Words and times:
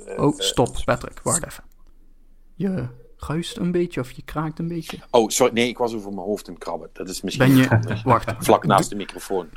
oh, 0.00 0.38
stop, 0.38 0.82
Patrick, 0.84 1.20
wacht 1.22 1.46
even. 1.46 1.64
Je 2.54 2.88
ruist 3.16 3.56
een 3.56 3.72
beetje 3.72 4.00
of 4.00 4.10
je 4.10 4.22
kraakt 4.22 4.58
een 4.58 4.68
beetje. 4.68 4.98
Oh, 5.10 5.28
sorry, 5.28 5.52
nee, 5.52 5.68
ik 5.68 5.78
was 5.78 5.94
over 5.94 6.12
mijn 6.12 6.26
hoofd 6.26 6.48
in 6.48 6.58
krabben. 6.58 6.90
Dat 6.92 7.08
is 7.08 7.20
misschien. 7.20 7.68
Ben 7.68 7.86
je. 7.86 8.00
Wacht. 8.04 8.32
Vlak 8.38 8.66
naast 8.66 8.88
de 8.88 8.96
microfoon. 8.96 9.48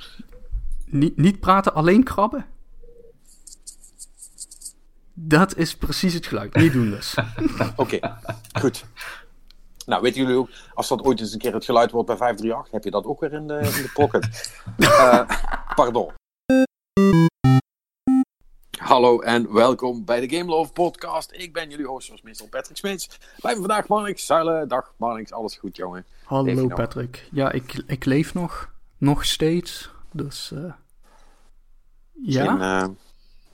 Niet, 0.85 1.17
niet 1.17 1.39
praten, 1.39 1.73
alleen 1.73 2.03
krabben? 2.03 2.45
Dat 5.13 5.55
is 5.55 5.75
precies 5.75 6.13
het 6.13 6.25
geluid. 6.25 6.55
Niet 6.55 6.73
doen 6.73 6.89
dus. 6.89 7.15
Oké, 7.75 8.19
goed. 8.59 8.85
Nou, 9.85 10.01
weten 10.01 10.21
jullie 10.21 10.37
ook, 10.37 10.49
als 10.73 10.87
dat 10.87 11.01
ooit 11.01 11.19
eens 11.19 11.33
een 11.33 11.39
keer 11.39 11.53
het 11.53 11.65
geluid 11.65 11.91
wordt 11.91 12.07
bij 12.07 12.17
538, 12.17 12.71
heb 12.71 12.83
je 12.83 12.91
dat 12.91 13.05
ook 13.05 13.19
weer 13.19 13.33
in 13.33 13.47
de, 13.47 13.53
in 13.53 13.83
de 13.83 13.91
pocket. 13.93 14.53
uh, 14.77 15.29
pardon. 15.75 16.13
Hallo 18.85 19.19
en 19.19 19.53
welkom 19.53 20.05
bij 20.05 20.27
de 20.27 20.35
Game 20.35 20.49
Love 20.49 20.71
Podcast. 20.71 21.31
Ik 21.33 21.53
ben 21.53 21.69
jullie 21.69 21.85
host, 21.85 22.05
zoals 22.05 22.21
meestal 22.21 22.47
Patrick 22.47 22.77
Smeets. 22.77 23.19
Bij 23.41 23.53
me 23.53 23.59
vandaag 23.59 23.87
Marnix. 23.87 24.25
Zuilen, 24.25 24.67
dag 24.67 24.93
Marnix, 24.97 25.31
alles 25.31 25.55
goed 25.55 25.75
jongen? 25.75 26.05
Hallo 26.23 26.67
Patrick. 26.67 27.27
Ja, 27.31 27.51
ik, 27.51 27.83
ik 27.87 28.05
leef 28.05 28.33
nog. 28.33 28.71
Nog 28.97 29.25
steeds. 29.25 29.89
Dus 30.11 30.51
uh, 30.53 30.73
ja. 32.23 32.83
uh, 32.83 32.89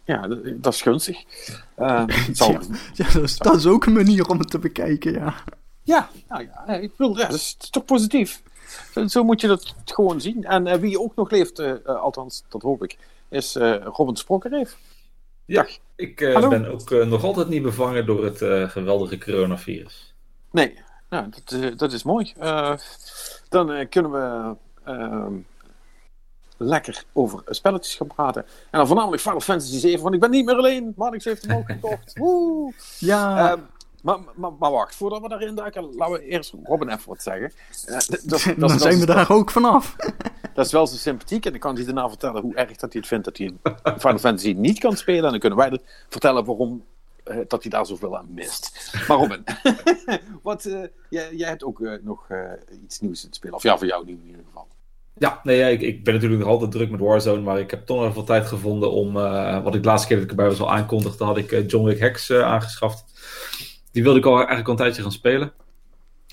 ja, 0.03 0.27
dat 0.55 0.73
is 0.73 0.81
gunstig. 0.81 1.23
Uh, 1.77 2.03
zal... 2.31 2.51
ja, 2.93 3.11
dat, 3.13 3.23
is, 3.23 3.37
dat, 3.37 3.55
is, 3.55 3.65
ook 3.65 3.85
een 3.85 3.93
manier 3.93 4.27
om 4.27 4.39
het 4.39 4.49
te 4.49 4.59
bekijken, 4.59 5.13
ja. 5.13 5.35
Ja, 5.81 6.09
nou 6.27 6.43
ja, 6.43 6.73
ik 6.73 6.95
bedoel, 6.95 7.17
ja, 7.17 7.25
dat 7.25 7.35
is, 7.35 7.55
toch 7.69 7.85
positief. 7.85 8.41
Zo, 9.07 9.23
moet 9.23 9.41
je 9.41 9.47
dat 9.47 9.75
gewoon 9.85 10.21
zien. 10.21 10.43
En 10.43 10.79
wie 10.79 10.99
ook 10.99 11.15
nog 11.15 11.31
leeft, 11.31 11.85
althans, 11.85 12.43
dat 12.49 12.61
hoop 12.61 12.83
ik, 12.83 12.97
is 13.29 13.55
Robin 13.83 14.15
Sprokkereef. 14.15 14.77
Ja, 15.51 15.67
ik 15.95 16.21
uh, 16.21 16.49
ben 16.49 16.71
ook 16.71 16.91
uh, 16.91 17.05
nog 17.05 17.23
altijd 17.23 17.47
niet 17.47 17.61
bevangen 17.61 18.05
door 18.05 18.23
het 18.23 18.41
uh, 18.41 18.69
geweldige 18.69 19.17
coronavirus. 19.17 20.13
Nee, 20.51 20.77
nou, 21.09 21.29
dat, 21.45 21.77
dat 21.79 21.93
is 21.93 22.03
mooi. 22.03 22.33
dan 23.49 23.87
kunnen 23.89 24.11
we 24.11 24.55
ehm, 24.83 25.33
lekker 26.57 27.03
over 27.13 27.41
spelletjes 27.45 27.95
gaan 27.95 28.07
praten. 28.07 28.41
En 28.43 28.77
dan 28.77 28.87
voornamelijk 28.87 29.21
Final 29.21 29.39
Fantasy 29.39 29.79
7, 29.79 30.01
want 30.01 30.13
ik 30.13 30.19
ben 30.19 30.29
niet 30.29 30.45
meer 30.45 30.55
alleen. 30.55 30.93
Marnix 30.95 31.25
heeft 31.25 31.47
hem 31.47 31.57
ook 31.57 31.71
gekocht. 31.71 32.17
Woe! 32.19 32.73
Ja. 32.99 33.59
Maar, 34.01 34.19
maar, 34.35 34.53
maar, 34.59 34.71
wacht, 34.71 34.95
voordat 34.95 35.21
we 35.21 35.29
daarin 35.29 35.55
duiken, 35.55 35.95
laten 35.95 36.13
we 36.15 36.25
eerst 36.25 36.53
Robin 36.63 36.89
even 36.89 37.09
wat 37.09 37.23
zeggen. 37.23 37.51
Uh, 37.85 37.93
dat, 37.93 38.21
dat, 38.23 38.53
Dan 38.57 38.79
zijn 38.79 38.99
we 38.99 39.05
daar 39.05 39.31
ook 39.31 39.51
vanaf. 39.51 39.95
Dat 40.53 40.65
is 40.65 40.71
wel 40.71 40.87
zo 40.87 40.95
sympathiek 40.95 41.45
en 41.45 41.51
dan 41.51 41.59
kan 41.59 41.75
hij 41.75 41.85
daarna 41.85 42.09
vertellen 42.09 42.41
hoe 42.41 42.55
erg 42.55 42.77
dat 42.77 42.93
hij 42.93 43.01
het 43.01 43.07
vindt 43.07 43.25
dat 43.25 43.37
hij 43.37 43.51
Final 43.83 44.17
Fantasy 44.17 44.53
niet 44.57 44.79
kan 44.79 44.97
spelen. 44.97 45.23
En 45.23 45.29
dan 45.29 45.39
kunnen 45.39 45.57
wij 45.57 45.79
vertellen 46.09 46.45
waarom 46.45 46.83
uh, 47.25 47.37
dat 47.47 47.61
hij 47.61 47.71
daar 47.71 47.85
zoveel 47.85 48.17
aan 48.17 48.27
mist. 48.33 48.91
Maar 49.07 49.17
Robin, 49.17 49.43
wat, 50.41 50.65
uh, 50.65 50.83
jij, 51.09 51.35
jij, 51.35 51.49
hebt 51.49 51.63
ook 51.63 51.99
nog 52.01 52.27
iets 52.83 52.99
nieuws 52.99 53.21
te 53.21 53.27
spelen. 53.31 53.55
Of 53.55 53.63
ja, 53.63 53.77
voor 53.77 53.87
jou 53.87 54.05
nieuw 54.05 54.17
in 54.17 54.27
ieder 54.27 54.43
geval. 54.45 54.67
Ja, 55.17 55.39
nee, 55.43 55.57
ja, 55.57 55.67
ik, 55.67 55.81
ik, 55.81 56.03
ben 56.03 56.13
natuurlijk 56.13 56.41
nog 56.41 56.51
altijd 56.51 56.71
druk 56.71 56.89
met 56.89 56.99
Warzone, 56.99 57.41
maar 57.41 57.59
ik 57.59 57.71
heb 57.71 57.85
toch 57.85 57.99
nog 57.99 58.09
even 58.09 58.25
tijd 58.25 58.45
gevonden 58.45 58.91
om, 58.91 59.13
wat 59.63 59.75
ik 59.75 59.83
de 59.83 59.89
laatste 59.89 60.07
keer 60.07 60.15
dat 60.15 60.25
ik 60.25 60.31
erbij 60.31 60.47
was 60.47 60.61
al 60.61 60.71
aankondigde, 60.71 61.23
had 61.23 61.37
ik 61.37 61.71
John 61.71 61.85
Wick 61.85 61.99
Hex 61.99 62.31
aangeschaft 62.31 63.10
die 63.91 64.03
wilde 64.03 64.19
ik 64.19 64.25
al 64.25 64.35
eigenlijk 64.35 64.67
al 64.67 64.73
een 64.73 64.79
tijdje 64.79 65.01
gaan 65.01 65.11
spelen. 65.11 65.53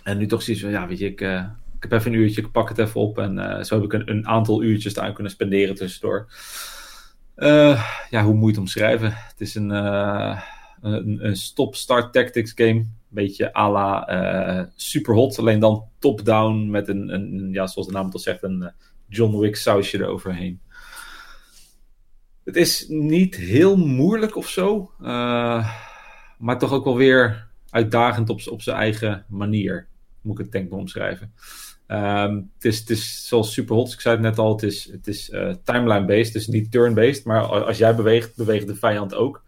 En 0.02 0.18
nu 0.18 0.26
toch 0.26 0.42
zoiets 0.42 0.62
van, 0.62 0.72
ja, 0.72 0.86
weet 0.86 0.98
je, 0.98 1.06
ik, 1.06 1.20
uh, 1.20 1.44
ik 1.76 1.82
heb 1.82 1.92
even 1.92 2.12
een 2.12 2.18
uurtje, 2.18 2.40
ik 2.40 2.52
pak 2.52 2.68
het 2.68 2.78
even 2.78 3.00
op. 3.00 3.18
En 3.18 3.36
uh, 3.36 3.62
zo 3.62 3.74
heb 3.74 3.84
ik 3.84 3.92
een, 3.92 4.10
een, 4.10 4.26
aantal 4.26 4.62
uurtjes 4.62 4.98
aan 4.98 5.14
kunnen 5.14 5.32
spenderen 5.32 5.74
tussendoor. 5.74 6.28
Uh, 7.36 7.84
ja, 8.10 8.24
hoe 8.24 8.34
moet 8.34 8.42
je 8.42 8.50
het 8.50 8.58
omschrijven? 8.58 9.12
Het 9.14 9.40
is 9.40 9.54
een, 9.54 9.70
een, 9.70 11.26
een 11.26 11.36
stop-start 11.36 12.12
tactics 12.12 12.52
game. 12.54 12.86
Beetje 13.08 13.54
à 13.54 13.70
la 13.70 14.70
super 14.76 15.14
hot, 15.14 15.38
alleen 15.38 15.58
dan 15.58 15.84
top-down 15.98 16.70
met 16.70 16.88
een, 16.88 17.14
een, 17.14 17.48
ja, 17.52 17.66
zoals 17.66 17.86
de 17.88 17.94
naam 17.94 18.04
het 18.04 18.14
al 18.14 18.20
zegt, 18.20 18.42
een 18.42 18.72
John 19.08 19.38
Wick 19.38 19.56
sausje 19.56 19.98
eroverheen. 19.98 20.60
Het 22.44 22.56
is 22.56 22.86
niet 22.88 23.36
heel 23.36 23.76
moeilijk 23.76 24.36
of 24.36 24.48
zo, 24.48 24.91
maar 26.38 26.58
toch 26.58 26.72
ook 26.72 26.84
wel 26.84 26.97
weer 26.97 27.47
uitdagend 27.70 28.30
op, 28.30 28.40
op 28.50 28.62
zijn 28.62 28.76
eigen 28.76 29.24
manier. 29.28 29.86
Moet 30.20 30.38
ik 30.38 30.44
het 30.44 30.52
denk 30.52 30.66
ik 30.66 30.72
omschrijven. 30.72 31.32
Um, 31.86 32.50
het, 32.54 32.64
is, 32.64 32.78
het 32.78 32.90
is 32.90 33.26
zoals 33.28 33.52
Superhot, 33.52 33.92
ik 33.92 34.00
zei 34.00 34.14
het 34.14 34.24
net 34.24 34.38
al, 34.38 34.52
het 34.52 34.62
is, 34.62 34.90
het 34.92 35.06
is 35.06 35.30
uh, 35.30 35.54
timeline-based, 35.64 36.32
dus 36.32 36.46
niet 36.46 36.70
turn-based. 36.70 37.24
Maar 37.24 37.42
als 37.42 37.78
jij 37.78 37.94
beweegt, 37.94 38.36
beweegt 38.36 38.66
de 38.66 38.74
vijand 38.74 39.14
ook. 39.14 39.42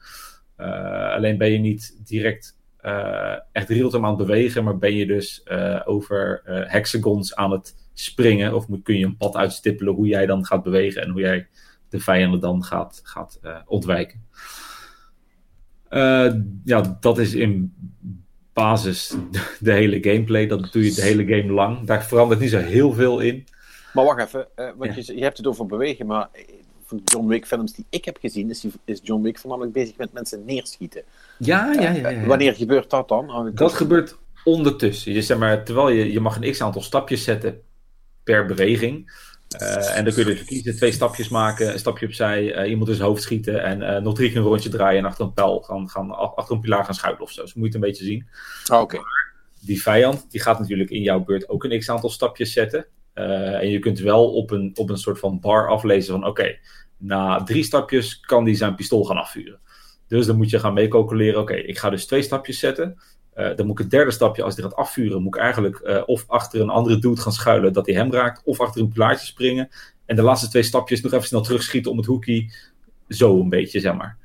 Uh, 0.59 1.15
alleen 1.15 1.39
ben 1.39 1.53
je 1.53 1.59
niet 1.59 2.01
direct 2.05 2.57
uh, 2.83 3.35
echt 3.53 3.69
real-time 3.69 4.05
aan 4.07 4.19
het 4.19 4.27
bewegen, 4.27 4.65
maar 4.65 4.79
ben 4.79 4.95
je 4.95 5.07
dus 5.07 5.49
over 5.85 6.43
hexagons 6.67 7.35
aan 7.35 7.51
het 7.51 7.75
springen. 7.95 8.55
Of 8.55 8.67
kun 8.83 8.99
je 8.99 9.05
een 9.05 9.17
pad 9.17 9.37
uitstippelen 9.37 9.95
hoe 9.95 10.07
jij 10.07 10.27
dan 10.27 10.47
gaat 10.47 10.63
bewegen 10.63 11.03
en 11.03 11.11
hoe 11.11 11.21
jij 11.21 11.49
de 11.89 12.01
vijanden 12.01 12.41
dan 12.41 12.65
gaat, 12.65 13.01
gaat 13.03 13.41
ontwijken. 13.67 14.27
Uh, 15.91 16.33
ja, 16.65 16.97
dat 17.01 17.19
is 17.19 17.35
in 17.35 17.75
basis 18.53 19.15
de 19.61 19.73
hele 19.73 19.99
gameplay. 20.03 20.47
Dat 20.47 20.73
doe 20.73 20.85
je 20.85 20.95
de 20.95 21.03
hele 21.03 21.25
game 21.25 21.53
lang. 21.53 21.87
Daar 21.87 22.05
verandert 22.05 22.41
niet 22.41 22.51
zo 22.51 22.59
heel 22.59 22.93
veel 22.93 23.21
in. 23.21 23.47
Maar 23.93 24.05
wacht 24.05 24.21
even, 24.21 24.47
uh, 24.57 24.71
want 24.77 24.95
ja. 24.95 25.03
je, 25.07 25.17
je, 25.17 25.23
hebt 25.23 25.37
het 25.37 25.47
over 25.47 25.67
bewegen, 25.67 26.07
maar 26.07 26.29
van 26.91 26.97
de 26.97 27.03
John 27.05 27.27
Wick 27.27 27.47
films 27.47 27.73
die 27.73 27.87
ik 27.89 28.05
heb 28.05 28.17
gezien, 28.21 28.51
is, 28.51 28.67
is 28.85 29.01
John 29.03 29.23
Wick 29.23 29.39
voornamelijk 29.39 29.73
bezig 29.73 29.97
met 29.97 30.13
mensen 30.13 30.45
neerschieten. 30.45 31.03
Ja, 31.39 31.73
ja, 31.73 31.91
ja. 31.91 32.09
ja, 32.09 32.27
Wanneer 32.27 32.55
gebeurt 32.55 32.91
dat 32.91 33.09
dan? 33.09 33.31
Oh, 33.31 33.49
dat 33.55 33.73
gebeurt 33.73 34.17
ondertussen. 34.45 35.13
Je, 35.13 35.23
zeg 35.23 35.39
maar, 35.39 35.65
terwijl 35.65 35.89
je, 35.89 36.13
je 36.13 36.21
mag 36.21 36.37
een 36.37 36.51
x 36.51 36.63
aantal 36.63 36.83
stapjes 36.83 37.25
zetten 37.25 37.61
per 38.23 38.47
beweging. 38.47 39.13
Uh, 39.59 39.97
en 39.97 40.05
dan 40.05 40.15
kun 40.15 40.27
je 40.27 40.35
dus 40.35 40.45
kiezen, 40.45 40.77
twee 40.77 40.93
stapjes 40.93 41.29
maken, 41.29 41.73
een 41.73 41.79
stapje 41.79 42.07
opzij, 42.07 42.63
uh, 42.63 42.71
iemand 42.71 42.89
in 42.89 42.95
zijn 42.95 43.09
hoofd 43.09 43.23
schieten 43.23 43.63
en 43.63 43.81
uh, 43.81 43.97
nog 43.97 44.15
drie 44.15 44.29
keer 44.29 44.39
een 44.39 44.45
rondje 44.45 44.69
draaien 44.69 44.99
en 44.99 45.05
achter 45.05 45.25
een 45.25 45.33
pijl 45.33 45.61
gaan, 45.61 45.89
gaan 45.89 46.11
achter 46.11 46.55
een 46.55 46.61
pilaar 46.61 46.85
gaan 46.85 46.95
schuilen 46.95 47.23
of 47.23 47.31
zo. 47.31 47.43
Dus 47.43 47.55
moet 47.55 47.73
je 47.73 47.73
het 47.73 47.83
een 47.85 47.91
beetje 47.91 48.05
zien. 48.05 48.29
Oh, 48.73 48.81
Oké. 48.81 48.95
Okay. 48.97 49.07
Die 49.61 49.83
vijand, 49.83 50.31
die 50.31 50.41
gaat 50.41 50.59
natuurlijk 50.59 50.91
in 50.91 51.03
jouw 51.03 51.21
beurt 51.25 51.49
ook 51.49 51.65
een 51.65 51.79
x 51.79 51.91
aantal 51.91 52.11
stapjes 52.11 52.53
zetten. 52.53 52.87
en 53.15 53.69
je 53.69 53.79
kunt 53.79 53.99
wel 53.99 54.35
op 54.35 54.51
een, 54.51 54.71
op 54.75 54.91
een 54.91 54.97
soort 54.97 55.19
van 55.19 55.41
bar 55.41 55.69
aflezen 55.69 56.13
van 56.13 56.21
oké, 56.27 56.41
okay, 56.41 56.61
na 56.97 57.43
drie 57.43 57.65
stapjes 57.65 58.21
kan 58.21 58.45
die 58.45 58.55
zijn 58.55 58.75
pistool 58.75 59.05
gaan 59.05 59.17
afvuren. 59.17 59.61
Dus 60.09 60.27
dan 60.27 60.37
moet 60.37 60.51
je 60.51 60.59
gaan 60.59 60.75
meecalculeren, 60.75 61.41
oké, 61.41 61.53
okay, 61.53 61.65
ik 61.65 61.79
ga 61.79 61.91
dus 61.91 62.07
twee 62.07 62.23
stapjes 62.23 62.59
zetten. 62.59 63.01
Uh, 63.41 63.57
dan 63.57 63.67
moet 63.67 63.79
ik 63.79 63.83
het 63.83 63.91
derde 63.91 64.11
stapje, 64.11 64.43
als 64.43 64.55
hij 64.55 64.65
gaat 64.65 64.75
afvuren, 64.77 65.23
moet 65.23 65.35
ik 65.35 65.41
eigenlijk 65.41 65.81
uh, 65.85 66.03
of 66.07 66.25
achter 66.27 66.61
een 66.61 66.69
andere 66.69 66.99
dude 66.99 67.21
gaan 67.21 67.33
schuilen 67.33 67.73
dat 67.73 67.87
hij 67.87 67.95
hem 67.95 68.13
raakt, 68.13 68.43
of 68.45 68.61
achter 68.61 68.81
een 68.81 68.89
pilaartje 68.89 69.27
springen. 69.27 69.69
En 70.07 70.17
de 70.17 70.23
laatste 70.23 70.49
twee 70.49 70.63
stapjes 70.63 71.01
nog 71.01 71.13
even 71.13 71.27
snel 71.27 71.41
terugschieten 71.41 71.91
om 71.91 71.97
het 71.97 72.07
hoekie. 72.07 72.53
Zo 73.09 73.41
een 73.41 73.49
beetje, 73.49 73.81
zeg 73.81 73.95
maar. 73.95 74.17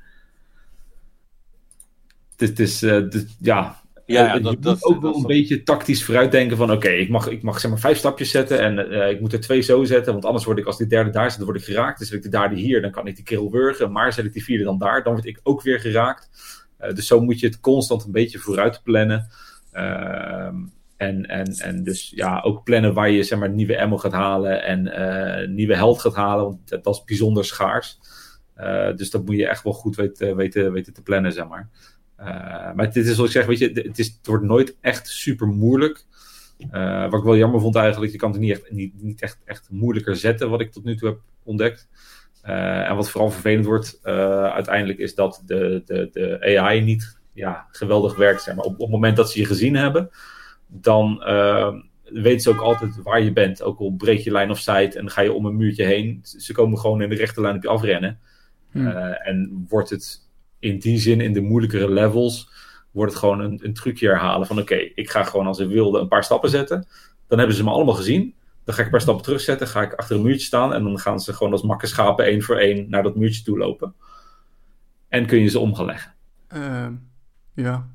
Het 2.36 2.58
is, 2.58 2.82
uh, 2.82 3.04
ja. 3.40 3.84
Ja, 4.06 4.34
je 4.34 4.40
dat, 4.40 4.52
moet 4.52 4.62
dat, 4.62 4.84
ook 4.84 5.00
wel 5.00 5.14
een 5.16 5.26
beetje 5.26 5.62
tactisch 5.62 6.04
vooruitdenken 6.04 6.56
van 6.56 6.70
oké, 6.70 6.88
ik 6.88 7.08
mag, 7.08 7.28
ik 7.28 7.42
mag 7.42 7.60
zeg 7.60 7.70
maar 7.70 7.80
vijf 7.80 7.98
stapjes 7.98 8.30
zetten 8.30 8.60
en 8.60 9.10
ik 9.10 9.20
moet 9.20 9.32
er 9.32 9.40
twee 9.40 9.60
zo 9.60 9.84
zetten, 9.84 10.12
want 10.12 10.24
anders 10.24 10.44
word 10.44 10.58
ik 10.58 10.66
als 10.66 10.78
die 10.78 10.86
derde 10.86 11.10
daar 11.10 11.28
zit, 11.28 11.38
dan 11.38 11.46
word 11.46 11.58
ik 11.58 11.64
geraakt. 11.64 11.98
Dus 11.98 12.08
zet 12.08 12.16
ik 12.16 12.22
de 12.22 12.38
derde 12.38 12.54
hier, 12.54 12.80
dan 12.82 12.90
kan 12.90 13.06
ik 13.06 13.16
die 13.16 13.24
kerel 13.24 13.50
wurgen, 13.50 13.92
maar 13.92 14.12
zet 14.12 14.24
ik 14.24 14.32
die 14.32 14.44
vierde 14.44 14.64
dan 14.64 14.78
daar, 14.78 15.02
dan 15.02 15.12
word 15.12 15.26
ik 15.26 15.40
ook 15.42 15.62
weer 15.62 15.80
geraakt. 15.80 16.28
Uh, 16.80 16.94
dus 16.94 17.06
zo 17.06 17.20
moet 17.20 17.40
je 17.40 17.46
het 17.46 17.60
constant 17.60 18.04
een 18.04 18.12
beetje 18.12 18.38
vooruit 18.38 18.80
plannen. 18.82 19.28
Uh, 19.72 20.46
en, 20.96 21.26
en, 21.26 21.52
en 21.52 21.84
dus 21.84 22.12
ja, 22.14 22.40
ook 22.40 22.64
plannen 22.64 22.94
waar 22.94 23.10
je 23.10 23.22
zeg 23.22 23.38
maar, 23.38 23.50
nieuwe 23.50 23.80
ammo 23.80 23.98
gaat 23.98 24.12
halen 24.12 24.62
en 24.62 24.86
uh, 24.86 25.48
nieuwe 25.48 25.74
held 25.74 26.00
gaat 26.00 26.14
halen, 26.14 26.44
want 26.44 26.68
dat, 26.68 26.94
is 26.94 27.04
bijzonder 27.04 27.44
schaars. 27.44 27.98
dus 28.96 29.10
dat 29.10 29.24
moet 29.24 29.36
je 29.36 29.48
echt 29.48 29.62
wel 29.62 29.72
goed 29.72 29.96
weten, 29.96 30.36
weten, 30.36 30.72
weten 30.72 30.92
te 30.92 31.02
plannen, 31.02 31.32
zeg 31.32 31.48
maar. 31.48 31.68
maar 32.74 32.92
dit 32.92 33.06
is 33.06 33.18
ik 33.18 33.30
zeg, 33.30 33.46
weet 33.46 33.58
je, 33.58 33.70
het, 33.72 33.98
is, 33.98 34.18
wordt 34.22 34.44
nooit 34.44 34.76
echt 34.80 35.08
super 35.08 35.46
moeilijk. 35.46 36.04
wat 37.10 37.18
ik 37.18 37.24
wel 37.24 37.36
jammer 37.36 37.60
vond 37.60 37.76
eigenlijk, 37.76 38.12
je 38.12 38.18
kan 38.18 38.30
het 38.30 38.40
niet 38.40 38.50
echt, 38.50 38.70
niet, 38.70 39.02
niet 39.02 39.22
echt, 39.22 39.38
echt 39.44 39.68
moeilijker 39.70 40.16
zetten, 40.16 40.50
wat 40.50 40.60
ik 40.60 40.72
tot 40.72 40.84
nu 40.84 40.96
toe 40.96 41.08
heb 41.08 41.18
ontdekt. 41.42 41.88
Uh, 42.46 42.88
en 42.88 42.96
wat 42.96 43.10
vooral 43.10 43.30
vervelend 43.30 43.64
wordt 43.64 44.00
uh, 44.04 44.44
uiteindelijk 44.44 44.98
is 44.98 45.14
dat 45.14 45.42
de, 45.46 45.82
de, 45.86 46.08
de 46.12 46.58
AI 46.58 46.80
niet 46.80 47.18
ja, 47.32 47.66
geweldig 47.70 48.16
werkt. 48.16 48.42
Zeg 48.42 48.54
maar. 48.54 48.64
op, 48.64 48.72
op 48.72 48.78
het 48.78 48.90
moment 48.90 49.16
dat 49.16 49.30
ze 49.30 49.40
je 49.40 49.46
gezien 49.46 49.76
hebben, 49.76 50.10
dan 50.66 51.22
uh, 51.26 51.74
weten 52.04 52.40
ze 52.40 52.50
ook 52.50 52.60
altijd 52.60 53.02
waar 53.02 53.22
je 53.22 53.32
bent. 53.32 53.62
Ook 53.62 53.78
al 53.78 53.90
breek 53.90 54.18
je 54.18 54.30
lijn 54.30 54.50
of 54.50 54.58
sight 54.58 54.94
en 54.94 55.10
ga 55.10 55.20
je 55.20 55.32
om 55.32 55.46
een 55.46 55.56
muurtje 55.56 55.84
heen. 55.84 56.20
Ze 56.22 56.52
komen 56.52 56.78
gewoon 56.78 57.02
in 57.02 57.08
de 57.08 57.14
rechte 57.14 57.40
lijn 57.40 57.56
op 57.56 57.62
je 57.62 57.68
afrennen. 57.68 58.18
Hmm. 58.70 58.86
en 58.86 59.66
wordt 59.68 59.90
het 59.90 60.20
in 60.58 60.78
die 60.78 60.98
zin, 60.98 61.20
in 61.20 61.32
de 61.32 61.40
moeilijkere 61.40 61.90
levels, 61.90 62.50
wordt 62.90 63.12
het 63.12 63.20
gewoon 63.20 63.40
een, 63.40 63.60
een 63.62 63.74
trucje 63.74 64.08
herhalen 64.08 64.46
van 64.46 64.58
oké, 64.58 64.72
okay, 64.72 64.92
ik 64.94 65.10
ga 65.10 65.22
gewoon 65.22 65.46
als 65.46 65.58
een 65.58 65.68
wilde 65.68 65.98
een 65.98 66.08
paar 66.08 66.24
stappen 66.24 66.50
zetten. 66.50 66.86
Dan 67.28 67.38
hebben 67.38 67.56
ze 67.56 67.64
me 67.64 67.70
allemaal 67.70 67.94
gezien. 67.94 68.34
Dan 68.66 68.74
ga 68.74 68.80
ik 68.80 68.86
een 68.86 68.92
paar 68.92 69.00
stappen 69.00 69.24
terugzetten, 69.24 69.66
ga 69.68 69.82
ik 69.82 69.92
achter 69.92 70.16
een 70.16 70.22
muurtje 70.22 70.46
staan 70.46 70.74
en 70.74 70.82
dan 70.84 70.98
gaan 70.98 71.20
ze 71.20 71.32
gewoon 71.32 71.52
als 71.52 71.62
makke 71.62 71.86
schapen 71.86 72.24
één 72.24 72.42
voor 72.42 72.56
één 72.56 72.86
naar 72.90 73.02
dat 73.02 73.16
muurtje 73.16 73.42
toe 73.42 73.58
lopen. 73.58 73.94
En 75.08 75.26
kun 75.26 75.38
je 75.40 75.48
ze 75.48 75.58
om 75.58 75.74
gaan 75.74 75.86
leggen. 75.86 76.14
Ehm, 76.48 76.92
ja. 77.54 77.86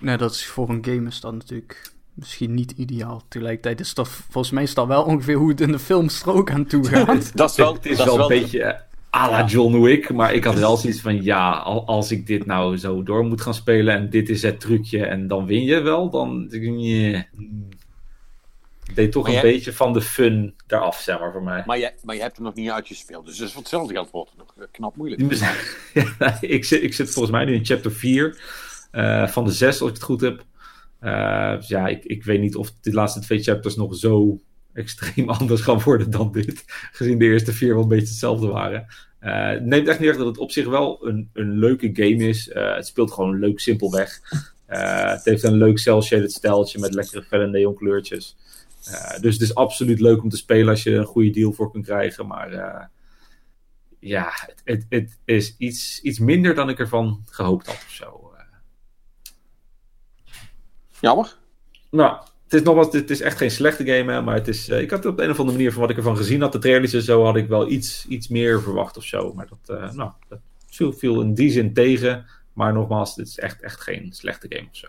Nee, 0.00 0.16
dat 0.16 0.30
is 0.30 0.46
voor 0.46 0.68
een 0.68 0.84
game 0.84 1.08
is 1.08 1.20
dat 1.20 1.32
natuurlijk 1.32 1.92
misschien 2.14 2.54
niet 2.54 2.70
ideaal. 2.70 3.22
Tegelijkertijd 3.28 3.80
is 3.80 3.94
dat 3.94 4.08
volgens 4.08 4.50
mij 4.50 4.62
is 4.62 4.74
dat 4.74 4.86
wel 4.86 5.02
ongeveer 5.02 5.36
hoe 5.36 5.48
het 5.48 5.60
in 5.60 5.72
de 5.72 5.78
filmstrook 5.78 6.50
aan 6.50 6.66
toe 6.66 6.84
gaat. 6.90 7.36
Dat 7.36 7.50
is 7.50 7.56
wel, 7.56 7.74
het 7.74 7.86
is 7.86 7.96
dat 7.96 8.06
wel 8.06 8.30
is 8.30 8.36
een 8.36 8.42
beetje 8.42 8.62
eh, 8.62 8.80
à 9.20 9.30
la 9.30 9.44
John 9.44 9.80
Wick, 9.80 10.12
maar 10.12 10.34
ik 10.34 10.44
had 10.44 10.58
wel 10.58 10.76
zoiets 10.76 11.00
van 11.00 11.22
ja, 11.22 11.50
al- 11.50 11.86
als 11.86 12.10
ik 12.10 12.26
dit 12.26 12.46
nou 12.46 12.76
zo 12.76 13.02
door 13.02 13.24
moet 13.24 13.40
gaan 13.40 13.54
spelen 13.54 13.94
en 13.94 14.10
dit 14.10 14.28
is 14.28 14.42
het 14.42 14.60
trucje 14.60 15.06
en 15.06 15.26
dan 15.26 15.46
win 15.46 15.62
je 15.64 15.80
wel, 15.80 16.10
dan 16.10 16.46
nee. 16.50 17.26
Deed 18.94 19.12
toch 19.12 19.22
Maar 19.22 19.32
een 19.32 19.40
jij- 19.40 19.52
beetje 19.52 19.72
van 19.72 19.92
de 19.92 20.00
fun 20.00 20.54
eraf, 20.66 21.00
zeg 21.00 21.18
maar, 21.18 21.32
voor 21.32 21.42
mij. 21.42 21.62
Maar 21.66 21.78
je, 21.78 21.92
maar 22.02 22.14
je 22.14 22.20
hebt 22.20 22.36
hem 22.36 22.44
nog 22.44 22.54
niet 22.54 22.70
uitgespeeld. 22.70 23.26
Dus, 23.26 23.36
dus 23.36 23.52
voor 23.52 23.60
hetzelfde 23.60 23.94
geld 23.94 24.10
wordt 24.10 24.30
het 24.30 24.38
nog 24.38 24.54
eh, 24.58 24.64
knap 24.70 24.96
moeilijk. 24.96 25.22
Ja, 26.18 26.38
ik, 26.40 26.64
zit, 26.64 26.82
ik 26.82 26.94
zit 26.94 27.10
volgens 27.10 27.34
mij 27.34 27.44
nu 27.44 27.54
in 27.54 27.64
chapter 27.64 27.92
4 27.92 28.38
eh, 28.90 29.28
van 29.28 29.44
de 29.44 29.52
6, 29.52 29.80
als 29.80 29.88
ik 29.90 29.94
het 29.96 30.04
goed 30.04 30.20
heb. 30.20 30.44
Dus 31.58 31.68
ja, 31.68 31.86
ik, 31.86 32.04
ik 32.04 32.24
weet 32.24 32.40
niet 32.40 32.56
of 32.56 32.72
de 32.80 32.92
laatste 32.92 33.20
twee 33.20 33.42
chapters 33.42 33.76
nog 33.76 33.94
zo 33.96 34.40
extreem 34.72 35.28
anders 35.38 35.60
gaan 35.60 35.80
worden 35.82 36.10
dan 36.10 36.32
dit. 36.32 36.64
Gezien 36.92 37.18
de 37.18 37.24
eerste 37.24 37.52
vier 37.52 37.74
wel 37.74 37.82
een 37.82 37.88
beetje 37.88 38.06
hetzelfde 38.06 38.46
waren. 38.46 38.86
Neemt 39.68 39.88
echt 39.88 39.98
niet 39.98 40.08
weg 40.08 40.16
dat 40.18 40.26
het 40.26 40.38
op 40.38 40.50
zich 40.50 40.66
wel 40.66 41.06
een, 41.06 41.30
een 41.32 41.58
leuke 41.58 41.90
game 41.92 42.28
is. 42.28 42.50
Het 42.52 42.86
speelt 42.86 43.12
gewoon 43.12 43.38
leuk 43.38 43.60
simpelweg. 43.60 44.20
Het 44.66 45.24
heeft 45.24 45.42
een 45.42 45.56
leuk 45.56 45.78
cel-shaded 45.78 46.32
stijltje 46.32 46.78
met 46.78 46.94
lekkere 46.94 47.22
felle 47.22 47.46
neonkleurtjes. 47.46 48.36
Eh, 48.86 49.20
dus 49.20 49.32
het 49.32 49.42
is 49.42 49.54
absoluut 49.54 50.00
leuk 50.00 50.22
om 50.22 50.28
te 50.28 50.36
spelen 50.36 50.68
als 50.68 50.82
je 50.82 50.94
een 50.94 51.04
goede 51.04 51.30
deal 51.30 51.52
voor 51.52 51.70
kunt 51.70 51.84
krijgen. 51.84 52.26
Maar 52.26 52.52
eh, 52.52 52.84
ja, 53.98 54.30
het, 54.32 54.62
het, 54.64 54.86
het 54.88 55.18
is 55.24 55.54
iets, 55.58 56.00
iets 56.02 56.18
minder 56.18 56.54
dan 56.54 56.68
ik 56.68 56.78
ervan 56.78 57.22
gehoopt 57.26 57.66
had 57.66 57.74
of 57.74 57.90
zo. 57.90 58.32
Eh, 58.36 58.42
Jammer. 61.00 61.36
nou, 61.90 62.16
het 62.44 62.54
is 62.54 62.62
nogmaals, 62.62 62.92
het 62.92 63.10
is 63.10 63.20
echt 63.20 63.36
geen 63.36 63.50
slechte 63.50 63.84
game, 63.84 64.12
hè, 64.12 64.22
maar 64.22 64.34
het 64.34 64.48
is, 64.48 64.68
ik 64.68 64.90
had 64.90 65.04
op 65.04 65.16
de 65.16 65.22
een 65.22 65.30
of 65.30 65.38
andere 65.38 65.56
manier 65.56 65.72
van 65.72 65.80
wat 65.80 65.90
ik 65.90 65.96
ervan 65.96 66.16
gezien 66.16 66.40
had, 66.40 66.52
de 66.52 66.58
trailers 66.58 66.92
en 66.92 67.02
zo, 67.02 67.24
had 67.24 67.36
ik 67.36 67.48
wel 67.48 67.70
iets, 67.70 68.06
iets 68.08 68.28
meer 68.28 68.62
verwacht 68.62 68.96
of 68.96 69.04
zo. 69.04 69.32
Maar 69.32 69.48
dat, 69.48 69.92
nou, 69.94 70.10
dat 70.28 70.40
viel, 70.68 71.20
in 71.20 71.34
die 71.34 71.50
zin 71.50 71.72
tegen. 71.72 72.26
Maar 72.52 72.72
nogmaals, 72.72 73.14
dit 73.14 73.26
is 73.26 73.38
echt, 73.38 73.62
echt 73.62 73.80
geen 73.80 74.12
slechte 74.12 74.46
game 74.48 74.68
of 74.70 74.76
zo. 74.76 74.88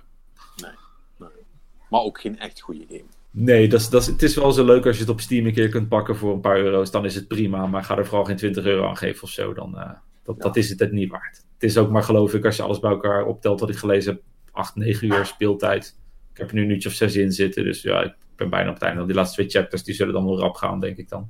Maar 1.89 2.01
ook 2.01 2.19
geen 2.19 2.39
echt 2.39 2.61
goede 2.61 2.85
game. 2.87 3.16
Nee, 3.31 3.67
dat 3.67 3.79
is, 3.79 3.89
dat 3.89 4.01
is, 4.01 4.07
het 4.07 4.23
is 4.23 4.35
wel 4.35 4.51
zo 4.51 4.65
leuk 4.65 4.85
als 4.85 4.95
je 4.95 5.01
het 5.01 5.11
op 5.11 5.19
Steam 5.21 5.45
een 5.45 5.53
keer 5.53 5.69
kunt 5.69 5.89
pakken 5.89 6.15
voor 6.15 6.33
een 6.33 6.39
paar 6.41 6.57
euro's. 6.59 6.91
Dan 6.91 7.05
is 7.05 7.15
het 7.15 7.27
prima, 7.27 7.65
maar 7.65 7.83
ga 7.83 7.97
er 7.97 8.05
vooral 8.05 8.25
geen 8.25 8.35
20 8.35 8.65
euro 8.65 8.87
aan 8.87 8.97
geven 8.97 9.23
of 9.23 9.29
zo. 9.29 9.53
Dan, 9.53 9.77
eh, 9.77 9.89
dat, 10.23 10.35
Ja. 10.35 10.43
dat 10.43 10.55
is 10.55 10.69
het 10.69 10.79
het 10.79 10.91
niet 10.91 11.09
waard. 11.11 11.35
Het 11.53 11.63
is 11.69 11.77
ook 11.77 11.89
maar 11.89 12.03
geloof 12.03 12.33
ik, 12.33 12.45
als 12.45 12.55
je 12.55 12.63
alles 12.63 12.79
bij 12.79 12.91
elkaar 12.91 13.25
optelt 13.25 13.59
wat 13.59 13.69
ik 13.69 13.77
gelezen 13.77 14.13
heb, 14.13 14.21
8, 14.51 14.75
9 14.75 15.07
uur 15.07 15.25
speeltijd. 15.25 15.95
Ik 16.31 16.37
heb 16.37 16.49
er 16.49 16.55
nu 16.55 16.61
een 16.63 16.69
uurtje 16.69 16.89
of 16.89 16.95
6 16.95 17.15
in 17.15 17.31
zitten, 17.31 17.63
dus 17.63 17.81
ja, 17.81 18.01
ik 18.03 18.13
ben 18.35 18.49
bijna 18.49 18.67
op 18.69 18.73
het 18.73 18.83
einde. 18.83 19.05
Die 19.05 19.15
laatste 19.15 19.35
twee 19.35 19.49
chapters, 19.49 19.83
die 19.83 19.95
zullen 19.95 20.13
dan 20.13 20.25
wel 20.25 20.39
rap 20.39 20.55
gaan, 20.55 20.79
denk 20.79 20.97
ik 20.97 21.09
dan. 21.09 21.29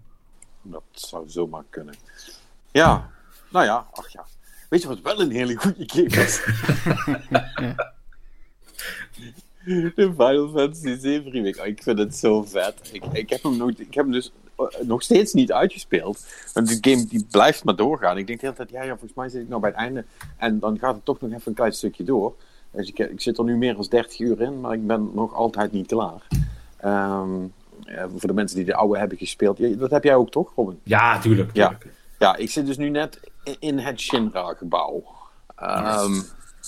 Dat 0.62 0.84
zou 0.92 1.30
zomaar 1.30 1.64
kunnen. 1.70 1.96
Ja, 2.72 3.10
nou 3.52 3.66
ja, 3.66 3.88
ach 3.92 4.12
ja. 4.12 4.26
Weet 4.70 4.82
je 4.82 4.88
wat 4.88 5.02
wel 5.02 5.22
een 5.22 5.32
hele 5.32 5.56
goede 5.56 5.84
game 5.86 6.24
is? 6.26 6.42
De 9.68 10.14
Final 10.18 10.50
Fantasy 10.50 10.98
7 11.00 11.32
remake. 11.32 11.62
Oh, 11.62 11.66
ik 11.68 11.84
vind 11.84 12.00
het 12.00 12.16
zo 12.16 12.44
vet. 12.44 12.90
Ik, 12.92 13.04
ik, 13.12 13.30
heb 13.30 13.44
hem 13.44 13.58
nog, 13.58 13.70
ik 13.70 13.94
heb 13.94 14.04
hem 14.04 14.14
dus 14.14 14.32
eh, 14.56 14.66
nog 14.82 15.02
steeds 15.02 15.34
niet 15.34 15.52
uitgespeeld. 15.52 16.26
Want 16.54 16.68
die 16.68 16.94
game 16.94 17.06
die 17.06 17.26
blijft 17.32 17.64
maar 17.64 17.76
doorgaan. 17.76 18.18
Ik 18.18 18.28
denk 18.28 18.40
de 18.40 18.46
hele 18.46 18.58
tijd, 18.58 18.70
ja, 18.70 18.84
ja, 18.84 18.90
volgens 18.90 19.14
mij 19.14 19.30
zit 19.30 19.42
ik 19.42 19.50
nou 19.50 19.62
bij 19.62 19.70
het 19.70 19.80
einde. 19.80 20.06
En 20.38 20.60
dan 20.60 20.80
gaat 20.80 20.96
het 20.96 21.06
toch 21.06 21.22
nog 21.22 21.32
even 21.32 21.42
een 21.46 21.54
klein 21.54 21.74
stukje 21.74 22.04
door. 22.04 22.36
Dus 22.72 22.88
ik, 22.88 23.00
ik 23.00 23.22
zit 23.22 23.38
er 23.38 23.44
nu 23.44 23.58
meer 23.58 23.76
dan 23.76 23.86
30 23.90 24.20
uur 24.20 24.42
in, 24.42 24.60
maar 24.60 24.74
ik 24.74 24.88
ben 24.88 25.10
nog 25.14 25.34
altijd 25.34 25.72
niet 25.72 25.88
klaar. 25.88 26.28
Ehm, 26.78 27.46
eh, 27.86 28.04
voor 28.16 28.28
de 28.28 28.34
mensen 28.34 28.58
die 28.58 28.66
de 28.66 28.76
oude 28.76 29.00
hebben 29.00 29.18
gespeeld. 29.18 29.80
Dat 29.80 29.92
heb 29.92 30.04
jij 30.04 30.16
ook 30.16 30.32
toch, 30.32 30.54
Robin? 30.56 30.80
Ja, 30.84 31.20
tuurlijk. 31.20 31.52
Tuurlijk. 31.52 31.88
Ja, 32.20 32.36
ik 32.36 32.50
zit 32.50 32.66
dus 32.66 32.78
nu 32.78 32.90
net 32.90 33.20
in 33.60 33.80
het 33.80 34.00
Shinra-gebouw. 34.00 35.04
Ehm, 35.56 36.20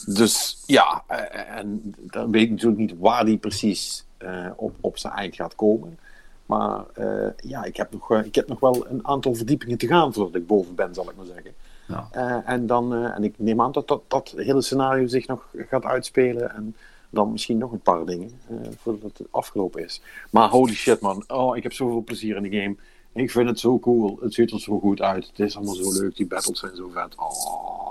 dus 0.06 0.63
ja, 0.66 1.04
eh, 1.07 1.57
en 1.57 1.96
dan 2.00 2.31
weet 2.31 2.44
ik 2.44 2.50
natuurlijk 2.50 2.80
niet 2.80 2.96
waar 3.00 3.25
die 3.25 3.38
precies 3.38 4.06
eh, 4.18 4.48
op, 4.56 4.75
op 4.81 4.98
zijn 4.98 5.13
eind 5.13 5.36
gaat 5.36 5.56
komen. 5.56 6.00
Maar 6.46 6.84
eh, 6.94 7.28
ja, 7.38 7.63
ik 7.63 7.78
heb, 7.78 7.92
nog, 7.92 8.12
ik 8.13 8.36
heb 8.36 8.48
nog 8.48 8.60
wel 8.60 8.88
een 8.90 9.07
aantal 9.07 9.36
verdiepingen 9.36 9.78
te 9.78 9.88
gaan 9.88 10.13
voordat 10.13 10.36
ik 10.36 10.48
boven 10.48 10.75
ben, 10.75 10.94
zal 10.94 11.10
ik 11.10 11.16
maar 11.16 11.25
zeggen. 11.25 11.54
Ja. 11.88 12.44
En, 12.46 12.68
dan, 12.68 12.94
en 12.94 13.24
ik 13.24 13.34
neem 13.38 13.62
aan 13.62 13.72
dat, 13.72 13.88
dat 13.88 14.01
dat 14.07 14.34
hele 14.36 14.62
scenario 14.62 15.07
zich 15.07 15.28
nog 15.28 15.48
gaat 15.54 15.84
uitspelen. 15.84 16.56
En 16.56 16.75
dan 17.10 17.31
misschien 17.31 17.57
nog 17.57 17.72
een 17.72 17.80
paar 17.80 18.06
dingen 18.06 18.31
voordat 18.78 19.18
het 19.18 19.28
afgelopen 19.31 19.84
is. 19.84 20.01
Maar 20.30 20.50
holy 20.50 20.74
shit 20.74 21.00
man, 21.00 21.24
oh, 21.28 21.57
ik 21.57 21.63
heb 21.63 21.74
zoveel 21.74 22.04
plezier 22.04 22.36
in 22.36 22.44
de 22.44 22.57
game. 22.57 22.75
Ik 23.14 23.32
vind 23.32 23.50
het 23.50 23.60
zo 23.60 23.80
cool. 23.80 24.18
Het 24.22 24.34
ziet 24.34 24.52
er 24.52 24.60
zo 24.60 24.80
goed 24.80 25.02
uit. 25.02 25.28
Het 25.28 25.40
is 25.40 25.56
allemaal 25.56 25.76
zo 25.76 26.02
leuk. 26.02 26.16
Die 26.16 26.28
battles 26.28 26.60
zijn 26.60 26.76
zo 26.76 26.90
vet. 26.94 27.16
Oh. 27.16 27.90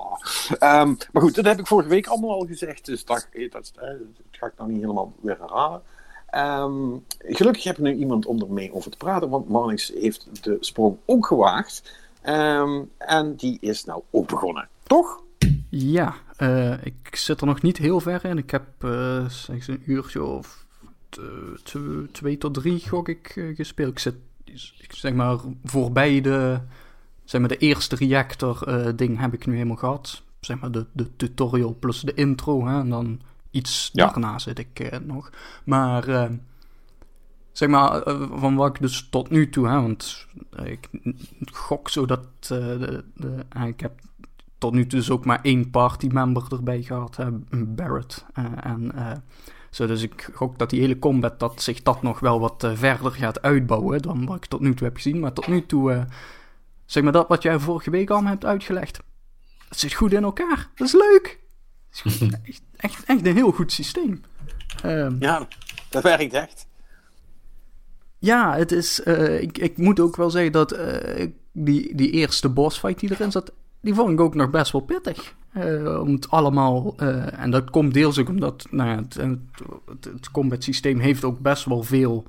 Ehm, 0.59 0.95
maar 1.13 1.23
goed, 1.23 1.35
dat 1.35 1.45
heb 1.45 1.59
ik 1.59 1.67
vorige 1.67 1.89
week 1.89 2.07
allemaal 2.07 2.33
al 2.33 2.47
gezegd. 2.47 2.85
Dus 2.85 3.05
dat, 3.05 3.29
eh, 3.33 3.45
eh, 3.45 3.51
dat 3.51 3.73
ga 4.31 4.47
ik 4.47 4.53
nou 4.57 4.71
niet 4.71 4.81
helemaal 4.81 5.13
weer 5.21 5.39
herhalen. 5.39 5.83
Ehm, 6.27 6.97
gelukkig 7.19 7.65
heb 7.65 7.79
ik 7.79 7.83
nu 7.83 7.95
iemand 7.95 8.27
om 8.27 8.41
ermee 8.41 8.75
over 8.75 8.91
te 8.91 8.97
praten. 8.97 9.29
Want 9.29 9.49
Marnix 9.49 9.93
heeft 9.95 10.45
de 10.45 10.57
sprong 10.61 10.97
ook 11.05 11.27
gewaagd. 11.27 11.93
Ehm, 12.23 12.83
en 12.99 13.35
die 13.37 13.59
is 13.61 13.85
nou 13.85 14.03
ook 14.11 14.29
begonnen. 14.29 14.69
Toch? 14.83 15.23
Ja, 15.71 16.15
eh, 16.37 16.85
ik 16.85 17.17
zit 17.17 17.41
er 17.41 17.47
nog 17.47 17.63
niet 17.63 17.77
heel 17.77 18.01
ver 18.01 18.25
in. 18.25 18.39
Ik 18.39 18.51
heb 18.51 18.67
zeg 19.29 19.69
een 19.69 19.83
uurtje 19.87 20.25
of 20.25 20.67
twee 22.13 22.39
tot 22.39 22.55
drie 22.55 22.89
gok 22.89 23.09
ik 23.09 23.53
gespeeld. 23.55 23.91
Ik 23.91 23.99
zit 23.99 24.15
zeg 24.89 25.13
maar 25.15 25.39
voorbij 25.65 26.21
de, 26.21 26.61
zeg 27.25 27.41
maar 27.41 27.51
de 27.51 27.57
eerste 27.57 27.97
reactor 27.97 28.63
eh, 28.67 28.93
ding 28.97 29.19
heb 29.21 29.33
ik 29.35 29.47
nu 29.47 29.53
helemaal 29.55 29.77
gehad. 29.77 30.23
Zeg 30.41 30.61
maar 30.61 30.71
de, 30.71 30.87
de 30.93 31.17
tutorial 31.17 31.77
plus 31.79 32.01
de 32.01 32.15
intro. 32.15 32.67
Hè, 32.67 32.81
en 32.81 32.91
dan 32.91 33.21
iets 33.51 33.91
Ja. 33.93 34.07
daarna 34.07 34.39
zit 34.39 34.59
ik 34.59 34.81
eh, 34.81 34.99
nog. 34.99 35.31
Maar 35.65 36.09
eh, 36.09 36.31
zeg 37.53 37.69
maar 37.69 38.03
van 38.33 38.55
wat 38.55 38.69
ik 38.75 38.81
dus 38.81 39.09
tot 39.11 39.31
nu 39.31 39.49
toe, 39.49 39.69
hè, 39.69 39.75
want 39.81 40.27
ik 40.65 40.89
gok 41.53 41.89
zo 41.89 42.07
dat 42.07 42.27
de, 42.39 43.05
de, 43.15 43.45
ik 43.67 43.81
heb 43.81 44.01
tot 44.59 44.73
nu 44.73 44.87
toe 44.87 44.99
dus 44.99 45.11
ook 45.11 45.25
maar 45.25 45.39
één 45.43 45.71
partymember 45.71 46.45
erbij 46.51 46.83
gehad, 46.83 47.17
hè, 47.17 47.31
Barrett. 47.67 48.25
Eh, 48.35 48.45
en, 48.63 48.93
eh, 48.95 49.13
zo, 49.71 49.87
dus 49.87 50.03
ik 50.03 50.31
gok 50.35 50.59
dat 50.59 50.71
die 50.71 50.81
hele 50.81 50.99
combat, 50.99 51.41
dat 51.41 51.63
zich 51.63 51.83
dat 51.83 52.03
nog 52.03 52.21
wel 52.21 52.41
wat 52.41 52.65
eh, 52.65 52.71
verder 52.75 53.13
gaat 53.13 53.43
uitbouwen 53.43 54.03
dan 54.03 54.27
wat 54.27 54.37
ik 54.37 54.47
tot 54.47 54.61
nu 54.61 54.75
toe 54.75 54.87
heb 54.87 54.97
gezien. 54.97 55.21
Maar 55.21 55.33
tot 55.33 55.47
nu 55.47 55.67
toe, 55.67 55.93
eh, 55.93 56.03
zeg 56.87 57.03
maar 57.03 57.13
dat 57.13 57.29
wat 57.29 57.43
jij 57.43 57.59
vorige 57.59 57.91
week 57.91 58.11
al 58.11 58.25
hebt 58.25 58.45
uitgelegd, 58.45 59.01
het 59.69 59.79
zit 59.79 59.95
goed 59.95 60.13
in 60.13 60.23
elkaar. 60.23 60.69
Dat 60.75 60.87
is 60.87 60.93
leuk. 60.93 61.39
Het 61.91 62.05
is 62.07 62.19
goed. 62.19 62.33
echt, 62.45 62.63
echt, 62.77 63.05
echt 63.05 63.27
een 63.27 63.35
heel 63.37 63.53
goed 63.53 63.73
systeem. 63.73 64.21
Ehm, 64.83 65.17
Ja, 65.21 65.49
dat 65.89 66.03
werkt 66.03 66.33
echt. 66.33 66.67
ja, 68.19 68.57
het 68.57 68.73
is. 68.73 69.03
eh, 69.03 69.41
ik, 69.43 69.59
ik 69.59 69.77
moet 69.77 70.01
ook 70.01 70.17
wel 70.17 70.31
zeggen 70.31 70.53
dat 70.53 70.73
eh, 70.73 71.29
die, 71.53 71.95
die 71.95 72.11
eerste 72.11 72.49
bossfight 72.49 73.01
die 73.01 73.11
erin 73.11 73.31
zat, 73.33 73.53
die 73.81 73.95
vond 73.95 74.11
ik 74.11 74.21
ook 74.21 74.35
nog 74.35 74.51
best 74.51 74.73
wel 74.73 74.81
pittig. 74.81 75.37
Eh, 75.53 76.01
om 76.01 76.13
het 76.13 76.31
allemaal. 76.31 76.95
eh, 76.97 77.41
en 77.41 77.51
dat 77.51 77.71
komt 77.71 77.95
deels 77.95 78.19
ook 78.19 78.29
omdat 78.29 78.67
nou 78.71 78.89
ja, 78.89 78.97
het, 78.97 79.15
het, 79.15 80.05
het, 80.05 80.31
combat 80.31 80.63
systeem 80.63 80.99
heeft 80.99 81.25
ook 81.25 81.39
best 81.39 81.65
wel 81.65 81.83
veel 81.83 82.25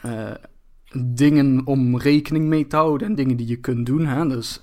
eh, 0.00 0.30
dingen 0.96 1.66
om 1.66 1.98
rekening 1.98 2.46
mee 2.46 2.66
te 2.66 2.76
houden 2.76 3.08
en 3.08 3.14
dingen 3.14 3.36
die 3.36 3.46
je 3.46 3.56
kunt 3.56 3.86
doen. 3.86 4.06
Hè? 4.06 4.28
Dus, 4.28 4.60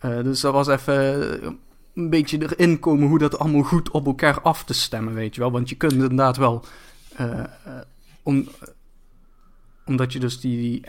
dus 0.00 0.40
dat 0.40 0.52
was 0.52 0.68
even 0.68 1.42
een 1.94 2.10
beetje 2.10 2.38
erin 2.38 2.78
komen 2.78 3.08
hoe 3.08 3.18
dat 3.18 3.38
allemaal 3.38 3.62
goed 3.62 3.90
op 3.90 4.06
elkaar 4.06 4.40
af 4.40 4.64
te 4.64 4.74
stemmen, 4.74 5.14
weet 5.14 5.34
je 5.34 5.40
wel. 5.40 5.50
Want 5.50 5.68
je 5.68 5.76
kunt 5.76 5.92
inderdaad 5.92 6.36
wel. 6.36 6.64
om, 8.22 8.48
omdat 9.84 10.12
je 10.12 10.18
dus 10.18 10.40
die, 10.40 10.82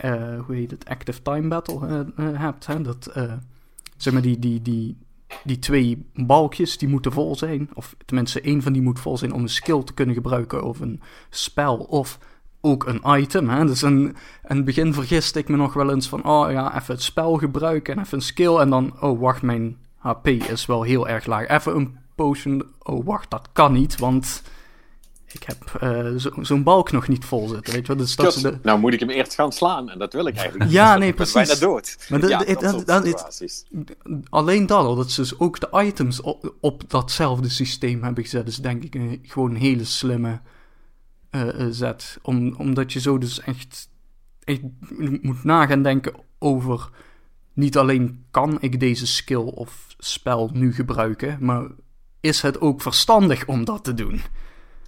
hoe 0.46 0.56
heet 0.56 0.72
het, 0.72 0.86
active 0.86 1.22
time 1.22 1.48
battle 1.48 2.06
hebt. 2.16 2.66
Hè? 2.66 2.82
Dat, 2.82 3.14
zeg 3.98 4.14
maar, 4.14 4.22
die, 4.22 4.40
die, 4.40 4.62
die, 4.62 4.98
die 5.44 5.60
twee 5.60 6.06
balkjes, 6.14 6.78
die 6.78 6.88
moeten 6.88 7.12
vol 7.12 7.36
zijn. 7.36 7.70
Of 7.74 7.96
tenminste, 8.06 8.42
één 8.42 8.62
van 8.62 8.74
die 8.74 8.82
moet 8.82 9.00
vol 9.00 9.18
zijn 9.18 9.34
om 9.34 9.42
een 9.42 9.50
skill 9.50 9.84
te 9.84 9.94
kunnen 9.94 10.16
gebruiken. 10.16 10.64
Of 10.64 10.80
een 10.80 11.02
spel, 11.30 11.78
of 11.78 12.20
ook 12.62 12.86
een 12.86 13.02
item. 13.22 13.50
Hè? 13.50 13.66
Dus 13.66 13.84
in, 13.84 14.16
in 14.48 14.56
het 14.56 14.66
begin 14.66 14.94
vergiste 14.94 15.40
ik 15.40 15.50
me 15.50 15.58
nog 15.58 15.74
wel 15.74 15.92
eens 15.92 16.08
van... 16.08 16.26
Oh 16.26 16.52
ja, 16.52 16.76
even 16.76 16.94
het 16.94 17.04
spel 17.04 17.38
gebruiken 17.38 17.94
en 17.94 18.04
even 18.04 18.18
een 18.18 18.24
skill. 18.24 18.56
En 18.56 18.70
dan, 18.70 19.02
oh 19.02 19.20
wacht, 19.20 19.42
mijn 19.42 19.78
HP 19.98 20.28
is 20.28 20.66
wel 20.66 20.84
heel 20.84 21.08
erg 21.08 21.26
laag. 21.26 21.48
Even 21.48 21.76
een 21.76 21.98
potion, 22.16 22.64
oh 22.80 23.06
wacht, 23.06 23.30
dat 23.30 23.50
kan 23.54 23.74
niet, 23.74 23.98
want... 23.98 24.44
ik 25.34 25.44
heb 25.44 25.76
eh, 25.82 26.16
zo- 26.16 26.32
zo'n 26.42 26.64
balk 26.64 26.92
nog 26.92 27.08
niet 27.08 27.26
vol 27.26 27.48
zitten, 27.48 27.74
weet 27.74 27.88
je 27.88 27.94
wel. 27.94 28.06
Dus 28.06 28.16
dat 28.16 28.34
de, 28.34 28.58
Nou 28.62 28.80
moet 28.80 28.94
ik 28.94 29.00
hem 29.00 29.10
eerst 29.10 29.34
gaan 29.34 29.52
slaan 29.52 29.90
en 29.90 30.00
dat 30.00 30.14
wil 30.14 30.26
ik 30.28 30.36
eigenlijk 30.36 30.66
niet. 30.66 30.74
Ja, 30.74 30.88
want 30.88 31.00
nee, 31.00 31.14
precies. 31.14 31.34
bijna 31.34 31.56
dood. 31.56 32.06
Maar 32.10 32.20
dat- 32.20 32.30
ja, 32.30 32.40
situaties. 33.14 33.66
alleen 34.30 34.66
dat 34.66 34.78
al, 34.86 34.96
dat 34.96 35.12
ze 35.12 35.22
dus 35.22 35.40
ook 35.40 35.60
de 35.60 35.70
items 35.86 36.22
op, 36.22 36.56
op 36.62 36.90
datzelfde 36.90 37.50
systeem 37.50 38.04
hebben 38.04 38.24
gezet, 38.24 38.48
is 38.48 38.58
denk 38.58 38.84
ik 38.84 38.96
een, 38.96 39.20
gewoon 39.24 39.50
een 39.50 39.56
hele 39.62 39.84
slimme 39.84 40.42
eh, 41.30 41.48
zet. 41.70 42.18
Om, 42.22 42.56
omdat 42.58 42.94
je 42.94 43.00
zo 43.00 43.18
dus 43.18 43.40
echt, 43.40 43.90
echt 44.44 44.62
moet 45.22 45.44
nagaan 45.44 45.84
denken 45.84 46.14
over 46.40 46.90
niet 47.54 47.78
alleen 47.78 48.26
kan 48.32 48.58
ik 48.62 48.80
deze 48.80 49.08
skill 49.08 49.38
of 49.38 49.88
spel 49.98 50.50
nu 50.54 50.74
gebruiken, 50.74 51.38
maar 51.42 51.66
is 52.20 52.42
het 52.42 52.62
ook 52.62 52.82
verstandig 52.82 53.46
om 53.48 53.66
dat 53.66 53.84
te 53.84 53.94
doen? 53.94 54.22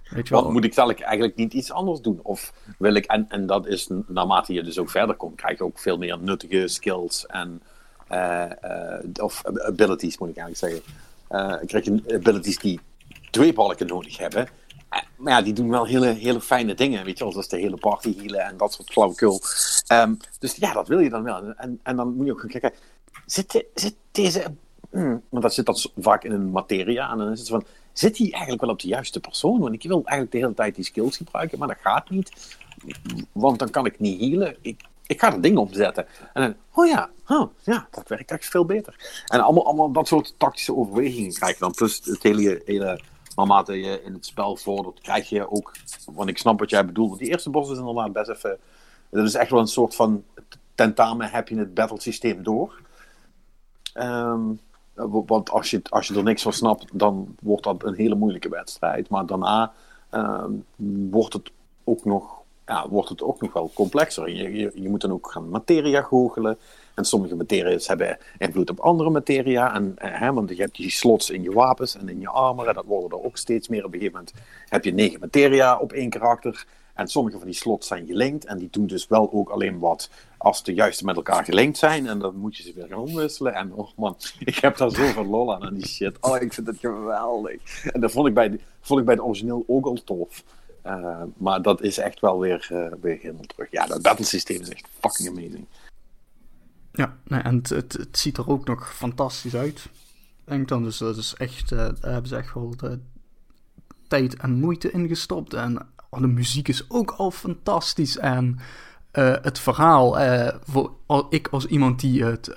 Weet 0.08 0.28
je 0.28 0.34
wel? 0.34 0.42
Want 0.42 0.54
moet 0.54 0.64
ik 0.64 0.74
dadelijk 0.74 1.00
eigenlijk 1.00 1.36
niet 1.36 1.52
iets 1.52 1.72
anders 1.72 2.00
doen? 2.00 2.20
Of 2.22 2.52
wil 2.78 2.94
ik, 2.94 3.04
en, 3.04 3.26
en 3.28 3.46
dat 3.46 3.66
is 3.66 3.88
naarmate 4.06 4.52
je 4.52 4.62
dus 4.62 4.78
ook 4.78 4.90
verder 4.90 5.14
komt, 5.16 5.36
krijg 5.36 5.58
je 5.58 5.64
ook 5.64 5.78
veel 5.78 5.98
meer 5.98 6.18
nuttige 6.18 6.68
skills 6.68 7.26
en 7.26 7.62
eh, 8.08 8.42
eh, 8.94 9.04
of 9.20 9.42
abilities 9.46 10.18
moet 10.18 10.28
ik 10.28 10.36
eigenlijk 10.36 10.58
zeggen. 10.58 10.94
Eh 11.28 11.66
krijg 11.66 11.84
je 11.84 12.02
abilities 12.14 12.58
die 12.58 12.80
twee 13.30 13.52
balken 13.52 13.86
nodig 13.86 14.18
hebben. 14.18 14.48
Maar 15.16 15.32
ja, 15.32 15.42
die 15.42 15.52
doen 15.52 15.70
wel 15.70 15.84
hele, 15.86 16.06
hele 16.06 16.40
fijne 16.40 16.74
dingen, 16.74 17.04
weet 17.04 17.18
je 17.18 17.24
wel. 17.24 17.32
Zoals 17.32 17.48
de 17.48 17.58
hele 17.58 17.76
party 17.76 18.16
healen 18.18 18.40
en 18.40 18.56
dat 18.56 18.72
soort 18.72 18.90
flauwekul. 18.90 19.40
Ehm 19.86 20.14
dus 20.38 20.54
ja, 20.54 20.72
dat 20.72 20.88
wil 20.88 20.98
je 20.98 21.10
dan 21.10 21.22
wel. 21.22 21.54
En, 21.56 21.80
en 21.82 21.96
dan 21.96 22.14
moet 22.14 22.26
je 22.26 22.32
ook 22.32 22.40
gaan 22.40 22.48
kijken, 22.50 22.72
zit, 23.26 23.52
de- 23.52 23.66
zit 23.74 23.94
deze... 24.10 24.44
hmm, 24.90 25.22
want 25.28 25.42
dat 25.42 25.54
zit 25.54 25.66
dan 25.66 25.76
s- 25.76 25.92
vaak 25.96 26.24
in 26.24 26.32
een 26.32 26.50
materia. 26.50 27.10
En 27.10 27.18
dan 27.18 27.30
is 27.32 27.38
het 27.38 27.48
van, 27.48 27.64
zit 27.98 28.16
die 28.16 28.32
eigenlijk 28.32 28.60
wel 28.60 28.70
op 28.70 28.80
de 28.80 28.88
juiste 28.88 29.20
persoon? 29.20 29.60
Want 29.60 29.74
ik 29.74 29.82
wil 29.82 30.02
eigenlijk 30.04 30.32
de 30.32 30.38
hele 30.38 30.54
tijd 30.54 30.74
die 30.74 30.84
skills 30.84 31.16
gebruiken, 31.16 31.58
maar 31.58 31.68
dat 31.68 31.80
gaat 31.80 32.10
niet. 32.10 32.56
Want 33.32 33.58
dan 33.58 33.70
kan 33.70 33.86
ik 33.86 34.00
niet 34.00 34.20
healen. 34.20 34.56
Ik, 34.60 34.80
ik 35.06 35.20
ga 35.20 35.32
er 35.32 35.40
dingen 35.40 35.60
opzetten. 35.60 36.06
En 36.32 36.42
dan, 36.42 36.54
oh 36.72 36.86
ja, 36.86 37.10
huh, 37.26 37.44
ja, 37.62 37.88
dat 37.90 38.08
werkt 38.08 38.30
echt 38.30 38.46
veel 38.46 38.64
beter. 38.64 39.22
En 39.26 39.40
allemaal, 39.40 39.66
allemaal 39.66 39.92
dat 39.92 40.08
soort 40.08 40.34
tactische 40.36 40.76
overwegingen 40.76 41.32
krijg 41.32 41.52
je 41.52 41.60
dan. 41.60 41.72
Plus 41.72 42.00
het 42.04 42.22
hele, 42.22 42.62
hele 42.64 43.00
naarmate 43.36 43.80
je 43.80 44.02
in 44.02 44.12
het 44.12 44.26
spel 44.26 44.56
vordert, 44.56 45.00
krijg 45.00 45.28
je 45.28 45.50
ook, 45.50 45.72
want 46.14 46.28
ik 46.28 46.38
snap 46.38 46.58
wat 46.58 46.70
jij 46.70 46.86
bedoelt, 46.86 47.08
want 47.08 47.20
die 47.20 47.30
eerste 47.30 47.50
bos 47.50 47.70
is 47.70 47.78
inderdaad 47.78 48.12
best 48.12 48.28
even, 48.28 48.58
dat 49.10 49.24
is 49.24 49.34
echt 49.34 49.50
wel 49.50 49.60
een 49.60 49.66
soort 49.66 49.94
van 49.94 50.24
tentamen 50.74 51.30
heb 51.30 51.48
je 51.48 51.58
het 51.58 51.74
battle 51.74 52.00
systeem 52.00 52.42
door. 52.42 52.80
Ehm, 53.92 54.50
want 55.04 55.50
als 55.50 55.70
je, 55.70 55.80
als 55.88 56.06
je 56.06 56.14
er 56.14 56.22
niks 56.22 56.42
van 56.42 56.52
snapt, 56.52 56.84
dan 56.92 57.36
wordt 57.40 57.64
dat 57.64 57.84
een 57.84 57.94
hele 57.94 58.14
moeilijke 58.14 58.48
wedstrijd. 58.48 59.08
Maar 59.08 59.26
daarna 59.26 59.72
ehm, 60.10 60.52
wordt, 61.10 61.32
het 61.32 61.50
ook 61.84 62.04
nog, 62.04 62.38
ja, 62.66 62.88
wordt 62.88 63.08
het 63.08 63.22
ook 63.22 63.40
nog 63.40 63.52
wel 63.52 63.70
complexer. 63.74 64.30
Je, 64.30 64.70
je, 64.74 64.88
moet 64.88 65.00
dan 65.00 65.12
ook 65.12 65.30
gaan 65.30 65.48
materia 65.48 66.02
goochelen. 66.02 66.58
En 66.94 67.04
sommige 67.04 67.36
materia's 67.36 67.86
hebben 67.86 68.18
invloed 68.38 68.70
op 68.70 68.80
andere 68.80 69.10
materia. 69.10 69.74
En, 69.74 69.92
eh, 69.96 70.20
hè, 70.20 70.32
want 70.32 70.48
je 70.48 70.62
hebt 70.62 70.76
die 70.76 70.90
slots 70.90 71.30
in 71.30 71.42
je 71.42 71.52
wapens 71.52 71.96
en 71.96 72.08
in 72.08 72.20
je 72.20 72.28
armor. 72.28 72.68
En 72.68 72.74
dat 72.74 72.84
worden 72.84 73.18
er 73.18 73.24
ook 73.24 73.36
steeds 73.36 73.68
meer. 73.68 73.84
Op 73.84 73.92
een 73.92 73.98
gegeven 73.98 74.18
moment 74.18 74.34
heb 74.68 74.84
je 74.84 74.92
negen 74.92 75.20
materia 75.20 75.78
op 75.78 75.92
één 75.92 76.10
karakter. 76.10 76.66
En 76.96 77.08
sommige 77.08 77.36
van 77.38 77.46
die 77.46 77.56
slots 77.56 77.86
zijn 77.86 78.06
gelinkt. 78.06 78.44
En 78.44 78.58
die 78.58 78.68
doen 78.70 78.86
dus 78.86 79.06
wel 79.06 79.32
ook 79.32 79.48
alleen 79.48 79.78
wat 79.78 80.10
als 80.36 80.62
de 80.62 80.74
juiste 80.74 81.04
met 81.04 81.16
elkaar 81.16 81.44
gelinkt 81.44 81.78
zijn. 81.78 82.06
En 82.06 82.18
dan 82.18 82.36
moet 82.36 82.56
je 82.56 82.62
ze 82.62 82.72
weer 82.74 82.86
gaan 82.86 82.98
omwisselen. 82.98 83.54
En 83.54 83.72
oh 83.72 83.88
man, 83.96 84.16
ik 84.38 84.56
heb 84.56 84.76
daar 84.76 84.90
zoveel 84.90 85.26
lol 85.26 85.54
aan, 85.54 85.62
aan 85.62 85.74
die 85.74 85.86
shit. 85.86 86.16
Oh, 86.20 86.40
ik 86.40 86.52
vind 86.52 86.66
het 86.66 86.78
geweldig. 86.78 87.86
En 87.86 88.00
dat 88.00 88.10
vond 88.10 88.28
ik 88.28 88.34
bij 88.34 88.50
de, 88.50 88.60
vond 88.80 89.00
ik 89.00 89.06
bij 89.06 89.14
de 89.14 89.24
origineel 89.24 89.64
ook 89.66 89.86
al 89.86 90.02
tof. 90.04 90.44
Uh, 90.86 91.22
maar 91.36 91.62
dat 91.62 91.82
is 91.82 91.98
echt 91.98 92.20
wel 92.20 92.38
weer, 92.38 92.68
uh, 92.72 92.92
weer 93.00 93.18
helemaal 93.20 93.42
terug. 93.42 93.70
Ja, 93.70 93.86
dat 93.86 94.02
battle 94.02 94.24
systeem 94.24 94.60
is 94.60 94.68
echt 94.68 94.88
fucking 95.00 95.28
amazing. 95.28 95.66
Ja, 96.92 97.16
nee, 97.24 97.40
en 97.40 97.56
het, 97.56 97.68
het, 97.68 97.92
het, 97.92 98.18
ziet 98.18 98.36
er 98.36 98.48
ook 98.48 98.66
nog 98.66 98.94
fantastisch 98.94 99.54
uit. 99.54 99.88
Denk 100.44 100.68
dan, 100.68 100.82
dus 100.82 100.98
dat 100.98 101.16
is 101.16 101.34
echt, 101.34 101.72
uh, 101.72 101.78
daar 101.78 102.12
hebben 102.12 102.28
ze 102.28 102.36
echt 102.36 102.54
wel 102.54 102.76
de 102.76 102.98
tijd 104.08 104.36
en 104.36 104.60
moeite 104.60 104.90
in 104.90 105.08
gestopt. 105.08 105.54
En 105.54 105.88
oh, 106.10 106.20
de 106.20 106.26
muziek 106.26 106.68
is 106.68 106.90
ook 106.90 107.10
al 107.10 107.30
fantastisch. 107.30 108.18
En 108.18 108.58
uh, 109.12 109.34
het 109.42 109.58
verhaal, 109.58 110.20
uh, 110.20 110.48
voor 110.64 110.92
ik 111.30 111.48
als 111.48 111.66
iemand 111.66 112.00
die 112.00 112.24
het 112.24 112.54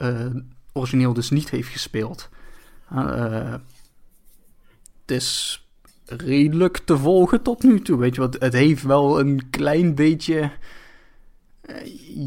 origineel 0.74 1.14
dus 1.14 1.30
niet 1.30 1.50
heeft 1.50 1.70
gespeeld. 1.70 2.30
het 5.06 5.06
is 5.06 5.64
redelijk 6.06 6.78
te 6.78 6.98
volgen 6.98 7.42
tot 7.42 7.64
nu 7.64 7.82
toe. 7.82 8.00
Weet 8.00 8.16
je 8.16 8.22
wat, 8.22 8.36
het 8.40 8.54
heeft 8.54 8.84
wel 8.84 9.20
een 9.20 9.50
klein 9.50 9.96
beetje 9.96 10.52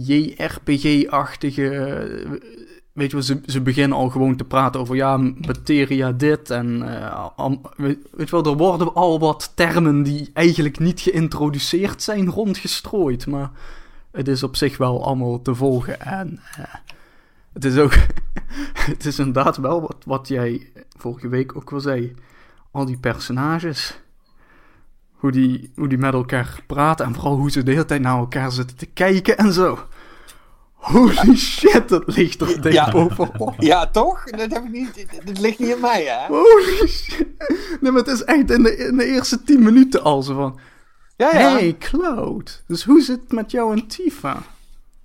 JRPG-achtige. 0.07 2.41
Weet 2.93 3.11
je 3.11 3.17
wel, 3.17 3.41
ze, 3.47 3.61
beginnen 3.61 3.99
al 3.99 4.09
gewoon 4.09 4.37
te 4.37 4.45
praten 4.45 4.81
over 4.81 4.97
ja, 4.97 5.17
materia 5.17 6.13
dit 6.13 6.51
en. 6.51 6.83
Am, 7.37 7.61
weet, 7.77 7.99
je 8.17 8.27
wel, 8.31 8.45
er 8.45 8.57
worden 8.57 8.95
al 8.95 9.19
wat 9.19 9.53
termen 9.55 10.03
die 10.03 10.31
eigenlijk 10.33 10.79
niet 10.79 11.01
geïntroduceerd 11.01 12.03
zijn 12.03 12.29
rondgestrooid. 12.29 13.27
Maar 13.27 13.51
het 14.11 14.29
is 14.29 14.43
op 14.43 14.57
zich 14.57 14.77
wel 14.77 15.05
allemaal 15.05 15.43
te 15.43 15.55
volgen. 15.55 16.01
En 16.01 16.41
uh, 16.59 16.65
het 17.53 17.65
is 17.65 17.77
ook. 17.77 17.95
het 18.93 19.05
is 19.05 19.19
inderdaad 19.19 19.57
wel 19.57 19.81
wat, 19.81 19.97
wat 20.05 20.29
jij 20.29 20.71
vorige 20.97 21.29
week 21.29 21.57
ook 21.57 21.73
al 21.73 21.81
zei. 21.81 22.15
Al 22.71 22.85
die 22.85 22.99
personages 22.99 24.01
hoe 25.23 25.31
die, 25.31 25.73
hoe 25.77 25.89
die 25.89 25.99
met 25.99 26.13
elkaar 26.13 26.63
praten. 26.67 27.07
En 27.07 27.15
vooral 27.15 27.37
hoe 27.37 27.51
ze 27.51 27.63
de 27.63 27.71
hele 27.71 27.85
tijd 27.85 28.01
naar 28.01 28.19
elkaar 28.19 28.53
zitten 28.53 28.77
te 28.77 28.87
kijken 28.87 29.39
en 29.39 29.53
zo. 29.53 29.79
Holy 30.83 31.37
shit, 31.37 31.89
dat 31.89 32.03
ligt 32.07 32.41
er 32.41 32.61
dik 32.61 32.73
ja. 32.73 32.91
bovenop. 32.91 33.55
Ja, 33.73 33.87
toch? 33.87 34.25
Dat, 34.25 34.53
heb 34.53 34.65
ik 34.65 34.71
niet, 34.71 35.07
dat 35.25 35.39
ligt 35.39 35.59
niet 35.59 35.69
in 35.69 35.81
mij, 35.81 36.05
hè? 36.05 36.27
Holy 36.27 36.87
shit. 36.89 37.27
Nee, 37.81 37.93
maar 37.93 38.03
het 38.03 38.11
is 38.11 38.25
echt 38.25 38.51
in 38.51 38.63
de, 38.63 38.77
in 38.77 38.97
de 38.97 39.05
eerste 39.05 39.43
tien 39.43 39.63
minuten 39.63 40.03
al 40.03 40.23
zo 40.23 40.35
van... 40.35 40.59
Ja, 41.17 41.39
ja. 41.39 41.53
Hey, 41.53 41.77
Cloud. 41.79 42.63
Dus 42.67 42.85
hoe 42.85 43.03
zit 43.03 43.21
het 43.21 43.33
met 43.33 43.51
jou 43.51 43.73
en 43.73 43.87
Tifa? 43.87 44.43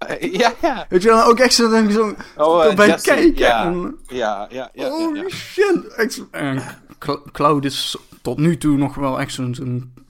Uh, 0.09 0.33
ja, 0.33 0.53
ja. 0.61 0.85
Weet 0.89 1.01
je 1.01 1.09
wel, 1.09 1.23
ook 1.23 1.39
echt 1.39 1.53
zo, 1.53 1.69
denk 1.69 1.87
ik 1.87 1.93
zo 1.93 2.15
oh, 2.37 2.65
uh, 2.65 2.75
bij 2.75 2.87
Jesse, 2.87 3.09
kijken. 3.09 3.33
Ja, 3.35 3.65
en, 3.65 3.97
ja, 4.07 4.47
ja. 4.49 4.69
ja, 4.73 4.89
holy 4.89 5.19
ja, 5.19 5.29
shit. 5.29 5.87
Echt, 5.95 6.23
en 6.31 6.61
Cloud 7.31 7.65
is 7.65 7.97
tot 8.21 8.37
nu 8.37 8.57
toe 8.57 8.77
nog 8.77 8.95
wel 8.95 9.19
echt 9.19 9.33
zo'n 9.33 9.55
zo 9.55 9.63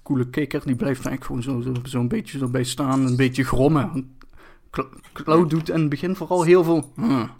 coole 0.03 0.29
kikker. 0.29 0.61
Die 0.65 0.75
blijft 0.75 1.05
eigenlijk 1.05 1.25
gewoon 1.25 1.63
zo'n 1.63 1.75
zo, 1.75 1.89
zo 1.89 2.07
beetje 2.07 2.37
zo 2.37 2.47
bij 2.47 2.63
staan, 2.63 3.05
een 3.05 3.15
beetje 3.15 3.43
grommen. 3.43 4.17
Cloud 5.13 5.49
doet 5.49 5.69
in 5.69 5.79
het 5.79 5.89
begin 5.89 6.15
vooral 6.15 6.43
heel 6.43 6.63
veel... 6.63 6.91
Hmm. 6.95 7.31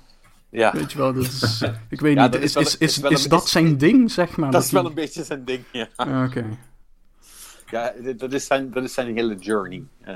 Ja. 0.50 0.72
Weet 0.72 0.92
je 0.92 0.98
wel, 0.98 1.14
dat 1.14 1.24
is, 1.24 1.62
ik 1.90 2.00
weet 2.00 2.16
ja, 2.16 2.28
niet, 2.28 2.36
is, 2.36 2.56
is, 2.56 3.00
is, 3.00 3.28
dat 3.28 3.50
zijn 3.50 3.78
ding, 3.78 4.12
zeg 4.12 4.38
maar? 4.38 4.52
Dat, 4.52 4.54
dat 4.54 4.64
is 4.64 4.72
wel 4.72 4.82
die... 4.82 4.90
een 4.90 4.96
beetje 4.96 5.24
zijn 5.24 5.46
ding, 5.46 5.64
ja. 5.72 5.88
Oké. 5.98 6.26
Okay. 6.26 6.46
Ja, 7.70 7.94
dat 8.18 8.34
is 8.34 8.46
zijn, 8.46 8.72
dat 8.72 8.84
is 8.84 8.94
zijn 8.94 9.16
hele 9.16 9.36
journey, 9.36 9.84
uh, 10.08 10.16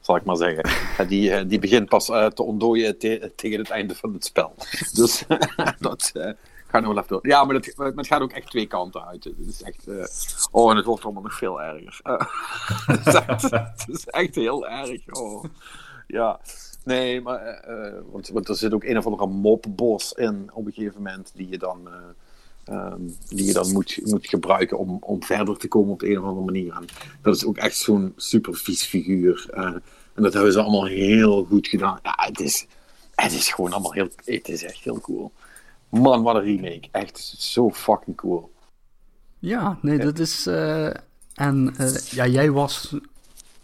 zal 0.00 0.16
ik 0.16 0.24
maar 0.24 0.36
zeggen. 0.36 0.70
die, 1.08 1.30
uh, 1.30 1.40
die 1.46 1.58
begint 1.58 1.88
pas 1.88 2.08
uh, 2.08 2.26
te 2.26 2.42
ontdooien 2.42 2.98
te, 2.98 3.32
tegen 3.36 3.58
het 3.58 3.70
einde 3.70 3.94
van 3.94 4.12
het 4.12 4.24
spel. 4.24 4.54
Dus 4.92 5.24
dat 5.78 6.12
gaat 6.66 6.82
nog 6.82 6.94
wel 6.94 6.96
even 6.96 7.08
door. 7.08 7.26
Ja, 7.26 7.44
maar 7.44 7.54
het, 7.54 7.74
het 7.76 8.06
gaat 8.06 8.20
ook 8.20 8.32
echt 8.32 8.50
twee 8.50 8.66
kanten 8.66 9.06
uit. 9.06 9.24
Het 9.24 9.34
is 9.48 9.62
echt... 9.62 9.86
oh, 10.50 10.70
en 10.70 10.76
het 10.76 10.86
wordt 10.86 11.04
allemaal 11.04 11.22
nog 11.22 11.34
veel 11.34 11.62
erger. 11.62 12.00
het, 12.86 13.06
is 13.06 13.14
echt, 13.14 13.50
het 13.50 13.86
is 13.86 14.06
echt 14.06 14.34
heel 14.34 14.68
erg, 14.68 15.00
oh. 15.10 15.44
Ja, 16.10 16.40
nee, 16.84 17.20
maar 17.20 17.64
uh, 17.68 18.00
want, 18.10 18.28
want 18.28 18.48
er 18.48 18.56
zit 18.56 18.72
ook 18.72 18.84
een 18.84 18.98
of 18.98 19.06
andere 19.06 19.26
mopbos 19.26 20.12
in 20.12 20.50
op 20.52 20.66
een 20.66 20.72
gegeven 20.72 21.02
moment 21.02 21.30
die 21.34 21.48
je 21.48 21.58
dan, 21.58 21.88
uh, 22.68 22.92
um, 22.92 23.16
die 23.28 23.46
je 23.46 23.52
dan 23.52 23.72
moet, 23.72 24.00
moet 24.04 24.28
gebruiken 24.28 24.78
om, 24.78 24.96
om 25.00 25.22
verder 25.22 25.58
te 25.58 25.68
komen 25.68 25.92
op 25.92 26.00
de 26.00 26.10
een 26.10 26.18
of 26.18 26.24
andere 26.24 26.44
manier. 26.44 26.74
En 26.74 26.84
dat 27.22 27.36
is 27.36 27.44
ook 27.44 27.56
echt 27.56 27.76
zo'n 27.76 28.12
super 28.16 28.54
vies 28.54 28.82
figuur. 28.84 29.46
Uh, 29.54 29.64
en 30.14 30.22
dat 30.22 30.32
hebben 30.32 30.52
ze 30.52 30.60
allemaal 30.60 30.86
heel 30.86 31.44
goed 31.44 31.68
gedaan. 31.68 31.98
Ja, 32.02 32.14
het 32.16 32.40
is, 32.40 32.66
het 33.14 33.32
is 33.32 33.52
gewoon 33.52 33.72
allemaal 33.72 33.92
heel, 33.92 34.08
het 34.24 34.48
is 34.48 34.64
echt 34.64 34.84
heel 34.84 35.00
cool. 35.00 35.32
Man, 35.88 36.22
wat 36.22 36.34
een 36.34 36.42
remake. 36.42 36.88
Echt 36.90 37.18
zo 37.38 37.70
fucking 37.70 38.16
cool. 38.16 38.52
Ja, 39.38 39.78
nee, 39.82 39.98
dat 39.98 40.18
is. 40.18 40.46
En 41.34 41.74
uh, 41.80 41.96
ja, 41.96 42.26
jij 42.26 42.50
was 42.50 42.94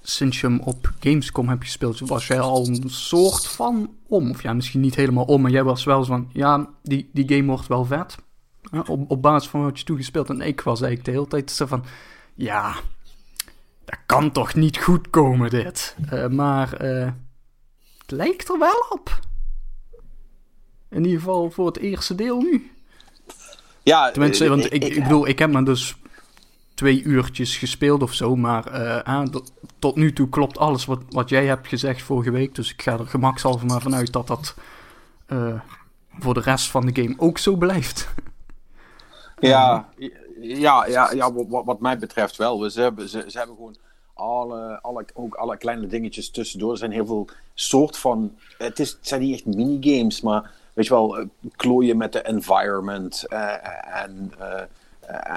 sinds 0.08 0.40
je 0.40 0.46
hem 0.46 0.60
op 0.60 0.92
Gamescom 1.00 1.48
hebt 1.48 1.64
gespeeld, 1.64 1.98
was 2.00 2.26
jij 2.26 2.40
al 2.40 2.66
een 2.66 2.90
soort 2.90 3.46
van 3.46 3.94
om. 4.06 4.30
Of 4.30 4.42
ja, 4.42 4.52
misschien 4.52 4.80
niet 4.80 4.94
helemaal 4.94 5.24
om, 5.24 5.42
maar 5.42 5.50
jij 5.50 5.64
was 5.64 5.84
wel 5.84 6.04
zo 6.04 6.12
van, 6.12 6.30
ja, 6.32 6.68
die, 6.82 7.10
die 7.12 7.28
game 7.28 7.46
wordt 7.46 7.66
wel 7.66 7.84
vet. 7.84 8.16
Ja, 8.60 8.84
op, 8.86 9.10
op 9.10 9.22
basis 9.22 9.50
van 9.50 9.62
wat 9.62 9.78
je 9.78 9.84
toegespeeld 9.84 10.30
En 10.30 10.40
ik 10.40 10.60
was 10.60 10.80
eigenlijk 10.80 11.04
de 11.04 11.10
hele 11.10 11.28
tijd 11.28 11.50
zo 11.50 11.66
van, 11.66 11.84
ja, 12.34 12.74
dat 13.84 13.98
kan 14.06 14.32
toch 14.32 14.54
niet 14.54 14.78
goed 14.78 15.10
komen 15.10 15.50
dit. 15.50 15.96
Uh, 16.12 16.26
maar 16.26 16.84
uh, 16.84 17.10
het 17.98 18.10
lijkt 18.10 18.48
er 18.48 18.58
wel 18.58 18.86
op. 18.88 19.20
In 20.88 21.04
ieder 21.04 21.18
geval 21.18 21.50
voor 21.50 21.66
het 21.66 21.78
eerste 21.78 22.14
deel 22.14 22.40
nu. 22.40 22.70
Ja, 23.82 24.10
Tenminste, 24.10 24.48
want 24.48 24.64
ik, 24.64 24.72
ik, 24.72 24.94
ik 24.94 25.02
bedoel, 25.02 25.28
ik 25.28 25.38
heb 25.38 25.52
me 25.52 25.62
dus 25.62 25.96
twee 26.76 27.02
uurtjes 27.02 27.56
gespeeld 27.56 28.02
of 28.02 28.12
zo. 28.12 28.36
Maar 28.36 28.80
uh, 29.08 29.24
tot 29.78 29.96
nu 29.96 30.12
toe 30.12 30.28
klopt 30.28 30.58
alles 30.58 30.84
wat, 30.84 31.00
wat 31.10 31.28
jij 31.28 31.46
hebt 31.46 31.68
gezegd 31.68 32.02
vorige 32.02 32.30
week. 32.30 32.54
Dus 32.54 32.72
ik 32.72 32.82
ga 32.82 32.92
er 32.92 33.06
gemakshalve 33.06 33.66
maar 33.66 33.80
vanuit 33.80 34.12
dat 34.12 34.26
dat 34.26 34.54
uh, 35.28 35.60
voor 36.18 36.34
de 36.34 36.40
rest 36.40 36.70
van 36.70 36.86
de 36.86 37.02
game 37.02 37.14
ook 37.18 37.38
zo 37.38 37.56
blijft. 37.56 38.08
Ja, 39.38 39.88
ja, 40.40 40.86
ja, 40.86 41.12
ja 41.12 41.32
wat, 41.32 41.64
wat 41.64 41.80
mij 41.80 41.98
betreft 41.98 42.36
wel. 42.36 42.70
Ze 42.70 42.80
hebben, 42.80 43.08
ze, 43.08 43.24
ze 43.28 43.38
hebben 43.38 43.56
gewoon 43.56 43.76
alle, 44.14 44.78
alle, 44.82 45.04
ook 45.14 45.34
alle 45.34 45.56
kleine 45.56 45.86
dingetjes 45.86 46.30
tussendoor. 46.30 46.72
Er 46.72 46.78
zijn 46.78 46.92
heel 46.92 47.06
veel 47.06 47.28
soort 47.54 47.98
van. 47.98 48.34
Het, 48.58 48.78
is, 48.78 48.90
het 48.90 49.08
zijn 49.08 49.20
niet 49.20 49.34
echt 49.34 49.56
minigames, 49.56 50.20
maar 50.20 50.50
weet 50.72 50.86
je 50.86 50.92
wel, 50.92 51.18
eh, 51.18 51.26
klooien 51.56 51.96
met 51.96 52.12
de 52.12 52.22
environment. 52.22 53.24
Uh, 53.28 54.02
en, 54.02 54.32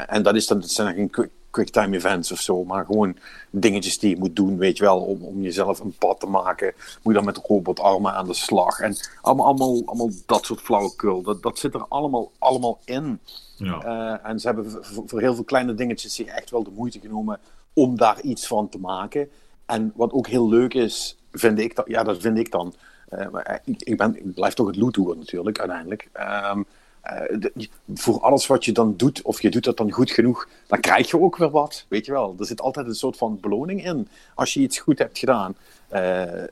en 0.07 0.23
dat, 0.23 0.35
is 0.35 0.47
dan, 0.47 0.59
dat 0.59 0.69
zijn 0.69 0.95
geen 0.95 1.09
quick, 1.09 1.29
quicktime 1.49 1.95
events 1.95 2.31
of 2.31 2.39
zo, 2.39 2.63
maar 2.63 2.85
gewoon 2.85 3.17
dingetjes 3.49 3.99
die 3.99 4.09
je 4.09 4.19
moet 4.19 4.35
doen, 4.35 4.57
weet 4.57 4.77
je 4.77 4.83
wel, 4.83 4.99
om, 4.99 5.23
om 5.23 5.41
jezelf 5.41 5.79
een 5.79 5.95
pad 5.97 6.19
te 6.19 6.25
maken. 6.25 6.73
Moet 6.75 7.13
je 7.13 7.13
dan 7.13 7.25
met 7.25 7.37
robotarmen 7.37 8.13
aan 8.13 8.27
de 8.27 8.33
slag. 8.33 8.79
En 8.79 8.95
allemaal, 9.21 9.45
allemaal, 9.45 9.81
allemaal 9.85 10.09
dat 10.25 10.45
soort 10.45 10.61
flauwekul. 10.61 11.21
Dat, 11.21 11.41
dat 11.41 11.59
zit 11.59 11.73
er 11.73 11.85
allemaal, 11.87 12.31
allemaal 12.37 12.79
in. 12.85 13.19
Ja. 13.55 14.19
en 14.23 14.39
ze 14.39 14.47
hebben 14.47 14.85
voor 15.05 15.19
heel 15.19 15.35
veel 15.35 15.43
kleine 15.43 15.73
dingetjes 15.73 16.15
zich 16.15 16.27
echt 16.27 16.49
wel 16.49 16.63
de 16.63 16.71
moeite 16.75 16.99
genomen 16.99 17.39
om 17.73 17.97
daar 17.97 18.21
iets 18.21 18.47
van 18.47 18.69
te 18.69 18.79
maken. 18.79 19.29
En 19.65 19.91
wat 19.95 20.11
ook 20.11 20.27
heel 20.27 20.49
leuk 20.49 20.73
is, 20.73 21.17
vind 21.31 21.59
ik, 21.59 21.75
dat, 21.75 21.87
ja, 21.87 22.03
dat 22.03 22.17
vind 22.21 22.37
ik 22.37 22.51
dan. 22.51 22.73
Uh, 23.09 23.25
ik, 23.63 23.81
ik, 23.81 23.97
ben, 23.97 24.15
ik 24.15 24.33
blijf 24.33 24.53
toch 24.53 24.67
het 24.67 24.75
loot 24.75 24.97
natuurlijk, 24.97 25.59
uiteindelijk. 25.59 26.09
Um, 26.51 26.65
uh, 27.05 27.45
voor 27.93 28.19
alles 28.21 28.47
wat 28.47 28.65
je 28.65 28.71
dan 28.71 28.93
doet, 28.97 29.21
of 29.21 29.41
je 29.41 29.49
doet 29.49 29.63
dat 29.63 29.77
dan 29.77 29.91
goed 29.91 30.11
genoeg, 30.11 30.47
dan 30.67 30.79
krijg 30.79 31.09
je 31.09 31.19
ook 31.19 31.37
weer 31.37 31.49
wat. 31.49 31.85
Weet 31.87 32.05
je 32.05 32.11
wel, 32.11 32.35
er 32.39 32.45
zit 32.45 32.61
altijd 32.61 32.87
een 32.87 32.95
soort 32.95 33.17
van 33.17 33.39
beloning 33.41 33.85
in. 33.85 34.07
Als 34.35 34.53
je 34.53 34.59
iets 34.59 34.79
goed 34.79 34.99
hebt 34.99 35.17
gedaan, 35.17 35.55
uh, 35.93 36.43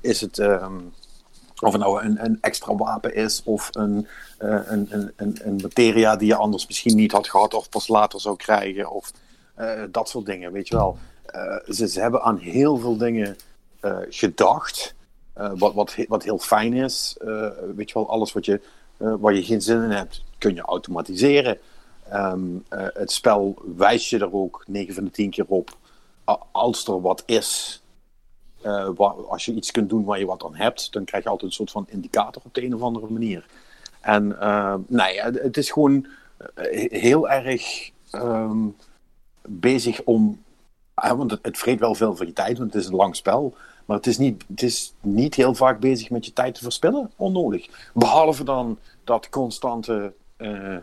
is 0.00 0.20
het. 0.20 0.38
Um, 0.38 0.92
of 1.60 1.72
het 1.72 1.82
nou 1.82 2.02
een, 2.02 2.24
een, 2.24 2.38
extra 2.40 2.74
wapen 2.74 3.14
is, 3.14 3.42
of 3.44 3.68
een, 3.72 4.06
een, 4.38 5.12
een, 5.16 5.38
een, 5.44 5.58
materia 5.62 6.16
die 6.16 6.28
je 6.28 6.34
anders 6.34 6.66
misschien 6.66 6.96
niet 6.96 7.12
had 7.12 7.28
gehad, 7.28 7.54
of 7.54 7.68
pas 7.68 7.88
later 7.88 8.20
zou 8.20 8.36
krijgen. 8.36 8.90
Of, 8.90 9.12
dat 9.90 10.08
soort 10.08 10.26
dingen, 10.26 10.52
weet 10.52 10.68
je 10.68 10.76
wel. 10.76 10.98
Ze, 11.68 12.00
hebben 12.00 12.22
aan 12.22 12.36
heel 12.36 12.76
veel 12.76 12.96
dingen 12.96 13.36
gedacht. 14.08 14.94
wat, 15.34 15.74
wat, 15.74 15.96
wat 16.08 16.24
heel 16.24 16.38
fijn 16.38 16.72
is. 16.72 17.16
weet 17.76 17.88
je 17.88 17.94
wel, 17.94 18.08
alles 18.08 18.32
wat 18.32 18.44
je, 18.44 18.60
waar 18.98 19.34
je 19.34 19.44
geen 19.44 19.62
zin 19.62 19.82
in 19.82 19.90
hebt, 19.90 20.24
kun 20.38 20.54
je 20.54 20.60
automatiseren. 20.60 21.58
Um, 22.14 22.64
het 22.70 23.12
spel 23.12 23.62
wijst 23.76 24.08
je 24.10 24.18
er 24.18 24.34
ook 24.34 24.64
9 24.66 24.94
van 24.94 25.04
de 25.04 25.10
10 25.10 25.30
keer 25.30 25.44
op. 25.48 25.76
Als 26.52 26.86
er 26.86 27.00
wat 27.00 27.22
is, 27.26 27.82
waar, 28.94 29.14
als 29.28 29.44
je 29.44 29.54
iets 29.54 29.70
kunt 29.70 29.88
doen 29.88 30.04
waar 30.04 30.18
je 30.18 30.26
wat 30.26 30.44
aan 30.44 30.54
hebt, 30.54 30.92
dan 30.92 31.04
krijg 31.04 31.24
je 31.24 31.30
altijd 31.30 31.50
een 31.50 31.56
soort 31.56 31.70
van 31.70 31.86
indicator 31.88 32.42
op 32.44 32.54
de 32.54 32.64
een 32.64 32.74
of 32.74 32.82
andere 32.82 33.08
manier. 33.08 33.46
En 34.00 34.36
nee, 34.86 35.14
ja, 35.14 35.30
het 35.30 35.56
is 35.56 35.70
gewoon 35.70 36.06
heel 36.90 37.28
erg. 37.28 37.90
Um, 38.12 38.76
bezig 39.48 40.02
om. 40.02 40.42
want 40.94 41.30
het, 41.30 41.40
het 41.42 41.58
vreet 41.58 41.80
wel 41.80 41.94
veel 41.94 42.16
van 42.16 42.26
je 42.26 42.32
tijd, 42.32 42.58
want 42.58 42.72
het 42.72 42.82
is 42.82 42.88
een 42.88 42.96
lang 42.96 43.16
spel. 43.16 43.54
Maar 43.88 43.96
het 43.96 44.06
is, 44.06 44.18
niet, 44.18 44.44
het 44.48 44.62
is 44.62 44.94
niet 45.00 45.34
heel 45.34 45.54
vaak 45.54 45.80
bezig 45.80 46.10
met 46.10 46.24
je 46.24 46.32
tijd 46.32 46.54
te 46.54 46.62
verspillen. 46.62 47.10
Onnodig. 47.16 47.90
Behalve 47.94 48.44
dan 48.44 48.78
dat 49.04 49.28
constante. 49.28 50.12
Uh, 50.38 50.76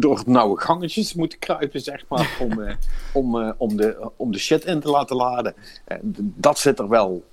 door, 0.00 0.22
nauwe 0.26 0.60
gangetjes 0.60 1.14
moeten 1.14 1.38
kruipen, 1.38 1.80
zeg 1.80 2.04
maar. 2.08 2.36
Om, 2.40 2.60
uh, 2.60 2.74
om, 3.12 3.36
uh, 3.36 3.50
om, 3.56 3.76
de, 3.76 4.10
om 4.16 4.32
de 4.32 4.38
shit 4.38 4.64
in 4.64 4.80
te 4.80 4.90
laten 4.90 5.16
laden. 5.16 5.54
dat 6.18 6.58
zit 6.58 6.78
er 6.78 6.88
wel 6.88 7.24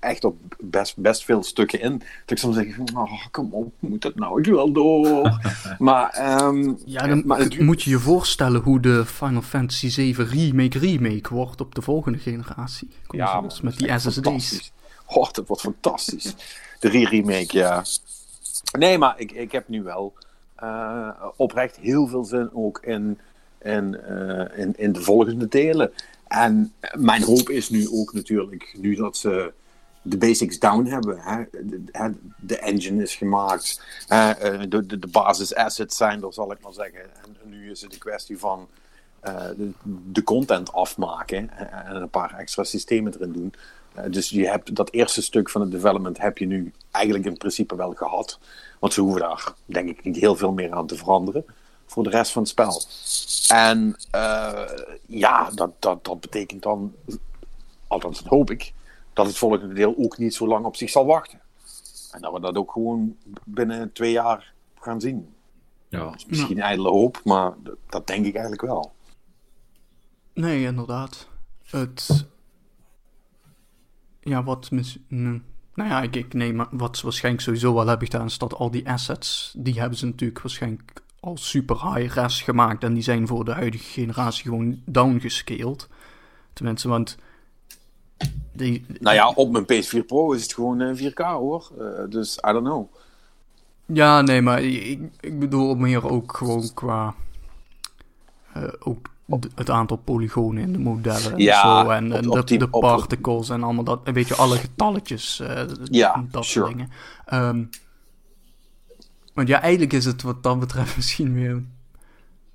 echt 0.00 0.24
op 0.24 0.36
best, 0.60 0.96
best 0.96 1.24
veel 1.24 1.42
stukken 1.42 1.80
in. 1.80 1.98
Dat 1.98 2.30
ik 2.30 2.38
soms 2.38 2.56
zeg, 2.56 2.78
oh, 2.94 3.26
kom 3.30 3.52
op, 3.52 3.72
moet 3.78 4.02
dat 4.02 4.14
nou 4.14 4.40
ik 4.40 4.46
wel 4.46 4.72
door? 4.72 5.38
maar, 5.78 6.38
um, 6.42 6.78
ja, 6.84 7.06
dan 7.06 7.22
maar 7.26 7.48
moet 7.58 7.82
je 7.82 7.90
je 7.90 7.98
voorstellen 7.98 8.60
hoe 8.60 8.80
de 8.80 9.06
Final 9.06 9.42
Fantasy 9.42 9.88
7 9.88 10.26
remake 10.26 10.78
remake 10.78 11.34
wordt 11.34 11.60
op 11.60 11.74
de 11.74 11.82
volgende 11.82 12.18
generatie. 12.18 12.88
ja, 13.08 13.44
met 13.62 13.78
die 13.78 13.98
SSD's. 13.98 14.72
Oh, 15.06 15.30
dat 15.30 15.46
wordt 15.46 15.62
fantastisch. 15.62 16.34
De 16.80 16.88
re-remake, 16.88 17.56
ja. 17.56 17.84
Nee, 18.78 18.98
maar 18.98 19.14
ik, 19.18 19.32
ik 19.32 19.52
heb 19.52 19.68
nu 19.68 19.82
wel 19.82 20.12
uh, 20.16 20.22
oprecht 21.36 21.76
heel 21.76 22.06
veel 22.06 22.24
zin 22.24 22.50
ook 22.52 22.78
in, 22.82 23.18
in, 23.62 24.00
uh, 24.08 24.58
in, 24.58 24.74
in 24.76 24.92
de 24.92 25.00
volgende 25.00 25.48
delen. 25.48 25.92
En 26.28 26.72
mijn 26.92 27.22
hoop 27.22 27.48
is 27.48 27.68
nu 27.68 27.88
ook 27.90 28.12
natuurlijk, 28.12 28.74
nu 28.78 28.94
dat 28.94 29.16
ze 29.16 29.52
de 30.02 30.18
basics 30.18 30.58
down 30.58 30.84
hebben. 30.84 31.18
Hè. 31.18 31.44
De, 32.36 32.58
engine 32.58 33.02
is 33.02 33.14
gemaakt. 33.14 33.82
Eh, 34.08 34.30
de, 34.68 34.86
de, 34.86 35.06
basis 35.10 35.54
assets 35.54 35.96
zijn 35.96 36.22
er, 36.22 36.32
zal 36.32 36.52
ik 36.52 36.60
maar 36.60 36.72
zeggen. 36.72 37.00
En 37.00 37.48
nu 37.48 37.70
is 37.70 37.80
het 37.80 37.92
een 37.92 37.98
kwestie 37.98 38.38
van 38.38 38.68
de, 40.04 40.22
content 40.24 40.72
afmaken 40.72 41.50
en 41.86 41.96
een 41.96 42.08
paar 42.08 42.34
extra 42.38 42.64
systemen 42.64 43.14
erin 43.14 43.32
doen. 43.32 43.54
Dus 44.10 44.28
je 44.30 44.48
hebt 44.48 44.76
dat 44.76 44.92
eerste 44.92 45.22
stuk 45.22 45.50
van 45.50 45.60
het 45.60 45.70
development 45.70 46.18
heb 46.18 46.38
je 46.38 46.46
nu 46.46 46.72
eigenlijk 46.90 47.24
in 47.24 47.36
principe 47.36 47.76
wel 47.76 47.92
gehad. 47.92 48.38
Want 48.84 48.96
ze 48.96 49.02
hoeven 49.02 49.20
daar 49.20 49.54
denk 49.64 49.88
ik 49.88 50.04
niet 50.04 50.16
heel 50.16 50.36
veel 50.36 50.52
meer 50.52 50.72
aan 50.72 50.86
te 50.86 50.96
veranderen 50.96 51.44
voor 51.86 52.02
de 52.02 52.10
rest 52.10 52.32
van 52.32 52.42
het 52.42 52.50
spel. 52.50 52.82
En 53.56 53.96
ja, 55.06 55.50
dat, 55.50 55.70
dat, 55.78 56.04
dat 56.04 56.20
betekent 56.20 56.62
dan, 56.62 56.94
althans 57.86 58.22
dat 58.22 58.28
hoop 58.28 58.50
ik, 58.50 58.72
dat 59.12 59.26
het 59.26 59.38
volgende 59.38 59.74
deel 59.74 59.94
ook 59.98 60.18
niet 60.18 60.34
zo 60.34 60.46
lang 60.46 60.64
op 60.64 60.76
zich 60.76 60.90
zal 60.90 61.06
wachten. 61.06 61.40
En 62.10 62.20
dat 62.20 62.32
we 62.32 62.40
dat 62.40 62.56
ook 62.56 62.72
gewoon 62.72 63.16
binnen 63.44 63.92
twee 63.92 64.12
jaar 64.12 64.52
gaan 64.80 65.00
zien. 65.00 65.34
Ja. 65.88 66.14
misschien 66.26 66.56
ja. 66.56 66.64
ijdele 66.64 66.88
hoop, 66.88 67.20
maar 67.24 67.52
dat, 67.88 68.06
denk 68.06 68.26
ik 68.26 68.34
eigenlijk 68.34 68.62
wel. 68.62 68.92
Nee, 70.32 70.64
inderdaad. 70.64 71.28
Het. 71.62 72.26
Ja, 74.20 74.42
wat 74.42 74.70
mis. 74.70 74.98
Nou 75.74 75.88
ja, 75.88 76.02
ik, 76.02 76.16
ik 76.16 76.34
neem 76.34 76.66
wat 76.70 76.96
ze 76.96 77.02
waarschijnlijk 77.02 77.44
sowieso 77.44 77.74
wel 77.74 77.86
hebben 77.86 78.06
gedaan, 78.06 78.26
is 78.26 78.38
dat 78.38 78.54
al 78.54 78.70
die 78.70 78.88
assets, 78.88 79.54
die 79.56 79.80
hebben 79.80 79.98
ze 79.98 80.06
natuurlijk 80.06 80.40
waarschijnlijk 80.40 81.02
al 81.20 81.36
super 81.36 81.94
high 81.94 82.14
res 82.14 82.42
gemaakt. 82.42 82.84
En 82.84 82.94
die 82.94 83.02
zijn 83.02 83.26
voor 83.26 83.44
de 83.44 83.52
huidige 83.52 83.84
generatie 83.84 84.44
gewoon 84.44 84.80
downgescaled. 84.84 85.88
Tenminste, 86.52 86.88
want 86.88 87.16
nou 88.98 89.14
ja, 89.14 89.28
op 89.28 89.50
mijn 89.50 89.64
PS4 89.64 90.06
Pro 90.06 90.32
is 90.32 90.42
het 90.42 90.54
gewoon 90.54 90.96
4K 90.96 91.12
eh, 91.14 91.32
hoor. 91.32 91.70
Uh, 91.78 92.10
dus 92.10 92.36
I 92.36 92.52
don't 92.52 92.64
know. 92.64 92.94
Ja, 93.86 94.20
nee, 94.20 94.42
maar 94.42 94.62
ik, 94.62 95.00
ik 95.20 95.38
bedoel 95.38 95.74
meer 95.74 96.10
ook 96.10 96.36
gewoon 96.36 96.70
qua. 96.74 97.14
Uh, 98.56 98.64
ook 98.78 99.08
het 99.54 99.70
aantal 99.70 99.96
polygonen 99.96 100.62
in 100.62 100.72
de 100.72 100.78
modellen 100.78 101.32
en 101.32 101.38
ja, 101.38 101.84
zo. 101.84 101.90
En, 101.90 102.12
en 102.12 102.22
de, 102.22 102.56
de, 102.56 102.68
particles 102.68 103.48
en 103.48 103.62
allemaal 103.62 103.84
dat. 103.84 104.00
Een 104.04 104.12
beetje 104.12 104.34
alle 104.34 104.56
getalletjes. 104.56 105.40
Uh, 105.40 105.62
ja, 105.84 106.24
dat 106.30 106.44
soort 106.44 106.68
dingen. 106.68 106.90
Um, 107.32 107.68
want 109.34 109.48
ja, 109.48 109.60
eigenlijk 109.60 109.92
is 109.92 110.04
het 110.04 110.22
wat 110.22 110.42
dat 110.42 110.60
betreft 110.60 110.96
misschien 110.96 111.34
weer 111.34 111.62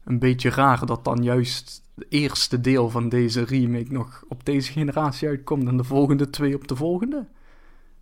een 0.04 0.20
beetje 0.20 0.50
raar 0.50 0.86
dat 0.86 1.06
dan 1.06 1.24
juist 1.24 1.82
eerste 2.10 2.62
deel 2.62 2.90
van 2.90 3.10
deze 3.10 3.44
remake 3.44 3.92
nog 3.92 4.24
op 4.28 4.46
deze 4.46 4.72
generatie 4.72 5.28
uitkomt 5.28 5.68
en 5.68 5.78
de 5.78 5.84
volgende 5.84 6.30
twee 6.30 6.56
op 6.56 6.68
de 6.68 6.76
volgende. 6.76 7.26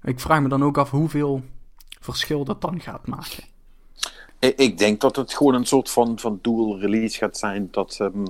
Ik 0.04 0.20
vraag 0.20 0.42
me 0.42 0.50
dan 0.50 0.64
ook 0.64 0.78
af 0.78 0.90
hoeveel 0.90 1.44
verschil 2.00 2.44
dat 2.44 2.62
dan 2.62 2.82
gaat 2.82 3.08
maken. 3.08 3.44
Ik 4.40 4.78
denk 4.78 5.02
dat 5.02 5.16
het 5.16 5.34
gewoon 5.34 5.54
een 5.54 5.66
soort 5.66 5.90
van, 5.90 6.20
van 6.20 6.40
dual 6.42 6.80
release 6.80 7.18
gaat 7.18 7.38
zijn. 7.38 7.68
Dat 7.72 7.98
um, 8.02 8.26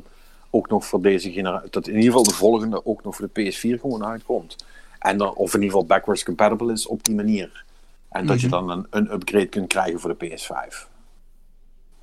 ook 0.49 0.69
nog 0.69 0.85
voor 0.85 1.01
deze 1.01 1.31
generatie. 1.31 1.69
Dat 1.69 1.87
in 1.87 1.93
ieder 1.93 2.09
geval 2.09 2.23
de 2.23 2.33
volgende 2.33 2.85
ook 2.85 3.03
nog 3.03 3.15
voor 3.15 3.29
de 3.33 3.51
PS4 3.51 3.79
gewoon 3.81 4.05
uitkomt. 4.05 4.65
En 4.99 5.17
dan, 5.17 5.33
of 5.35 5.53
in 5.53 5.61
ieder 5.61 5.71
geval 5.71 5.85
backwards 5.85 6.23
compatible 6.23 6.71
is 6.71 6.87
op 6.87 7.03
die 7.03 7.15
manier. 7.15 7.65
En 8.09 8.25
dat 8.25 8.41
je 8.41 8.47
mhm. 8.47 8.55
dan 8.55 8.69
een, 8.69 8.87
een 8.89 9.13
upgrade 9.13 9.47
kunt 9.47 9.67
krijgen 9.67 9.99
voor 9.99 10.17
de 10.17 10.25
PS5. 10.25 10.87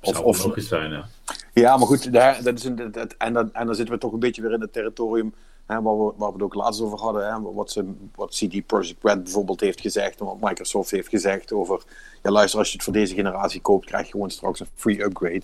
Of, 0.01 0.19
of, 0.19 0.53
zijn, 0.55 0.91
ja. 0.91 1.05
Ja, 1.53 1.77
maar 1.77 1.87
goed, 1.87 2.13
daar, 2.13 2.43
dat 2.43 2.57
is 2.57 2.63
een, 2.63 2.91
dat, 2.91 3.15
en, 3.17 3.33
dan, 3.33 3.53
en 3.53 3.65
dan 3.65 3.75
zitten 3.75 3.93
we 3.93 3.99
toch 3.99 4.13
een 4.13 4.19
beetje 4.19 4.41
weer 4.41 4.51
in 4.51 4.61
het 4.61 4.73
territorium 4.73 5.33
hè, 5.65 5.81
waar, 5.81 5.97
we, 5.97 6.13
waar 6.17 6.27
we 6.27 6.33
het 6.33 6.43
ook 6.43 6.53
laatst 6.53 6.81
over 6.81 6.99
hadden. 6.99 7.27
Hè, 7.27 7.41
wat, 7.41 7.71
ze, 7.71 7.93
wat 8.15 8.35
CD 8.35 8.65
Projekt 8.65 9.03
Red 9.03 9.23
bijvoorbeeld 9.23 9.59
heeft 9.59 9.81
gezegd 9.81 10.19
en 10.19 10.25
wat 10.25 10.39
Microsoft 10.39 10.91
heeft 10.91 11.09
gezegd 11.09 11.51
over... 11.51 11.83
Ja, 12.23 12.31
luister, 12.31 12.59
als 12.59 12.67
je 12.67 12.73
het 12.73 12.83
voor 12.83 12.93
deze 12.93 13.13
generatie 13.13 13.61
koopt, 13.61 13.85
krijg 13.85 14.05
je 14.05 14.11
gewoon 14.11 14.29
straks 14.29 14.59
een 14.59 14.67
free 14.75 15.03
upgrade. 15.03 15.43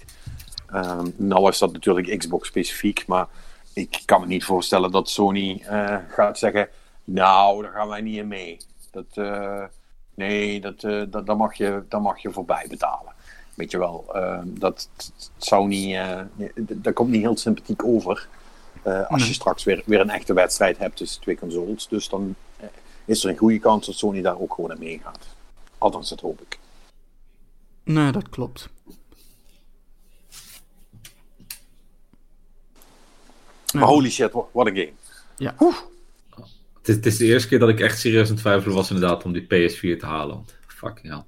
Um, 0.74 1.14
nou 1.16 1.50
is 1.50 1.58
dat 1.58 1.74
natuurlijk 1.74 2.18
Xbox 2.18 2.48
specifiek, 2.48 3.08
maar 3.08 3.28
ik 3.74 4.02
kan 4.06 4.22
me 4.22 4.28
niet 4.28 4.44
voorstellen 4.44 4.92
dat 4.92 5.10
Sony 5.10 5.64
uh, 5.70 5.98
gaat 6.08 6.38
zeggen... 6.38 6.70
Nou, 7.04 7.64
daar 7.64 7.72
gaan 7.72 7.88
wij 7.88 8.02
niet 8.02 8.18
in 8.18 8.28
mee. 8.28 8.58
Dat, 8.92 9.06
uh, 9.14 9.64
nee, 10.14 10.62
dat, 10.62 10.84
uh, 10.84 11.04
dat, 11.08 11.26
daar, 11.26 11.38
mag 11.38 11.54
je, 11.54 11.84
daar 11.90 12.02
mag 12.02 12.22
je 12.22 12.32
voorbij 12.32 12.66
betalen. 12.70 13.14
Weet 13.54 13.72
je 13.72 13.78
wel, 13.78 14.06
uh, 14.16 14.40
dat 14.46 14.90
zou 15.38 15.68
niet, 15.68 15.98
dat 16.58 16.94
komt 16.94 17.10
niet 17.10 17.22
heel 17.22 17.38
sympathiek 17.38 17.84
over. 17.86 18.28
Als 19.08 19.28
je 19.28 19.34
straks 19.34 19.64
weer, 19.64 19.84
weer 19.86 20.00
een 20.00 20.10
echte 20.10 20.34
wedstrijd 20.34 20.78
hebt 20.78 20.96
tussen 20.96 21.22
twee 21.22 21.38
consoles. 21.38 21.88
Dus 21.88 22.10
dan 22.10 22.36
is 23.06 23.24
er 23.24 23.30
een 23.30 23.38
goede 23.38 23.60
kans 23.60 23.86
dat 23.86 23.96
Sony 23.96 24.22
daar 24.22 24.40
ook 24.40 24.54
gewoon 24.54 24.72
aan 24.72 24.80
meegaat. 24.80 25.28
Althans, 25.78 26.10
dat 26.10 26.20
hoop 26.20 26.42
ik. 26.42 26.60
Nee, 27.84 28.12
dat 28.12 28.30
klopt. 28.30 28.70
Maar 33.74 33.88
holy 33.88 34.10
shit, 34.10 34.32
what 34.32 34.68
a 34.68 34.70
game. 34.70 34.92
Ja. 35.38 35.56
Het 36.80 36.90
is, 36.90 36.96
het 36.96 37.06
is, 37.06 37.18
de 37.18 37.26
eerste 37.26 37.48
keer 37.48 37.60
dat 37.60 37.70
ik 37.70 37.80
echt 37.80 38.00
serieus 38.00 38.28
aan 38.28 38.34
het 38.34 38.42
twijfelen 38.42 38.76
was 38.76 38.92
inderdaad 38.92 39.24
om 39.24 39.34
die 39.34 39.44
PS4 39.44 40.00
te 40.00 40.06
halen. 40.06 40.36
Want 40.36 40.56
fucking 40.68 41.14
hell. 41.14 41.24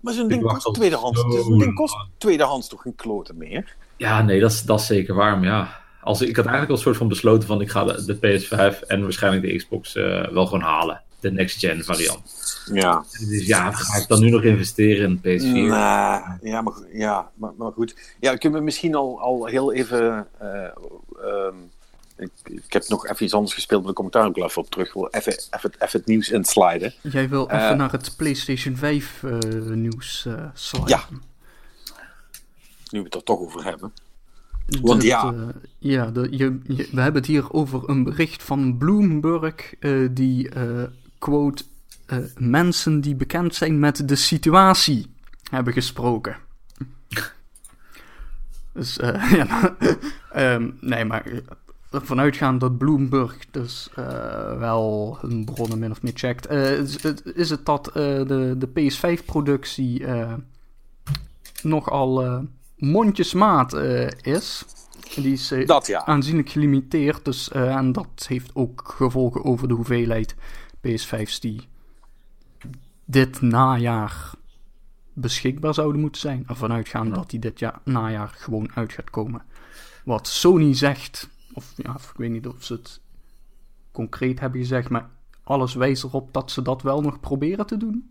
Maar 0.00 0.14
zo'n 0.14 0.28
ding 0.28 0.42
kost 0.42 0.74
tweedehands. 0.74 1.20
Zo'n 1.20 1.58
ding 1.58 1.74
kost 1.74 1.96
tweedehands 2.18 2.68
toch 2.68 2.82
geen 2.82 2.94
kloten 2.94 3.36
meer? 3.36 3.76
Ja, 3.96 4.22
nee, 4.22 4.40
dat 4.40 4.50
is, 4.50 4.62
dat 4.62 4.80
is 4.80 4.86
zeker 4.86 5.14
waar. 5.14 5.38
Maar 5.38 5.48
ja, 5.48 5.80
als, 6.00 6.20
ik 6.20 6.36
had 6.36 6.46
eigenlijk 6.46 6.70
al 6.70 6.76
een 6.76 6.82
soort 6.82 6.96
van 6.96 7.08
besloten 7.08 7.48
van 7.48 7.60
ik 7.60 7.70
ga 7.70 7.84
de, 7.84 8.04
de 8.04 8.16
PS5 8.16 8.86
en 8.86 9.02
waarschijnlijk 9.02 9.42
de 9.42 9.56
Xbox 9.56 9.94
uh, 9.94 10.28
wel 10.28 10.46
gewoon 10.46 10.64
halen. 10.64 11.02
De 11.20 11.32
next-gen 11.32 11.84
variant. 11.84 12.20
Ja. 12.72 13.04
Dus 13.28 13.46
ja, 13.46 13.72
ga 13.72 13.98
ik 13.98 14.08
dan 14.08 14.20
nu 14.20 14.30
nog 14.30 14.42
investeren 14.42 15.20
in 15.22 15.40
PS4? 15.40 15.68
Nah, 15.68 16.26
ja, 16.42 16.60
maar, 16.60 16.74
ja 16.92 17.30
maar, 17.34 17.52
maar, 17.56 17.72
goed. 17.72 18.14
Ja, 18.20 18.36
kunnen 18.36 18.58
we 18.58 18.64
misschien 18.64 18.94
al, 18.94 19.20
al 19.20 19.46
heel 19.46 19.72
even... 19.72 20.26
Uh, 20.42 20.64
um, 21.24 21.70
ik, 22.20 22.30
ik, 22.44 22.72
heb 22.72 22.88
nog 22.88 23.06
even 23.06 23.24
iets 23.24 23.34
anders 23.34 23.54
gespeeld, 23.54 23.80
maar 23.80 23.90
de 23.90 23.96
commentaar 23.96 24.26
ook 24.26 24.36
wel 24.36 24.46
even 24.46 24.62
op 24.62 24.70
terug. 24.70 24.92
wil 24.92 25.08
even, 25.10 25.32
even, 25.32 25.72
even 25.78 25.98
het 25.98 26.06
nieuws 26.06 26.30
insliden. 26.30 26.94
Jij 27.02 27.28
wil 27.28 27.50
even 27.50 27.70
uh, 27.70 27.76
naar 27.76 27.92
het 27.92 28.16
PlayStation 28.16 28.76
5 28.76 29.22
uh, 29.22 29.38
nieuws 29.60 30.24
uh, 30.28 30.44
sliden. 30.54 30.88
Ja. 30.88 31.04
Nu 32.90 32.98
we 32.98 33.04
het 33.04 33.14
er 33.14 33.22
toch 33.22 33.38
over 33.38 33.64
hebben. 33.64 33.92
Want 34.66 35.02
ja. 35.02 35.32
Uh, 35.32 35.48
ja, 35.78 36.10
de, 36.10 36.26
je, 36.30 36.58
je, 36.64 36.88
we 36.92 37.00
hebben 37.00 37.20
het 37.20 37.30
hier 37.30 37.52
over 37.52 37.88
een 37.88 38.04
bericht 38.04 38.42
van 38.42 38.78
Bloomberg. 38.78 39.74
Uh, 39.80 40.08
die, 40.10 40.54
uh, 40.54 40.82
quote, 41.18 41.64
mensen 42.36 43.00
die 43.00 43.14
bekend 43.14 43.54
zijn 43.54 43.78
met 43.78 44.08
de 44.08 44.16
situatie 44.16 45.14
hebben 45.50 45.72
gesproken. 45.72 46.36
dus, 48.72 48.98
ja, 49.38 49.76
um, 50.36 50.78
nee, 50.80 51.04
maar 51.04 51.24
ervan 51.90 52.20
uitgaan 52.20 52.58
dat 52.58 52.78
Bloomberg 52.78 53.50
dus 53.50 53.90
wel 54.58 55.18
hun 55.20 55.44
bronnen 55.44 55.78
min 55.78 55.90
of 55.90 56.02
meer 56.02 56.12
checkt. 56.14 56.50
Is, 56.50 56.96
is, 57.34 57.50
het 57.50 57.66
dat 57.66 57.84
de, 57.94 58.54
de 58.58 58.68
PS5-productie 58.68 60.04
nogal 61.62 62.42
mondjesmaat 62.76 63.72
is. 64.22 64.64
Die 65.14 65.32
is 65.32 65.54
dat, 65.66 65.86
ja. 65.86 66.04
aanzienlijk 66.04 66.50
gelimiteerd. 66.50 67.24
Dus, 67.24 67.50
en 67.50 67.92
dat 67.92 68.24
heeft 68.28 68.50
ook 68.54 68.94
gevolgen 68.96 69.44
over 69.44 69.68
de 69.68 69.74
hoeveelheid 69.74 70.34
PS5's 70.86 71.40
die 71.40 71.68
dit 73.04 73.40
najaar 73.40 74.30
beschikbaar 75.12 75.74
zouden 75.74 76.00
moeten 76.00 76.20
zijn. 76.20 76.44
Ervan 76.46 76.72
uitgaan 76.72 77.08
ja. 77.08 77.14
dat 77.14 77.30
die 77.30 77.40
dit 77.40 77.58
jaar, 77.58 77.80
najaar 77.84 78.28
gewoon 78.36 78.70
uit 78.74 78.92
gaat 78.92 79.10
komen. 79.10 79.42
Wat 80.04 80.28
Sony 80.28 80.74
zegt, 80.74 81.28
of 81.54 81.72
ja, 81.76 81.94
ik 81.94 82.16
weet 82.16 82.30
niet 82.30 82.46
of 82.46 82.64
ze 82.64 82.72
het 82.72 83.00
concreet 83.92 84.40
hebben 84.40 84.60
gezegd, 84.60 84.88
maar 84.88 85.08
alles 85.44 85.74
wijst 85.74 86.04
erop 86.04 86.32
dat 86.32 86.50
ze 86.50 86.62
dat 86.62 86.82
wel 86.82 87.00
nog 87.00 87.20
proberen 87.20 87.66
te 87.66 87.76
doen. 87.76 88.10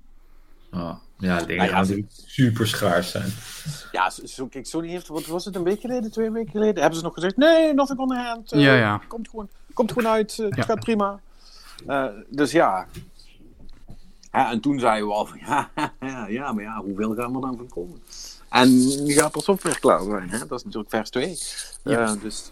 Oh. 0.71 0.95
Ja, 1.17 1.38
dingen 1.38 1.56
nou 1.56 1.69
ja, 1.69 1.84
gaan 1.84 2.08
super 2.25 2.67
schaars 2.67 3.12
zijn. 3.12 3.32
Ja, 3.91 4.10
zo, 4.10 4.47
kijk, 4.47 4.65
Sony 4.65 4.88
heeft, 4.88 5.08
wat 5.08 5.25
was 5.25 5.45
het, 5.45 5.56
een 5.56 5.63
week 5.63 5.80
geleden, 5.80 6.12
twee 6.12 6.32
weken 6.32 6.52
geleden, 6.52 6.82
hebben 6.82 6.99
ze 6.99 7.06
nog 7.06 7.13
gezegd, 7.13 7.38
nee, 7.38 7.73
nothing 7.73 7.99
on 7.99 8.08
the 8.08 8.15
hand. 8.15 8.54
Uh, 8.54 8.62
ja, 8.62 8.75
ja. 8.75 9.02
Komt 9.08 9.30
gewoon, 9.30 9.49
komt 9.73 9.91
gewoon 9.91 10.12
uit, 10.12 10.38
uh, 10.38 10.45
het 10.45 10.56
ja. 10.56 10.63
gaat 10.63 10.80
prima. 10.80 11.19
Uh, 11.88 12.06
dus 12.30 12.52
ja. 12.52 12.88
ja. 14.32 14.52
En 14.52 14.60
toen 14.60 14.80
zeiden 14.80 15.08
we 15.08 15.13
al 15.13 15.25
van, 15.25 15.39
ja, 15.39 15.69
ja, 15.99 16.28
ja, 16.28 16.52
maar 16.52 16.63
ja, 16.63 16.82
hoeveel 16.82 17.15
gaan 17.15 17.34
we 17.34 17.41
dan 17.41 17.58
van 17.58 17.67
komen? 17.67 18.02
En 18.50 19.04
nu 19.04 19.14
gaat 19.14 19.36
er 19.36 19.42
software 19.42 19.80
klaar 19.80 20.04
zijn, 20.04 20.30
hè? 20.30 20.38
dat 20.38 20.60
is 20.60 20.64
natuurlijk 20.64 20.90
vers 20.90 21.10
2. 21.10 21.38
Ja. 21.84 22.16
dus 22.16 22.52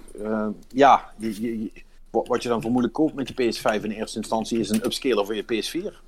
ja, 0.69 1.11
je, 1.17 1.61
je, 1.63 1.71
wat 2.09 2.43
je 2.43 2.49
dan 2.49 2.61
vermoedelijk 2.61 2.93
koopt 2.93 3.13
met 3.13 3.27
je 3.27 3.33
PS5 3.33 3.83
in 3.83 3.91
eerste 3.91 4.17
instantie 4.17 4.59
is 4.59 4.69
een 4.69 4.85
upscaler 4.85 5.25
voor 5.25 5.35
je 5.35 5.43
PS4. 5.43 6.05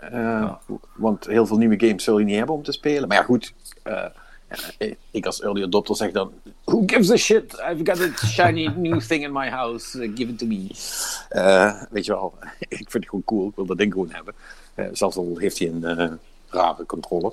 Uh, 0.00 0.10
ja. 0.10 0.60
Want 0.94 1.26
heel 1.26 1.46
veel 1.46 1.56
nieuwe 1.56 1.86
games 1.86 2.04
zul 2.04 2.18
je 2.18 2.24
niet 2.24 2.36
hebben 2.36 2.54
om 2.54 2.62
te 2.62 2.72
spelen. 2.72 3.08
Maar 3.08 3.16
ja, 3.16 3.22
goed. 3.22 3.54
Ik 5.10 5.26
als 5.26 5.40
early 5.40 5.62
adopter 5.62 5.96
zeg 5.96 6.10
dan: 6.12 6.32
Who 6.64 6.82
gives 6.86 7.10
a 7.10 7.16
shit? 7.16 7.52
I've 7.52 7.84
got 7.84 8.00
a 8.00 8.26
shiny 8.26 8.66
new 8.76 9.00
thing 9.00 9.24
in 9.24 9.32
my 9.32 9.48
house. 9.48 9.98
Give 10.14 10.30
it 10.30 10.38
to 10.38 10.46
me. 10.46 10.66
weet 11.90 12.04
je 12.04 12.12
wel, 12.12 12.34
ik 12.58 12.90
vind 12.90 12.92
het 12.92 13.08
gewoon 13.08 13.24
cool. 13.24 13.48
Ik 13.48 13.54
wil 13.54 13.66
dat 13.66 13.78
ding 13.78 13.92
gewoon 13.92 14.10
hebben. 14.10 14.34
zelfs 14.92 15.16
al 15.16 15.36
heeft 15.38 15.58
hij 15.58 15.68
een 15.68 16.18
rare 16.54 16.86
controller. 16.86 17.32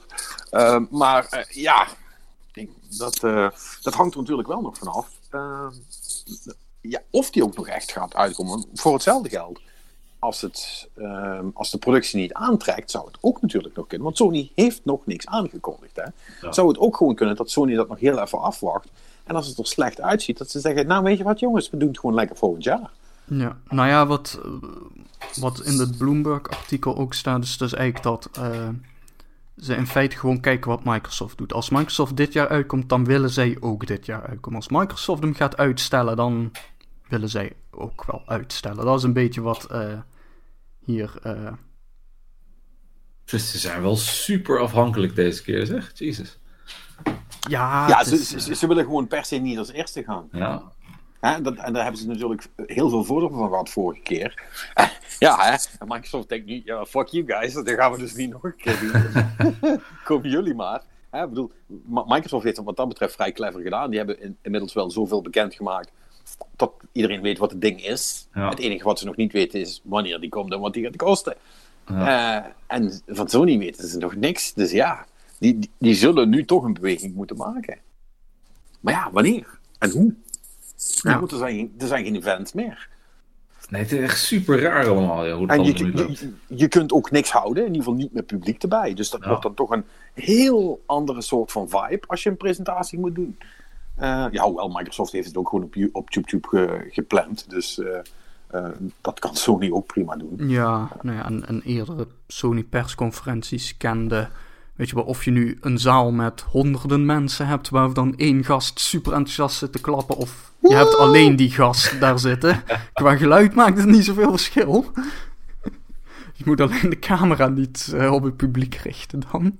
maar 0.89 1.47
ja, 1.49 1.87
dat, 2.97 3.19
dat 3.81 3.93
hangt 3.93 4.13
er 4.13 4.19
natuurlijk 4.19 4.47
wel 4.47 4.61
nog 4.61 4.77
vanaf. 4.77 5.09
ja, 6.81 7.01
of 7.09 7.29
die 7.29 7.43
ook 7.43 7.55
nog 7.55 7.67
echt 7.67 7.91
gaat 7.91 8.15
uitkomen 8.15 8.65
voor 8.73 8.93
hetzelfde 8.93 9.29
geld 9.29 9.59
als, 10.21 10.41
het, 10.41 10.89
uh, 10.97 11.39
als 11.53 11.71
de 11.71 11.77
productie 11.77 12.19
niet 12.19 12.33
aantrekt, 12.33 12.91
zou 12.91 13.05
het 13.05 13.17
ook 13.21 13.41
natuurlijk 13.41 13.75
nog 13.75 13.87
kunnen. 13.87 14.05
Want 14.05 14.17
Sony 14.17 14.51
heeft 14.55 14.85
nog 14.85 15.05
niks 15.05 15.27
aangekondigd. 15.27 15.95
Hè? 15.95 16.05
Ja. 16.41 16.51
Zou 16.51 16.67
het 16.67 16.77
ook 16.77 16.97
gewoon 16.97 17.15
kunnen 17.15 17.35
dat 17.35 17.51
Sony 17.51 17.75
dat 17.75 17.87
nog 17.87 17.99
heel 17.99 18.19
even 18.19 18.41
afwacht. 18.41 18.87
En 19.23 19.35
als 19.35 19.47
het 19.47 19.57
er 19.57 19.67
slecht 19.67 20.01
uitziet, 20.01 20.37
dat 20.37 20.51
ze 20.51 20.59
zeggen: 20.59 20.87
Nou, 20.87 21.03
weet 21.03 21.17
je 21.17 21.23
wat, 21.23 21.39
jongens, 21.39 21.69
we 21.69 21.77
doen 21.77 21.87
het 21.87 21.99
gewoon 21.99 22.15
lekker 22.15 22.35
volgend 22.35 22.63
jaar. 22.63 22.91
Ja, 23.25 23.57
nou 23.69 23.87
ja, 23.87 24.07
wat, 24.07 24.39
wat 25.35 25.61
in 25.61 25.79
het 25.79 25.97
Bloomberg-artikel 25.97 26.97
ook 26.97 27.13
staat, 27.13 27.43
is 27.43 27.57
dus 27.57 27.73
eigenlijk 27.73 28.03
dat 28.03 28.29
uh, 28.39 28.67
ze 29.61 29.75
in 29.75 29.87
feite 29.87 30.17
gewoon 30.17 30.39
kijken 30.39 30.69
wat 30.69 30.83
Microsoft 30.83 31.37
doet. 31.37 31.53
Als 31.53 31.69
Microsoft 31.69 32.17
dit 32.17 32.33
jaar 32.33 32.47
uitkomt, 32.47 32.89
dan 32.89 33.05
willen 33.05 33.29
zij 33.29 33.57
ook 33.59 33.87
dit 33.87 34.05
jaar 34.05 34.27
uitkomen. 34.27 34.59
Als 34.59 34.69
Microsoft 34.69 35.21
hem 35.23 35.33
gaat 35.33 35.57
uitstellen, 35.57 36.15
dan 36.15 36.51
willen 37.07 37.29
zij 37.29 37.53
ook 37.71 38.05
wel 38.05 38.21
uitstellen. 38.25 38.85
Dat 38.85 38.97
is 38.97 39.03
een 39.03 39.13
beetje 39.13 39.41
wat 39.41 39.67
uh, 39.71 39.99
hier. 40.85 41.13
Uh... 41.25 41.51
Dus 43.25 43.51
ze 43.51 43.57
zijn 43.57 43.81
wel 43.81 43.95
super 43.95 44.59
afhankelijk 44.59 45.15
deze 45.15 45.43
keer, 45.43 45.65
zeg. 45.65 45.91
Jezus. 45.93 46.39
Ja, 47.49 47.87
ja 47.87 48.03
ze, 48.03 48.17
ze, 48.17 48.55
ze, 48.55 48.67
willen 48.67 48.83
gewoon 48.83 49.07
per 49.07 49.25
se 49.25 49.35
niet 49.35 49.57
als 49.57 49.71
eerste 49.71 50.03
gaan. 50.03 50.27
Ja. 50.31 50.71
Hè, 51.21 51.41
dat, 51.41 51.55
en 51.55 51.73
daar 51.73 51.83
hebben 51.83 52.01
ze 52.01 52.07
natuurlijk 52.07 52.47
heel 52.55 52.89
veel 52.89 53.03
voordeel 53.03 53.29
van 53.29 53.49
gehad 53.49 53.69
vorige 53.69 54.01
keer. 54.01 54.43
ja, 55.19 55.37
hè, 55.37 55.57
en 55.79 55.87
Microsoft 55.87 56.29
denkt 56.29 56.45
nu, 56.45 56.61
ja, 56.65 56.85
fuck 56.85 57.07
you 57.07 57.25
guys, 57.27 57.53
dat 57.53 57.69
gaan 57.69 57.91
we 57.91 57.97
dus 57.97 58.13
niet 58.13 58.29
nog 58.29 58.43
een 58.43 58.55
keer 58.55 58.79
doen. 58.79 59.81
Komen 60.03 60.29
jullie 60.29 60.55
maar. 60.55 60.81
Hè, 61.09 61.27
bedoel, 61.27 61.51
Microsoft 61.85 62.43
heeft 62.43 62.57
het 62.57 62.65
wat 62.65 62.77
dat 62.77 62.87
betreft 62.87 63.13
vrij 63.13 63.31
clever 63.31 63.61
gedaan. 63.61 63.89
Die 63.89 63.97
hebben 63.97 64.21
in, 64.21 64.37
inmiddels 64.41 64.73
wel 64.73 64.91
zoveel 64.91 65.21
bekendgemaakt 65.21 65.91
dat 66.55 66.73
iedereen 66.91 67.21
weet 67.21 67.37
wat 67.37 67.51
het 67.51 67.61
ding 67.61 67.85
is. 67.85 68.27
Ja. 68.33 68.49
Het 68.49 68.59
enige 68.59 68.83
wat 68.83 68.99
ze 68.99 69.05
nog 69.05 69.15
niet 69.15 69.31
weten 69.31 69.59
is 69.59 69.81
wanneer 69.83 70.19
die 70.19 70.29
komt 70.29 70.53
en 70.53 70.59
wat 70.59 70.73
die 70.73 70.83
gaat 70.83 70.95
kosten. 70.95 71.35
Ja. 71.87 72.45
Uh, 72.45 72.51
en 72.67 73.01
van 73.07 73.29
Sony 73.29 73.57
weten 73.57 73.87
ze 73.87 73.97
nog 73.97 74.15
niks. 74.15 74.53
Dus 74.53 74.71
ja, 74.71 75.05
die, 75.39 75.59
die, 75.59 75.69
die, 75.77 75.95
zullen 75.95 76.29
nu 76.29 76.45
toch 76.45 76.63
een 76.63 76.73
beweging 76.73 77.15
moeten 77.15 77.37
maken. 77.37 77.77
Maar 78.79 78.93
ja, 78.93 79.09
wanneer? 79.11 79.59
En 79.79 79.89
hoe? 79.89 80.15
Ja. 81.01 81.19
Want 81.19 81.31
er, 81.31 81.37
zijn, 81.37 81.71
er 81.77 81.87
zijn 81.87 82.03
geen 82.03 82.15
events 82.15 82.53
meer. 82.53 82.89
Nee, 83.69 83.81
het 83.81 83.91
is 83.91 83.99
echt 83.99 84.19
super 84.19 84.61
raar 84.61 84.87
allemaal. 84.87 85.25
Ja, 85.25 85.35
hoe 85.35 85.47
en 85.47 85.63
je, 85.63 85.73
je, 85.73 86.33
je, 86.47 86.67
kunt 86.67 86.91
ook 86.91 87.11
niks 87.11 87.31
houden, 87.31 87.65
in 87.65 87.73
ieder 87.73 87.83
geval 87.83 87.99
niet 87.99 88.13
met 88.13 88.25
publiek 88.25 88.61
erbij. 88.63 88.93
Dus 88.93 89.09
dat 89.09 89.21
ja. 89.21 89.27
wordt 89.27 89.43
dan 89.43 89.53
toch 89.53 89.69
een 89.69 89.85
heel 90.13 90.83
andere 90.85 91.21
soort 91.21 91.51
van 91.51 91.69
vibe 91.69 92.07
als 92.07 92.23
je 92.23 92.29
een 92.29 92.37
presentatie 92.37 92.99
moet 92.99 93.15
doen. 93.15 93.37
Uh, 93.99 94.25
ja, 94.31 94.43
hoewel 94.43 94.67
Microsoft 94.67 95.11
heeft 95.11 95.27
het 95.27 95.37
ook 95.37 95.49
gewoon 95.49 95.65
op, 95.65 95.75
op 95.91 96.11
YouTube 96.11 96.47
ge, 96.47 96.87
gepland. 96.89 97.49
Dus 97.49 97.77
uh, 97.77 97.97
uh, 98.51 98.69
dat 99.01 99.19
kan 99.19 99.35
Sony 99.45 99.71
ook 99.71 99.85
prima 99.85 100.15
doen. 100.15 100.49
Ja, 100.49 100.89
nou 101.01 101.17
ja 101.17 101.25
en, 101.25 101.47
en 101.47 101.61
eerdere 101.61 102.07
Sony 102.27 102.63
persconferenties 102.63 103.77
kende... 103.77 104.29
Weet 104.81 104.89
je 104.89 104.95
wel, 104.95 105.05
of 105.05 105.23
je 105.23 105.31
nu 105.31 105.57
een 105.59 105.77
zaal 105.77 106.11
met 106.11 106.41
honderden 106.41 107.05
mensen 107.05 107.47
hebt... 107.47 107.69
waar 107.69 107.93
dan 107.93 108.17
één 108.17 108.43
gast 108.43 108.79
super 108.79 109.13
enthousiast 109.13 109.57
zit 109.57 109.71
te 109.71 109.81
klappen... 109.81 110.15
of 110.15 110.51
je 110.61 110.75
hebt 110.75 110.97
alleen 110.97 111.35
die 111.35 111.51
gast 111.51 111.99
daar 111.99 112.19
zitten. 112.19 112.63
Qua 112.93 113.15
geluid 113.15 113.55
maakt 113.55 113.77
het 113.77 113.87
niet 113.87 114.05
zoveel 114.05 114.29
verschil. 114.29 114.91
je 116.37 116.43
moet 116.45 116.61
alleen 116.61 116.89
de 116.89 116.99
camera 116.99 117.47
niet 117.47 117.95
op 118.09 118.23
het 118.23 118.37
publiek 118.37 118.75
richten 118.75 119.21
dan. 119.31 119.57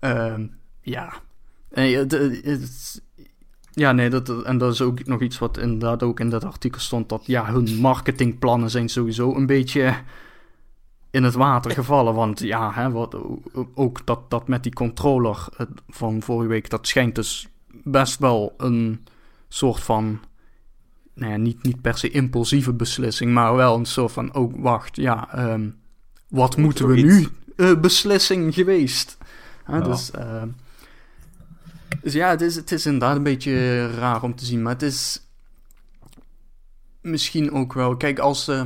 Ehm, 0.00 0.46
ja, 0.80 1.12
ja, 3.72 3.92
nee, 3.92 4.10
dat, 4.10 4.42
en 4.42 4.58
dat 4.58 4.72
is 4.72 4.82
ook 4.82 5.06
nog 5.06 5.20
iets 5.20 5.38
wat 5.38 5.58
inderdaad 5.58 6.02
ook 6.02 6.20
in 6.20 6.30
dat 6.30 6.44
artikel 6.44 6.80
stond. 6.80 7.08
Dat 7.08 7.26
ja, 7.26 7.52
hun 7.52 7.74
marketingplannen 7.80 8.70
zijn 8.70 8.88
sowieso 8.88 9.34
een 9.34 9.46
beetje 9.46 9.94
in 11.12 11.24
het 11.24 11.34
water 11.34 11.70
gevallen. 11.70 12.14
Want 12.14 12.40
ja, 12.40 12.72
hè, 12.72 12.90
wat, 12.90 13.16
ook 13.74 14.06
dat, 14.06 14.30
dat 14.30 14.48
met 14.48 14.62
die 14.62 14.72
controller 14.72 15.48
van 15.88 16.22
vorige 16.22 16.48
week, 16.48 16.70
dat 16.70 16.86
schijnt 16.86 17.14
dus 17.14 17.48
best 17.84 18.18
wel 18.18 18.54
een 18.56 19.06
soort 19.48 19.80
van, 19.80 20.20
nou 21.14 21.32
ja, 21.32 21.38
niet, 21.38 21.62
niet 21.62 21.80
per 21.80 21.98
se 21.98 22.10
impulsieve 22.10 22.72
beslissing, 22.72 23.32
maar 23.32 23.54
wel 23.54 23.76
een 23.76 23.86
soort 23.86 24.12
van, 24.12 24.34
oh 24.34 24.54
wacht, 24.56 24.96
ja, 24.96 25.32
ehm, 25.32 25.68
wat 26.28 26.56
moeten 26.56 26.86
we 26.86 26.94
nu 26.94 27.28
uh, 27.56 27.80
beslissing 27.80 28.54
geweest? 28.54 29.18
Ja. 29.66 29.80
Dus, 29.80 30.10
uh, 30.18 30.42
dus 32.02 32.12
ja, 32.12 32.28
het 32.28 32.40
is, 32.40 32.54
het 32.54 32.72
is 32.72 32.86
inderdaad 32.86 33.16
een 33.16 33.22
beetje 33.22 33.86
raar 33.90 34.22
om 34.22 34.34
te 34.34 34.44
zien, 34.44 34.62
maar 34.62 34.72
het 34.72 34.82
is 34.82 35.26
misschien 37.00 37.52
ook 37.52 37.72
wel, 37.72 37.96
kijk, 37.96 38.18
als... 38.18 38.48
Uh, 38.48 38.64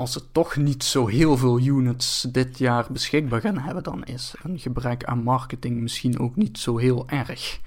als 0.00 0.12
ze 0.12 0.32
toch 0.32 0.56
niet 0.56 0.84
zo 0.84 1.06
heel 1.06 1.36
veel 1.36 1.60
units 1.60 2.26
dit 2.28 2.58
jaar 2.58 2.86
beschikbaar 2.90 3.40
gaan 3.40 3.58
hebben, 3.58 3.82
dan 3.82 4.04
is 4.04 4.34
een 4.42 4.58
gebrek 4.58 5.04
aan 5.04 5.22
marketing 5.22 5.80
misschien 5.80 6.18
ook 6.18 6.36
niet 6.36 6.58
zo 6.58 6.78
heel 6.78 7.08
erg. 7.08 7.60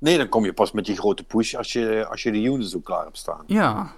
Nee, 0.00 0.16
dan 0.16 0.28
kom 0.28 0.44
je 0.44 0.52
pas 0.52 0.72
met 0.72 0.84
die 0.84 0.96
grote 0.96 1.24
push 1.24 1.54
als 1.54 1.72
je, 1.72 2.06
als 2.06 2.22
je 2.22 2.30
de 2.30 2.42
units 2.42 2.76
ook 2.76 2.84
klaar 2.84 3.04
hebt 3.04 3.18
staan. 3.18 3.44
Ja. 3.46 3.92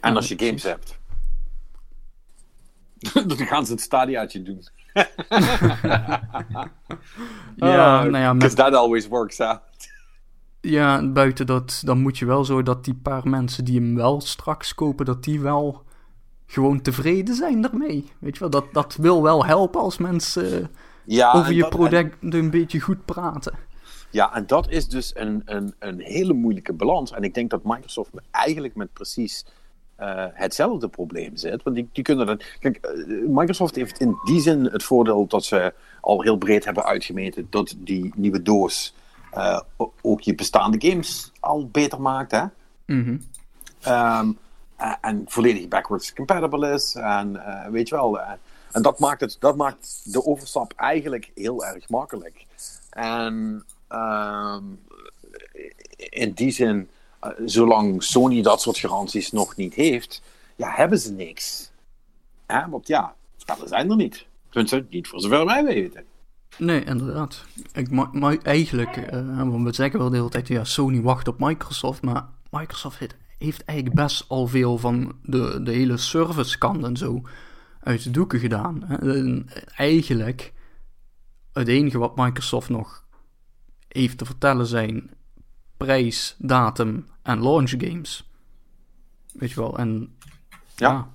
En 0.00 0.16
als 0.16 0.28
je 0.28 0.38
games 0.38 0.62
hebt. 0.62 0.98
dan 3.36 3.46
gaan 3.46 3.66
ze 3.66 3.72
het 3.72 3.80
stadiaatje 3.80 4.42
doen. 4.42 4.64
ja, 7.56 8.04
nou 8.04 8.18
ja. 8.18 8.34
Because 8.34 8.56
that 8.56 8.74
always 8.74 9.08
works 9.08 9.40
out. 9.40 9.60
Ja, 10.60 11.06
buiten 11.06 11.46
dat, 11.46 11.82
dan 11.84 12.00
moet 12.00 12.18
je 12.18 12.26
wel 12.26 12.44
zo 12.44 12.62
dat 12.62 12.84
die 12.84 12.94
paar 12.94 13.28
mensen 13.28 13.64
die 13.64 13.80
hem 13.80 13.94
wel 13.94 14.20
straks 14.20 14.74
kopen, 14.74 15.04
dat 15.06 15.24
die 15.24 15.40
wel 15.40 15.82
gewoon 16.46 16.82
tevreden 16.82 17.34
zijn 17.34 17.60
daarmee. 17.60 18.04
Weet 18.18 18.34
je 18.34 18.40
wel, 18.40 18.50
dat, 18.50 18.64
dat 18.72 18.96
wil 18.96 19.22
wel 19.22 19.44
helpen 19.44 19.80
als 19.80 19.98
mensen 19.98 20.70
ja, 21.04 21.32
over 21.32 21.52
je 21.52 21.68
product 21.68 22.16
een 22.34 22.50
beetje 22.50 22.80
goed 22.80 23.04
praten. 23.04 23.54
Ja, 24.10 24.34
en 24.34 24.46
dat 24.46 24.70
is 24.70 24.88
dus 24.88 25.12
een, 25.16 25.42
een, 25.44 25.74
een 25.78 26.00
hele 26.00 26.32
moeilijke 26.32 26.72
balans. 26.72 27.12
En 27.12 27.22
ik 27.22 27.34
denk 27.34 27.50
dat 27.50 27.64
Microsoft 27.64 28.10
eigenlijk 28.30 28.74
met 28.74 28.92
precies 28.92 29.44
uh, 30.00 30.24
hetzelfde 30.32 30.88
probleem 30.88 31.36
zit. 31.36 31.62
Want 31.62 31.76
die, 31.76 31.88
die 31.92 32.04
kunnen 32.04 32.26
dan. 32.26 32.40
Kijk, 32.58 32.76
eh, 32.76 33.28
Microsoft 33.28 33.74
heeft 33.74 34.00
in 34.00 34.16
die 34.24 34.40
zin 34.40 34.64
het 34.64 34.82
voordeel 34.82 35.26
dat 35.26 35.44
ze 35.44 35.74
al 36.00 36.22
heel 36.22 36.36
breed 36.36 36.64
hebben 36.64 36.84
uitgemeten 36.84 37.46
dat 37.50 37.74
die 37.78 38.12
nieuwe 38.16 38.42
doos 38.42 38.94
uh, 39.34 39.60
ook 40.02 40.20
je 40.20 40.34
bestaande 40.34 40.88
games 40.88 41.32
al 41.40 41.68
beter 41.68 42.00
maakt. 42.00 42.30
Hè? 42.30 42.44
Mm 42.86 43.28
um, 43.88 44.38
en 45.00 45.24
volledig 45.26 45.68
backwards 45.68 46.12
compatible 46.12 46.72
is. 46.72 46.94
En 46.94 47.32
uh, 47.32 47.66
weet 47.66 47.88
je 47.88 47.94
wel. 47.94 48.20
en 48.72 48.82
dat 48.82 48.98
maakt, 48.98 49.20
het, 49.20 49.36
dat 49.40 49.56
maakt 49.56 50.12
de 50.12 50.24
overstap 50.24 50.72
eigenlijk 50.76 51.30
heel 51.34 51.64
erg 51.64 51.88
makkelijk. 51.88 52.46
En 52.90 53.64
um, 53.88 54.80
in 55.96 56.32
die 56.32 56.50
zin, 56.50 56.88
uh, 57.24 57.30
zolang 57.44 58.02
Sony 58.02 58.42
dat 58.42 58.60
soort 58.60 58.78
garanties 58.78 59.32
nog 59.32 59.56
niet 59.56 59.74
heeft, 59.74 60.22
ja, 60.56 60.70
hebben 60.70 60.98
ze 60.98 61.12
niks. 61.12 61.70
Hè? 62.46 62.68
Want 62.68 62.86
ja, 62.86 63.14
spellen 63.36 63.68
zijn 63.68 63.90
er 63.90 63.96
niet. 63.96 64.26
Tenminste, 64.48 64.86
niet 64.90 65.08
voor 65.08 65.20
zover 65.20 65.44
wij 65.44 65.64
weten. 65.64 66.04
Nee, 66.58 66.84
inderdaad. 66.84 67.44
Ik, 67.72 67.90
maar, 67.90 68.36
eigenlijk, 68.36 68.96
uh, 68.96 69.36
want 69.36 69.64
we 69.64 69.72
zeggen 69.72 69.98
wel 69.98 70.10
de 70.10 70.16
hele 70.16 70.28
tijd, 70.28 70.48
ja, 70.48 70.64
Sony 70.64 71.00
wacht 71.00 71.28
op 71.28 71.38
Microsoft, 71.38 72.02
maar 72.02 72.28
Microsoft 72.50 72.98
heeft, 72.98 73.16
heeft 73.38 73.64
eigenlijk 73.64 74.00
best 74.00 74.24
al 74.28 74.46
veel 74.46 74.78
van 74.78 75.16
de, 75.22 75.62
de 75.62 75.72
hele 75.72 75.96
service 75.96 76.58
kant 76.58 76.84
en 76.84 76.96
zo 76.96 77.22
uit 77.80 78.02
de 78.02 78.10
doeken 78.10 78.38
gedaan. 78.38 78.88
En 78.88 79.48
eigenlijk, 79.76 80.52
het 81.52 81.68
enige 81.68 81.98
wat 81.98 82.16
Microsoft 82.16 82.68
nog 82.68 83.04
heeft 83.88 84.18
te 84.18 84.24
vertellen 84.24 84.66
zijn 84.66 85.10
prijs, 85.76 86.34
datum 86.38 87.06
en 87.22 87.42
launch 87.42 87.70
games. 87.70 88.30
Weet 89.32 89.50
je 89.50 89.60
wel, 89.60 89.78
en 89.78 90.16
ja. 90.76 90.90
ja. 90.90 91.08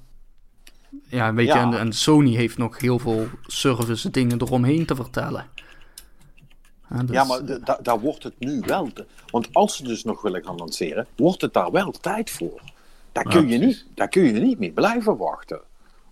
Ja, 1.07 1.33
weet 1.33 1.47
je, 1.47 1.53
en, 1.53 1.73
en, 1.73 1.93
Sony 1.93 2.35
heeft 2.35 2.57
nog 2.57 2.79
heel 2.79 2.99
veel 2.99 3.27
service 3.47 4.09
dingen 4.09 4.41
eromheen 4.41 4.85
te 4.85 4.95
vertellen. 4.95 5.45
Ja, 6.89 7.03
dus, 7.03 7.15
ja 7.15 7.23
maar 7.23 7.39
daar 7.81 7.99
wordt 7.99 8.23
het 8.23 8.39
nu 8.39 8.59
wel. 8.59 8.89
want 9.29 9.49
als 9.51 9.75
ze 9.75 9.83
dus 9.83 10.03
nog 10.03 10.21
willen 10.21 10.43
gaan 10.43 10.55
lanceren, 10.55 11.07
wordt 11.15 11.41
het 11.41 11.53
daar 11.53 11.71
wel 11.71 11.91
tijd 11.91 12.29
voor. 12.29 12.61
Daar 13.11 13.23
kun, 13.23 13.47
je, 13.47 13.57
niet, 13.57 13.85
daar 13.93 14.07
kun 14.09 14.23
je 14.23 14.31
niet 14.31 14.59
mee 14.59 14.71
blijven 14.71 15.17
wachten 15.17 15.61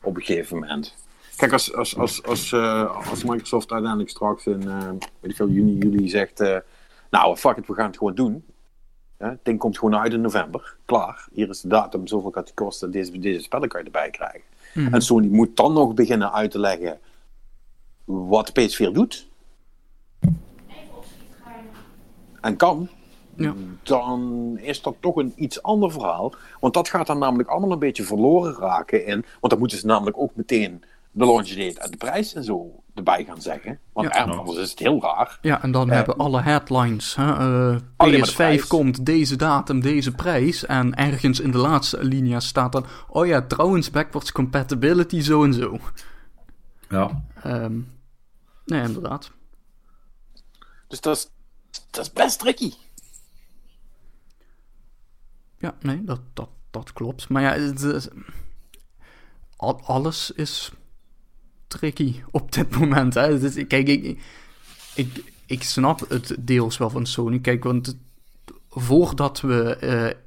op 0.02 0.16
een 0.16 0.24
gegeven 0.24 0.60
moment. 0.60 0.96
Kijk, 1.36 1.52
als, 1.52 1.74
als, 1.74 1.98
als, 1.98 2.24
als, 2.24 2.52
uh, 2.52 3.10
als 3.10 3.24
Microsoft 3.24 3.72
uiteindelijk 3.72 4.10
straks 4.10 4.46
in 4.46 4.62
uh, 4.62 4.90
weet 4.90 5.32
ik 5.32 5.36
veel, 5.36 5.50
juni, 5.50 5.78
juli 5.78 6.10
zegt: 6.10 6.42
uh, 6.42 6.58
Nou, 7.10 7.36
fuck 7.36 7.58
it, 7.58 7.68
we 7.68 7.74
gaan 7.74 7.86
het 7.86 7.98
gewoon 7.98 8.16
doen. 8.16 8.46
Het 9.18 9.40
ding 9.44 9.60
komt 9.60 9.78
gewoon 9.78 9.96
uit 10.00 10.14
in 10.14 10.22
november. 10.22 10.76
Klaar. 10.86 11.28
Hier 11.32 11.50
is 11.50 11.62
de 11.62 11.68
datum, 11.68 12.08
zoveel 12.08 12.32
gaat 12.32 12.48
het 12.48 12.54
kosten. 12.54 12.92
Deze, 12.92 13.20
deze 13.20 13.42
spellen 13.42 13.70
kan 13.70 13.80
je 13.80 13.86
erbij 13.86 14.10
krijgen. 14.10 14.42
Mhm. 14.74 14.94
En 14.94 15.02
Sony 15.02 15.28
moet 15.28 15.56
dan 15.56 15.74
nog 15.74 15.94
beginnen 15.94 16.34
uit 16.34 16.52
te 16.52 16.60
leggen 16.60 17.00
wat 18.06 18.52
PS4 18.52 18.92
doet. 18.92 19.32
En 22.42 22.56
kan. 22.56 22.90
Ja. 23.36 23.54
Dan 23.84 24.52
is 24.58 24.82
dat 24.82 24.96
toch 25.00 25.16
een 25.16 25.34
iets 25.36 25.64
ander 25.64 25.92
verhaal. 25.92 26.34
Want 26.60 26.74
dat 26.74 26.90
gaat 26.90 27.08
dan 27.08 27.20
namelijk 27.20 27.50
allemaal 27.50 27.72
een 27.72 27.80
beetje 27.80 28.04
verloren 28.04 28.54
raken 28.54 29.06
in. 29.06 29.26
Want 29.40 29.50
dan 29.50 29.60
moeten 29.60 29.78
ze 29.78 29.86
namelijk 29.86 30.18
ook 30.18 30.36
meteen 30.36 30.84
de 31.12 31.26
launch 31.26 31.48
date 31.48 31.80
en 31.80 31.92
de 31.92 31.98
prijs 31.98 32.34
en 32.34 32.44
zo 32.44 32.83
erbij 32.94 33.24
gaan 33.24 33.42
zeggen. 33.42 33.80
Want 33.94 34.14
ja, 34.14 34.24
anders 34.24 34.58
is 34.58 34.70
het 34.70 34.80
heel 34.80 35.02
raar. 35.02 35.38
Ja, 35.42 35.62
en 35.62 35.72
dan 35.72 35.88
uh, 35.88 35.94
hebben 35.94 36.18
alle 36.18 36.42
headlines. 36.42 37.16
Hè? 37.16 37.72
Uh, 37.72 37.80
PS5 37.80 38.68
komt 38.68 39.06
deze 39.06 39.36
datum, 39.36 39.82
deze 39.82 40.12
prijs. 40.12 40.66
En 40.66 40.96
ergens 40.96 41.40
in 41.40 41.52
de 41.52 41.58
laatste 41.58 42.00
alinea 42.00 42.40
staat 42.40 42.72
dan... 42.72 42.86
Oh 43.08 43.26
ja, 43.26 43.42
trouwens, 43.42 43.92
backwards 43.92 44.32
compatibility 44.32 45.20
zo 45.20 45.44
en 45.44 45.54
zo. 45.54 45.80
Ja. 46.90 47.24
Um, 47.46 47.92
nee, 48.66 48.82
inderdaad. 48.82 49.32
Dus 50.88 51.02
dat 51.02 51.16
is, 51.16 51.30
dat 51.92 52.06
is 52.06 52.12
best 52.12 52.40
tricky. 52.40 52.74
Ja, 55.58 55.76
nee, 55.82 56.04
dat, 56.04 56.22
dat, 56.34 56.50
dat 56.72 56.94
klopt. 56.94 57.30
Maar 57.30 57.42
ja, 57.42 57.52
het, 57.52 58.10
alles 59.86 60.32
is 60.32 60.72
tricky 61.78 62.22
op 62.32 62.52
dit 62.52 62.80
moment. 62.80 63.14
Hè. 63.14 63.40
Dus, 63.40 63.68
kijk, 63.68 63.88
ik, 63.88 64.20
ik, 64.96 65.34
ik 65.46 65.64
snap 65.64 66.10
het 66.10 66.36
deels 66.40 66.78
wel 66.78 66.90
van 66.90 67.06
Sony. 67.06 67.40
Kijk, 67.40 67.64
want 67.64 67.98
voordat 68.70 69.42
we 69.42 69.78
uh, 69.84 70.20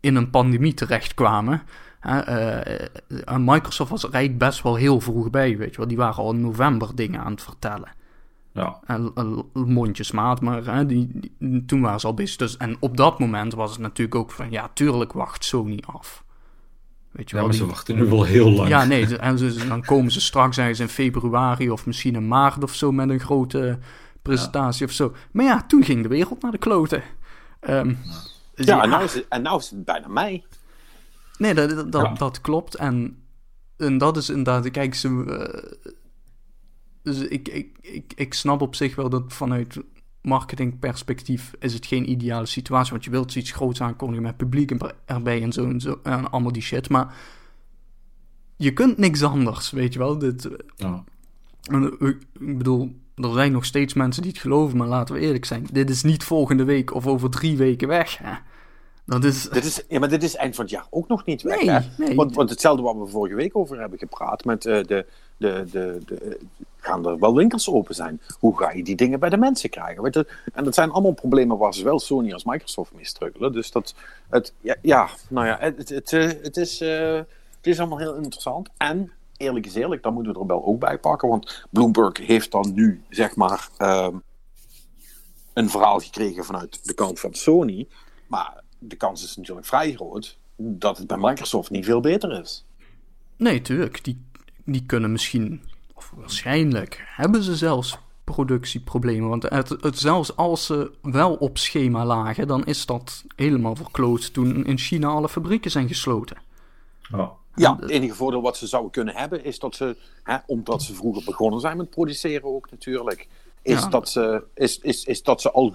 in 0.00 0.14
een 0.14 0.30
pandemie 0.30 0.74
terechtkwamen... 0.74 1.62
Uh, 2.06 3.36
Microsoft 3.36 3.90
was 3.90 4.02
er 4.02 4.12
eigenlijk 4.12 4.44
best 4.44 4.62
wel 4.62 4.74
heel 4.74 5.00
vroeg 5.00 5.30
bij, 5.30 5.56
weet 5.56 5.70
je 5.70 5.76
wel. 5.76 5.88
Die 5.88 5.96
waren 5.96 6.22
al 6.22 6.32
in 6.32 6.40
november 6.40 6.94
dingen 6.94 7.20
aan 7.20 7.32
het 7.32 7.42
vertellen. 7.42 7.92
Ja. 8.52 8.80
En, 8.86 9.12
mondjesmaat, 9.52 10.40
maar 10.40 10.64
hè, 10.64 10.86
die, 10.86 11.10
die, 11.38 11.64
toen 11.64 11.80
waren 11.80 12.00
ze 12.00 12.06
al 12.06 12.14
bezig. 12.14 12.36
Dus, 12.36 12.56
en 12.56 12.76
op 12.80 12.96
dat 12.96 13.18
moment 13.18 13.54
was 13.54 13.70
het 13.70 13.80
natuurlijk 13.80 14.16
ook 14.16 14.30
van... 14.30 14.50
Ja, 14.50 14.70
tuurlijk 14.74 15.12
wacht 15.12 15.44
Sony 15.44 15.82
af. 15.86 16.24
Weet 17.10 17.30
je 17.30 17.36
ja, 17.36 17.42
wel, 17.42 17.50
maar 17.50 17.58
ze 17.58 17.66
wachten 17.66 17.96
nu 17.96 18.04
wel 18.04 18.24
heel 18.24 18.50
lang. 18.50 18.68
Ja, 18.68 18.84
nee, 18.84 19.16
en 19.16 19.38
ze, 19.38 19.66
dan 19.68 19.84
komen 19.84 20.12
ze 20.12 20.20
straks 20.20 20.58
in 20.58 20.88
februari 20.88 21.70
of 21.70 21.86
misschien 21.86 22.14
in 22.14 22.28
maart 22.28 22.62
of 22.62 22.74
zo 22.74 22.92
met 22.92 23.08
een 23.08 23.20
grote 23.20 23.78
presentatie 24.22 24.86
of 24.86 24.92
zo. 24.92 25.14
Maar 25.32 25.44
ja, 25.44 25.64
toen 25.66 25.84
ging 25.84 26.02
de 26.02 26.08
wereld 26.08 26.42
naar 26.42 26.52
de 26.52 26.58
kloten. 26.58 27.02
Um, 27.68 27.98
ja, 28.54 28.76
ja, 28.76 28.82
En, 28.82 28.88
nou 28.88 29.04
is 29.04 29.14
het, 29.14 29.26
en 29.28 29.42
nou 29.42 29.58
is 29.58 29.70
het 29.70 29.84
bijna 29.84 30.08
mei. 30.08 30.44
Nee, 31.38 31.54
dat, 31.54 31.92
dat, 31.92 32.18
dat 32.18 32.40
klopt. 32.40 32.74
En, 32.74 33.22
en 33.76 33.98
dat 33.98 34.16
is 34.16 34.28
inderdaad, 34.28 34.70
kijk, 34.70 34.94
ze, 34.94 35.08
uh, 35.08 35.88
dus 37.02 37.18
ik, 37.18 37.48
ik, 37.48 37.78
ik, 37.80 38.12
ik 38.16 38.34
snap 38.34 38.60
op 38.60 38.74
zich 38.74 38.94
wel 38.94 39.08
dat 39.08 39.24
vanuit 39.26 39.80
marketingperspectief 40.22 41.52
is 41.58 41.74
het 41.74 41.86
geen 41.86 42.10
ideale 42.10 42.46
situatie. 42.46 42.92
Want 42.92 43.04
je 43.04 43.10
wilt 43.10 43.34
iets 43.34 43.52
groots 43.52 43.80
aankondigen 43.80 44.22
met 44.22 44.36
publiek 44.36 44.72
erbij 45.04 45.42
en 45.42 45.52
zo 45.52 45.64
en 45.64 45.80
zo. 45.80 46.00
En 46.02 46.30
allemaal 46.30 46.52
die 46.52 46.62
shit. 46.62 46.88
Maar 46.88 47.14
je 48.56 48.72
kunt 48.72 48.98
niks 48.98 49.22
anders, 49.22 49.70
weet 49.70 49.92
je 49.92 49.98
wel. 49.98 50.18
Dit, 50.18 50.48
ja. 50.76 51.04
Ik 52.38 52.58
bedoel, 52.58 52.94
er 53.14 53.32
zijn 53.32 53.52
nog 53.52 53.64
steeds 53.64 53.94
mensen 53.94 54.22
die 54.22 54.30
het 54.30 54.40
geloven. 54.40 54.78
Maar 54.78 54.88
laten 54.88 55.14
we 55.14 55.20
eerlijk 55.20 55.44
zijn. 55.44 55.66
Dit 55.72 55.90
is 55.90 56.02
niet 56.02 56.24
volgende 56.24 56.64
week 56.64 56.94
of 56.94 57.06
over 57.06 57.30
drie 57.30 57.56
weken 57.56 57.88
weg. 57.88 58.18
Hè? 58.18 58.32
Dat 59.06 59.24
is... 59.24 59.48
Dit 59.48 59.64
is, 59.64 59.84
ja, 59.88 59.98
maar 59.98 60.08
dit 60.08 60.22
is 60.22 60.36
eind 60.36 60.54
van 60.54 60.64
het 60.64 60.74
jaar 60.74 60.86
ook 60.90 61.08
nog 61.08 61.24
niet 61.24 61.42
weg. 61.42 61.56
Nee, 61.56 61.70
hè? 61.70 61.80
Nee. 61.96 62.14
Want, 62.14 62.34
want 62.34 62.50
hetzelfde 62.50 62.82
wat 62.82 62.96
we 62.96 63.06
vorige 63.06 63.34
week 63.34 63.56
over 63.56 63.80
hebben 63.80 63.98
gepraat 63.98 64.44
met 64.44 64.66
uh, 64.66 64.82
de, 64.82 65.06
de, 65.38 65.64
de, 65.70 66.38
gaan 66.76 67.06
er 67.06 67.18
wel 67.18 67.34
winkels 67.34 67.70
open 67.70 67.94
zijn? 67.94 68.20
Hoe 68.38 68.58
ga 68.58 68.70
je 68.70 68.84
die 68.84 68.96
dingen 68.96 69.20
bij 69.20 69.28
de 69.28 69.36
mensen 69.36 69.70
krijgen? 69.70 70.26
En 70.52 70.64
dat 70.64 70.74
zijn 70.74 70.90
allemaal 70.90 71.12
problemen 71.12 71.58
waar 71.58 71.74
zowel 71.74 71.98
Sony 71.98 72.32
als 72.32 72.44
Microsoft 72.44 72.92
mee 72.94 73.04
struggelen. 73.04 73.52
Dus 73.52 73.70
dat, 73.70 73.94
het, 74.28 74.54
ja, 74.82 75.08
nou 75.28 75.46
ja, 75.46 75.56
het, 75.60 75.88
het, 75.88 76.10
het, 76.10 76.56
is, 76.56 76.82
uh, 76.82 77.14
het 77.56 77.66
is 77.66 77.78
allemaal 77.78 77.98
heel 77.98 78.14
interessant. 78.14 78.68
En 78.76 79.12
eerlijk 79.36 79.66
is 79.66 79.74
eerlijk, 79.74 80.02
daar 80.02 80.12
moeten 80.12 80.32
we 80.32 80.38
er 80.38 80.46
wel 80.46 80.64
ook 80.64 80.78
bij 80.78 80.98
pakken. 80.98 81.28
Want 81.28 81.66
Bloomberg 81.70 82.26
heeft 82.26 82.50
dan 82.50 82.72
nu, 82.74 83.02
zeg 83.08 83.36
maar, 83.36 83.68
ehm, 83.76 84.16
een 85.52 85.70
verhaal 85.70 85.98
gekregen 85.98 86.44
vanuit 86.44 86.86
de 86.86 86.94
kant 86.94 87.20
van 87.20 87.34
Sony. 87.34 87.88
Maar 88.26 88.62
de 88.78 88.96
kans 88.96 89.24
is 89.24 89.36
natuurlijk 89.36 89.66
vrij 89.66 89.92
groot 89.92 90.38
dat 90.56 90.98
het 90.98 91.06
bij 91.06 91.16
Microsoft 91.16 91.70
niet 91.70 91.84
veel 91.84 92.00
beter 92.00 92.40
is. 92.40 92.64
Nee, 93.36 93.60
tuurlijk. 93.60 94.04
Die, 94.04 94.24
die 94.72 94.86
kunnen 94.86 95.12
misschien, 95.12 95.62
of 95.94 96.12
waarschijnlijk, 96.16 97.04
hebben 97.06 97.42
ze 97.42 97.56
zelfs 97.56 97.98
productieproblemen. 98.24 99.28
Want 99.28 99.42
het, 99.42 99.68
het, 99.68 99.98
zelfs 99.98 100.36
als 100.36 100.66
ze 100.66 100.90
wel 101.02 101.34
op 101.34 101.58
schema 101.58 102.04
lagen, 102.04 102.46
dan 102.46 102.64
is 102.64 102.86
dat 102.86 103.24
helemaal 103.36 103.76
verkloot 103.76 104.32
toen 104.32 104.64
in 104.64 104.78
China 104.78 105.08
alle 105.08 105.28
fabrieken 105.28 105.70
zijn 105.70 105.88
gesloten. 105.88 106.36
Oh. 107.12 107.30
Ja, 107.54 107.76
het 107.80 107.90
enige 107.90 108.14
voordeel 108.14 108.42
wat 108.42 108.56
ze 108.56 108.66
zouden 108.66 108.90
kunnen 108.90 109.14
hebben 109.14 109.44
is 109.44 109.58
dat 109.58 109.74
ze, 109.74 109.96
hè, 110.22 110.36
omdat 110.46 110.82
ze 110.82 110.94
vroeger 110.94 111.24
begonnen 111.24 111.60
zijn 111.60 111.76
met 111.76 111.90
produceren 111.90 112.44
ook 112.44 112.70
natuurlijk, 112.70 113.28
is, 113.62 113.88
dat, 113.88 114.08
ze, 114.08 114.44
is, 114.54 114.78
is, 114.78 115.04
is 115.04 115.22
dat 115.22 115.40
ze 115.40 115.50
al 115.50 115.74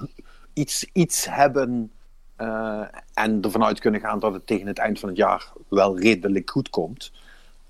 iets, 0.54 0.86
iets 0.94 1.26
hebben 1.30 1.92
uh, 2.38 2.86
en 3.14 3.42
ervan 3.42 3.64
uit 3.64 3.80
kunnen 3.80 4.02
gaan 4.02 4.20
dat 4.20 4.34
het 4.34 4.48
tegen 4.48 4.68
het 4.68 4.78
eind 4.78 5.00
van 5.00 5.10
het 5.10 5.18
jaar 5.18 5.52
wel 5.70 6.00
redelijk 6.00 6.50
goed 6.50 6.70
komt. 6.70 7.12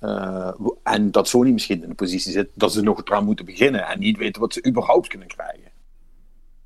Uh, 0.04 0.52
en 0.84 1.12
dat 1.12 1.28
Sony 1.28 1.52
misschien 1.52 1.84
in 1.84 1.90
de 1.90 1.96
positie 1.96 2.32
zit 2.32 2.50
dat 2.54 2.74
ze 2.74 2.82
nog 2.82 3.06
eraan 3.06 3.26
moeten 3.26 3.46
beginnen 3.46 3.88
en 3.88 4.00
niet 4.00 4.18
weten 4.18 4.42
wat 4.42 4.54
ze 4.54 4.66
überhaupt 4.68 5.08
kunnen 5.08 5.28
krijgen. 5.28 5.72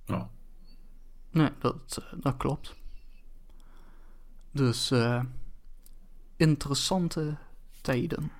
Ja. 0.05 0.29
Nee, 1.31 1.49
dat, 1.59 1.75
eh, 1.99 2.19
dat 2.21 2.37
klopt. 2.37 2.75
Dus 4.51 4.91
uh, 4.91 5.23
interessante 6.35 7.37
tijden. 7.81 8.31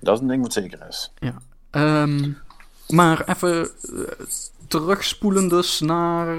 Dat 0.00 0.14
is 0.14 0.20
een 0.20 0.28
ding 0.28 0.42
wat 0.42 0.52
zeker 0.52 0.86
is. 0.88 1.12
Ja. 1.18 1.42
Um, 2.02 2.38
maar 2.88 3.28
even 3.28 3.70
terugspoelen 4.68 5.48
dus 5.48 5.80
naar 5.80 6.36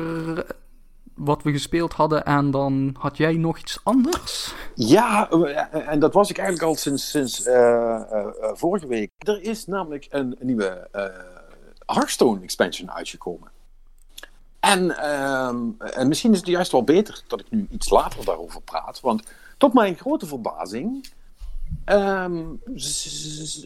wat 1.20 1.44
we 1.44 1.52
gespeeld 1.52 1.94
hadden 1.94 2.26
en 2.26 2.52
dan 2.52 2.96
had 3.00 3.18
jij 3.18 3.34
nog 3.34 3.58
iets 3.58 3.80
anders? 3.84 4.54
Ja, 4.76 5.30
en 5.72 6.00
dat 6.00 6.14
was 6.14 6.30
ik 6.30 6.38
eigenlijk 6.38 6.68
al 6.68 6.76
sinds, 6.76 7.10
sinds 7.10 7.48
uh, 7.48 7.54
uh, 7.54 8.26
vorige 8.54 8.88
week. 8.88 9.12
Er 9.18 9.42
is 9.42 9.66
namelijk 9.66 10.08
een, 10.10 10.36
nieuwe 10.40 10.88
Hearthstone 11.86 12.42
expansion 12.42 12.92
uitgekomen. 12.92 13.52
En, 14.60 14.98
ehm, 14.98 15.58
en 15.80 16.08
misschien 16.08 16.32
is 16.32 16.38
het 16.38 16.48
juist 16.48 16.72
wel 16.72 16.84
beter 16.84 17.24
dat 17.28 17.40
ik 17.40 17.46
nu 17.50 17.68
iets 17.72 17.90
later 17.90 18.26
daarover 18.26 18.62
praat. 18.62 19.00
Want 19.00 19.24
tot 19.58 19.74
mijn 19.74 19.96
grote 19.96 20.26
verbazing 20.26 21.08
um, 21.86 22.62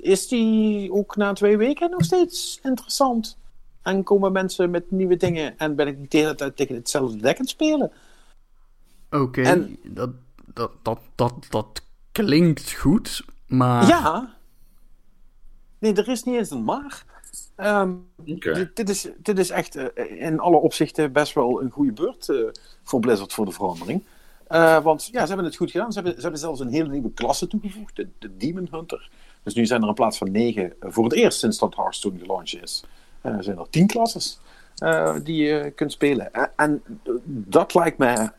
is 0.01 0.27
die 0.27 0.93
ook 0.93 1.15
na 1.15 1.33
twee 1.33 1.57
weken 1.57 1.89
nog 1.89 2.03
steeds 2.03 2.59
interessant. 2.63 3.37
En 3.83 4.03
komen 4.03 4.31
mensen 4.31 4.69
met 4.69 4.91
nieuwe 4.91 5.17
dingen 5.17 5.57
en 5.57 5.75
ben 5.75 5.87
ik 5.87 5.97
niet 5.97 6.11
de 6.11 6.17
hele 6.17 6.35
tijd 6.35 6.55
tegen 6.55 6.75
hetzelfde 6.75 7.17
dek 7.17 7.35
aan 7.35 7.41
het 7.41 7.49
spelen. 7.49 7.91
Oké, 9.11 9.67
dat, 9.83 10.09
dat, 10.45 10.71
dat, 10.81 10.99
dat, 11.15 11.33
dat 11.49 11.81
klinkt 12.11 12.71
goed, 12.71 13.25
maar... 13.47 13.87
Ja. 13.87 14.35
Nee, 15.79 15.93
er 15.93 16.09
is 16.09 16.23
niet 16.23 16.35
eens 16.35 16.51
een 16.51 16.63
maar. 16.63 17.03
Um, 17.57 18.07
dit, 18.73 18.89
is, 18.89 19.07
dit 19.17 19.39
is 19.39 19.49
echt 19.49 19.75
uh, 19.75 19.85
in 20.21 20.39
alle 20.39 20.57
opzichten 20.57 21.11
best 21.11 21.33
wel 21.33 21.61
een 21.61 21.71
goede 21.71 21.91
beurt 21.91 22.27
uh, 22.27 22.49
voor 22.83 22.99
Blizzard 22.99 23.33
voor 23.33 23.45
de 23.45 23.51
verandering. 23.51 24.03
Uh, 24.49 24.83
want 24.83 25.09
ja, 25.11 25.21
ze 25.21 25.27
hebben 25.27 25.45
het 25.45 25.55
goed 25.55 25.71
gedaan. 25.71 25.91
Ze 25.91 25.99
hebben, 25.99 26.15
ze 26.15 26.21
hebben 26.21 26.39
zelfs 26.39 26.59
een 26.59 26.71
hele 26.71 26.89
nieuwe 26.89 27.11
klasse 27.11 27.47
toegevoegd, 27.47 27.95
de, 27.95 28.07
de 28.19 28.37
Demon 28.37 28.67
Hunter. 28.71 29.09
Dus 29.43 29.53
nu 29.53 29.65
zijn 29.65 29.81
er 29.81 29.87
in 29.87 29.93
plaats 29.93 30.17
van 30.17 30.31
negen, 30.31 30.73
voor 30.79 31.03
het 31.03 31.13
eerst 31.13 31.39
sinds 31.39 31.57
dat 31.57 31.75
Hearthstone 31.75 32.19
gelaunched 32.19 32.63
is, 32.63 32.83
er 33.31 33.43
zijn 33.43 33.57
er 33.57 33.69
tien 33.69 33.87
klasses 33.87 34.39
die 35.23 35.43
je 35.43 35.71
kunt 35.75 35.91
spelen. 35.91 36.29
En, 36.55 36.83
dat 37.25 37.73
lijkt 37.73 37.97
mij 37.97 38.31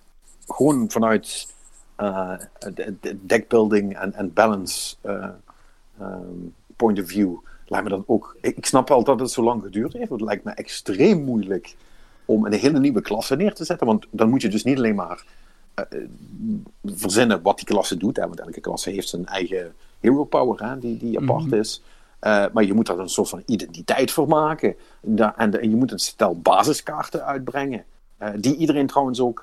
gewoon 0.46 0.90
vanuit 0.90 1.54
de 2.74 3.16
deckbuilding 3.22 3.96
en, 3.96 4.32
balance 4.32 4.96
um, 6.00 6.54
point 6.76 7.00
of 7.00 7.08
view 7.08 7.36
lijkt 7.66 7.84
me 7.88 7.96
dat 7.96 8.04
ook. 8.06 8.36
Ik 8.40 8.66
snap 8.66 8.88
wel 8.88 9.04
dat 9.04 9.20
het 9.20 9.30
zo 9.30 9.42
lang 9.42 9.62
geduurd 9.62 9.92
heeft. 9.92 10.10
Het 10.10 10.20
lijkt 10.20 10.44
me 10.44 10.50
extreem 10.50 11.24
moeilijk 11.24 11.76
om 12.24 12.46
een 12.46 12.52
hele 12.52 12.78
nieuwe 12.78 13.02
klasse 13.02 13.36
neer 13.36 13.54
te 13.54 13.64
zetten. 13.64 13.86
Want 13.86 14.06
dan 14.10 14.28
moet 14.28 14.42
je 14.42 14.48
dus 14.48 14.64
niet 14.64 14.76
alleen 14.76 14.94
maar 14.94 15.24
uh, 15.92 16.00
verzinnen 16.84 17.42
wat 17.42 17.56
die 17.56 17.66
klasse 17.66 17.96
doet. 17.96 18.16
Hè, 18.16 18.26
want 18.26 18.40
elke 18.40 18.60
klasse 18.60 18.90
heeft 18.90 19.08
zijn 19.08 19.26
eigen 19.26 19.74
hero 20.00 20.24
power 20.24 20.68
hè, 20.68 20.78
die, 20.78 20.96
die 20.96 21.20
apart 21.20 21.44
mhm. 21.44 21.54
is. 21.54 21.82
Uh, 22.24 22.44
maar 22.52 22.64
je 22.64 22.74
moet 22.74 22.86
daar 22.86 22.98
een 22.98 23.08
soort 23.08 23.28
van 23.28 23.42
identiteit 23.46 24.10
voor 24.10 24.28
maken. 24.28 24.74
En, 25.36 25.70
je 25.70 25.76
moet 25.76 25.92
een 25.92 25.98
stel 25.98 26.38
basiskaarten 26.38 27.24
uitbrengen. 27.24 27.84
Uh, 28.22 28.28
die 28.36 28.56
iedereen 28.56 28.86
trouwens 28.86 29.20
ook 29.20 29.38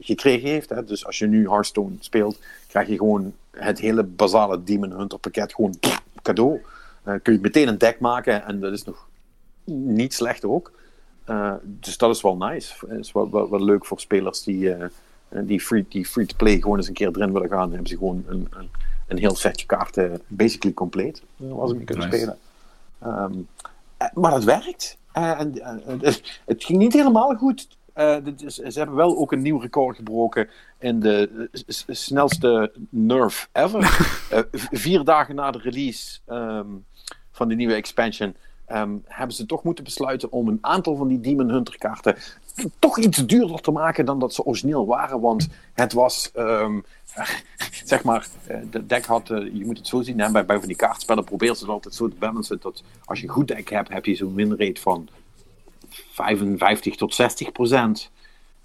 gekregen 0.00 0.48
heeft. 0.48 0.68
Hè. 0.68 0.84
Dus 0.84 1.06
als 1.06 1.18
je 1.18 1.26
nu 1.26 1.48
Hearthstone 1.48 1.94
speelt, 1.98 2.38
krijg 2.68 2.88
je 2.88 2.96
gewoon 2.96 3.32
het 3.50 3.78
hele 3.78 4.02
basale 4.02 4.64
Demon 4.64 4.90
Hunter 4.90 5.18
pakket 5.18 5.54
gewoon 5.54 5.74
cadeau. 6.22 6.60
Uh, 7.06 7.14
kun 7.22 7.32
je 7.32 7.38
meteen 7.40 7.68
een 7.68 7.78
deck 7.78 8.00
maken 8.00 8.44
en 8.44 8.60
dat 8.60 8.72
is 8.72 8.84
nog 8.84 9.06
niet 9.64 10.14
slecht 10.14 10.44
ook. 10.44 10.72
Dus 11.62 11.96
dat 11.96 12.14
is 12.14 12.22
wel 12.22 12.36
nice. 12.36 12.86
Het 12.86 12.98
is 12.98 13.12
wel, 13.12 13.30
wel, 13.30 13.64
leuk 13.64 13.86
voor 13.86 14.00
spelers 14.00 14.42
die, 14.42 14.74
die 15.28 15.60
free-to-play 15.60 16.24
free 16.34 16.62
gewoon 16.62 16.76
eens 16.76 16.88
een 16.88 16.94
keer 16.94 17.08
erin 17.08 17.32
willen 17.32 17.48
gaan. 17.48 17.60
Dan 17.60 17.70
hebben 17.70 17.88
ze 17.88 17.96
gewoon 17.96 18.24
een, 18.28 18.48
een, 18.50 18.70
een 19.06 19.18
heel 19.18 19.34
setje 19.34 19.66
kaarten, 19.66 20.22
basically 20.26 20.74
compleet, 20.74 21.22
als 21.50 21.70
ze 21.70 21.76
mee 21.76 21.84
kunnen 21.84 22.10
nice. 22.10 22.16
spelen. 22.16 22.38
Um, 23.24 23.48
maar 24.14 24.32
het 24.32 24.44
werkt. 24.44 24.96
en, 25.12 25.58
het 26.44 26.64
ging 26.64 26.78
niet 26.78 26.92
helemaal 26.92 27.34
goed. 27.34 27.68
Uh, 27.96 28.16
ze 28.46 28.72
hebben 28.74 28.96
wel 28.96 29.16
ook 29.16 29.32
een 29.32 29.42
nieuw 29.42 29.58
record 29.58 29.96
gebroken 29.96 30.48
in 30.78 31.00
de 31.00 31.48
snelste 31.86 32.72
nerf 32.88 33.48
ever. 33.52 33.80
uh, 34.32 34.38
vier 34.70 35.04
dagen 35.04 35.34
na 35.34 35.50
de 35.50 35.58
release 35.58 36.18
um, 36.28 36.84
van 37.30 37.48
de 37.48 37.54
nieuwe 37.54 37.74
expansion 37.74 38.36
um, 38.68 39.02
hebben 39.06 39.36
ze 39.36 39.46
toch 39.46 39.62
moeten 39.62 39.84
besluiten 39.84 40.32
om 40.32 40.48
een 40.48 40.58
aantal 40.60 40.96
van 40.96 41.08
die 41.08 41.20
Demon 41.20 41.48
Hunter 41.48 41.78
kaarten 41.78 42.16
toch 42.78 42.98
iets 42.98 43.26
duurder 43.26 43.60
te 43.60 43.70
maken 43.70 44.04
dan 44.04 44.18
dat 44.18 44.34
ze 44.34 44.44
origineel 44.44 44.86
waren. 44.86 45.20
Want 45.20 45.48
het 45.72 45.92
was, 45.92 46.30
um, 46.36 46.84
zeg 47.84 48.02
maar, 48.02 48.26
eh, 48.46 48.58
de 48.70 48.86
deck 48.86 49.04
had, 49.04 49.30
uh, 49.30 49.54
je 49.54 49.64
moet 49.64 49.78
het 49.78 49.86
zo 49.86 50.02
zien, 50.02 50.16
bij, 50.16 50.44
bij 50.44 50.58
van 50.58 50.68
die 50.68 50.76
kaartspellen 50.76 51.24
proberen 51.24 51.56
ze 51.56 51.62
het 51.62 51.72
altijd 51.72 51.94
zo 51.94 52.08
te 52.08 52.16
balancen 52.18 52.58
dat 52.60 52.82
als 53.04 53.20
je 53.20 53.26
een 53.26 53.32
goed 53.32 53.48
deck 53.48 53.70
hebt, 53.70 53.88
heb 53.88 54.04
je 54.04 54.14
zo'n 54.14 54.34
winrate 54.34 54.80
van 54.80 55.08
55 55.88 56.96
tot 56.96 57.14
60 57.14 57.52
procent. 57.52 58.10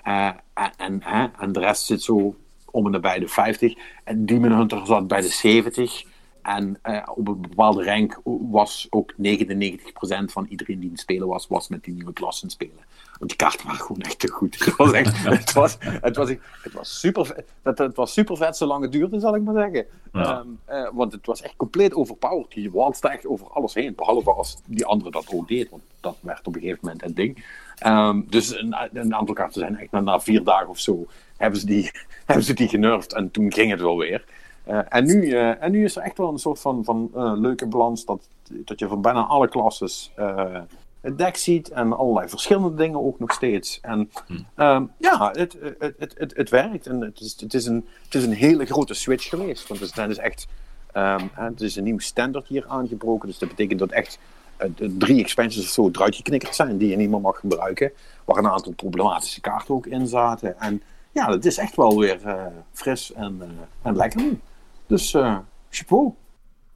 Uh, 0.08 0.30
en, 0.54 1.04
en, 1.04 1.34
en 1.40 1.52
de 1.52 1.60
rest 1.60 1.86
zit 1.86 2.02
zo 2.02 2.36
om 2.66 2.86
en 2.86 2.92
nabij 2.92 3.20
de 3.20 3.28
50. 3.28 3.74
En 4.04 4.26
Demon 4.26 4.52
Hunter 4.52 4.86
zat 4.86 5.08
bij 5.08 5.22
de 5.22 5.28
70. 5.28 6.04
En 6.50 6.80
uh, 6.84 7.08
op 7.16 7.28
een 7.28 7.42
bepaalde 7.42 7.84
rank 7.84 8.22
was 8.52 8.88
ook 8.90 9.14
99% 9.14 9.18
van 10.26 10.46
iedereen 10.50 10.80
die 10.80 10.86
in 10.86 10.92
het 10.92 11.00
spelen 11.00 11.28
was, 11.28 11.48
was 11.48 11.68
met 11.68 11.84
die 11.84 11.94
nieuwe 11.94 12.14
klassen 12.14 12.50
spelen. 12.50 12.84
Want 13.18 13.30
die 13.30 13.36
kaarten 13.36 13.66
waren 13.66 13.82
gewoon 13.82 14.02
echt 14.02 14.20
te 14.20 14.28
goed. 14.28 14.66
Het 14.66 14.76
was, 14.76 14.92
echt, 14.92 15.24
het 15.24 15.54
was, 15.54 15.78
het 15.80 16.16
was, 16.16 16.30
het 16.62 16.74
was, 16.74 17.00
super, 17.00 17.44
het, 17.64 17.78
het 17.78 17.96
was 17.96 18.14
super 18.14 18.38
vet 18.38 18.58
zolang 18.58 18.82
het 18.82 18.92
duurde, 18.92 19.20
zal 19.20 19.36
ik 19.36 19.42
maar 19.42 19.54
zeggen. 19.54 19.86
Ja. 20.14 20.40
Um, 20.40 20.60
uh, 20.70 20.90
want 20.94 21.12
het 21.12 21.26
was 21.26 21.42
echt 21.42 21.56
compleet 21.56 21.94
overpowered. 21.94 22.54
Je 22.54 22.72
walste 22.72 23.10
echt 23.10 23.28
over 23.28 23.48
alles 23.48 23.74
heen. 23.74 23.96
Behalve 23.96 24.32
als 24.32 24.58
die 24.66 24.86
andere 24.86 25.12
dat 25.12 25.34
ook 25.34 25.48
deed. 25.48 25.70
Want 25.70 25.84
dat 26.00 26.18
werd 26.22 26.48
op 26.48 26.56
een 26.56 26.62
gegeven 26.62 26.80
moment 26.82 27.02
het 27.02 27.16
ding. 27.16 27.46
Um, 27.86 28.26
dus 28.30 28.56
een, 28.56 28.76
een, 28.94 29.16
aantal 29.16 29.36
kaarten 29.36 29.60
zijn 29.62 29.78
echt 29.78 29.92
na, 29.92 30.00
na 30.00 30.20
vier 30.20 30.44
dagen 30.44 30.70
of 30.70 30.80
zo 30.80 31.08
hebben 31.38 31.60
ze 31.60 31.66
die, 31.66 31.92
hebben 32.26 32.46
ze 32.46 32.54
die 32.54 32.68
genervd. 32.68 33.14
En 33.14 33.32
toen 33.32 33.54
ging 33.54 33.72
het 33.72 33.82
wel 33.82 33.98
weer. 33.98 34.26
Uh, 34.70 34.80
en, 34.90 35.06
nu, 35.06 35.26
uh, 35.26 35.64
en 35.64 35.72
nu 35.72 35.84
is 35.84 35.96
er 35.96 36.02
echt 36.02 36.18
wel 36.18 36.30
een 36.30 36.40
soort 36.40 36.60
van, 36.60 36.84
van 36.84 37.12
uh, 37.16 37.32
leuke 37.36 37.66
balans 37.66 38.06
dat, 38.06 38.28
dat 38.50 38.80
je 38.80 38.88
van 38.88 39.02
bijna 39.02 39.22
alle 39.22 39.50
klasses 39.50 40.12
het 41.02 41.18
deck 41.18 41.38
ziet 41.38 41.70
en 41.70 41.98
allerlei 41.98 42.30
verschillende 42.30 42.76
dingen 42.76 43.06
ook 43.06 43.20
nog 43.20 43.32
steeds. 43.32 43.80
En 43.82 44.12
hm. 44.28 44.62
um, 44.62 44.92
ja, 44.98 45.32
het, 45.34 45.58
het, 45.80 45.94
het, 45.98 46.16
het, 46.18 46.36
het 46.36 46.50
werkt 46.50 46.88
en 46.88 47.02
het 47.02 47.20
is, 47.20 47.36
het, 47.40 47.54
is 47.54 47.66
een, 47.66 47.86
het 48.04 48.16
is 48.16 48.24
een 48.24 48.34
hele 48.34 48.66
grote 48.66 48.94
switch 48.94 49.30
geweest. 49.30 49.68
Want 49.68 49.80
het 49.80 49.90
is, 49.90 49.96
het 49.96 50.10
is 50.10 50.18
echt 50.18 50.48
um, 50.94 51.30
het 51.34 51.62
is 51.62 51.76
een 51.76 51.84
nieuw 51.84 52.00
standaard 52.00 52.48
hier 52.48 52.66
aangebroken. 52.68 53.28
Dus 53.28 53.38
dat 53.38 53.50
betekent 53.50 53.80
dat 53.80 53.92
echt 53.92 54.20
drie 54.98 55.20
expansions 55.20 55.66
of 55.66 55.72
zo 55.72 55.90
eruit 55.92 56.16
geknikkerd 56.16 56.56
zijn 56.56 56.78
die 56.78 56.90
je 56.90 56.96
niet 56.96 57.10
meer 57.10 57.22
mag 57.22 57.40
gebruiken. 57.40 57.92
Waar 58.26 58.38
een 58.38 58.50
aantal 58.50 58.74
problematische 58.74 59.42
kaarten 59.42 59.76
ook 59.76 59.86
in 59.86 60.08
zaten. 60.08 60.60
En 60.60 60.82
ja, 61.12 61.32
het 61.32 61.46
is 61.46 61.58
echt 61.58 61.76
wel 61.76 62.00
weer 62.00 62.20
fris 62.72 63.14
en, 63.14 63.42
en 63.82 63.96
lekker 63.96 64.22
nu. 64.22 64.40
Dus 64.90 65.14
uh, 65.14 65.38
chapeau. 65.70 66.14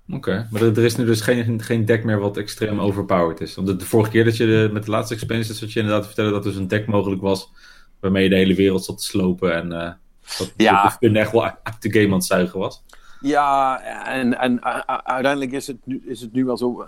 Oké, 0.08 0.16
okay, 0.16 0.48
maar 0.52 0.62
er, 0.62 0.78
is 0.78 0.96
nu 0.96 1.06
dus 1.06 1.22
geen, 1.22 1.62
geen 1.62 1.86
deck 1.86 2.04
meer 2.04 2.20
wat 2.20 2.38
extreem 2.38 2.80
overpowered 2.80 3.42
is. 3.42 3.56
Want 3.56 3.68
de, 3.68 3.76
de 3.76 3.86
vorige 3.86 4.12
keer 4.12 4.24
dat 4.24 4.38
je 4.38 4.46
de, 4.46 4.70
met 4.74 4.84
de 4.84 4.92
laatste 4.92 5.14
expansion 5.14 5.58
dat 5.60 5.74
je 5.74 5.80
inderdaad 5.80 6.06
vertellen 6.06 6.32
dat 6.32 6.46
er 6.46 6.52
dus 6.52 6.60
een 6.60 6.68
deck 6.68 6.88
mogelijk 6.88 7.22
was 7.22 7.52
waarmee 8.00 8.24
je 8.24 8.30
de 8.30 8.36
hele 8.36 8.56
wereld 8.56 8.86
zat 8.86 8.98
te 8.98 9.04
slopen 9.04 9.56
en 9.56 9.72
uh, 9.72 9.92
Dat 10.38 10.54
Ja. 10.58 10.98
de 11.00 11.20
echt 11.20 11.32
wel 11.32 11.44
uit 11.44 11.82
de 11.82 11.94
game 11.94 12.06
aan 12.06 12.14
het 12.14 12.26
zuigen 12.26 12.60
was. 12.60 12.84
Ja, 13.22 13.82
en, 14.06 14.40
en 14.40 14.64
uiteindelijk 15.06 15.52
is 15.52 15.68
het, 15.68 15.78
nu, 15.84 16.04
is 16.06 16.22
het 16.22 16.34
nu 16.34 16.46
wel 16.46 16.58
zo. 16.58 16.88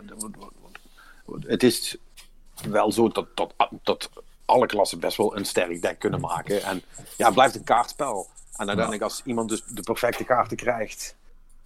Het 1.40 1.64
is 1.64 1.98
wel 2.70 2.92
zo 2.92 3.08
dat, 3.10 3.28
dat, 3.36 3.54
dat 3.84 4.10
alle 4.46 4.66
klassen 4.66 5.00
best 5.00 5.18
wel 5.18 5.38
een 5.38 5.46
sterk 5.46 5.82
deck 5.82 6.00
kunnen 6.00 6.20
maken. 6.20 6.64
En 6.64 6.82
ja, 7.18 7.26
het 7.26 7.34
blijft 7.34 7.56
een 7.56 7.64
kaartspel. 7.64 8.28
En 8.58 8.68
uiteindelijk, 8.68 9.04
als 9.04 9.22
iemand 9.26 9.50
dus 9.50 9.64
de 9.64 9.82
perfecte 9.82 10.24
kaarten 10.24 10.58
krijgt. 10.58 11.16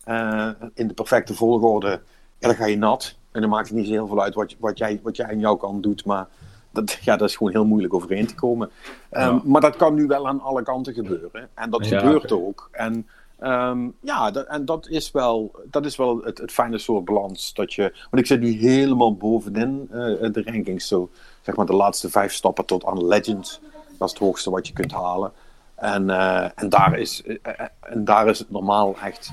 Uh, 0.08 0.50
in 0.74 0.88
de 0.88 0.94
perfecte 0.94 1.34
volgorde. 1.34 2.02
Ja, 2.38 2.48
dan 2.48 2.56
ga 2.56 2.66
je 2.66 2.78
nat. 2.78 3.16
En 3.32 3.42
dan 3.42 3.50
maakt 3.50 3.68
het 3.68 3.78
niet 3.78 3.86
zo 3.86 3.92
heel 3.92 4.08
veel 4.08 4.22
uit 4.22 4.34
wat, 4.34 4.56
wat, 4.60 4.78
jij, 4.78 5.00
wat 5.04 5.16
jij 5.16 5.28
aan 5.28 5.40
jouw 5.40 5.56
kant 5.56 5.84
doet. 5.84 6.06
Maar 6.06 6.28
dat, 6.72 6.92
ja, 7.02 7.18
dat 7.18 7.30
is 7.30 7.36
gewoon 7.36 7.52
heel 7.52 7.66
moeilijk 7.66 7.94
overeen 7.94 8.28
te 8.28 8.36
komen. 8.36 8.70
Um, 9.12 9.22
ja. 9.22 9.42
Maar 9.44 9.62
dat 9.62 9.76
kan 9.76 9.94
nu 9.94 10.08
wel 10.08 10.28
aan 10.28 10.42
alle 10.42 10.64
kanten 10.64 10.94
gebeuren. 10.94 11.50
En 11.54 11.70
dat 11.70 11.88
ja, 11.88 12.00
gebeurt 12.00 12.32
okay. 12.32 12.46
ook. 12.46 12.70
En 12.72 13.08
um, 13.42 13.96
ja, 14.02 14.32
dat, 14.32 14.48
en 14.48 14.66
dat 14.66 14.88
is 14.88 15.12
wel, 15.12 15.52
dat 15.66 15.86
is 15.86 15.96
wel 15.96 16.22
het, 16.24 16.38
het 16.38 16.52
fijne 16.52 16.78
soort 16.78 17.06
balans. 17.06 17.54
Dat 17.54 17.74
je, 17.74 17.82
want 17.82 18.22
ik 18.22 18.26
zit 18.26 18.40
nu 18.40 18.52
helemaal 18.52 19.16
bovenin 19.16 19.88
uh, 19.92 19.98
de 20.32 20.42
rankings. 20.46 20.88
Zo, 20.88 21.10
zeg 21.42 21.56
maar 21.56 21.66
de 21.66 21.74
laatste 21.74 22.10
vijf 22.10 22.34
stappen 22.34 22.66
tot 22.66 22.86
aan 22.86 23.08
Legend. 23.08 23.60
Dat 23.98 24.08
is 24.08 24.14
het 24.14 24.24
hoogste 24.24 24.50
wat 24.50 24.68
je 24.68 24.74
kunt 24.74 24.92
halen. 24.92 25.32
En, 25.80 26.10
uh, 26.10 26.50
en, 26.56 26.70
daar, 26.70 27.00
is, 27.00 27.22
uh, 27.26 27.38
en 27.80 28.06
daar 28.06 28.28
is 28.28 28.40
het 28.40 28.52
normaal 28.52 28.96
echt. 29.00 29.32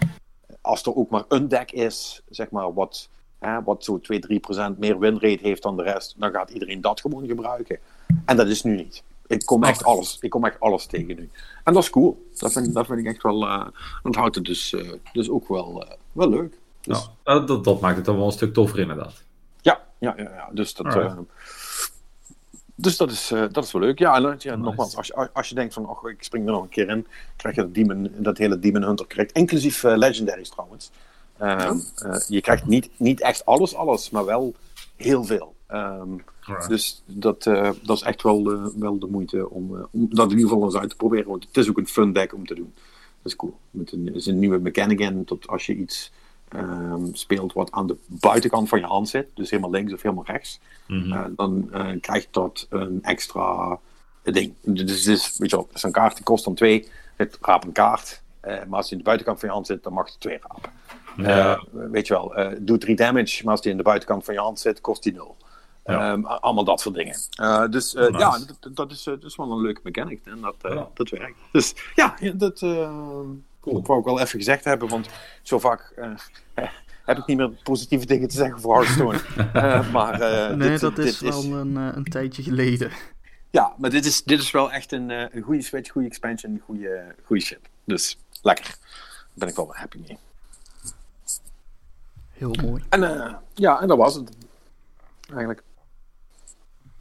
Als 0.60 0.82
er 0.82 0.96
ook 0.96 1.10
maar 1.10 1.24
een 1.28 1.48
deck 1.48 1.70
is, 1.70 2.22
zeg 2.28 2.50
maar, 2.50 2.74
wat, 2.74 3.08
hè, 3.38 3.62
wat 3.62 3.84
zo 3.84 4.00
2, 4.00 4.20
3% 4.20 4.78
meer 4.78 4.98
winrate 4.98 5.46
heeft 5.46 5.62
dan 5.62 5.76
de 5.76 5.82
rest, 5.82 6.14
dan 6.18 6.32
gaat 6.32 6.50
iedereen 6.50 6.80
dat 6.80 7.00
gewoon 7.00 7.26
gebruiken. 7.26 7.78
En 8.24 8.36
dat 8.36 8.46
is 8.46 8.62
nu 8.62 8.76
niet. 8.76 9.02
Ik 9.26 9.44
kom 9.44 9.64
echt 9.64 9.84
alles, 9.84 10.18
ik 10.20 10.30
kom 10.30 10.44
echt 10.44 10.60
alles 10.60 10.86
tegen 10.86 11.16
nu. 11.16 11.30
En 11.64 11.72
dat 11.72 11.82
is 11.82 11.90
cool. 11.90 12.26
Dat 12.34 12.52
vind, 12.52 12.74
dat 12.74 12.86
vind 12.86 12.98
ik 12.98 13.06
echt 13.06 13.22
wel. 13.22 13.42
Uh, 13.42 13.66
dat 14.02 14.14
houdt 14.14 14.34
het 14.34 14.44
dus, 14.44 14.72
uh, 14.72 14.92
dus 15.12 15.30
ook 15.30 15.48
wel, 15.48 15.84
uh, 15.84 15.90
wel 16.12 16.28
leuk. 16.28 16.58
Dus, 16.80 17.10
nou, 17.24 17.46
dat, 17.46 17.64
dat 17.64 17.80
maakt 17.80 17.96
het 17.96 18.04
dan 18.04 18.16
wel 18.16 18.26
een 18.26 18.32
stuk 18.32 18.54
toffer, 18.54 18.78
inderdaad. 18.78 19.24
Ja, 19.60 19.80
ja, 19.98 20.14
ja, 20.16 20.22
ja. 20.22 20.48
Dus 20.52 20.74
dat. 20.74 21.16
Dus 22.76 22.96
dat 22.96 23.10
is, 23.10 23.28
dat 23.28 23.64
is 23.64 23.72
wel 23.72 23.82
leuk. 23.82 23.98
Ja, 23.98 24.14
en 24.16 24.22
ja, 24.22 24.28
nice. 24.28 24.56
nogmaals, 24.56 24.96
als 24.96 25.06
je, 25.06 25.30
als 25.32 25.48
je 25.48 25.54
denkt 25.54 25.74
van, 25.74 25.88
oh, 25.88 26.10
ik 26.10 26.22
spring 26.22 26.46
er 26.46 26.52
nog 26.52 26.62
een 26.62 26.68
keer 26.68 26.88
in, 26.88 27.06
krijg 27.36 27.54
je 27.54 27.60
dat, 27.60 27.74
demon, 27.74 28.10
dat 28.16 28.38
hele 28.38 28.58
Demon 28.58 28.82
Hunter 28.82 29.06
krijgt. 29.06 29.32
Inclusief 29.32 29.82
Legendaries 29.82 30.48
trouwens. 30.48 30.90
Um, 31.42 31.82
je 32.28 32.40
krijgt 32.40 32.66
niet, 32.66 32.90
niet 32.96 33.20
echt 33.20 33.44
alles, 33.44 33.74
alles, 33.74 34.10
maar 34.10 34.24
wel 34.24 34.54
heel 34.96 35.24
veel. 35.24 35.54
Um, 35.70 36.24
right. 36.40 36.68
Dus 36.68 37.02
dat, 37.06 37.46
uh, 37.46 37.70
dat 37.82 37.96
is 37.96 38.02
echt 38.02 38.22
wel 38.22 38.42
de, 38.42 38.72
wel 38.76 38.98
de 38.98 39.06
moeite 39.06 39.50
om, 39.50 39.74
uh, 39.74 39.84
om 39.90 40.08
dat 40.10 40.30
in 40.30 40.36
ieder 40.36 40.48
geval 40.50 40.64
eens 40.64 40.76
uit 40.76 40.90
te 40.90 40.96
proberen. 40.96 41.28
Want 41.28 41.44
het 41.44 41.56
is 41.56 41.68
ook 41.68 41.78
een 41.78 41.86
fun 41.86 42.12
deck 42.12 42.34
om 42.34 42.46
te 42.46 42.54
doen. 42.54 42.72
Dat 43.22 43.32
is 43.32 43.36
cool. 43.36 43.58
Met 43.70 43.92
een, 43.92 44.14
is 44.14 44.26
een 44.26 44.38
nieuwe 44.38 44.58
mechanic 44.58 45.00
in. 45.00 45.22
Dat 45.24 45.46
als 45.46 45.66
je 45.66 45.74
iets 45.74 46.12
um, 46.54 47.14
speelt 47.14 47.52
wat 47.52 47.70
aan 47.70 47.86
de 47.86 47.96
buitenkant 48.06 48.68
van 48.68 48.78
je 48.78 48.84
hand 48.84 49.08
zit, 49.08 49.26
dus 49.34 49.50
helemaal 49.50 49.70
links 49.70 49.92
of 49.92 50.02
helemaal 50.02 50.24
rechts, 50.24 50.60
mm 50.86 51.02
-hmm. 51.02 51.12
uh, 51.12 51.24
dan 51.36 51.70
krijgt 52.00 52.28
dat 52.30 52.66
een 52.70 53.02
extra 53.02 53.78
ding. 54.22 54.54
Dus, 54.62 55.04
dus 55.04 55.38
weet 55.38 55.50
je 55.50 55.56
wel, 55.56 55.68
zo'n 55.72 55.92
kaart 55.92 56.14
die 56.14 56.24
kost 56.24 56.44
dan 56.44 56.54
twee. 56.54 56.88
Het 57.16 57.38
raap 57.40 57.64
een 57.64 57.72
kaart. 57.72 58.22
maar 58.42 58.66
als 58.70 58.88
die 58.88 58.92
in 58.92 58.98
de 58.98 59.04
buitenkant 59.04 59.38
van 59.38 59.48
je 59.48 59.54
hand 59.54 59.66
zit, 59.66 59.82
dan 59.82 59.92
mag 59.92 60.08
je 60.08 60.18
twee 60.18 60.38
rapen. 60.40 60.70
Ja. 61.16 61.62
weet 61.70 62.06
je 62.06 62.14
wel, 62.14 62.54
doe 62.58 62.78
drie 62.78 62.96
damage, 62.96 63.44
maar 63.44 63.52
als 63.52 63.62
die 63.62 63.70
in 63.70 63.76
de 63.76 63.82
buitenkant 63.82 64.24
van 64.24 64.34
je 64.34 64.40
hand 64.40 64.60
zit, 64.60 64.80
kost 64.80 65.02
die 65.02 65.12
nul. 65.12 65.36
Ja. 65.86 66.12
Um, 66.12 66.26
allemaal 66.26 66.64
dat 66.64 66.80
soort 66.80 66.94
dingen. 66.94 67.16
Uh, 67.40 67.68
dus 67.68 67.94
uh, 67.94 68.02
nice. 68.02 68.18
ja, 68.18 68.38
dat, 68.60 68.76
dat, 68.76 68.90
is, 68.90 69.06
uh, 69.06 69.14
dat 69.14 69.24
is 69.24 69.36
wel 69.36 69.50
een 69.50 69.60
leuke 69.60 69.80
mechanic 69.82 70.20
en 70.24 70.40
dat, 70.40 70.54
ja. 70.60 70.88
dat 70.94 71.08
werkt. 71.08 71.38
Dus 71.52 71.74
ja, 71.94 72.16
dat 72.34 72.60
cool. 73.66 73.78
dat 73.78 73.86
wou 73.86 73.98
ik 73.98 74.04
wel 74.04 74.20
even 74.20 74.38
gezegd 74.38 74.64
hebben, 74.64 74.88
want 74.88 75.08
zo 75.42 75.58
vaak 75.58 75.92
heb 77.04 77.18
ik 77.18 77.26
niet 77.26 77.36
meer 77.36 77.50
positieve 77.62 78.06
dingen 78.06 78.28
te 78.28 78.36
zeggen 78.36 78.60
voor 78.60 78.74
Hearthstone. 78.74 79.20
maar, 79.92 80.18
nee, 80.56 80.68
dit, 80.68 80.80
dat 80.80 80.96
dit 80.96 81.06
is 81.06 81.20
wel 81.20 81.44
een, 81.44 81.76
een 81.76 82.04
tijdje 82.04 82.42
geleden. 82.42 82.90
Ja, 83.50 83.74
maar 83.78 83.90
dit 83.90 84.04
is, 84.04 84.22
dit 84.22 84.40
is 84.40 84.50
wel 84.50 84.72
echt 84.72 84.92
een, 84.92 85.10
een 85.10 85.42
goede 85.42 85.62
switch, 85.62 85.90
goede 85.90 86.08
expansion, 86.08 86.62
goede, 86.64 87.14
goede 87.24 87.42
shit. 87.42 87.60
Dus 87.84 88.18
lekker. 88.42 88.64
Daar 88.64 89.34
ben 89.34 89.48
ik 89.48 89.56
wel 89.56 89.74
happy 89.74 89.98
mee. 90.06 90.18
Heel 92.32 92.54
mooi. 92.62 92.84
En 92.88 93.40
ja, 93.54 93.80
en 93.80 93.88
dat 93.88 93.98
was 93.98 94.14
het. 94.14 94.30
Eigenlijk. 95.28 95.62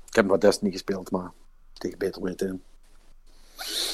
Ik 0.07 0.15
heb 0.15 0.27
wat 0.27 0.41
Destiny 0.41 0.71
gespeeld, 0.71 1.11
maar 1.11 1.31
tegen 1.73 1.97
beter 1.97 2.21
weten. 2.21 2.63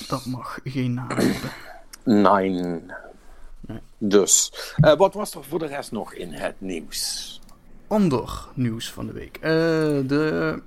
Dat 0.07 0.25
mag 0.25 0.59
geen 0.63 0.93
naam 0.93 1.09
hebben. 1.09 1.51
Nine. 2.03 2.81
Nee. 3.59 3.79
Dus, 3.97 4.53
uh, 4.85 4.95
wat 4.95 5.13
was 5.13 5.35
er 5.35 5.43
voor 5.43 5.59
de 5.59 5.65
rest 5.65 5.91
nog 5.91 6.13
in 6.13 6.33
het 6.33 6.55
nieuws? 6.57 7.39
Ander 7.87 8.47
nieuws 8.53 8.91
van 8.91 9.05
de 9.05 9.13
week. 9.13 9.37
Uh, 9.37 9.41
de... 10.07 10.61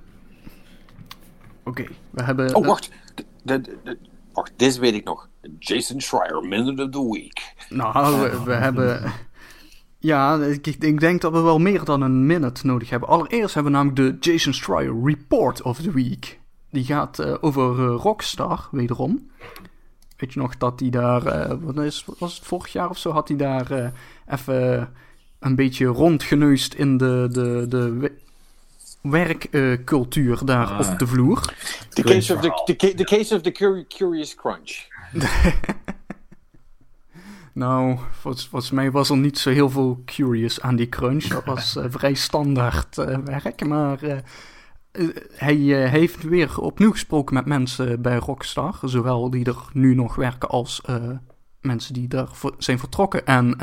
Oké, 1.63 1.81
okay, 1.81 1.89
we 2.09 2.23
hebben... 2.23 2.55
Oh, 2.55 2.65
wacht. 2.65 2.89
De, 3.15 3.25
de, 3.43 3.77
de, 3.83 3.97
wacht, 4.33 4.51
dit 4.55 4.77
weet 4.77 4.93
ik 4.93 5.03
nog. 5.03 5.29
Jason 5.59 6.01
Schreier, 6.01 6.43
Minute 6.43 6.83
of 6.83 6.89
the 6.89 7.11
Week. 7.11 7.53
Nou, 7.69 8.19
we, 8.19 8.43
we 8.43 8.53
hebben... 8.53 9.13
Ja, 10.05 10.35
ik, 10.43 10.67
ik, 10.67 10.99
denk 10.99 11.21
dat 11.21 11.31
we 11.31 11.39
wel 11.39 11.59
meer 11.59 11.83
dan 11.83 12.01
een 12.01 12.25
minute 12.25 12.65
nodig 12.65 12.89
hebben. 12.89 13.09
Allereerst 13.09 13.53
hebben 13.53 13.71
we 13.71 13.77
namelijk 13.77 14.19
de 14.21 14.31
Jason 14.31 14.53
Schreier 14.53 15.03
Report 15.03 15.61
of 15.61 15.81
the 15.81 15.91
Week. 15.91 16.39
Die 16.71 16.83
gaat 16.83 17.19
uh, 17.19 17.35
over 17.41 17.79
uh, 17.79 17.95
Rockstar, 18.01 18.67
wederom. 18.71 19.31
Weet 20.17 20.33
je 20.33 20.39
nog 20.39 20.57
dat 20.57 20.79
hij 20.79 20.89
daar, 20.89 21.25
uh, 21.25 21.57
wat 21.61 21.77
is, 21.77 22.05
was 22.19 22.35
het 22.35 22.45
vorig 22.45 22.71
jaar 22.71 22.89
of 22.89 22.97
zo, 22.97 23.11
had 23.11 23.27
hij 23.27 23.37
daar 23.37 23.93
even 24.27 24.93
een 25.39 25.55
beetje 25.55 25.85
rondgeneust 25.85 26.73
in 26.73 26.97
de, 26.97 27.27
de, 27.31 27.65
de 27.69 28.11
werkcultuur 29.01 30.45
daar 30.45 30.67
ah. 30.67 30.91
op 30.91 30.99
de 30.99 31.07
vloer. 31.07 31.53
The 31.89 32.01
case 32.01 32.35
of 32.35 32.41
the, 32.41 32.75
the, 32.75 32.93
the, 32.93 33.03
case 33.03 33.35
of 33.35 33.41
the 33.41 33.85
Curious 33.87 34.35
Crunch. 34.35 34.87
Nou, 37.55 37.97
volgens, 38.11 38.47
volgens, 38.47 38.71
mij 38.71 38.91
was 38.91 39.09
er 39.09 39.17
niet 39.17 39.37
zo 39.37 39.49
heel 39.49 39.69
veel 39.69 40.01
curious 40.05 40.61
aan 40.61 40.75
die 40.75 40.89
crunch. 40.89 41.23
Dat 41.23 41.45
was 41.45 41.75
uh, 41.75 41.85
vrij 41.89 42.13
standaard 42.13 42.97
uh, 42.97 43.17
werk. 43.17 43.65
Maar 43.65 44.03
uh, 44.03 44.17
hij 45.33 45.55
heeft 45.89 46.23
weer 46.23 46.59
opnieuw 46.59 46.91
gesproken 46.91 47.33
met 47.33 47.45
mensen 47.45 48.01
bij 48.01 48.17
Rockstar. 48.17 48.79
Zowel 48.83 49.29
die 49.29 49.45
er 49.45 49.57
nu 49.73 49.95
nog 49.95 50.15
werken 50.15 50.49
als 50.49 50.81
mensen 51.61 51.93
die 51.93 52.07
er 52.07 52.29
zijn 52.57 52.79
vertrokken. 52.79 53.25
En 53.25 53.57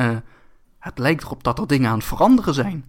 het 0.79 0.99
lijkt 0.99 1.23
erop 1.23 1.45
dat 1.45 1.59
er 1.59 1.67
dingen 1.67 1.91
aan 1.91 1.99
het 1.99 2.07
veranderen 2.07 2.55
zijn. 2.55 2.85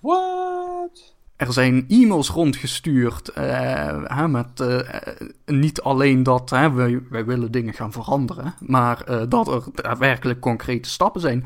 What? 0.00 1.16
Er 1.36 1.52
zijn 1.52 1.84
e-mails 1.88 2.30
rondgestuurd 2.30 3.32
uh, 3.38 4.26
met 4.26 4.60
uh, 4.60 4.80
niet 5.46 5.82
alleen 5.82 6.22
dat 6.22 6.50
hè, 6.50 6.72
wij, 6.72 7.02
wij, 7.10 7.24
willen 7.24 7.52
dingen 7.52 7.74
gaan 7.74 7.92
veranderen, 7.92 8.54
maar 8.60 9.10
uh, 9.10 9.22
dat 9.28 9.48
er 9.48 9.62
daadwerkelijk 9.72 10.40
concrete 10.40 10.88
stappen 10.88 11.20
zijn. 11.20 11.44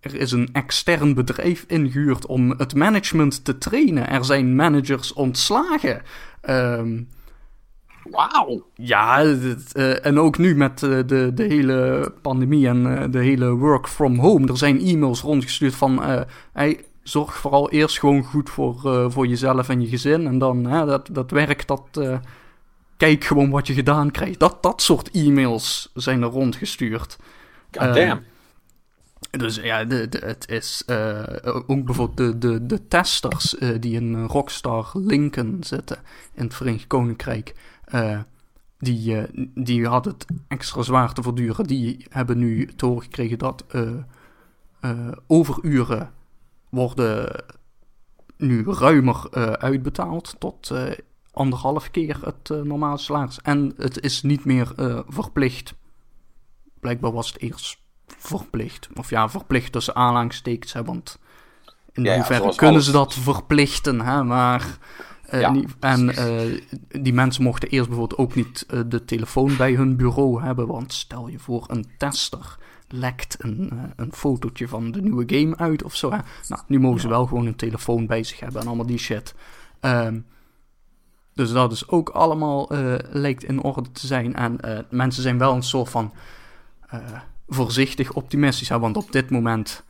Er 0.00 0.14
is 0.14 0.32
een 0.32 0.48
extern 0.52 1.14
bedrijf 1.14 1.64
ingehuurd 1.66 2.26
om 2.26 2.50
het 2.50 2.74
management 2.74 3.44
te 3.44 3.58
trainen. 3.58 4.08
Er 4.08 4.24
zijn 4.24 4.54
managers 4.54 5.12
ontslagen. 5.12 6.02
Um, 6.48 7.08
Wauw! 8.10 8.66
Ja, 8.74 9.24
het, 9.24 9.72
en 10.02 10.18
ook 10.18 10.38
nu 10.38 10.56
met 10.56 10.78
de, 10.78 11.30
de 11.34 11.42
hele 11.42 12.12
pandemie 12.22 12.68
en 12.68 13.10
de 13.10 13.18
hele 13.18 13.50
work 13.50 13.88
from 13.88 14.18
home. 14.18 14.46
Er 14.46 14.56
zijn 14.56 14.80
e-mails 14.80 15.20
rondgestuurd 15.20 15.74
van... 15.74 16.02
Hey, 16.52 16.84
zorg 17.02 17.36
vooral 17.36 17.70
eerst 17.70 17.98
gewoon 17.98 18.22
goed 18.24 18.50
voor, 18.50 19.10
voor 19.12 19.26
jezelf 19.26 19.68
en 19.68 19.80
je 19.80 19.88
gezin. 19.88 20.26
En 20.26 20.38
dan 20.38 20.62
dat, 20.62 21.08
dat 21.12 21.30
werk, 21.30 21.66
dat. 21.66 22.00
Kijk 22.96 23.24
gewoon 23.24 23.50
wat 23.50 23.66
je 23.66 23.74
gedaan 23.74 24.10
krijgt. 24.10 24.38
Dat, 24.38 24.62
dat 24.62 24.82
soort 24.82 25.10
e-mails 25.10 25.90
zijn 25.94 26.22
er 26.22 26.28
rondgestuurd. 26.28 27.18
God 27.70 27.94
damn. 27.94 28.20
Dus 29.30 29.56
ja, 29.56 29.84
de, 29.84 30.08
het 30.20 30.48
is 30.48 30.88
ook 31.44 31.84
bijvoorbeeld 31.84 32.16
de, 32.16 32.38
de, 32.38 32.66
de 32.66 32.88
testers 32.88 33.56
die 33.80 33.94
in 33.94 34.24
Rockstar 34.24 34.90
Lincoln 34.94 35.56
zitten 35.60 35.98
in 36.34 36.44
het 36.44 36.54
Verenigd 36.54 36.86
Koninkrijk. 36.86 37.54
die, 38.78 39.16
die 39.54 39.86
hadden 39.86 40.12
het 40.12 40.26
extra 40.48 40.82
zwaar 40.82 41.12
te 41.12 41.22
verduren. 41.22 41.66
Die 41.66 42.06
hebben 42.08 42.38
nu 42.38 42.66
te 42.66 42.86
horen 42.86 43.02
gekregen 43.02 43.38
dat 43.38 43.64
overuren 45.26 46.12
worden 46.68 47.44
nu 48.36 48.64
ruimer 48.64 49.30
uitbetaald 49.58 50.36
tot 50.38 50.74
anderhalf 51.32 51.90
keer 51.90 52.18
het 52.24 52.64
normale 52.64 52.98
salaris. 52.98 53.40
En 53.40 53.72
het 53.76 54.00
is 54.00 54.22
niet 54.22 54.44
meer 54.44 54.72
verplicht. 55.08 55.74
Blijkbaar 56.80 57.12
was 57.12 57.32
het 57.32 57.40
eerst 57.40 57.78
verplicht. 58.20 58.88
Of 58.94 59.10
ja, 59.10 59.28
verplicht 59.28 59.72
tussen 59.72 59.94
aanhalingstekens. 59.96 60.72
Want 60.84 61.18
in 61.92 62.02
ja, 62.04 62.14
hoeverre 62.14 62.54
kunnen 62.54 62.74
alles. 62.74 62.84
ze 62.86 62.92
dat 62.92 63.14
verplichten? 63.14 64.00
Hè? 64.00 64.24
Maar 64.24 64.78
Eh, 65.22 65.40
Ja, 65.40 65.50
niet- 65.50 65.76
en 65.80 66.10
eh, 66.16 66.60
die 67.02 67.12
mensen 67.12 67.42
mochten 67.42 67.68
eerst 67.68 67.88
bijvoorbeeld 67.88 68.20
ook 68.20 68.34
niet 68.34 68.64
eh, 68.68 68.80
de 68.86 69.04
telefoon 69.04 69.56
bij 69.56 69.72
hun 69.74 69.96
bureau 69.96 70.42
hebben. 70.42 70.66
Want 70.66 70.92
stel 70.92 71.28
je 71.28 71.38
voor, 71.38 71.64
een 71.68 71.86
tester 71.98 72.56
lekt 72.88 73.36
een, 73.38 73.72
een 73.96 74.12
fotootje 74.12 74.68
van 74.68 74.90
de 74.90 75.02
nieuwe 75.02 75.24
game 75.26 75.56
uit 75.56 75.82
of 75.82 75.94
zo. 75.96 76.10
Hè? 76.10 76.18
Nou, 76.48 76.62
nu 76.66 76.80
mogen 76.80 77.00
ze 77.00 77.08
wel 77.08 77.26
gewoon 77.26 77.46
een 77.46 77.56
telefoon 77.56 78.06
bij 78.06 78.22
zich 78.22 78.40
hebben 78.40 78.60
en 78.60 78.66
allemaal 78.66 78.86
die 78.86 78.98
shit. 78.98 79.34
Ehm, 79.80 80.20
dus 81.34 81.52
dat 81.52 81.72
is 81.72 81.88
ook 81.88 82.08
allemaal 82.08 82.68
lijkt 83.10 83.44
in 83.44 83.62
orde 83.62 83.90
te 83.92 84.06
zijn. 84.06 84.34
En 84.34 84.58
mensen 84.90 85.22
zijn 85.22 85.38
wel 85.38 85.54
een 85.54 85.62
soort 85.62 85.88
van 85.88 86.12
voorzichtig 87.50 88.12
optimistisch. 88.12 88.68
Hè? 88.68 88.78
Want 88.78 88.96
op 88.96 89.12
dit 89.12 89.30
moment 89.30 89.84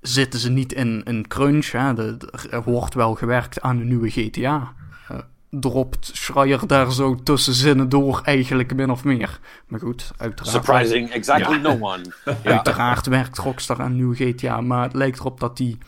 zitten 0.00 0.40
ze 0.40 0.50
niet 0.50 0.72
in 0.72 1.00
een 1.04 1.28
crunch. 1.28 1.70
Hè? 1.70 1.94
De- 1.94 2.32
er 2.50 2.62
wordt 2.62 2.94
wel 2.94 3.14
gewerkt 3.14 3.60
aan 3.60 3.80
een 3.80 3.88
nieuwe 3.88 4.10
GTA. 4.10 4.72
Eh, 5.08 5.18
dropt 5.50 6.10
Schreier 6.12 6.66
daar 6.66 6.92
zo 6.92 7.14
tussen 7.14 7.54
zinnen 7.54 7.88
door 7.88 8.20
eigenlijk 8.24 8.74
min 8.74 8.90
of 8.90 9.04
meer. 9.04 9.40
Maar 9.68 9.80
goed, 9.80 10.12
uiteraard. 10.16 10.50
Surprising 10.64 11.10
exactly 11.10 11.54
Ja. 11.56 11.60
no 11.60 11.78
one. 11.80 12.02
Uiteraard 12.44 13.06
werkt 13.06 13.38
Rockstar 13.38 13.80
aan 13.80 13.90
een 13.90 13.96
nieuwe 13.96 14.16
GTA, 14.16 14.60
maar 14.60 14.82
het 14.82 14.94
lijkt 14.94 15.18
erop 15.18 15.40
dat 15.40 15.56
die 15.56 15.78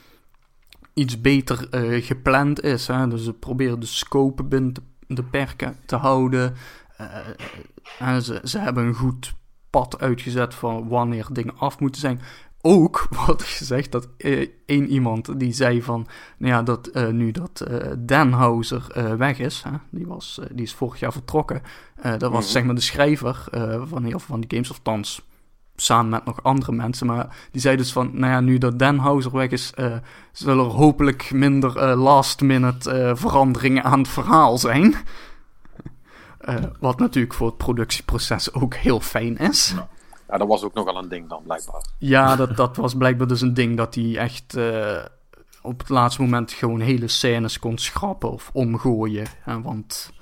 iets 0.94 1.20
beter 1.20 1.68
eh, 1.70 2.04
gepland 2.04 2.62
is. 2.62 2.86
Hè? 2.86 3.08
Dus 3.08 3.24
ze 3.24 3.32
proberen 3.32 3.80
de 3.80 3.86
scope 3.86 4.42
binnen 4.44 4.74
de, 4.74 4.82
de 5.06 5.22
perken 5.24 5.76
te 5.86 5.96
houden. 5.96 6.54
En 7.98 8.22
ze, 8.22 8.40
ze 8.44 8.58
hebben 8.58 8.84
een 8.84 8.94
goed 8.94 9.34
pad 9.70 10.00
uitgezet 10.00 10.54
van 10.54 10.88
wanneer 10.88 11.26
dingen 11.32 11.58
af 11.58 11.80
moeten 11.80 12.00
zijn. 12.00 12.20
Ook 12.60 13.06
wordt 13.26 13.42
gezegd 13.42 13.92
dat 13.92 14.08
eh, 14.18 14.48
één 14.66 14.88
iemand 14.88 15.38
die 15.40 15.52
zei 15.52 15.82
van, 15.82 16.06
nou 16.38 16.52
ja, 16.52 16.62
dat 16.62 16.86
eh, 16.86 17.08
nu 17.08 17.30
dat 17.30 17.60
eh 17.60 17.90
Danhauser 17.98 19.16
weg 19.18 19.38
is, 19.38 19.62
hè, 19.68 19.76
die, 19.90 20.06
was, 20.06 20.40
die 20.52 20.64
is 20.64 20.74
vorig 20.74 21.00
jaar 21.00 21.12
vertrokken, 21.12 21.62
dat 22.02 22.30
was 22.30 22.44
Mhm. 22.44 22.52
zeg 22.52 22.64
maar 22.64 22.74
de 22.74 22.80
schrijver 22.80 23.44
van 23.88 24.02
heel 24.02 24.18
veel 24.18 24.20
van 24.20 24.40
die 24.40 24.50
games, 24.50 24.70
of 24.70 24.80
thans 24.82 25.22
samen 25.76 26.10
met 26.10 26.24
nog 26.24 26.42
andere 26.42 26.72
mensen, 26.72 27.06
maar 27.06 27.36
die 27.50 27.60
zei 27.60 27.76
dus 27.76 27.92
van, 27.92 28.10
nou 28.12 28.32
ja, 28.32 28.40
nu 28.40 28.58
dat 28.58 28.78
Danhauser 28.78 29.32
weg 29.32 29.50
is, 29.50 29.72
zullen 30.32 30.64
er 30.64 30.70
hopelijk 30.70 31.30
minder 31.32 31.96
last-minute 31.96 33.12
veranderingen 33.16 33.84
aan 33.84 33.98
het 33.98 34.08
verhaal 34.08 34.58
zijn. 34.58 34.94
Eh, 36.46 36.64
wat 36.80 36.98
natuurlijk 36.98 37.34
voor 37.34 37.46
het 37.46 37.56
productieproces 37.56 38.52
ook 38.52 38.74
heel 38.74 39.00
fijn 39.00 39.36
is. 39.36 39.74
Ja, 40.28 40.38
dat 40.38 40.48
was 40.48 40.62
ook 40.62 40.74
nogal 40.74 40.96
een 40.96 41.08
ding 41.08 41.28
dan, 41.28 41.42
blijkbaar. 41.42 41.84
Ja, 41.98 42.36
dat, 42.36 42.56
dat 42.56 42.76
was 42.76 42.94
blijkbaar 42.94 43.26
dus 43.26 43.40
een 43.40 43.54
ding 43.54 43.76
dat 43.76 43.94
hij 43.94 44.16
echt 44.16 44.54
eh, 44.56 44.98
op 45.62 45.78
het 45.78 45.88
laatste 45.88 46.22
moment 46.22 46.52
gewoon 46.52 46.80
hele 46.80 47.08
scènes 47.08 47.58
kon 47.58 47.78
schrappen 47.78 48.30
of 48.32 48.50
omgooien. 48.52 49.26
Hè, 49.40 49.62
want 49.62 50.12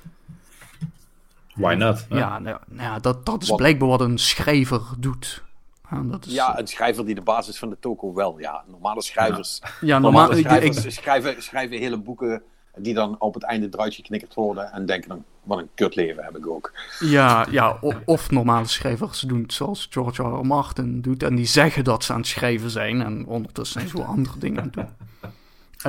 Why 1.54 1.74
not? 1.74 2.06
ja, 2.08 2.38
nou, 2.38 2.58
nou 2.68 2.82
ja, 2.90 2.98
dat, 2.98 3.26
dat 3.26 3.42
is 3.42 3.48
Wat- 3.48 3.56
blijkbaar 3.56 3.88
wat 3.88 4.00
een 4.00 4.18
schrijver 4.18 4.82
doet. 4.98 5.42
Ja, 5.90 6.00
dat 6.02 6.26
is, 6.26 6.32
Ja, 6.32 6.58
een 6.58 6.66
schrijver 6.66 7.06
die 7.06 7.14
de 7.14 7.20
basis 7.20 7.58
van 7.58 7.68
de 7.70 7.76
toko 7.80 8.14
wel. 8.14 8.38
Ja, 8.38 8.64
normale 8.66 9.02
schrijvers, 9.02 9.60
ja, 9.80 9.98
normale 9.98 10.26
normaal, 10.34 10.42
schrijvers 10.58 10.84
ik- 10.84 10.90
schrijven, 10.92 11.42
schrijven 11.42 11.78
hele 11.78 11.98
boeken 11.98 12.42
die 12.76 12.94
dan 12.94 13.16
op 13.18 13.34
het 13.34 13.42
einde 13.42 13.68
eruit 13.70 13.94
geknikkerd 13.94 14.34
worden 14.34 14.72
en 14.72 14.86
denken 14.86 15.08
dan, 15.08 15.24
wat 15.42 15.58
een 15.58 15.68
kut 15.74 15.94
leven 15.94 16.24
heb 16.24 16.36
ik 16.36 16.46
ook. 16.46 16.72
ja, 17.00 17.46
ja, 17.50 17.78
of 18.04 18.30
normale 18.30 18.66
schrijvers 18.66 19.20
doen 19.20 19.42
het 19.42 19.52
zoals 19.52 19.86
George 19.90 20.22
R. 20.22 20.26
R. 20.26 20.46
Martin 20.46 21.00
doet. 21.00 21.22
En 21.22 21.34
die 21.34 21.46
zeggen 21.46 21.84
dat 21.84 22.04
ze 22.04 22.12
aan 22.12 22.18
het 22.18 22.26
schrijven 22.26 22.70
zijn. 22.70 23.02
En 23.02 23.26
ondertussen 23.26 23.80
zijn 23.80 23.90
ze 23.90 23.96
wel 23.96 24.06
andere 24.06 24.38
dingen 24.38 24.58
aan 24.60 24.64
het 24.64 24.74
doen. 24.74 24.88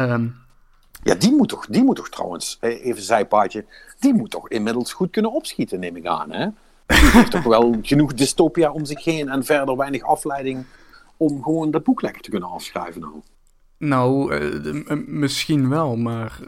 Ehm, 0.04 0.28
Ja, 1.04 1.16
die 1.16 1.32
moet 1.36 1.50
toch, 1.50 1.66
die 1.66 1.84
moet 1.84 1.96
toch 1.96 2.10
trouwens, 2.10 2.58
eh, 2.62 2.86
even 2.86 3.02
zijpaadje, 3.02 3.66
die 4.00 4.14
moet 4.14 4.32
toch 4.32 4.50
inmiddels 4.50 4.94
goed 4.94 5.10
kunnen 5.12 5.32
opschieten, 5.32 5.80
neem 5.80 5.96
ik 5.96 6.06
aan, 6.06 6.32
hè? 6.32 6.48
Die 6.86 7.10
heeft 7.12 7.32
toch 7.32 7.44
wel 7.44 7.78
genoeg 7.82 8.14
dystopia 8.14 8.72
om 8.72 8.86
zich 8.86 9.04
heen 9.04 9.30
en 9.30 9.46
verder 9.46 9.78
weinig 9.78 10.04
afleiding 10.04 10.66
om 11.18 11.44
gewoon 11.44 11.72
dat 11.72 11.84
boek 11.84 12.02
lekker 12.02 12.22
te 12.22 12.30
kunnen 12.30 12.50
afschrijven 12.50 13.02
nou. 13.02 13.22
Nou, 13.78 15.04
misschien 15.08 15.70
wel, 15.70 15.96
maar 15.96 16.40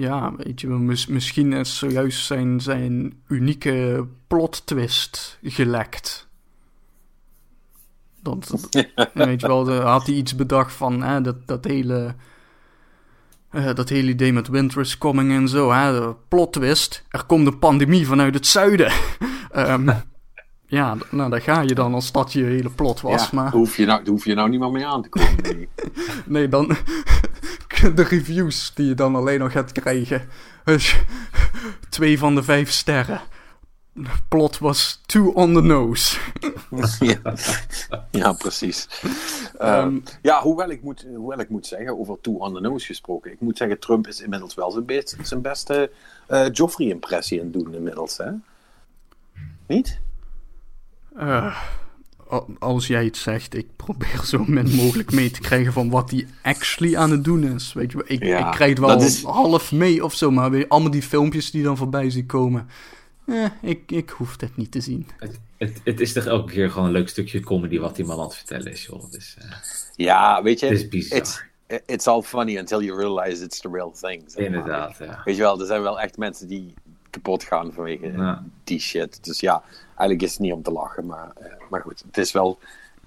ja, 0.00 0.32
weet 0.36 0.60
je, 0.60 0.68
misschien 1.08 1.52
is 1.52 1.78
zojuist 1.78 2.24
zijn, 2.24 2.60
zijn 2.60 3.22
unieke 3.28 4.06
plot 4.26 4.66
twist 4.66 5.38
gelekt. 5.42 6.28
Dat, 8.22 8.68
weet 9.14 9.40
je 9.40 9.46
wel, 9.46 9.72
had 9.72 10.06
hij 10.06 10.14
iets 10.14 10.34
bedacht 10.34 10.72
van 10.72 11.02
hè, 11.02 11.20
dat, 11.20 11.46
dat 11.46 11.64
hele. 11.64 12.14
eh, 13.50 13.74
dat 13.74 13.88
hele 13.88 14.10
idee 14.10 14.32
met 14.32 14.48
Winter 14.48 14.80
is 14.80 14.98
Coming 14.98 15.32
en 15.32 15.48
zo, 15.48 15.72
hè, 15.72 15.92
de 16.00 16.14
plot 16.28 16.52
twist. 16.52 17.04
Er 17.08 17.24
komt 17.24 17.46
een 17.46 17.58
pandemie 17.58 18.06
vanuit 18.06 18.34
het 18.34 18.46
zuiden. 18.46 18.92
Ehm, 19.50 19.90
ja, 20.66 20.96
nou, 21.10 21.30
daar 21.30 21.40
ga 21.40 21.60
je 21.60 21.74
dan 21.74 21.94
als 21.94 22.12
dat 22.12 22.32
je 22.32 22.44
hele 22.44 22.70
plot 22.70 23.00
was. 23.00 23.22
ja, 23.22 23.28
maar... 23.32 23.44
daar, 23.44 23.52
hoef 23.52 23.76
je 23.76 23.84
nou, 23.84 24.08
hoef 24.08 24.24
je 24.24 24.34
nou 24.34 24.48
niet 24.48 24.60
meer 24.60 24.70
mee 24.70 24.86
aan 24.86 25.02
te 25.02 25.08
komen. 25.08 25.68
Nee, 26.26 26.48
dan 26.48 26.76
de 27.94 28.02
reviews 28.02 28.72
die 28.74 28.86
je 28.86 28.94
dan 28.94 29.14
alleen 29.14 29.38
nog 29.38 29.52
gaat 29.52 29.72
krijgen. 29.72 30.28
Dus, 30.64 30.96
twee 31.88 32.18
van 32.18 32.34
de 32.34 32.42
vijf 32.42 32.70
sterren. 32.70 33.20
Plot 34.28 34.58
was 34.58 35.00
too 35.06 35.32
on 35.32 35.54
the 35.54 35.60
nose. 35.60 36.18
ja. 37.00 37.34
ja, 38.10 38.32
precies. 38.32 38.88
Ehm, 39.58 39.72
Ehm, 39.72 39.98
ja, 40.22 40.42
hoewel 40.42 40.70
ik, 40.70 40.82
moet, 40.82 41.06
hoewel 41.14 41.38
ik 41.38 41.48
moet 41.48 41.66
zeggen, 41.66 41.98
over 41.98 42.20
Two 42.20 42.32
on 42.32 42.54
the 42.54 42.60
Nose 42.60 42.86
gesproken. 42.86 43.32
Ik 43.32 43.40
moet 43.40 43.56
zeggen, 43.56 43.78
Trump 43.78 44.06
is 44.06 44.20
inmiddels 44.20 44.54
wel 44.54 44.70
zijn, 44.70 44.84
best, 44.84 45.16
zijn 45.22 45.40
beste 45.40 45.90
eh 46.26 46.46
Joffrey-impressie 46.52 47.38
aan 47.40 47.44
het 47.44 47.54
doen 47.54 47.74
inmiddels, 47.74 48.16
hè? 48.16 48.30
Niet? 49.66 50.00
Eh, 51.16 51.62
als 52.58 52.86
jij 52.86 53.04
het 53.04 53.16
zegt, 53.16 53.54
ik 53.56 53.66
probeer 53.76 54.20
zo 54.24 54.44
min 54.46 54.74
mogelijk 54.74 55.12
mee 55.12 55.30
te 55.30 55.40
krijgen 55.40 55.72
van 55.72 55.90
wat 55.90 56.10
hij 56.10 56.26
actually 56.42 56.96
aan 56.96 57.10
het 57.10 57.24
doen 57.24 57.44
is. 57.54 57.72
Weet 57.72 57.90
je, 57.92 57.96
wel, 57.96 58.06
ik, 58.08 58.24
Ja, 58.24 58.46
ik 58.46 58.52
krijg 58.52 58.70
het 58.70 58.78
wel 58.78 58.88
dat 58.88 59.02
is- 59.02 59.22
half 59.22 59.72
mee 59.72 60.04
of 60.04 60.14
zo, 60.14 60.30
maar 60.30 60.50
weet 60.50 60.60
je, 60.60 60.68
allemaal 60.68 60.90
die 60.90 61.02
filmpjes 61.02 61.50
die 61.50 61.62
dan 61.62 61.76
voorbij 61.76 62.10
zien 62.10 62.26
komen. 62.26 62.68
Eh, 63.26 63.44
ik, 63.62 63.92
ik 63.92 64.10
hoef 64.10 64.36
dit 64.36 64.56
niet 64.56 64.70
te 64.70 64.80
zien. 64.80 65.06
Het, 65.18 65.40
het, 65.58 65.80
het 65.84 66.00
is 66.00 66.12
toch 66.12 66.24
elke 66.24 66.52
keer 66.52 66.70
gewoon 66.70 66.86
een 66.86 66.92
leuk 66.92 67.08
stukje 67.08 67.40
comedy 67.40 67.78
wat 67.78 67.96
die 67.96 68.04
man 68.04 68.18
aan 68.18 68.24
het 68.24 68.34
vertellen 68.36 68.72
is, 68.72 68.86
joh. 68.86 69.10
Dus, 69.10 69.36
eh, 69.38 69.50
Ja, 69.96 70.42
weet 70.42 70.60
je, 70.60 70.66
Het 70.66 70.78
is 70.78 70.88
bizar. 70.88 71.18
It's, 71.18 71.42
it's 71.86 72.06
all 72.06 72.22
funny 72.22 72.58
until 72.58 72.82
you 72.82 72.98
realize 72.98 73.44
it's 73.44 73.60
the 73.60 73.68
real 73.72 73.94
thing. 74.00 74.22
inderdaad, 74.34 74.96
ja. 74.98 75.20
Weet 75.24 75.36
je 75.36 75.42
wel, 75.42 75.60
er 75.60 75.66
zijn 75.66 75.82
wel 75.82 76.00
echt 76.00 76.16
mensen 76.18 76.48
die 76.48 76.74
kapot 77.10 77.42
gaan 77.42 77.72
vanwege 77.72 78.12
Ja. 78.12 78.44
die 78.64 78.80
shit. 78.80 79.24
Dus 79.24 79.40
ja, 79.40 79.62
eigenlijk 79.86 80.22
is 80.22 80.30
het 80.30 80.40
niet 80.40 80.52
om 80.52 80.62
te 80.62 80.72
lachen, 80.72 81.06
maar, 81.06 81.30
eh, 81.40 81.52
maar 81.70 81.80
goed, 81.80 82.02
het 82.06 82.18
is 82.18 82.32
wel 82.32 82.58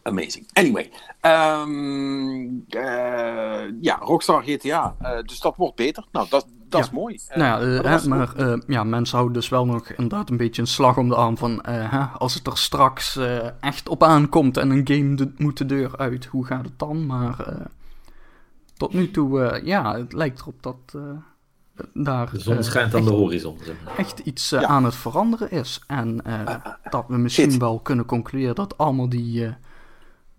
amazing. 0.01 0.47
Anyway, 0.53 0.91
ehm, 1.19 2.45
eh, 2.69 3.63
ja, 3.81 3.95
Rockstar 4.01 4.43
GTA, 4.43 4.95
eh, 5.01 5.17
dus 5.25 5.39
dat 5.39 5.55
wordt 5.55 5.75
beter. 5.75 6.05
Nou, 6.11 6.27
dat, 6.29 6.47
dat 6.69 6.81
is 6.83 6.89
mooi. 6.91 7.19
Nou 7.35 7.65
ja, 7.83 7.99
maar 8.07 8.59
ja, 8.67 8.83
mensen 8.83 9.15
houden 9.17 9.39
dus 9.39 9.49
wel 9.49 9.65
nog 9.65 9.89
inderdaad 9.89 10.29
een 10.29 10.37
beetje 10.37 10.61
een 10.61 10.67
slag 10.67 10.97
om 10.97 11.09
de 11.09 11.15
arm 11.15 11.37
van... 11.37 11.59
hè, 11.67 11.99
als 12.05 12.33
het 12.33 12.47
er 12.47 12.57
straks 12.57 13.19
echt 13.59 13.89
op 13.89 14.03
aankomt 14.03 14.57
en 14.57 14.69
een 14.69 14.87
game 14.87 15.15
de- 15.15 15.33
moet 15.37 15.57
de 15.57 15.65
deur 15.65 15.97
uit, 15.97 16.25
hoe 16.25 16.45
gaat 16.45 16.65
het 16.65 16.79
dan? 16.79 17.05
Maar 17.05 17.35
tot 18.77 18.93
nu 18.93 19.11
toe, 19.11 19.61
ja, 19.63 19.95
het 19.97 20.13
lijkt 20.13 20.39
erop 20.41 20.63
dat 20.63 20.95
daar 21.93 22.32
De 22.32 22.39
zon 22.39 22.57
eh, 22.57 22.63
schijnt 22.63 22.93
aan 22.93 22.99
echt, 22.99 23.09
de 23.09 23.15
horizon. 23.15 23.57
zeg 23.63 23.76
maar. 23.86 23.97
echt 23.97 24.19
iets 24.19 24.51
eh, 24.51 24.61
Ja. 24.61 24.67
aan 24.67 24.84
het 24.84 24.95
veranderen 24.95 25.51
is. 25.51 25.82
En 25.88 26.26
eh, 26.26 26.55
dat 26.89 27.05
we 27.07 27.17
misschien 27.17 27.51
shit. 27.51 27.59
wel 27.59 27.80
kunnen 27.80 28.05
concluderen 28.05 28.55
dat 28.55 28.78
allemaal 28.78 29.09
die... 29.09 29.45
eh, 29.45 29.53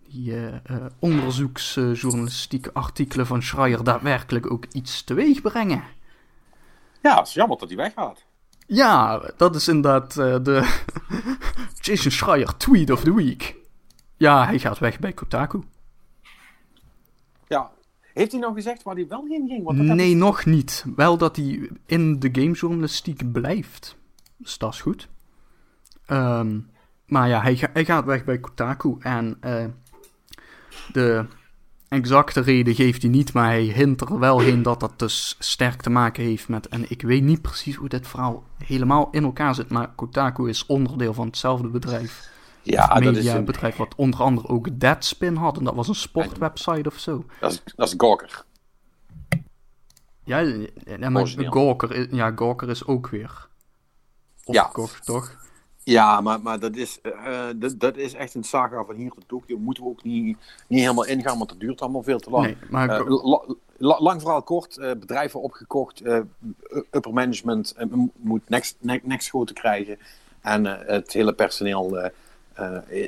die 0.08 0.34
eh, 0.34 0.54
eh, 0.54 0.60
onderzoeksjournalistieke 0.98 2.72
artikelen 2.72 3.26
van 3.26 3.42
Schreier 3.42 3.84
daadwerkelijk 3.84 4.50
ook 4.52 4.64
iets 4.72 5.02
teweeg 5.04 5.42
brengen. 5.42 5.82
Ja, 7.02 7.16
het 7.18 7.26
is 7.28 7.34
jammer 7.34 7.58
dat 7.58 7.68
hij 7.68 7.76
weggaat. 7.76 8.24
Ja, 8.66 9.22
dat 9.36 9.54
is 9.54 9.68
inderdaad 9.68 10.16
eh, 10.16 10.36
de 10.42 10.82
Jason 11.80 12.10
Schreier 12.10 12.56
tweet 12.56 12.90
of 12.90 13.00
the 13.04 13.14
week. 13.14 13.56
Ja, 14.16 14.44
hij 14.46 14.58
gaat 14.58 14.78
weg 14.78 14.98
bij 14.98 15.12
Kotaku. 15.12 15.62
Ja. 17.48 17.70
Heeft 18.14 18.32
hij 18.32 18.40
nou 18.40 18.54
gezegd 18.54 18.82
waar 18.82 18.94
hij 18.94 19.06
wel 19.08 19.24
heen 19.28 19.46
ging? 19.48 19.64
Want 19.64 19.78
Nee, 19.78 20.14
nog 20.14 20.44
niet. 20.44 20.84
Wel 20.96 21.18
dat 21.18 21.36
hij 21.36 21.70
in 21.86 22.18
de 22.18 22.28
gamejournalistiek 22.32 23.32
blijft. 23.32 23.96
Dus 24.36 24.58
dat 24.58 24.72
is 24.72 24.80
goed. 24.80 25.08
Ehm, 26.06 26.58
maar 27.06 27.28
ja, 27.28 27.40
hij, 27.42 27.56
ga- 27.56 27.70
hij 27.72 27.84
gaat 27.84 28.04
weg 28.04 28.24
bij 28.24 28.38
Kotaku. 28.38 28.96
En 29.00 29.36
eh, 29.40 29.64
de 30.92 31.26
exacte 31.88 32.40
reden 32.40 32.74
geeft 32.74 33.02
hij 33.02 33.10
niet, 33.10 33.32
maar 33.32 33.46
hij 33.46 33.62
hint 33.62 34.00
er 34.00 34.18
wel 34.18 34.38
heen 34.40 34.62
dat 34.62 34.80
dat 34.80 34.98
dus 34.98 35.36
sterk 35.38 35.82
te 35.82 35.90
maken 35.90 36.24
heeft 36.24 36.48
met... 36.48 36.68
En 36.68 36.90
ik 36.90 37.02
weet 37.02 37.22
niet 37.22 37.42
precies 37.42 37.74
hoe 37.74 37.88
dit 37.88 38.06
verhaal 38.06 38.44
helemaal 38.64 39.08
in 39.10 39.24
elkaar 39.24 39.54
zit, 39.54 39.68
maar 39.70 39.92
Kotaku 39.94 40.48
is 40.48 40.66
onderdeel 40.66 41.14
van 41.14 41.26
hetzelfde 41.26 41.68
bedrijf. 41.68 42.32
Ja, 42.64 42.86
dat 42.86 43.00
is, 43.00 43.06
een, 43.06 43.12
mediabedrijf 43.14 43.76
wat 43.76 43.94
onder 43.96 44.20
andere 44.22 44.48
ook 44.48 44.80
Deadspin 44.80 45.36
had. 45.36 45.56
En 45.58 45.64
dat 45.64 45.74
was 45.74 45.88
een 45.88 45.94
sportwebsite 45.94 46.88
of 46.88 46.98
zo. 46.98 47.24
dat 47.40 47.52
is, 47.52 47.62
dat 47.76 47.88
is 47.88 47.94
Gawker. 47.96 48.44
Ja, 50.24 50.38
ja 50.98 51.10
maar. 51.10 51.26
Gawker, 51.26 51.92
is- 51.94 52.06
ja, 52.10 52.32
Gawker 52.36 52.68
is 52.70 52.86
ook 52.86 53.08
weer 53.08 53.48
Ja. 54.44 54.62
opgekocht, 54.62 55.04
toch? 55.06 55.42
Ja, 55.82 56.20
maar, 56.20 56.40
maar 56.40 56.58
dat, 56.58 56.76
is, 56.76 57.00
eh, 57.00 57.48
eh, 57.48 57.54
dat, 57.56 57.80
dat 57.80 57.96
is 57.96 58.14
echt 58.14 58.34
een 58.34 58.44
saga 58.44 58.84
van 58.84 58.94
hier 58.94 59.10
tot 59.10 59.28
Tokio. 59.28 59.58
Moeten 59.58 59.82
we 59.82 59.88
ook 59.88 60.02
niet, 60.04 60.36
niet 60.66 60.80
helemaal 60.80 61.04
ingaan, 61.06 61.36
want 61.38 61.48
dat 61.50 61.60
duurt 61.60 61.80
allemaal 61.80 62.02
veel 62.02 62.18
te 62.18 62.30
lang. 62.30 62.44
Nee, 62.44 62.56
maar 62.70 62.88
Eh, 62.90 63.06
la- 63.24 63.54
la- 63.76 64.00
lang 64.00 64.20
verhaal 64.20 64.42
kort, 64.42 64.76
bedrijven 64.76 65.42
opgekocht, 65.42 66.02
upper 66.90 67.12
management 67.12 67.74
moet 68.16 68.48
next, 68.48 68.76
ne- 68.80 69.00
next 69.02 69.26
schoten 69.26 69.54
krijgen. 69.54 69.98
En 70.40 70.64
het 70.86 71.12
hele 71.12 71.32
personeel 71.34 72.10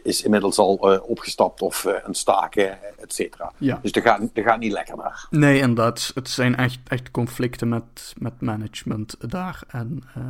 is 0.03 0.23
inmiddels 0.23 0.59
al 0.59 0.93
eh, 0.93 1.09
opgestapt 1.09 1.63
of 1.63 1.85
eh, 1.85 1.95
het 2.05 2.17
staken, 2.17 2.79
et 2.99 3.15
cetera. 3.15 3.53
Ja. 3.59 3.79
Dus 3.83 3.93
dat 3.93 4.03
gaat, 4.03 4.21
dat 4.33 4.45
gaat 4.45 4.59
niet 4.59 4.73
lekker 4.73 4.97
daar. 4.97 5.27
Nee, 5.31 5.61
inderdaad. 5.61 6.11
Het 6.15 6.29
zijn 6.29 6.57
echt, 6.57 6.79
echt 6.89 7.11
conflicten 7.11 7.69
met, 7.69 8.15
met 8.19 8.41
management 8.41 9.31
daar. 9.31 9.63
En, 9.69 10.03
eh, 10.15 10.23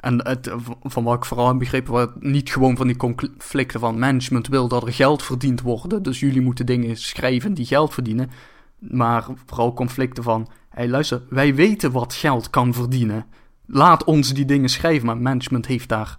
en 0.00 0.26
het, 0.26 0.50
van 0.82 1.04
wat 1.04 1.16
ik 1.16 1.24
vooral 1.24 1.48
heb 1.48 1.58
begrepen, 1.58 1.92
was 1.92 2.08
niet 2.18 2.50
gewoon 2.50 2.76
van 2.76 2.86
die 2.86 2.96
conflicten 2.96 3.80
van 3.80 3.98
management 3.98 4.48
wil 4.48 4.68
dat 4.68 4.82
er 4.86 4.92
geld 4.92 5.22
verdiend 5.22 5.60
worden. 5.60 6.02
Dus 6.02 6.20
jullie 6.20 6.40
moeten 6.40 6.66
dingen 6.66 6.96
schrijven 6.96 7.54
die 7.54 7.66
geld 7.66 7.94
verdienen. 7.94 8.30
Maar 8.78 9.24
vooral 9.46 9.72
conflicten 9.72 10.22
van, 10.22 10.48
hé 10.68 10.86
luister, 10.86 11.22
wij 11.28 11.54
weten 11.54 11.92
wat 11.92 12.14
geld 12.14 12.50
kan 12.50 12.74
verdienen. 12.74 13.26
Laat 13.66 14.04
ons 14.04 14.34
die 14.34 14.44
dingen 14.44 14.68
schrijven. 14.68 15.06
Maar 15.06 15.16
management 15.16 15.66
heeft 15.66 15.88
daar, 15.88 16.18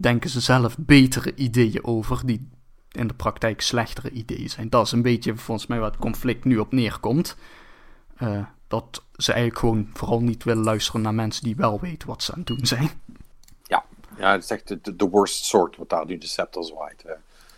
denken 0.00 0.30
ze 0.30 0.40
zelf, 0.40 0.76
betere 0.78 1.34
ideeën 1.34 1.84
over. 1.84 2.26
Die 2.26 2.48
in 2.92 3.06
de 3.06 3.14
praktijk 3.14 3.60
slechtere 3.60 4.10
ideeën 4.10 4.50
zijn. 4.50 4.68
Dat 4.68 4.86
is 4.86 4.92
een 4.92 5.02
beetje 5.02 5.36
volgens 5.36 5.66
mij 5.66 5.78
waar 5.78 5.90
het 5.90 6.00
conflict 6.00 6.44
nu 6.44 6.58
op 6.58 6.72
neerkomt. 6.72 7.36
Eh, 8.16 8.44
dat 8.68 9.04
ze 9.16 9.32
eigenlijk 9.32 9.60
gewoon 9.60 9.88
vooral 9.92 10.20
niet 10.20 10.44
willen 10.44 10.64
luisteren 10.64 11.00
naar 11.00 11.14
mensen 11.14 11.44
die 11.44 11.56
wel 11.56 11.80
weten 11.80 12.08
wat 12.08 12.22
ze 12.22 12.32
aan 12.32 12.38
het 12.38 12.46
doen 12.46 12.66
zijn. 12.66 12.90
Ja, 13.62 13.84
ja 14.18 14.32
het 14.32 14.42
is 14.42 14.50
echt 14.50 14.98
de, 14.98 15.08
worst 15.08 15.44
sort 15.44 15.76
wat 15.76 15.88
daar 15.88 16.06
nu 16.06 16.18
de 16.18 16.26
scepter 16.26 16.64
zwaait. 16.64 17.04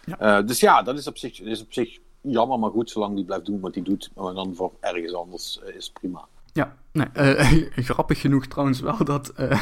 Ja. 0.05 0.19
Eh, 0.19 0.47
dus 0.47 0.61
ja, 0.61 0.83
dat 0.83 0.99
is 0.99 1.07
op, 1.07 1.19
zich, 1.19 1.41
is 1.41 1.63
op 1.63 1.73
zich 1.73 1.99
jammer, 2.21 2.59
maar 2.59 2.71
goed, 2.71 2.91
zolang 2.91 3.15
die 3.15 3.25
blijft 3.25 3.47
doen 3.47 3.61
wat 3.61 3.75
hij 3.75 3.85
doet, 3.85 4.11
maar 4.15 4.35
dan 4.35 4.55
voor 4.55 4.73
ergens 4.81 5.15
anders 5.15 5.61
eh, 5.63 5.75
is 5.75 5.91
prima. 5.91 6.29
Ja, 6.53 6.77
nee, 6.93 7.07
eh, 7.13 7.85
grappig 7.89 8.21
genoeg 8.21 8.47
trouwens 8.47 8.81
wel 8.81 9.05
dat 9.05 9.29
eh, 9.29 9.61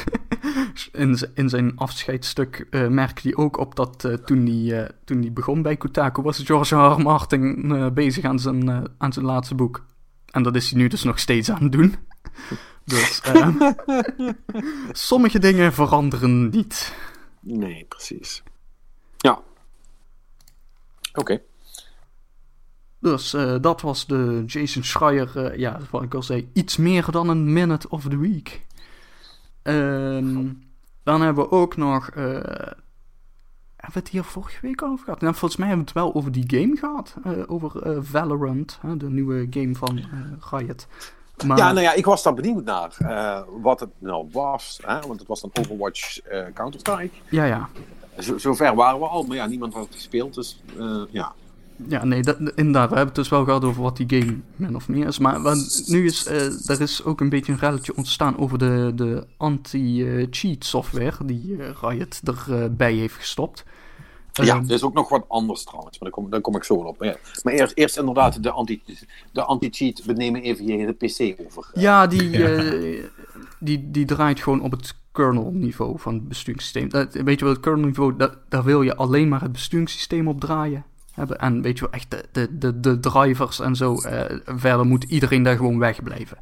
in, 0.92 1.18
in 1.34 1.48
zijn 1.48 1.76
afscheidstuk 1.76 2.66
eh 2.70 2.88
merkte 2.88 3.20
hij 3.22 3.36
ook 3.36 3.56
op 3.56 3.76
dat 3.76 4.08
toen, 4.24 4.46
hij, 4.46 4.90
toen 5.04 5.20
hij 5.20 5.32
begon 5.32 5.62
bij 5.62 5.76
Kotaku 5.76 6.22
was 6.22 6.38
George 6.38 6.76
R. 6.76 6.78
R. 6.78 7.00
Martin 7.00 7.94
bezig 7.94 8.24
aan 8.24 8.38
zijn, 8.38 8.88
aan 8.98 9.12
zijn 9.12 9.24
laatste 9.24 9.54
boek. 9.54 9.84
En 10.30 10.42
dat 10.42 10.56
is 10.56 10.70
hij 10.70 10.80
nu 10.80 10.88
dus 10.88 11.02
nog 11.02 11.18
steeds 11.18 11.50
aan 11.50 11.62
het 11.62 11.72
doen. 11.72 11.94
Dus 12.84 13.20
sommige 14.92 15.38
dingen 15.38 15.72
veranderen 15.72 16.48
niet. 16.48 16.94
Nee, 17.40 17.84
precies. 17.88 18.42
Ja. 19.16 19.42
Oké. 21.14 21.40
Dus 23.00 23.34
eh, 23.34 23.54
dat 23.60 23.80
was 23.80 24.06
de 24.06 24.42
Jason 24.46 24.84
Schreier, 24.84 25.36
eh, 25.46 25.58
ja, 25.58 25.78
wat 25.90 26.02
ik 26.02 26.14
al 26.14 26.22
zei, 26.22 26.50
iets 26.52 26.76
meer 26.76 27.10
dan 27.10 27.28
een 27.28 27.52
minute 27.52 27.88
of 27.88 28.02
the 28.02 28.18
week. 28.18 28.66
Ehm, 29.62 30.48
dan 31.02 31.20
hebben 31.20 31.44
we 31.44 31.50
ook 31.50 31.76
nog, 31.76 32.08
eh, 32.08 32.24
hebben 33.76 33.92
we 33.92 33.98
het 33.98 34.08
hier 34.08 34.24
vorige 34.24 34.58
week 34.62 34.82
over 34.82 35.04
gehad? 35.04 35.20
Nou, 35.20 35.34
volgens 35.34 35.60
mij 35.60 35.68
hebben 35.68 35.86
we 35.86 35.92
het 35.92 36.02
wel 36.02 36.14
over 36.14 36.32
die 36.32 36.44
game 36.46 36.76
gehad, 36.76 37.16
eh, 37.24 37.32
over 37.46 38.04
Valorant, 38.04 38.78
de 38.96 39.10
nieuwe 39.10 39.46
game 39.50 39.74
van 39.74 40.00
Riot. 40.50 40.86
Maar, 41.46 41.58
Ja, 41.58 41.72
nou 41.72 41.80
ja, 41.80 41.92
ik 41.92 42.04
was 42.04 42.22
daar 42.22 42.34
benieuwd 42.34 42.64
naar 42.64 42.96
wat 43.60 43.80
het 43.80 43.90
nou 43.98 44.28
was. 44.32 44.80
Hè? 44.82 45.00
Want 45.00 45.18
het 45.18 45.28
was 45.28 45.40
dan 45.40 45.50
Overwatch 45.52 46.18
Counter-Strike. 46.54 47.14
ja, 47.30 47.44
ja. 47.44 47.68
Zo, 48.18 48.38
zover 48.38 48.74
waren 48.74 49.00
we 49.00 49.06
al, 49.06 49.22
maar 49.22 49.36
ja, 49.36 49.46
niemand 49.46 49.74
had 49.74 49.84
het 49.84 49.94
gespeeld. 49.94 50.34
Dus 50.34 50.62
ja. 51.10 51.32
Ja, 51.88 52.04
nee, 52.04 52.22
dat, 52.22 52.38
inderdaad. 52.38 52.88
We 52.90 52.96
hebben 52.96 53.06
het 53.06 53.14
dus 53.14 53.28
wel 53.28 53.44
gehad 53.44 53.64
over 53.64 53.82
wat 53.82 53.96
die 53.96 54.20
game 54.20 54.38
min 54.56 54.76
of 54.76 54.88
meer 54.88 55.06
is. 55.06 55.18
Maar 55.18 55.42
wat, 55.42 55.82
nu 55.86 56.04
is 56.04 56.26
eh, 56.26 56.70
er 56.70 56.80
is 56.80 57.04
ook 57.04 57.20
een 57.20 57.28
beetje 57.28 57.52
een 57.52 57.58
relletje 57.58 57.96
ontstaan 57.96 58.38
over 58.38 58.58
de, 58.58 58.92
de 58.94 59.26
anti-cheat 59.36 60.64
software 60.64 61.16
die 61.24 61.56
eh, 61.62 61.70
Riot 61.80 62.20
erbij 62.48 62.92
heeft 62.94 63.14
gestopt. 63.14 63.64
ja, 64.32 64.54
Ehm, 64.56 64.64
er 64.64 64.70
is 64.74 64.82
ook 64.82 64.94
nog 64.94 65.08
wat 65.08 65.24
anders 65.28 65.64
trouwens, 65.64 65.98
maar 65.98 66.10
daar 66.10 66.18
kom, 66.20 66.30
daar 66.30 66.40
kom 66.40 66.56
ik 66.56 66.64
zo 66.64 66.74
op. 66.74 66.98
Maar, 66.98 67.08
ja. 67.08 67.16
maar 67.42 67.52
eerst, 67.52 67.72
eerst 67.76 67.98
inderdaad 67.98 68.42
de 68.42 68.50
anti- 68.50 68.82
de 69.32 69.42
anti-cheat. 69.42 70.04
We 70.04 70.12
nemen 70.12 70.42
even 70.42 70.66
je 70.66 70.72
hele 70.72 70.92
PC 70.92 71.40
over. 71.46 71.70
Ja, 71.74 72.06
die, 72.16 72.44
eh, 72.44 73.04
die, 73.58 73.90
die 73.90 74.04
draait 74.04 74.40
gewoon 74.40 74.62
op 74.62 74.70
het 74.70 74.94
kernel-niveau 75.12 75.98
van 75.98 76.14
het 76.14 76.28
besturingssysteem. 76.28 76.88
Dat, 76.88 77.14
weet 77.14 77.38
je 77.38 77.44
wel, 77.44 77.54
het 77.54 77.62
kernel-niveau, 77.62 78.16
dat, 78.16 78.36
daar 78.48 78.64
wil 78.64 78.82
je 78.82 78.96
alleen 78.96 79.28
maar 79.28 79.40
het 79.42 79.52
besturingssysteem 79.52 80.28
op 80.28 80.40
draaien 80.40 80.84
hebben. 81.12 81.38
En 81.38 81.62
weet 81.62 81.78
je 81.78 81.84
wel, 81.84 81.92
echt 81.92 82.10
de, 82.10 82.24
de, 82.32 82.58
de, 82.58 82.80
de 82.80 83.00
drivers 83.00 83.60
en 83.60 83.76
zo. 83.76 83.96
eh, 83.96 84.38
verder 84.44 84.86
moet 84.86 85.04
iedereen 85.04 85.42
daar 85.42 85.56
gewoon 85.56 85.78
wegblijven. 85.78 86.38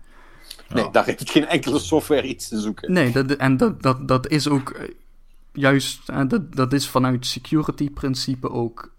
Nee, 0.68 0.90
daar 0.90 1.04
heeft 1.04 1.30
geen 1.30 1.46
enkele 1.46 1.78
software 1.78 2.22
iets 2.26 2.48
te 2.48 2.60
zoeken. 2.60 2.92
Nee, 2.92 3.12
dat, 3.12 3.30
en 3.30 3.56
dat, 3.56 3.82
dat, 3.82 4.08
dat 4.08 4.28
is 4.28 4.48
ook 4.48 4.70
eh, 4.70 4.88
juist, 5.52 6.08
eh, 6.08 6.22
dat, 6.28 6.54
dat 6.54 6.72
is 6.72 6.88
vanuit 6.88 7.26
security 7.26 7.90
principe 7.90 8.50
ook, 8.50 8.92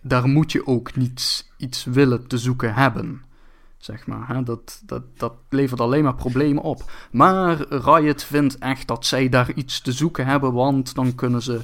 daar 0.00 0.28
moet 0.28 0.52
je 0.52 0.66
ook 0.66 0.96
niet 0.96 1.50
iets 1.56 1.84
willen 1.84 2.26
te 2.26 2.38
zoeken 2.38 2.74
hebben. 2.74 3.22
Zeg 3.78 4.06
maar, 4.06 4.28
hè? 4.28 4.42
Dat, 4.42 4.82
dat, 4.86 5.02
dat 5.16 5.34
levert 5.48 5.80
alleen 5.80 6.04
maar 6.04 6.14
problemen 6.14 6.62
op. 6.62 6.90
Maar 7.10 7.64
Riot 7.68 8.24
vindt 8.24 8.58
echt 8.58 8.86
dat 8.86 9.06
zij 9.06 9.28
daar 9.28 9.52
iets 9.52 9.80
te 9.80 9.92
zoeken 9.92 10.26
hebben, 10.26 10.52
want 10.52 10.94
dan 10.94 11.14
kunnen 11.14 11.42
ze 11.42 11.60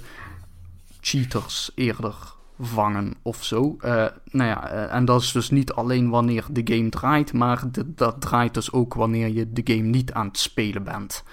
cheaters 1.01 1.71
eerder 1.75 2.15
vangen 2.61 3.15
of 3.23 3.45
zo. 3.45 3.77
Eh, 3.81 4.07
nou 4.25 4.49
ja, 4.49 4.71
eh, 4.71 4.95
en 4.95 5.05
dat 5.05 5.21
is 5.23 5.33
dus 5.33 5.51
niet 5.51 5.73
alleen 5.73 6.11
wanneer 6.11 6.47
de 6.51 6.77
game 6.77 6.89
draait, 6.89 7.33
maar 7.33 7.63
dat 7.87 8.21
draait 8.21 8.55
dus 8.55 8.73
ook 8.73 8.95
wanneer 8.95 9.29
je 9.29 9.53
de 9.53 9.63
game 9.65 9.89
niet 9.89 10.13
aan 10.13 10.27
het 10.27 10.39
spelen 10.39 10.85
bent. 10.85 11.25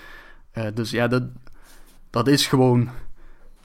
Eh, 0.52 0.66
dus 0.74 0.92
ja, 0.92 1.08
dat, 1.08 1.24
dat 2.10 2.28
is 2.28 2.48
gewoon. 2.48 2.90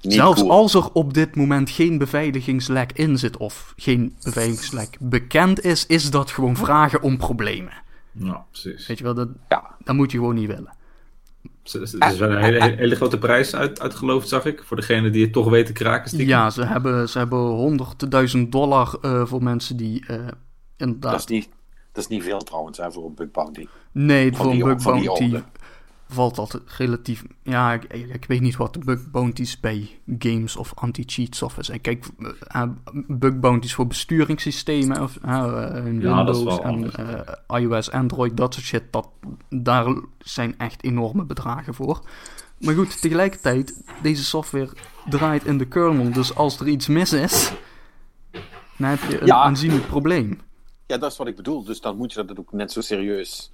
Niet 0.00 0.12
zelfs 0.12 0.40
cool. 0.40 0.52
als 0.52 0.74
er 0.74 0.92
op 0.92 1.14
dit 1.14 1.36
moment 1.36 1.70
geen 1.70 1.98
beveiligingslek 1.98 2.92
in 2.92 3.18
zit 3.18 3.36
of 3.36 3.72
geen 3.76 4.16
beveiligingslek 4.22 4.96
bekend 5.00 5.64
is, 5.64 5.86
is 5.86 6.10
dat 6.10 6.30
gewoon 6.30 6.56
vragen 6.56 7.02
om 7.02 7.16
problemen. 7.16 7.72
Ja, 8.12 8.46
precies. 8.50 8.86
Weet 8.86 8.98
je 8.98 9.04
wel, 9.04 9.14
dat, 9.14 9.28
Ja, 9.48 9.76
dat 9.84 9.94
moet 9.94 10.10
je 10.10 10.18
gewoon 10.18 10.34
niet 10.34 10.46
willen. 10.46 10.72
Er 11.62 11.82
is 11.82 11.92
er 11.92 12.12
is 12.12 12.18
wel 12.18 12.30
een 12.30 12.42
hele, 12.42 12.74
hele 12.76 12.94
grote 12.94 13.18
prijs 13.18 13.54
uit, 13.54 13.80
uitgeloofd, 13.80 14.28
zag 14.28 14.44
ik. 14.44 14.62
Voor 14.64 14.76
degene 14.76 15.10
die 15.10 15.22
het 15.22 15.32
toch 15.32 15.48
weten 15.48 15.74
kraken. 15.74 16.08
stiekem. 16.08 16.28
Ja, 16.28 16.50
ze 16.50 16.64
hebben, 16.64 17.08
ze 17.08 17.18
hebben 17.18 17.38
honderdduizend 17.38 18.52
dollar 18.52 18.98
eh, 19.00 19.26
voor 19.26 19.42
mensen 19.42 19.76
die 19.76 20.06
eh, 20.06 20.16
inderdaad... 20.76 21.10
dat 21.10 21.20
is, 21.20 21.26
niet, 21.26 21.48
dat 21.92 22.04
is 22.04 22.08
niet 22.08 22.22
veel 22.22 22.38
trouwens 22.38 22.78
hè, 22.78 22.92
voor 22.92 23.04
een 23.04 23.14
bug 23.14 23.30
bounty. 23.30 23.66
Nee, 23.92 24.32
Van 24.32 24.44
voor 24.44 24.54
een 24.54 24.58
bug 24.58 24.82
van 24.82 24.98
die 24.98 25.06
bounty. 25.06 25.42
Valt 26.12 26.34
dat 26.34 26.60
relatief... 26.76 27.24
Ja, 27.42 27.72
ik, 27.72 27.84
ik 27.92 28.24
weet 28.24 28.40
niet 28.40 28.56
wat 28.56 28.72
de 28.72 28.78
bug 28.78 29.10
bounties 29.10 29.60
bij 29.60 30.00
games 30.18 30.56
of 30.56 30.72
anti-cheat 30.74 31.36
software 31.36 31.64
zijn. 31.66 31.80
Kijk, 31.80 32.06
eh, 32.46 32.62
bug 33.08 33.38
bounties 33.38 33.74
voor 33.74 33.86
besturingssystemen 33.86 35.02
of 35.02 35.16
eh, 35.16 35.72
in 35.84 36.00
Ja, 36.00 36.24
dat 36.24 36.36
is 36.36 36.42
Windows 36.42 36.60
en 36.60 36.92
eh, 37.48 37.60
iOS, 37.60 37.90
Android, 37.90 38.36
dat 38.36 38.54
soort 38.54 38.66
shit. 38.66 38.82
Dat, 38.90 39.08
daar 39.48 39.94
zijn 40.18 40.58
echt 40.58 40.84
enorme 40.84 41.24
bedragen 41.24 41.74
voor. 41.74 42.00
Maar 42.58 42.74
goed, 42.74 43.00
tegelijkertijd, 43.00 43.82
deze 44.02 44.24
software 44.24 44.68
draait 45.08 45.44
in 45.44 45.58
de 45.58 45.68
kernel. 45.68 46.12
Dus 46.12 46.34
als 46.34 46.60
er 46.60 46.68
iets 46.68 46.86
mis 46.86 47.12
is, 47.12 47.52
dan 48.76 48.88
heb 48.88 49.00
je 49.08 49.20
een 49.20 49.26
Ja. 49.26 49.36
aanzienlijk 49.42 49.86
probleem. 49.86 50.40
Ja, 50.86 50.98
dat 50.98 51.10
is 51.10 51.16
wat 51.18 51.26
ik 51.26 51.36
bedoel. 51.36 51.64
Dus 51.64 51.80
dan 51.80 51.96
moet 51.96 52.12
je 52.12 52.24
dat 52.24 52.38
ook 52.38 52.52
net 52.52 52.72
zo 52.72 52.80
serieus 52.80 53.51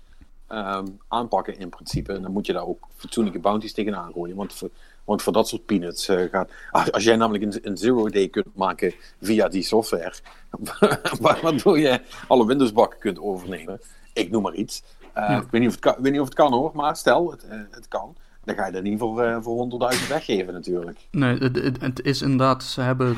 ehm, 0.48 0.86
aanpakken 1.08 1.58
in 1.58 1.68
principe. 1.68 2.12
En 2.12 2.22
dan 2.22 2.32
moet 2.32 2.46
je 2.46 2.52
daar 2.52 2.66
ook 2.66 2.86
fatsoenlijke 2.96 3.40
bounties 3.40 3.72
tegenaan 3.72 4.12
gooien. 4.12 4.36
Want 4.36 4.54
voor, 4.54 4.70
want 5.04 5.22
voor 5.22 5.32
dat 5.32 5.48
soort 5.48 5.66
peanuts 5.66 6.08
eh, 6.08 6.30
gaat... 6.30 6.50
Als, 6.70 6.92
als 6.92 7.04
jij 7.04 7.16
namelijk 7.16 7.44
een, 7.44 7.58
een 7.62 7.76
zero-day 7.76 8.28
kunt 8.28 8.56
maken 8.56 8.94
via 9.20 9.48
die 9.48 9.62
software... 9.62 10.12
wa- 11.20 11.38
waardoor 11.42 11.78
je 11.78 12.00
alle 12.28 12.46
Windows-bakken 12.46 12.98
kunt 12.98 13.18
overnemen. 13.20 13.80
Ik 14.12 14.30
noem 14.30 14.42
maar 14.42 14.54
iets. 14.54 14.82
Eh, 15.12 15.36
ik, 15.42 15.50
weet 15.50 15.60
niet 15.60 15.68
of 15.68 15.74
het 15.74 15.84
kan, 15.84 15.94
weet 15.98 16.12
niet 16.12 16.20
of 16.20 16.26
het 16.26 16.36
kan 16.36 16.52
hoor, 16.52 16.70
maar 16.74 16.96
stel, 16.96 17.30
het, 17.30 17.44
eh, 17.48 17.58
het 17.70 17.88
kan. 17.88 18.16
Dan 18.44 18.56
ga 18.56 18.66
je 18.66 18.72
dat 18.72 18.82
niet 18.82 18.98
voor, 18.98 19.42
voor 19.42 19.68
100.000 19.94 20.08
weggeven 20.08 20.52
natuurlijk. 20.52 20.98
Nee, 21.10 21.38
het, 21.38 21.56
het, 21.56 21.80
het 21.80 22.02
is 22.02 22.22
inderdaad, 22.22 22.64
ze 22.64 22.80
hebben, 22.80 23.16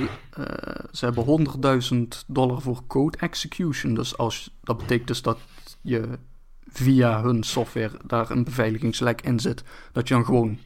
ze 0.90 1.04
hebben 1.04 1.46
100.000 1.92 1.98
dollar 2.26 2.60
voor 2.60 2.80
code 2.86 3.18
execution. 3.18 3.94
Dus 3.94 4.16
als, 4.18 4.54
dat 4.62 4.76
betekent 4.78 5.08
dus 5.08 5.22
dat 5.22 5.38
je 5.80 6.18
via 6.72 7.22
hun 7.22 7.42
software 7.42 7.90
daar 8.06 8.30
een 8.30 8.44
beveiligingslek 8.44 9.20
in 9.20 9.40
zit. 9.40 9.62
Dat 9.92 10.08
je 10.08 10.14
dan 10.14 10.24
gewoon 10.24 10.58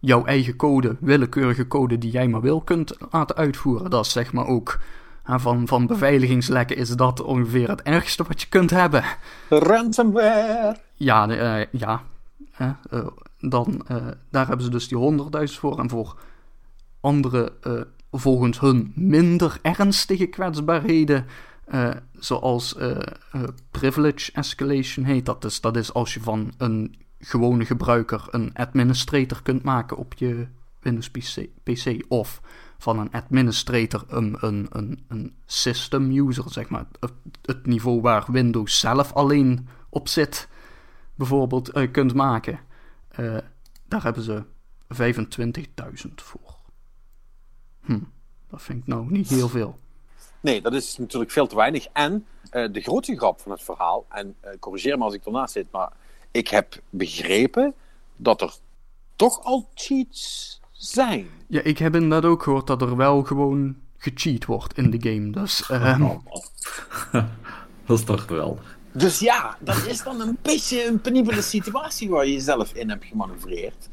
jouw 0.00 0.24
eigen 0.24 0.56
code, 0.56 0.96
willekeurige 1.00 1.66
code 1.66 1.98
die 1.98 2.10
jij 2.10 2.28
maar 2.28 2.40
wil, 2.40 2.60
kunt 2.60 2.96
laten 3.10 3.36
uitvoeren. 3.36 3.90
Dat 3.90 4.06
is 4.06 4.12
zeg 4.12 4.32
maar 4.32 4.46
ook 4.46 4.78
van, 5.24 5.66
van 5.66 5.86
beveiligingslekken 5.86 6.76
is 6.76 6.88
dat 6.88 7.22
ongeveer 7.22 7.68
het 7.68 7.82
ergste 7.82 8.24
wat 8.28 8.40
je 8.40 8.48
kunt 8.48 8.70
hebben. 8.70 9.04
Ransomware. 9.48 10.76
Ja, 10.94 11.28
eh, 11.28 11.66
ja. 11.70 12.02
Eh, 12.56 12.70
eh, 12.90 13.06
dan, 13.38 13.84
daar 14.30 14.46
hebben 14.46 14.64
ze 14.64 14.70
dus 14.70 14.88
die 14.88 14.98
100.000 14.98 15.58
voor. 15.58 15.78
En 15.78 15.90
voor 15.90 16.16
andere, 17.00 17.52
volgens 18.12 18.60
hun 18.60 18.92
minder 18.94 19.58
ernstige 19.62 20.26
kwetsbaarheden, 20.26 21.26
eh, 21.64 21.90
zoals 22.12 22.76
eh, 22.76 22.96
eh, 23.32 23.42
privilege 23.70 24.32
escalation 24.32 25.04
heet 25.04 25.26
dat. 25.26 25.42
Dus 25.42 25.60
dat 25.60 25.76
is 25.76 25.92
als 25.92 26.14
je 26.14 26.20
van 26.20 26.52
een 26.56 26.96
gewone 27.18 27.64
gebruiker 27.64 28.26
een 28.30 28.54
administrator 28.54 29.42
kunt 29.42 29.62
maken 29.62 29.96
op 29.96 30.14
je 30.14 30.46
Windows 30.80 31.10
PC, 31.62 32.04
of 32.08 32.40
van 32.78 32.98
een 32.98 33.12
administrator 33.12 34.04
een, 34.08 34.36
een, 34.40 34.66
een, 34.70 35.04
een 35.08 35.34
system 35.46 36.10
user, 36.10 36.50
zeg 36.50 36.68
maar. 36.68 36.86
Het, 37.00 37.12
het 37.42 37.66
niveau 37.66 38.00
waar 38.00 38.24
Windows 38.28 38.80
zelf 38.80 39.12
alleen 39.12 39.68
op 39.88 40.08
zit, 40.08 40.48
bijvoorbeeld, 41.14 41.90
kunt 41.90 42.14
maken. 42.14 42.60
Daar 43.88 44.02
hebben 44.02 44.22
ze 44.22 44.44
25.000 44.88 46.14
voor. 46.14 46.56
Hm, 47.80 47.98
dat 48.48 48.62
vind 48.62 48.78
ik 48.78 48.86
nou 48.86 49.10
niet 49.10 49.28
heel 49.28 49.48
veel. 49.48 49.78
Nee, 50.44 50.60
dat 50.60 50.74
is 50.74 50.96
natuurlijk 50.96 51.30
veel 51.30 51.46
te 51.46 51.56
weinig. 51.56 51.86
En 51.92 52.26
eh, 52.50 52.72
de 52.72 52.80
grote 52.80 53.16
grap 53.16 53.40
van 53.40 53.52
het 53.52 53.62
verhaal, 53.62 54.06
en 54.08 54.34
eh, 54.40 54.50
corrigeer 54.58 54.98
me 54.98 55.04
als 55.04 55.14
ik 55.14 55.24
ernaast 55.24 55.52
zit, 55.52 55.66
maar 55.70 55.92
ik 56.30 56.48
heb 56.48 56.80
begrepen 56.90 57.74
dat 58.16 58.40
er 58.40 58.54
toch 59.16 59.44
al 59.44 59.68
cheats 59.74 60.60
zijn. 60.72 61.28
Ja, 61.46 61.60
ik 61.62 61.78
heb 61.78 61.94
inderdaad 61.94 62.30
ook 62.30 62.42
gehoord 62.42 62.66
dat 62.66 62.82
er 62.82 62.96
wel 62.96 63.22
gewoon 63.22 63.76
gecheat 63.96 64.44
wordt 64.44 64.76
in 64.76 64.90
de 64.90 65.10
game. 65.10 65.30
Dus 65.30 65.70
ehm, 65.70 66.08
dat 67.86 67.98
is 67.98 68.04
toch 68.04 68.24
geweldig. 68.26 68.78
Dus 68.92 69.18
ja, 69.18 69.56
dat 69.60 69.86
is 69.86 70.02
dan 70.02 70.20
een 70.20 70.38
beetje 70.42 70.86
een 70.86 71.00
penibele 71.00 71.42
situatie 71.42 72.10
waar 72.10 72.26
je 72.26 72.32
jezelf 72.32 72.74
in 72.74 72.88
hebt 72.88 73.04
gemanoeuvreerd. 73.04 73.88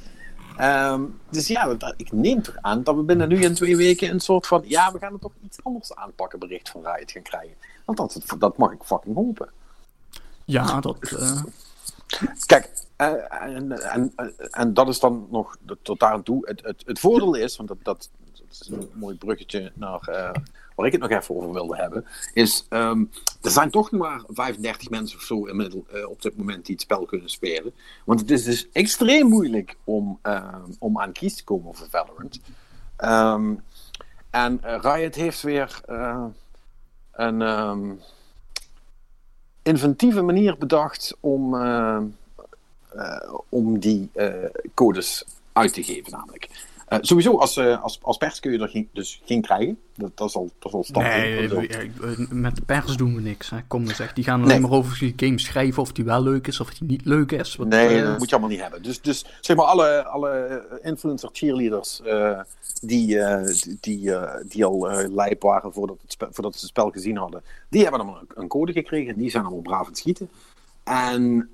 Ehm, 0.58 1.02
dus 1.30 1.48
ja, 1.48 1.74
dat- 1.76 1.94
ik 1.98 2.12
neem 2.12 2.42
toch 2.42 2.56
aan 2.62 2.84
dat 2.84 2.96
we 2.96 3.02
binnen 3.02 3.28
nu 3.28 3.42
in 3.44 3.54
twee 3.54 3.78
weken 3.78 4.10
een 4.10 4.20
soort 4.20 4.48
van... 4.48 4.64
Ja, 4.66 4.92
we 4.92 5.00
gaan 5.00 5.12
het 5.12 5.22
toch 5.22 5.32
iets 5.46 5.64
anders 5.64 5.96
aanpakken 5.96 6.40
bericht 6.40 6.70
van 6.70 6.82
Riot 6.86 7.12
gaan 7.12 7.22
krijgen. 7.22 7.56
Want 7.86 7.98
dat, 7.98 8.22
dat 8.40 8.58
mag 8.58 8.72
ik 8.72 8.84
fucking 8.84 9.16
hopen. 9.16 9.50
ja, 10.46 10.80
dat... 10.80 10.98
eh, 11.02 11.44
Kijk, 12.46 12.70
eh, 12.96 13.42
en, 13.42 13.72
en, 13.92 14.12
en, 14.16 14.34
en 14.52 14.74
dat 14.74 14.88
is 14.88 15.00
dan 15.00 15.28
nog 15.32 15.58
tot 15.82 16.00
daar 16.00 16.12
aan 16.12 16.24
toe. 16.24 16.48
Het, 16.48 16.62
het, 16.64 16.84
het 16.86 17.00
voordeel 17.00 17.34
is, 17.36 17.58
want 17.58 17.70
dat, 17.70 17.78
dat, 17.84 18.10
dat 18.34 18.46
is 18.62 18.68
een 18.70 18.90
mooi 18.94 19.16
bruggetje 19.16 19.72
naar 19.76 20.00
eh, 20.08 20.32
waar 20.76 20.86
ik 20.86 20.92
het 20.92 21.02
nog 21.02 21.12
even 21.12 21.36
over 21.36 21.54
wilde 21.54 21.76
hebben, 21.76 22.06
is 22.34 22.66
ehm, 22.70 23.04
er 23.42 23.52
zijn 23.52 23.70
toch 23.70 23.92
nog 23.92 24.02
maar 24.02 24.24
35 24.28 24.90
mensen 24.90 25.18
of 25.18 25.24
zo 25.24 25.46
inmiddels 25.46 25.84
eh, 25.94 26.10
op 26.10 26.22
dit 26.22 26.38
moment 26.38 26.66
die 26.66 26.76
het 26.76 26.84
spel 26.84 27.06
kunnen 27.06 27.30
spelen. 27.30 27.74
Want 28.06 28.20
het 28.20 28.32
is 28.32 28.44
dus 28.44 28.70
extreem 28.72 29.28
moeilijk 29.28 29.76
om, 29.84 30.20
ehm, 30.22 30.72
om 30.80 31.00
aan 31.00 31.12
kies 31.12 31.36
te 31.36 31.44
komen 31.44 31.76
voor 31.76 31.88
Valorant. 31.90 32.40
Ehm, 32.96 33.54
en 34.30 34.64
eh, 34.64 34.80
Riot 34.82 35.16
heeft 35.16 35.42
weer 35.42 35.82
eh, 35.86 36.26
een 37.12 37.42
ehm, 37.42 37.92
inventieve 39.62 40.22
manier 40.22 40.58
bedacht 40.58 41.18
om, 41.20 41.56
om 43.50 43.80
die 43.80 44.12
codes 44.74 45.26
uit 45.54 45.74
te 45.74 45.84
geven, 45.84 46.12
namelijk. 46.12 46.50
Eh, 46.92 46.98
sowieso, 47.02 47.38
als, 47.38 47.58
eh, 47.58 47.84
als, 47.84 48.00
als 48.02 48.18
pers 48.18 48.40
kun 48.40 48.52
je 48.52 48.60
er 48.60 48.70
geen, 48.70 48.90
dus 48.94 49.22
geen 49.26 49.42
krijgen. 49.42 49.80
Dat, 49.96 50.12
dat 50.18 50.28
is 50.28 50.36
al, 50.36 50.50
dat 50.60 50.72
is 50.72 50.78
al 50.78 50.84
standaard. 50.84 51.24
nee, 51.24 51.70
eh, 51.70 52.30
met 52.30 52.56
de 52.56 52.62
pers 52.62 52.96
doen 52.98 53.16
we 53.16 53.22
niks. 53.22 53.50
Hè. 53.50 53.58
Kom 53.68 53.86
dan 53.86 53.96
zeg, 53.96 54.14
die 54.14 54.24
gaan 54.24 54.40
Nee. 54.40 54.50
alleen 54.50 54.62
maar 54.62 54.72
over 54.72 55.00
die 55.00 55.14
game 55.16 55.40
schrijven 55.40 55.82
of 55.82 55.92
die 55.92 56.06
wel 56.06 56.24
leuk 56.24 56.48
is 56.48 56.60
of 56.60 56.74
die 56.74 56.88
niet 56.88 57.06
leuk 57.06 57.32
is. 57.32 57.56
Wat, 57.56 57.68
Nee, 57.68 58.04
dat 58.04 58.18
moet 58.18 58.30
je 58.30 58.36
allemaal 58.36 58.54
niet 58.54 58.62
hebben. 58.62 58.84
Dus, 58.84 59.02
dus 59.02 59.26
zeg 59.42 59.58
maar, 59.58 59.66
alle, 59.66 60.04
alle 60.06 60.64
influencer 60.82 61.30
cheerleaders 61.34 62.02
die, 62.82 63.18
die, 63.52 63.78
die, 63.80 64.12
die 64.48 64.66
al 64.66 64.90
lijp 65.12 65.42
waren 65.42 65.74
voordat, 65.74 65.98
het 66.02 66.16
voordat 66.18 66.54
ze 66.54 66.60
het 66.60 66.70
spel 66.70 66.90
gezien 66.90 67.18
hadden, 67.18 67.42
die 67.70 67.82
hebben 67.82 68.00
allemaal 68.00 68.22
een, 68.36 68.48
code 68.48 68.72
gekregen. 68.72 69.18
Die 69.18 69.30
zijn 69.30 69.44
allemaal 69.44 69.62
braaf 69.62 69.80
aan 69.80 69.86
het 69.86 69.98
schieten. 69.98 70.30
En 70.84 71.50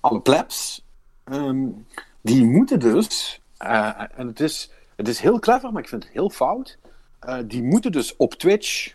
alle 0.00 0.20
plebs, 0.20 0.84
ehm, 1.24 1.66
die 2.20 2.44
moeten 2.44 2.80
dus, 2.80 3.40
eh, 3.58 4.02
en 4.16 4.26
het 4.26 4.40
is, 4.40 4.70
het 4.96 5.08
is 5.08 5.20
heel 5.20 5.38
clever, 5.38 5.72
maar 5.72 5.82
ik 5.82 5.88
vind 5.88 6.02
het 6.04 6.12
heel 6.12 6.30
fout. 6.30 6.78
eh, 7.18 7.38
die 7.44 7.62
moeten 7.62 7.92
dus 7.92 8.16
op 8.16 8.34
Twitch, 8.34 8.94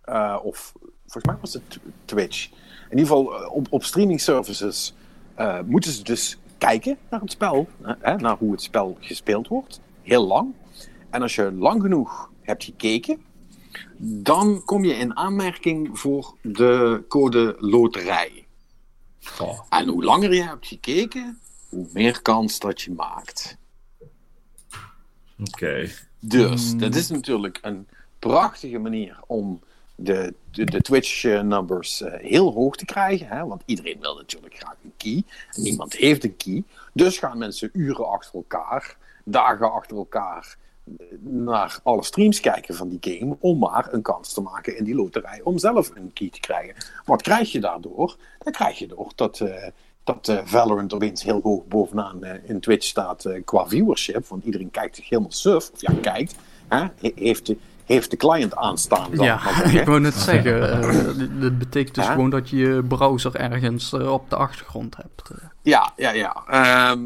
eh, 0.00 0.38
of 0.42 0.72
volgens 1.06 1.24
mij 1.24 1.36
was 1.40 1.52
het 1.52 1.70
Tw- 1.70 1.78
Twitch, 2.04 2.48
in 2.90 2.98
ieder 2.98 3.06
geval 3.06 3.24
op, 3.48 3.66
op 3.70 3.84
streaming 3.84 4.20
services, 4.20 4.94
moeten 5.64 5.92
ze 5.92 6.02
dus 6.02 6.38
kijken 6.58 6.98
naar 7.10 7.20
het 7.20 7.30
spel, 7.30 7.68
hè, 7.82 8.16
naar 8.16 8.36
hoe 8.38 8.52
het 8.52 8.62
spel 8.62 8.96
gespeeld 9.00 9.48
wordt, 9.48 9.80
heel 10.02 10.26
lang. 10.26 10.54
En 11.10 11.22
als 11.22 11.34
je 11.34 11.52
lang 11.52 11.82
genoeg 11.82 12.30
hebt 12.40 12.64
gekeken, 12.64 13.24
dan 13.98 14.62
kom 14.64 14.84
je 14.84 14.94
in 14.94 15.16
aanmerking 15.16 15.98
voor 15.98 16.34
de 16.42 17.04
code 17.08 17.56
loterij. 17.58 18.46
Oh, 19.40 19.60
En 19.68 19.88
hoe 19.88 20.04
langer 20.04 20.34
je 20.34 20.42
hebt 20.42 20.66
gekeken, 20.66 21.38
hoe 21.68 21.86
meer 21.92 22.22
kans 22.22 22.58
dat 22.58 22.80
je 22.80 22.92
maakt. 22.92 23.56
Oké. 25.40 25.88
Dus 26.20 26.76
dat 26.76 26.94
is 26.94 27.08
natuurlijk 27.08 27.58
een 27.62 27.88
prachtige 28.18 28.78
manier 28.78 29.20
om 29.26 29.60
de, 29.94 30.34
de, 30.50 30.64
de 30.64 30.80
Twitch-numbers 30.80 32.02
heel 32.06 32.52
hoog 32.52 32.76
te 32.76 32.84
krijgen. 32.84 33.26
Hè? 33.28 33.46
Want 33.46 33.62
iedereen 33.66 34.00
wil 34.00 34.16
natuurlijk 34.16 34.56
graag 34.56 34.76
een 34.84 34.92
key. 34.96 35.22
En 35.52 35.62
niemand 35.62 35.92
heeft 35.92 36.24
een 36.24 36.36
key. 36.36 36.64
Dus 36.92 37.18
gaan 37.18 37.38
mensen 37.38 37.70
uren 37.72 38.08
achter 38.08 38.34
elkaar, 38.34 38.96
dagen 39.24 39.72
achter 39.72 39.96
elkaar, 39.96 40.56
eh, 40.98 41.06
naar 41.20 41.78
alle 41.82 42.04
streams 42.04 42.40
kijken 42.40 42.74
van 42.74 42.88
die 42.88 43.18
game. 43.18 43.36
Om 43.40 43.58
maar 43.58 43.92
een 43.92 44.02
kans 44.02 44.32
te 44.32 44.40
maken 44.40 44.76
in 44.76 44.84
die 44.84 44.94
loterij 44.94 45.40
om 45.44 45.58
zelf 45.58 45.90
een 45.94 46.12
key 46.12 46.30
te 46.30 46.40
krijgen. 46.40 46.74
Wat 47.04 47.22
krijg 47.22 47.52
je 47.52 47.60
daardoor? 47.60 48.16
Dan 48.38 48.52
krijg 48.52 48.78
je 48.78 48.86
door 48.86 49.12
dat. 49.14 49.40
eh, 49.40 49.68
dat 50.06 50.28
eh, 50.28 50.38
Valorant 50.44 50.94
opeens 50.94 51.22
heel 51.22 51.40
hoog 51.42 51.66
bovenaan 51.68 52.24
eh, 52.24 52.50
in 52.50 52.60
Twitch 52.60 52.86
staat 52.86 53.24
eh, 53.24 53.42
qua 53.44 53.66
viewership. 53.68 54.26
Want 54.26 54.44
iedereen 54.44 54.70
kijkt 54.70 54.96
zich 54.96 55.08
helemaal 55.08 55.32
suf. 55.32 55.70
Of 55.72 55.80
ja, 55.80 55.92
kijkt. 56.00 56.36
Hè? 56.68 56.78
He- 56.78 57.12
heeft, 57.14 57.46
de, 57.46 57.56
heeft 57.84 58.10
de 58.10 58.16
client 58.16 58.56
aanstaan. 58.56 59.10
maar 59.14 59.26
Ja, 59.26 59.40
ik 59.80 59.86
wou 59.86 60.00
net 60.00 60.14
zeggen. 60.14 61.40
dit 61.40 61.58
betekent 61.58 61.94
dus 61.94 62.06
gewoon 62.06 62.30
dat 62.30 62.50
je 62.50 62.56
je 62.56 62.82
browser 62.82 63.34
ergens 63.34 63.92
op 63.92 64.30
de 64.30 64.36
achtergrond 64.36 64.96
hebt. 64.96 65.30
Ja, 65.62 65.92
ja, 65.96 66.10
ja. 66.10 66.44
Ehm, 66.46 67.00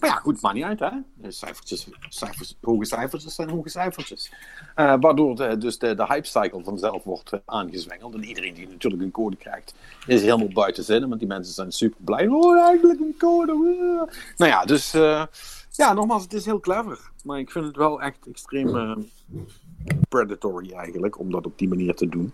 maar 0.00 0.10
ja, 0.10 0.16
goed, 0.16 0.40
maakt 0.42 0.54
niet 0.54 0.64
uit, 0.64 0.80
hè. 0.80 0.90
Cijfertjes, 1.30 1.88
cijfers, 2.08 2.56
hoge 2.62 2.84
cijfertjes 2.84 3.34
zijn 3.34 3.50
hoge 3.50 3.68
cijfertjes. 3.68 4.32
Eh, 4.74 4.94
waardoor 5.00 5.36
de, 5.36 5.58
dus 5.58 5.78
de, 5.78 5.94
de 5.94 6.06
hype-cycle 6.06 6.64
vanzelf 6.64 7.04
wordt 7.04 7.32
eh, 7.32 7.38
aangezwengeld. 7.44 8.14
En 8.14 8.24
iedereen 8.24 8.54
die 8.54 8.68
natuurlijk 8.68 9.02
een 9.02 9.10
code 9.10 9.36
krijgt, 9.36 9.74
is 10.06 10.22
helemaal 10.22 10.48
buiten 10.52 10.84
zinnen. 10.84 11.08
Want 11.08 11.20
die 11.20 11.28
mensen 11.28 11.54
zijn 11.54 11.72
super 11.72 12.00
blij. 12.04 12.26
Oh, 12.28 12.58
eigenlijk 12.60 13.00
een 13.00 13.14
code. 13.18 13.52
Nou 14.36 14.50
ja, 14.50 14.64
dus... 14.64 14.94
eh, 14.94 15.24
ja, 15.70 15.92
nogmaals, 15.92 16.22
het 16.22 16.32
is 16.32 16.44
heel 16.44 16.60
clever. 16.60 17.10
Maar 17.24 17.38
ik 17.38 17.50
vind 17.50 17.64
het 17.64 17.76
wel 17.76 18.02
echt 18.02 18.18
extreem 18.28 19.06
predatory 20.08 20.72
eigenlijk, 20.72 21.18
om 21.18 21.30
dat 21.30 21.46
op 21.46 21.58
die 21.58 21.68
manier 21.68 21.94
te 21.94 22.08
doen. 22.08 22.32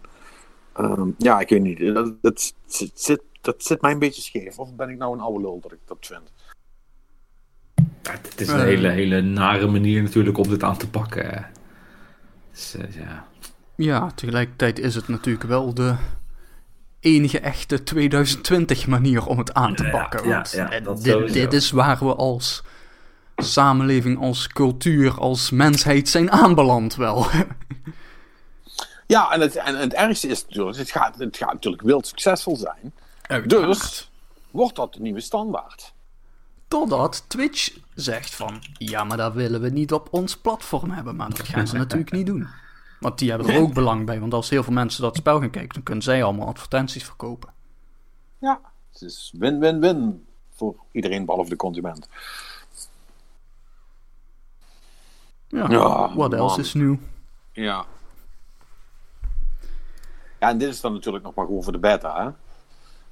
Ehm, 0.72 1.08
ja, 1.18 1.40
ik 1.40 1.48
weet 1.48 1.62
niet. 1.62 1.94
Dat, 2.22 2.54
zit- 2.94 3.22
dat 3.40 3.62
zit 3.62 3.80
mij 3.80 3.92
een 3.92 3.98
beetje 3.98 4.22
scheef. 4.22 4.58
Of 4.58 4.74
ben 4.74 4.88
ik 4.88 4.96
nou 4.98 5.14
een 5.14 5.20
oude 5.20 5.40
lul 5.40 5.58
dat 5.60 5.72
ik 5.72 5.78
dat 5.84 5.96
vind? 6.00 6.32
Het 8.10 8.40
is 8.40 8.48
een 8.48 8.58
Eh. 8.58 8.64
hele, 8.64 8.88
hele 8.88 9.20
nare 9.20 9.66
manier 9.66 10.02
natuurlijk 10.02 10.38
om 10.38 10.48
dit 10.48 10.62
aan 10.62 10.76
te 10.76 10.88
pakken. 10.88 11.46
Dus, 12.52 12.74
eh, 12.76 12.94
ja. 12.94 13.26
Ja, 13.76 14.10
tegelijkertijd 14.14 14.78
is 14.78 14.94
het 14.94 15.08
natuurlijk 15.08 15.44
wel 15.44 15.74
de 15.74 15.94
enige 17.00 17.38
echte 17.40 17.82
2020 17.82 18.86
manier 18.86 19.26
om 19.26 19.38
het 19.38 19.54
aan 19.54 19.74
te 19.74 19.88
pakken. 19.90 20.28
ja, 20.28 20.34
Want 20.34 20.50
ja, 20.50 20.70
eh, 20.70 20.84
dat 20.84 21.02
dit, 21.02 21.32
dit 21.32 21.52
is 21.52 21.70
waar 21.70 21.98
we 21.98 22.14
als 22.14 22.62
samenleving, 23.36 24.18
als 24.20 24.48
cultuur, 24.48 25.18
als 25.18 25.50
mensheid 25.50 26.08
zijn 26.08 26.30
aanbeland 26.30 26.94
wel. 26.96 27.26
Ja, 29.06 29.30
en 29.32 29.40
het, 29.40 29.56
en 29.56 29.76
het 29.78 29.94
ergste 29.94 30.28
is 30.28 30.46
natuurlijk, 30.46 30.76
het 30.76 30.90
gaat, 30.90 31.18
het 31.18 31.36
gaat 31.36 31.52
natuurlijk 31.52 31.82
wild 31.82 32.06
succesvol 32.06 32.56
zijn. 32.56 32.92
Dus 33.46 34.10
wordt 34.50 34.76
dat 34.76 34.94
de 34.94 35.00
nieuwe 35.00 35.20
standaard. 35.20 35.93
Totdat 36.74 37.24
Twitch 37.28 37.78
zegt 37.94 38.34
van, 38.34 38.62
ja, 38.78 39.04
maar 39.04 39.16
dat 39.16 39.32
willen 39.32 39.60
we 39.60 39.68
niet 39.70 39.92
op 39.92 40.08
ons 40.10 40.36
platform 40.36 40.90
hebben. 40.90 41.16
Maar 41.16 41.28
dat 41.28 41.48
gaan 41.48 41.66
ze 41.66 41.76
natuurlijk 41.76 42.12
niet 42.12 42.26
doen. 42.26 42.46
Want 43.00 43.18
die 43.18 43.30
hebben 43.30 43.48
er 43.48 43.60
ook 43.60 43.74
belang 43.74 44.06
bij. 44.06 44.20
Want 44.20 44.34
als 44.34 44.50
heel 44.50 44.62
veel 44.62 44.72
mensen 44.72 45.02
dat 45.02 45.16
spel 45.16 45.40
gaan 45.40 45.50
kijken, 45.50 45.74
dan 45.74 45.82
kunnen 45.82 46.04
zij 46.04 46.24
allemaal 46.24 46.46
advertenties 46.46 47.04
verkopen. 47.04 47.52
Ja, 48.38 48.60
het 48.92 49.02
is 49.02 49.34
win-win-win 49.38 50.26
voor 50.54 50.74
iedereen 50.92 51.24
behalve 51.24 51.50
de 51.50 51.56
consument. 51.56 52.08
Ja, 55.48 55.66
Ja, 55.70 56.14
what 56.14 56.32
else 56.32 56.60
is 56.60 56.74
nieuw? 56.74 56.98
Ja. 57.52 57.84
Ja, 60.40 60.48
en 60.48 60.58
dit 60.58 60.68
is 60.68 60.80
dan 60.80 60.92
natuurlijk 60.92 61.24
nog 61.24 61.34
maar 61.34 61.46
gewoon 61.46 61.62
voor 61.62 61.72
de 61.72 61.78
beta, 61.78 62.24
hè? 62.24 62.30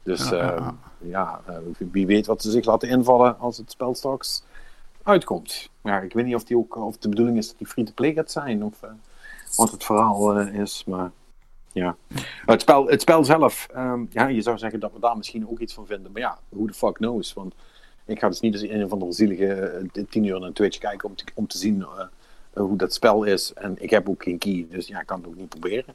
Dus 0.02 0.28
Ja, 0.28 0.36
ja, 0.36 0.56
eh, 0.56 0.56
ja. 0.58 0.74
ja, 0.98 1.40
eh, 1.46 1.86
wie 1.92 2.06
weet 2.06 2.26
wat 2.26 2.42
ze 2.42 2.50
zich 2.50 2.64
laten 2.64 2.88
invallen 2.88 3.38
als 3.38 3.56
het 3.56 3.70
spel 3.70 3.94
straks 3.94 4.42
uitkomt. 5.02 5.70
Ja, 5.82 6.00
ik 6.00 6.12
weet 6.12 6.24
niet 6.24 6.34
of, 6.34 6.44
die 6.44 6.56
ook, 6.56 6.76
of 6.76 6.96
de 6.96 7.08
bedoeling 7.08 7.36
is 7.36 7.46
dat 7.48 7.58
die 7.58 7.66
free-to-play 7.66 8.12
gaat 8.12 8.30
zijn, 8.30 8.64
of 8.64 8.82
eh, 8.82 8.90
wat 9.56 9.70
het 9.70 9.84
verhaal 9.84 10.38
eh, 10.38 10.54
is, 10.54 10.84
maar 10.86 11.10
ja. 11.72 11.96
Het 12.46 12.60
spel, 12.60 12.86
het 12.86 13.00
spel 13.00 13.24
zelf, 13.24 13.68
ehm, 13.72 14.04
ja, 14.10 14.26
je 14.26 14.42
zou 14.42 14.58
zeggen 14.58 14.80
dat 14.80 14.92
we 14.92 15.00
daar 15.00 15.16
misschien 15.16 15.48
ook 15.48 15.58
iets 15.58 15.74
van 15.74 15.86
vinden, 15.86 16.12
maar 16.12 16.20
ja, 16.20 16.38
who 16.48 16.66
the 16.66 16.72
fuck 16.72 16.94
knows, 16.94 17.32
want 17.32 17.54
ik 18.04 18.18
ga 18.18 18.28
dus 18.28 18.40
niet 18.40 18.54
eens 18.54 18.62
een 18.62 18.88
van 18.88 18.98
de 18.98 19.12
zielige 19.12 19.86
tien 20.08 20.24
uur 20.24 20.40
naar 20.40 20.52
Twitch 20.52 20.78
kijken 20.78 21.08
om 21.08 21.14
te, 21.14 21.24
om 21.34 21.46
te 21.46 21.58
zien 21.58 21.86
hoe 22.52 22.76
dat 22.76 22.94
spel 22.94 23.24
is. 23.24 23.52
En 23.52 23.76
ik 23.78 23.90
heb 23.90 24.08
ook 24.08 24.22
geen 24.22 24.38
key, 24.38 24.66
dus 24.70 24.86
ja, 24.86 25.00
ik 25.00 25.06
kan 25.06 25.18
het 25.18 25.26
ook 25.26 25.36
niet 25.36 25.48
proberen. 25.48 25.94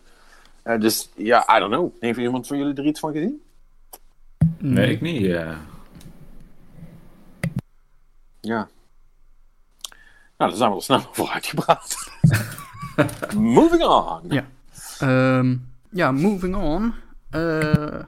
Dus 0.79 1.09
ja, 1.15 1.55
I 1.55 1.59
don't 1.59 1.71
know. 1.71 1.91
Heeft 1.99 2.19
iemand 2.19 2.47
van 2.47 2.57
jullie 2.57 2.73
er 2.73 2.85
iets 2.85 2.99
van 2.99 3.11
gezien? 3.11 3.41
Nee, 4.57 4.91
ik 4.91 5.01
niet. 5.01 5.25
eh. 5.25 5.57
Ja. 8.41 8.67
Nou, 10.37 10.49
daar 10.51 10.55
zijn 10.55 10.69
we 10.69 10.75
er 10.75 10.81
snel 10.83 11.01
voor 11.11 11.29
uitgepraat. 11.29 12.11
Moving 13.35 13.83
on. 13.83 14.21
Ja. 14.29 14.45
Ehm, 14.99 15.55
ja, 15.91 16.11
moving 16.11 16.55
on. 16.55 16.93
Eh, 17.29 17.99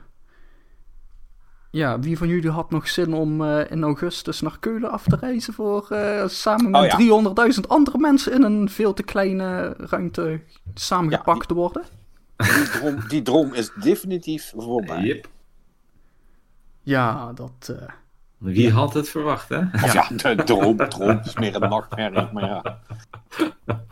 ja, 1.71 1.99
wie 1.99 2.17
van 2.17 2.27
jullie 2.27 2.49
had 2.49 2.69
nog 2.71 2.87
zin 2.87 3.13
om 3.13 3.43
eh, 3.45 3.71
in 3.71 3.83
augustus 3.83 4.41
naar 4.41 4.57
Keulen 4.59 4.91
af 4.91 5.03
te 5.03 5.15
reizen 5.19 5.53
voor 5.53 5.87
eh, 5.91 6.27
samen 6.27 6.71
met 6.71 6.93
Oh, 6.93 6.99
ja. 7.33 7.51
300.000 7.53 7.59
andere 7.67 7.97
mensen 7.97 8.33
in 8.33 8.43
een 8.43 8.69
veel 8.69 8.93
te 8.93 9.03
kleine 9.03 9.73
ruimte 9.77 10.41
samengepakt 10.73 11.39
Ja, 11.41 11.45
te 11.47 11.53
worden? 11.53 11.83
Die, 12.37 12.69
droom, 12.69 13.07
die 13.07 13.21
droom 13.21 13.53
is 13.53 13.71
definitief 13.81 14.53
voorbij. 14.55 15.01
Yep. 15.01 15.27
Ja, 16.81 17.33
dat. 17.33 17.75
eh, 17.79 17.87
Wie 18.37 18.71
had 18.71 18.93
het 18.93 19.09
verwacht, 19.09 19.49
hè? 19.49 19.59
Of 19.73 19.93
ja, 19.93 20.33
de 20.35 20.43
droom, 20.43 20.77
droom 20.77 21.19
is 21.23 21.35
meer 21.35 21.55
een 21.61 21.69
nachtmerrie, 21.69 22.27
maar 22.33 22.45
ja. 22.45 22.79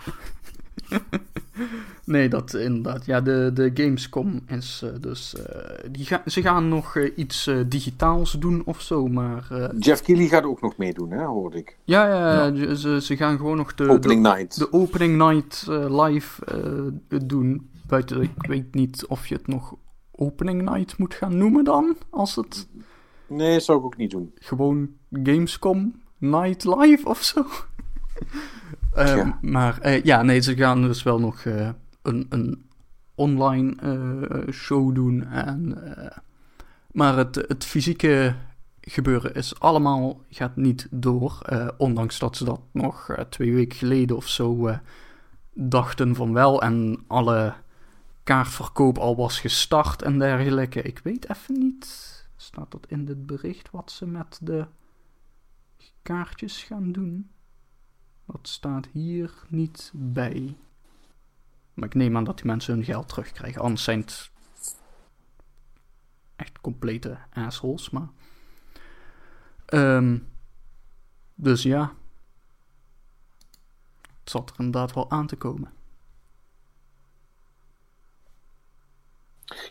Nee, 2.05 2.29
dat 2.29 2.53
inderdaad. 2.53 3.05
Ja, 3.05 3.21
de, 3.21 3.51
de 3.53 3.71
Gamescom 3.73 4.39
is 4.47 4.81
eh, 4.83 4.89
dus. 5.01 5.35
eh, 5.35 5.89
die 5.91 6.05
ga, 6.05 6.21
ze 6.25 6.41
gaan 6.41 6.67
nog 6.69 6.97
iets 6.97 7.49
digitaals 7.67 8.31
doen 8.31 8.61
of 8.65 8.81
zo, 8.81 9.07
maar. 9.07 9.47
eh, 9.51 9.69
Jeff 9.79 10.01
Keighley 10.01 10.27
gaat 10.27 10.43
ook 10.43 10.61
nog 10.61 10.77
meedoen, 10.77 11.11
hè, 11.11 11.23
hoorde 11.25 11.57
ik. 11.57 11.77
ja, 11.83 12.07
ja, 12.07 12.75
Ze, 12.75 13.01
ze 13.01 13.17
gaan 13.17 13.37
gewoon 13.37 13.57
nog 13.57 13.73
de. 13.75 13.89
Opening 13.89 14.23
de, 14.23 14.29
night. 14.29 14.57
de 14.59 14.73
opening 14.73 15.17
night 15.17 15.65
live 15.89 16.45
eh, 16.45 17.19
doen. 17.25 17.69
Buiten, 17.87 18.21
ik 18.21 18.31
weet 18.47 18.73
niet 18.75 19.05
of 19.07 19.27
je 19.27 19.35
het 19.35 19.47
nog 19.47 19.75
opening 20.17 20.61
night 20.61 20.97
moet 20.97 21.13
gaan 21.13 21.37
noemen 21.37 21.63
dan. 21.63 21.97
Als 22.09 22.35
het 22.35 22.67
Nee, 23.27 23.53
dat 23.53 23.63
zou 23.63 23.79
ik 23.79 23.85
ook 23.85 23.97
niet 23.97 24.11
doen. 24.11 24.31
gewoon 24.35 24.89
Gamescom 25.11 26.01
night 26.17 26.63
live 26.65 27.09
of 27.09 27.23
zo. 27.23 27.45
Ehm, 28.93 29.17
Ja. 29.17 29.37
Maar 29.41 29.79
eh, 29.79 30.03
ja, 30.03 30.21
nee, 30.21 30.39
ze 30.39 30.55
gaan 30.55 30.81
dus 30.81 31.03
wel 31.03 31.19
nog 31.19 31.45
eh, 31.45 31.69
een, 32.01 32.25
een 32.29 32.65
online 33.15 33.75
eh, 33.81 34.53
show 34.53 34.95
doen. 34.95 35.23
En, 35.27 35.77
maar 36.91 37.17
het, 37.17 37.35
het 37.47 37.65
fysieke 37.65 38.35
gebeuren 38.81 39.33
is 39.33 39.59
allemaal, 39.59 40.21
gaat 40.29 40.55
niet 40.55 40.87
door. 40.91 41.41
ondanks 41.77 42.19
dat 42.19 42.37
ze 42.37 42.43
dat 42.43 42.61
nog 42.71 43.15
twee 43.29 43.53
weken 43.53 43.77
geleden 43.77 44.15
of 44.15 44.27
zo 44.27 44.69
dachten 45.53 46.15
van 46.15 46.33
wel. 46.33 46.61
En 46.61 47.03
alle 47.07 47.53
kaartverkoop 48.27 48.97
al 48.97 49.15
was 49.15 49.39
gestart 49.39 50.01
en 50.01 50.19
dergelijke. 50.19 50.81
Ik 50.81 50.99
weet 50.99 51.29
even 51.29 51.59
niet, 51.59 51.85
staat 52.35 52.71
dat 52.71 52.87
in 52.87 53.05
dit 53.05 53.25
bericht, 53.25 53.71
wat 53.71 53.91
ze 53.91 54.05
met 54.05 54.39
de 54.41 54.67
kaartjes 56.01 56.63
gaan 56.63 56.91
doen? 56.91 57.31
Dat 58.25 58.47
staat 58.47 58.87
hier 58.91 59.33
niet 59.47 59.91
bij. 59.95 60.57
Maar 61.73 61.87
ik 61.87 61.95
neem 61.95 62.17
aan 62.17 62.23
dat 62.23 62.37
die 62.37 62.45
mensen 62.45 62.73
hun 62.73 62.83
geld 62.83 63.09
terugkrijgen. 63.09 63.61
Anders 63.61 63.83
zijn 63.83 63.99
het 63.99 64.31
echt 66.35 66.61
complete 66.61 67.17
assholes. 67.33 67.89
Maar... 67.89 68.09
Ehm, 69.65 70.17
dus 71.35 71.63
ja. 71.63 71.93
Het 74.19 74.29
zat 74.29 74.49
er 74.49 74.55
inderdaad 74.57 74.93
wel 74.93 75.11
aan 75.11 75.27
te 75.27 75.35
komen. 75.35 75.71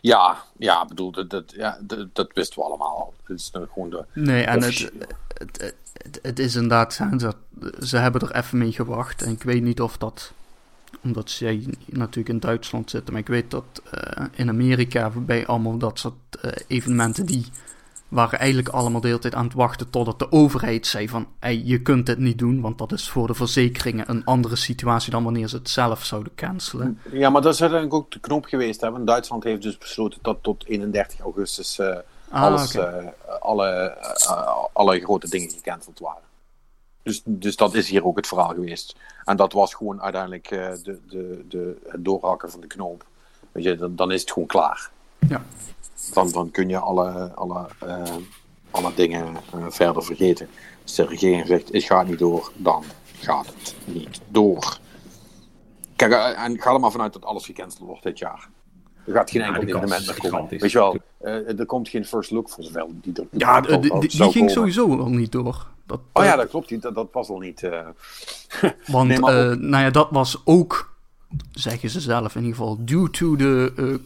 Ja, 0.01 0.43
ja, 0.57 0.81
ik 0.81 0.87
bedoel, 0.87 1.11
dat, 1.11 1.29
dat, 1.29 1.53
ja, 1.55 1.77
dat, 1.81 2.15
dat 2.15 2.29
wisten 2.33 2.59
we 2.59 2.65
allemaal 2.65 2.97
al. 2.97 3.13
Het 3.23 3.39
is 3.39 3.51
nou 3.51 3.67
gewoon 3.73 3.89
de... 3.89 4.05
Nee, 4.13 4.43
en 4.43 4.63
het, 4.63 4.91
het, 5.37 5.75
het, 6.21 6.39
is 6.39 6.55
inderdaad, 6.55 6.99
dat, 7.19 7.35
ze 7.81 7.97
hebben 7.97 8.21
er 8.21 8.35
even 8.35 8.57
mee 8.57 8.71
gewacht. 8.71 9.21
En 9.21 9.31
ik 9.31 9.43
weet 9.43 9.63
niet 9.63 9.81
of 9.81 9.97
dat, 9.97 10.31
omdat 11.01 11.29
zij 11.29 11.65
natuurlijk 11.85 12.29
in 12.29 12.39
Duitsland 12.39 12.89
zitten, 12.89 13.13
maar 13.13 13.21
ik 13.21 13.27
weet 13.27 13.51
dat 13.51 13.81
eh, 13.91 14.25
in 14.31 14.49
Amerika 14.49 15.11
bij 15.15 15.45
allemaal 15.45 15.77
dat 15.77 15.99
soort 15.99 16.35
eh, 16.41 16.51
evenementen, 16.67 17.25
die 17.25 17.45
waren 18.07 18.39
eigenlijk 18.39 18.69
allemaal 18.69 19.01
de 19.01 19.07
hele 19.07 19.19
tijd 19.19 19.35
aan 19.35 19.45
het 19.45 19.53
wachten 19.53 19.89
totdat 19.89 20.19
de 20.19 20.31
overheid 20.31 20.87
zei 20.87 21.09
van, 21.09 21.27
hey, 21.39 21.61
je 21.65 21.81
kunt 21.81 22.05
dit 22.05 22.17
niet 22.17 22.37
doen, 22.37 22.61
want 22.61 22.77
dat 22.77 22.91
is 22.91 23.09
voor 23.09 23.27
de 23.27 23.33
verzekeringen 23.33 24.09
een 24.09 24.25
andere 24.25 24.55
situatie 24.55 25.11
dan 25.11 25.23
wanneer 25.23 25.47
ze 25.47 25.55
het 25.55 25.69
zelf 25.69 26.05
zouden 26.05 26.35
cancelen. 26.35 26.99
Ja, 27.11 27.29
maar 27.29 27.41
dat 27.41 27.53
is 27.53 27.61
uiteindelijk 27.61 28.01
ook 28.03 28.11
de 28.11 28.19
knop 28.19 28.45
geweest. 28.45 28.81
Hè? 28.81 28.91
Want 28.91 29.07
Duitsland 29.07 29.43
heeft 29.43 29.61
dus 29.61 29.77
besloten 29.77 30.19
dat 30.21 30.37
tot 30.41 30.65
31 30.65 31.19
augustus 31.19 31.79
eh, 31.79 31.97
Ah, 32.29 32.43
alles, 32.43 32.75
eh, 32.75 33.05
alle, 33.39 33.67
eh, 33.67 34.63
alle 34.73 34.99
grote 34.99 35.29
dingen 35.29 35.49
gecanceld 35.49 35.99
waren. 35.99 36.21
Dus, 37.03 37.21
dus 37.25 37.55
dat 37.55 37.73
is 37.73 37.89
hier 37.89 38.05
ook 38.05 38.15
het 38.15 38.27
verhaal 38.27 38.53
geweest. 38.53 38.95
En 39.23 39.37
dat 39.37 39.53
was 39.53 39.73
gewoon 39.73 40.01
uiteindelijk 40.01 40.49
de, 40.49 40.99
de, 41.07 41.45
de, 41.47 41.77
het 41.87 42.05
doorhakken 42.05 42.51
van 42.51 42.61
de 42.61 42.67
knoop. 42.67 43.05
Weet 43.51 43.63
je, 43.63 43.75
dan, 43.75 43.95
dan 43.95 44.11
is 44.11 44.21
het 44.21 44.31
gewoon 44.31 44.47
klaar. 44.47 44.89
Ja 45.27 45.45
dan, 46.13 46.31
dan 46.31 46.51
kun 46.51 46.69
je 46.69 46.79
alle, 46.79 47.31
alle, 47.35 47.67
eh, 47.79 48.15
alle 48.71 48.91
dingen 48.95 49.25
eh, 49.25 49.65
verder 49.69 50.03
vergeten. 50.03 50.49
Als 50.83 50.95
de 50.95 51.05
regering 51.05 51.47
zegt, 51.47 51.73
het 51.73 51.83
gaat 51.83 52.07
niet 52.07 52.19
door, 52.19 52.51
dan 52.55 52.83
gaat 53.19 53.45
het 53.45 53.75
niet 53.85 54.21
door. 54.27 54.77
Kijk, 55.95 56.11
eh, 56.11 56.43
en 56.43 56.61
ga 56.61 56.73
er 56.73 56.79
maar 56.79 56.91
vanuit 56.91 57.13
dat 57.13 57.25
alles 57.25 57.45
gecanceld 57.45 57.87
wordt 57.87 58.03
dit 58.03 58.19
jaar. 58.19 58.49
Er 59.05 59.13
gaat 59.13 59.31
geen 59.31 59.41
enkel 59.41 59.61
ja, 59.61 59.67
evenement 59.67 60.05
meer 60.05 60.31
komen. 60.31 60.49
Weet 60.49 60.71
je 60.71 60.77
wel, 60.77 60.97
er 61.57 61.65
komt 61.65 61.89
geen 61.89 62.05
first 62.05 62.31
look 62.31 62.49
voor. 62.49 62.63
Die 63.01 63.13
er, 63.13 63.27
ja, 63.31 63.61
die, 63.61 64.07
die 64.07 64.31
ging 64.31 64.51
sowieso 64.51 64.87
nog 64.95 65.09
niet 65.09 65.31
door. 65.31 65.67
Dat, 65.85 65.99
oh 66.13 66.23
ja, 66.23 66.35
dat 66.35 66.49
klopt. 66.49 66.81
Dat, 66.81 66.95
dat 66.95 67.07
was 67.11 67.29
al 67.29 67.39
niet. 67.39 67.61
Want, 68.85 69.19
nou 69.19 69.77
ja, 69.77 69.89
dat 69.89 70.07
was 70.11 70.41
ook, 70.45 70.93
zeggen 71.51 71.89
ze 71.89 71.99
zelf 71.99 72.35
in 72.35 72.41
ieder 72.43 72.57
geval, 72.57 72.77
due 72.79 73.09
to 73.09 73.35
the 73.35 73.99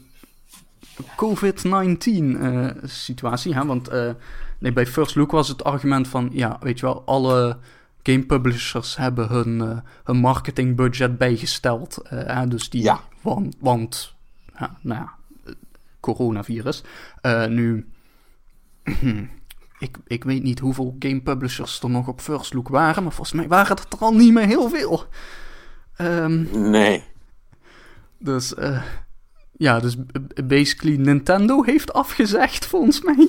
COVID-19-situatie. 1.15 3.53
Eh, 3.53 3.63
want 3.63 3.87
eh, 3.87 4.11
nee, 4.59 4.73
bij 4.73 4.87
First 4.87 5.15
Look 5.15 5.31
was 5.31 5.47
het 5.47 5.63
argument 5.63 6.07
van, 6.07 6.29
ja, 6.31 6.57
weet 6.59 6.79
je 6.79 6.85
wel, 6.85 7.03
alle 7.05 7.57
game 8.03 8.23
publishers 8.23 8.97
hebben 8.97 9.27
hun, 9.27 9.59
uh, 9.59 9.77
hun 10.03 10.17
marketingbudget 10.17 11.17
bijgesteld. 11.17 11.97
Dus 12.47 12.69
die, 12.69 12.91
want, 13.59 14.15
ja, 14.59 14.77
nou 14.81 14.99
ja, 14.99 15.13
coronavirus. 15.99 16.83
nu, 17.49 17.89
ik, 19.79 19.97
ik 20.07 20.23
weet 20.23 20.43
niet 20.43 20.59
hoeveel 20.59 20.95
game 20.99 21.21
publishers 21.21 21.81
er 21.81 21.89
nog 21.89 22.07
op 22.07 22.21
First 22.21 22.53
Look 22.53 22.67
waren, 22.67 23.03
maar 23.03 23.11
volgens 23.11 23.37
mij 23.37 23.47
waren 23.47 23.77
het 23.77 23.93
er 23.93 23.99
al 23.99 24.13
niet 24.13 24.33
meer 24.33 24.47
heel 24.47 24.69
veel. 24.69 25.05
Um, 25.97 26.69
nee. 26.69 27.03
Dus, 28.17 28.55
eh 28.55 28.81
ja, 29.61 29.79
dus 29.79 29.95
basically 30.45 30.95
Nintendo 30.97 31.63
heeft 31.63 31.93
afgezegd, 31.93 32.65
volgens 32.65 33.01
mij. 33.01 33.27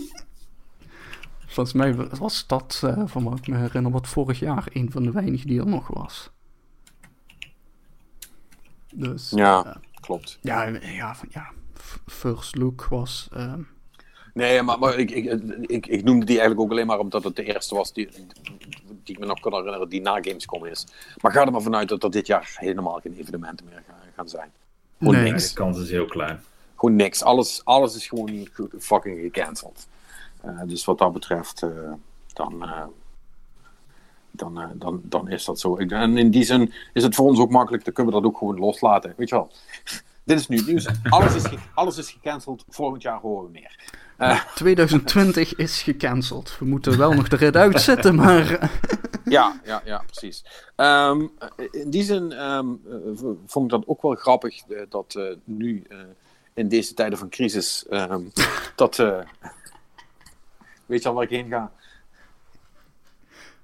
Volgens 1.47 1.72
mij 1.76 1.95
was 1.95 2.47
dat, 2.47 2.80
eh, 2.85 3.03
van 3.07 3.24
wat 3.24 3.39
ik 3.39 3.47
me 3.47 3.57
herinner, 3.57 3.93
wat 3.93 4.09
vorig 4.09 4.39
jaar 4.39 4.66
een 4.72 4.91
van 4.91 5.03
de 5.03 5.11
weinigen 5.11 5.47
die 5.47 5.61
er 5.61 5.66
nog 5.66 5.89
was. 5.89 6.30
Dus, 8.95 9.30
Ja, 9.30 9.76
klopt. 10.01 10.39
ja, 10.41 10.62
ja, 10.83 11.14
van- 11.14 11.28
ja 11.30 11.51
First 12.07 12.57
Look 12.57 12.85
was... 12.91 13.28
ehm, 13.33 13.61
Nee, 14.35 14.62
maar, 14.62 14.78
maar 14.78 14.99
ik, 14.99 15.11
ik, 15.11 15.24
ik, 15.61 15.87
ik 15.87 16.05
noemde 16.05 16.24
die 16.26 16.39
eigenlijk 16.39 16.61
ook 16.61 16.70
alleen 16.70 16.87
maar 16.87 16.99
omdat 16.99 17.24
het 17.24 17.37
de 17.37 17.45
eerste 17.45 17.74
was 17.74 17.93
die, 17.93 18.09
die 19.05 19.14
ik 19.14 19.18
me 19.18 19.26
nog 19.26 19.41
kan 19.41 19.53
herinneren 19.55 19.89
die 19.89 20.01
na 20.01 20.14
Gamescom 20.22 20.64
is. 20.66 20.87
Maar 21.20 21.33
ga 21.33 21.45
er 21.47 21.53
maar 21.53 21.62
vanuit 21.62 21.89
dat 21.89 22.03
er 22.05 22.11
dit 22.11 22.26
jaar 22.26 22.55
helemaal 22.59 23.01
geen 23.01 23.14
evenementen 23.14 23.66
meer 23.66 23.83
gaan, 23.89 23.97
gaan 24.16 24.28
zijn. 24.28 24.51
Gewoon 25.03 25.14
Nee. 25.22 25.30
Niks. 25.32 25.48
de 25.48 25.55
kans 25.55 25.78
is 25.78 25.90
heel 25.90 26.07
klein. 26.07 26.40
Gewoon 26.76 26.96
niks. 26.96 27.22
Alles, 27.22 27.64
alles 27.64 27.96
is 27.96 28.07
gewoon 28.07 28.48
fucking 28.78 29.20
gecanceld. 29.20 29.86
Eh, 30.40 30.61
dus 30.66 30.84
wat 30.84 30.98
dat 30.98 31.12
betreft, 31.12 31.62
eh, 31.62 31.68
dan, 32.32 32.62
eh, 32.62 32.84
dan, 34.30 34.61
eh, 34.61 34.68
dan, 34.74 35.00
dan 35.05 35.28
is 35.28 35.44
dat 35.44 35.61
zo. 35.61 35.78
Ik- 35.78 35.90
En 35.90 36.16
in 36.16 36.30
die 36.30 36.44
zin 36.44 36.72
is 36.92 37.03
het 37.03 37.14
voor 37.14 37.26
ons 37.26 37.38
ook 37.38 37.50
makkelijk, 37.50 37.84
dan 37.84 37.92
kunnen 37.94 38.14
we 38.14 38.20
dat 38.20 38.28
ook 38.30 38.38
gewoon 38.38 38.59
loslaten. 38.59 39.14
Weet 39.16 39.28
je 39.28 39.34
wel? 39.34 39.50
Dit 40.24 40.38
is 40.38 40.48
nu 40.48 40.57
het 40.57 40.66
nieuws. 40.66 40.86
Alles 41.09 41.34
is, 41.34 41.44
alles 41.74 41.98
is 41.98 42.11
gecanceld. 42.11 42.64
Volgend 42.68 43.03
jaar 43.03 43.20
horen 43.20 43.44
we 43.44 43.50
meer. 43.53 43.78
Eh, 44.22 44.40
2020 44.54 45.54
is 45.56 45.82
gecanceld. 45.82 46.58
We 46.58 46.64
moeten 46.64 46.98
wel 46.98 47.12
nog 47.12 47.28
de 47.28 47.36
rit 47.36 47.56
uitzetten, 47.56 48.14
maar... 48.14 48.50
eh, 48.54 48.68
ja, 49.24 49.60
ja, 49.64 49.82
ja, 49.84 50.04
precies. 50.06 50.44
Ehm, 50.76 51.26
in 51.70 51.90
die 51.90 52.02
zin 52.02 52.32
ehm, 52.32 52.66
eh, 52.90 52.96
vond 53.46 53.64
ik 53.64 53.70
dat 53.70 53.86
ook 53.86 54.02
wel 54.02 54.14
grappig 54.14 54.62
eh, 54.68 54.82
dat 54.88 55.14
eh, 55.14 55.24
nu 55.44 55.84
eh, 55.88 55.98
in 56.54 56.68
deze 56.68 56.94
tijden 56.94 57.18
van 57.18 57.28
crisis 57.28 57.86
ehm, 57.88 58.22
dat. 58.76 58.98
eh, 58.98 59.18
weet 60.86 61.02
je 61.02 61.08
al 61.08 61.14
waar 61.14 61.24
ik 61.24 61.30
heen 61.30 61.48
ga? 61.48 61.72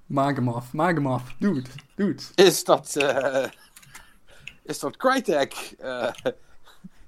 Maak 0.06 0.36
hem 0.36 0.48
af, 0.48 0.72
maak 0.72 0.94
hem 0.94 1.06
af. 1.06 1.34
Doe 1.38 1.56
het, 1.56 1.68
doe 1.94 2.08
het. 2.08 2.30
Is 2.34 2.64
dat. 2.64 2.96
eh, 2.96 3.44
is 4.64 4.78
dat 4.78 4.96
Crytek 4.96 5.74
eh, 5.78 6.08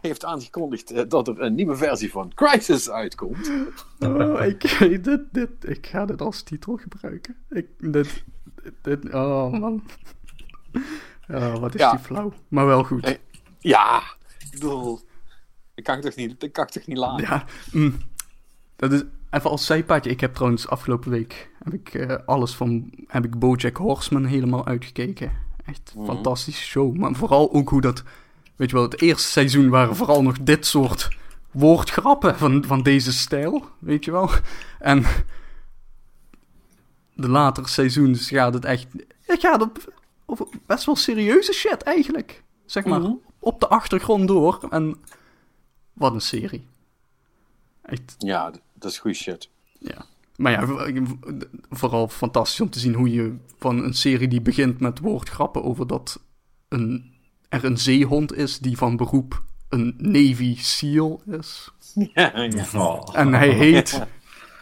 heeft 0.00 0.24
aangekondigd 0.24 0.90
eh, 0.90 1.02
dat 1.08 1.28
er 1.28 1.40
een 1.40 1.54
nieuwe 1.54 1.76
versie 1.76 2.10
van 2.10 2.32
Crisis 2.34 2.90
uitkomt. 2.90 3.50
Oh, 4.00 4.44
ik, 4.44 4.76
dit, 5.04 5.20
dit, 5.32 5.50
ik 5.60 5.86
ga 5.86 6.04
dit 6.06 6.20
als 6.22 6.42
titel 6.42 6.76
gebruiken. 6.76 7.36
Ik, 7.50 7.66
dit, 7.78 8.24
dit, 8.82 9.14
oh 9.14 9.50
man. 9.52 9.82
Wat 11.60 11.74
is 11.74 11.80
Ja. 11.80 11.90
die 11.90 11.98
flauw. 12.00 12.32
Maar 12.48 12.66
wel 12.66 12.84
goed. 12.84 13.04
Eh, 13.04 13.14
Ja, 13.58 14.02
ik 14.38 14.50
bedoel. 14.50 15.00
Dat 15.74 15.84
kan 15.84 15.96
ik 15.96 16.02
toch 16.02 16.14
niet, 16.14 16.40
dat 16.40 16.50
kan 16.50 16.64
ik 16.64 16.70
toch 16.70 16.86
niet 16.86 16.96
laten? 16.98 17.24
Ja, 17.26 17.44
mm. 17.72 17.96
dat 18.76 18.92
is 18.92 19.02
even 19.30 19.50
als 19.50 19.66
zijpaadje. 19.66 20.10
Ik 20.10 20.20
heb 20.20 20.34
trouwens 20.34 20.68
afgelopen 20.68 21.10
week 21.10 21.50
heb 21.64 21.72
ik, 21.74 21.94
eh, 21.94 22.16
alles 22.26 22.54
van 22.54 22.90
heb 23.06 23.24
ik 23.24 23.38
BoJack 23.38 23.76
Horseman 23.76 24.24
helemaal 24.24 24.66
uitgekeken. 24.66 25.32
Echt 25.64 25.92
Mhm. 25.96 26.04
fantastische 26.04 26.62
show. 26.64 26.96
Maar 26.96 27.14
vooral 27.14 27.52
ook 27.52 27.68
hoe 27.68 27.80
dat, 27.80 28.02
weet 28.60 28.70
je 28.70 28.76
wel, 28.76 28.84
het 28.84 29.00
eerste 29.00 29.28
seizoen 29.28 29.68
waren 29.68 29.96
vooral 29.96 30.22
nog 30.22 30.38
dit 30.38 30.66
soort 30.66 31.08
woordgrappen 31.50 32.36
van, 32.38 32.64
van 32.64 32.82
deze 32.82 33.12
stijl, 33.12 33.64
weet 33.78 34.04
je 34.04 34.10
wel. 34.10 34.30
En 34.78 35.04
de 37.14 37.28
latere 37.28 37.68
seizoens 37.68 38.28
gaat 38.28 38.54
het 38.54 38.64
echt, 38.64 38.86
het 39.20 39.40
gaat 39.40 39.62
op, 39.62 39.94
over 40.26 40.46
best 40.66 40.84
wel 40.84 40.96
serieuze 40.96 41.52
shit 41.52 41.82
eigenlijk. 41.82 42.42
Zeg 42.66 42.84
maar, 42.84 43.00
Mhm. 43.00 43.12
op 43.38 43.60
de 43.60 43.68
achtergrond 43.68 44.28
door. 44.28 44.66
En 44.70 44.96
wat 45.92 46.14
een 46.14 46.20
serie. 46.20 46.66
Echt, 47.82 48.14
Ja, 48.18 48.50
dat 48.74 48.90
is 48.90 48.98
goede 48.98 49.16
shit. 49.16 49.48
ja. 49.78 50.04
Maar 50.36 50.52
ja, 50.52 50.86
vooral 51.70 52.08
fantastisch 52.08 52.60
om 52.60 52.70
te 52.70 52.78
zien 52.78 52.94
hoe 52.94 53.10
je 53.12 53.36
van 53.58 53.82
een 53.84 53.94
serie 53.94 54.28
die 54.28 54.40
begint 54.40 54.80
met 54.80 54.98
woordgrappen 54.98 55.62
over 55.64 55.86
dat 55.86 56.20
een, 56.68 57.14
er 57.50 57.64
een 57.64 57.78
zeehond 57.78 58.34
is 58.36 58.58
die 58.58 58.76
van 58.76 58.96
beroep 58.96 59.42
een 59.68 59.94
Navy 59.98 60.56
SEAL 60.58 61.22
is. 61.40 61.70
Ja, 61.94 62.32
ja. 62.34 62.64
Oh. 62.74 63.08
En 63.12 63.34
hij 63.34 63.48
heet 63.50 64.02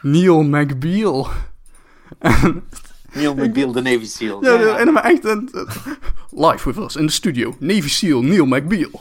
Neil 0.02 0.42
McBeal. 0.42 1.28
Neil 3.12 3.34
McBeal, 3.34 3.72
de 3.72 3.82
Navy 3.82 4.04
SEAL. 4.04 4.44
Ja, 4.44 4.52
ja, 4.60 4.76
en 4.76 4.92
maar 4.92 5.04
echt 5.04 5.24
een, 5.24 5.50
live 6.30 6.72
with 6.72 6.76
us 6.84 6.96
in 6.96 7.06
de 7.06 7.12
studio. 7.12 7.56
Navy 7.58 7.88
SEAL 7.88 8.22
Neil 8.22 8.46
McBeal. 8.46 9.00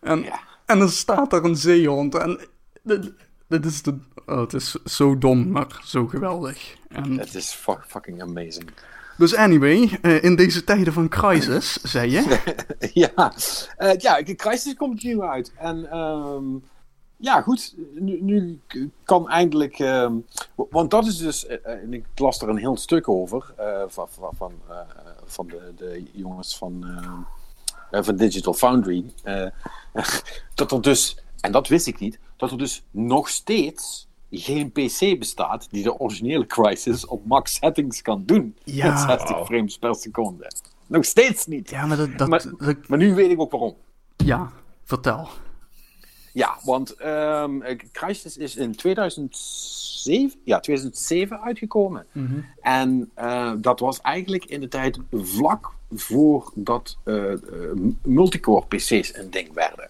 En, 0.00 0.20
Ja. 0.22 0.40
en 0.66 0.78
dan 0.78 0.88
staat 0.88 1.32
er 1.32 1.44
een 1.44 1.56
zeehond. 1.56 2.14
En 2.14 2.40
dit, 2.82 3.12
dit 3.48 3.64
is 3.64 3.82
de, 3.82 3.98
oh, 4.26 4.40
het 4.40 4.52
is 4.54 4.72
zo 4.84 5.18
dom, 5.18 5.50
maar 5.50 5.80
zo 5.84 6.06
geweldig. 6.06 6.74
En, 6.88 7.18
Het 7.18 7.34
is 7.34 7.52
fu- 7.52 7.82
fucking 7.86 8.22
amazing. 8.22 8.70
Dus 9.18 9.34
anyway, 9.34 9.98
eh, 10.02 10.24
in 10.24 10.36
deze 10.36 10.64
tijden 10.64 10.92
van 10.92 11.08
crisis, 11.08 11.72
zei 11.82 12.10
je. 12.10 12.38
ja, 13.16 13.32
Eh 13.76 13.96
ja, 13.98 14.22
Crisis 14.22 14.74
komt 14.74 15.02
nieuw 15.02 15.22
uit. 15.22 15.52
En 15.56 15.90
ehm, 15.90 16.44
ja, 17.16 17.40
goed. 17.40 17.74
Nu, 17.94 18.60
kan 19.02 19.28
eindelijk. 19.28 19.78
ehm, 19.78 20.14
want 20.54 20.90
dat 20.90 21.06
is 21.06 21.16
dus. 21.16 21.46
eh, 21.46 21.92
ik 21.92 22.04
las 22.14 22.40
er 22.40 22.48
een 22.48 22.56
heel 22.56 22.76
stuk 22.76 23.08
over. 23.08 23.54
van 23.88 24.08
van, 24.10 24.52
van, 25.26 25.46
de, 25.46 25.72
de 25.76 26.04
jongens 26.12 26.56
van. 26.58 26.84
van 27.90 28.16
Digital 28.16 28.54
Foundry. 28.54 29.04
dat 30.54 30.72
er 30.72 30.82
dus. 30.82 31.18
En 31.40 31.52
dat 31.52 31.68
wist 31.68 31.86
ik 31.86 31.98
niet. 31.98 32.18
Dat 32.36 32.50
er 32.50 32.58
dus 32.58 32.82
nog 32.90 33.28
steeds. 33.28 34.07
Geen 34.30 34.72
PC 34.72 35.18
bestaat 35.18 35.66
die 35.70 35.82
de 35.82 35.98
originele 35.98 36.46
Crisis 36.46 37.06
op 37.06 37.26
max 37.26 37.54
settings 37.54 38.02
kan 38.02 38.22
doen. 38.26 38.56
Ja. 38.64 38.90
Met 38.90 38.98
60 39.00 39.30
Wauw. 39.30 39.44
frames 39.44 39.78
per 39.78 39.94
seconde. 39.94 40.50
Nog 40.86 41.04
steeds 41.04 41.46
niet. 41.46 41.70
Ja, 41.70 41.86
maar 41.86 41.96
dat... 41.96 42.18
dat, 42.18 42.28
Maar- 42.28 42.44
dat- 42.58 42.88
Maar 42.88 42.98
nu 42.98 43.14
weet 43.14 43.30
ik 43.30 43.40
ook 43.40 43.50
waarom. 43.50 43.76
ja, 44.16 44.52
vertel. 44.84 45.28
Ja, 46.32 46.58
want 46.64 46.90
ehm 46.94 47.62
eh, 47.62 47.78
Crisis 47.92 48.36
is 48.36 48.56
in 48.56 48.74
2007, 48.76 50.40
ja, 50.44 50.60
2007 50.60 51.40
uitgekomen. 51.40 52.06
En 52.60 53.10
eh, 53.14 53.52
dat 53.58 53.80
was 53.80 54.00
eigenlijk 54.00 54.44
in 54.44 54.60
de 54.60 54.68
tijd 54.68 54.98
vlak 55.12 55.72
voordat 55.90 56.96
eh, 57.04 57.22
multicore 58.02 58.66
PC's 58.66 59.14
een 59.16 59.30
ding 59.30 59.52
werden. 59.52 59.88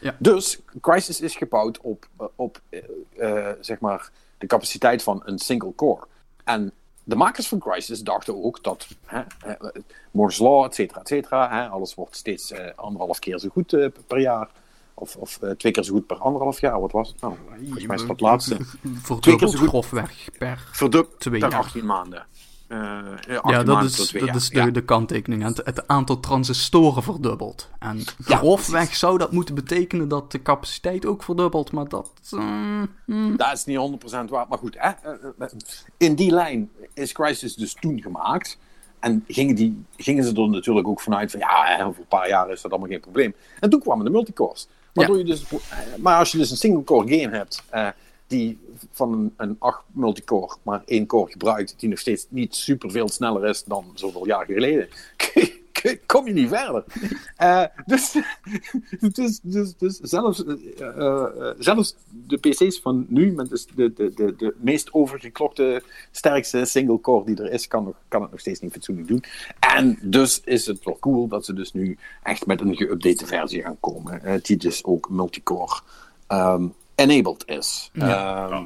Ja. 0.00 0.16
Dus 0.18 0.60
Crisis 0.80 1.20
is 1.20 1.36
gebouwd 1.36 1.80
op, 1.80 2.08
eh, 2.18 2.26
op 2.34 2.60
eh, 2.68 2.80
eh, 3.16 3.56
zeg 3.60 3.80
maar 3.80 4.10
de 4.38 4.46
capaciteit 4.46 5.02
van 5.02 5.22
een 5.24 5.38
single 5.38 5.74
core. 5.74 6.06
En 6.44 6.72
de 7.04 7.16
makers 7.16 7.48
van 7.48 7.58
Crisis 7.58 8.00
dachten 8.00 8.44
ook 8.44 8.62
dat 8.62 8.88
hè, 9.04 9.22
Moore's 10.10 10.38
Law, 10.38 10.64
et 10.64 10.74
cetera, 10.74 11.00
et 11.00 11.08
cetera, 11.08 11.50
hè, 11.50 11.68
alles 11.68 11.94
wordt 11.94 12.16
steeds 12.16 12.50
eh, 12.50 12.74
anderhalf 12.74 13.18
keer 13.18 13.38
zo 13.38 13.48
goed 13.48 13.90
per 14.06 14.20
jaar. 14.20 14.48
Of, 14.94 15.16
of 15.16 15.38
twee 15.56 15.72
keer 15.72 15.82
zo 15.84 15.92
goed 15.92 16.06
per 16.06 16.16
anderhalf 16.16 16.60
jaar. 16.60 16.80
Wat 16.80 16.92
was 16.92 17.08
het 17.08 17.20
nou? 17.20 17.34
Volgens 17.58 17.86
mij 17.86 17.96
is 17.96 18.00
dat 18.00 18.10
het 18.10 18.20
laatste. 18.20 18.56
Verdubbeld 19.02 19.50
zo 19.50 19.58
goed. 19.58 19.68
grofweg 19.68 20.28
per... 20.38 20.68
Twee 21.18 21.40
per 21.40 21.50
jaar. 21.50 21.54
18 21.54 21.86
maanden. 21.86 22.26
Eh, 22.70 22.78
eh, 22.78 23.36
18 23.36 23.50
Ja, 23.50 23.62
dat 23.62 23.82
is, 23.84 23.96
dat 23.96 24.34
is 24.34 24.48
de, 24.48 24.58
Ja. 24.58 24.66
de 24.66 24.84
kanttekening. 24.84 25.42
Het, 25.42 25.60
het 25.64 25.88
aantal 25.88 26.20
transistoren 26.20 27.02
verdubbelt. 27.02 27.68
En 27.78 28.02
grofweg 28.24 28.96
zou 28.96 29.18
dat 29.18 29.32
moeten 29.32 29.54
betekenen 29.54 30.08
dat 30.08 30.32
de 30.32 30.42
capaciteit 30.42 31.06
ook 31.06 31.22
verdubbelt, 31.22 31.72
maar 31.72 31.88
dat... 31.88 32.10
mm, 32.30 32.88
mm. 33.06 33.36
Dat 33.36 33.52
is 33.52 33.64
niet 33.64 33.78
100% 33.78 34.28
waar, 34.28 34.46
maar 34.48 34.58
goed. 34.58 34.76
Hè? 34.78 34.88
eh, 34.88 35.12
eh, 35.38 35.48
In 35.96 36.14
die 36.14 36.30
lijn 36.30 36.70
is 36.94 37.12
Crisis 37.12 37.54
dus 37.54 37.74
toen 37.74 38.00
gemaakt. 38.02 38.58
En 39.00 39.24
gingen, 39.28 39.54
die, 39.54 39.84
gingen 39.96 40.24
ze 40.24 40.34
er 40.34 40.48
natuurlijk 40.48 40.88
ook 40.88 41.00
vanuit 41.00 41.30
van 41.30 41.40
ja, 41.40 41.84
over 41.84 42.00
een 42.00 42.08
paar 42.08 42.28
jaar 42.28 42.50
is 42.50 42.60
dat 42.60 42.70
allemaal 42.70 42.90
geen 42.90 43.00
probleem. 43.00 43.34
En 43.60 43.70
toen 43.70 43.80
kwamen 43.80 44.04
de 44.04 44.10
multicores. 44.10 44.68
Waardoor 44.92 45.18
je 45.18 45.24
dus, 45.24 45.44
eh, 45.44 45.78
maar 45.98 46.18
als 46.18 46.32
je 46.32 46.38
dus 46.38 46.50
een 46.50 46.56
single 46.56 46.84
core 46.84 47.18
game 47.18 47.36
hebt 47.36 47.62
eh, 47.70 47.88
die 48.30 48.58
van 48.90 49.12
een, 49.12 49.34
een 49.36 49.56
8 49.58 49.82
multicore 49.92 50.56
maar 50.62 50.82
één 50.84 51.06
core 51.06 51.30
gebruikt, 51.30 51.74
die 51.78 51.88
nog 51.88 51.98
steeds 51.98 52.26
niet 52.28 52.54
super 52.54 52.90
veel 52.90 53.08
sneller 53.08 53.48
is 53.48 53.64
dan 53.64 53.84
zoveel 53.94 54.26
jaar 54.26 54.44
geleden, 54.44 54.88
kom 56.06 56.26
je 56.26 56.32
niet 56.32 56.48
verder. 56.48 56.84
Eh, 57.36 57.64
dus, 57.86 58.16
dus, 59.12 59.40
dus, 59.42 59.76
dus 59.76 59.98
zelfs, 59.98 60.44
eh, 60.44 60.54
eh, 60.78 61.54
zelfs 61.58 61.96
de 62.26 62.36
PC's 62.36 62.80
van 62.80 63.06
nu, 63.08 63.32
met 63.32 63.48
dus 63.48 63.66
de, 63.66 63.92
de, 63.92 64.14
de, 64.14 64.36
de 64.36 64.54
meest 64.58 64.92
overgeklokte, 64.92 65.82
sterkste 66.10 66.64
single 66.64 67.00
core 67.00 67.24
die 67.24 67.42
er 67.42 67.52
is, 67.52 67.68
kan, 67.68 67.84
nog, 67.84 67.94
kan 68.08 68.22
het 68.22 68.30
nog 68.30 68.40
steeds 68.40 68.60
niet 68.60 68.72
fatsoenlijk 68.72 69.08
doen. 69.08 69.24
En 69.76 69.98
dus 70.02 70.40
is 70.44 70.66
het 70.66 70.84
wel 70.84 70.96
cool 71.00 71.28
dat 71.28 71.44
ze 71.44 71.52
dus 71.52 71.72
nu 71.72 71.98
echt 72.22 72.46
met 72.46 72.60
een 72.60 72.76
geüpdate 72.76 73.26
versie 73.26 73.62
gaan 73.62 73.80
komen, 73.80 74.40
die 74.42 74.56
dus 74.56 74.84
ook 74.84 75.08
multicore 75.10 75.80
ehm, 76.26 76.66
enabled 77.00 77.42
is. 77.46 77.90
Ehm, 77.94 78.64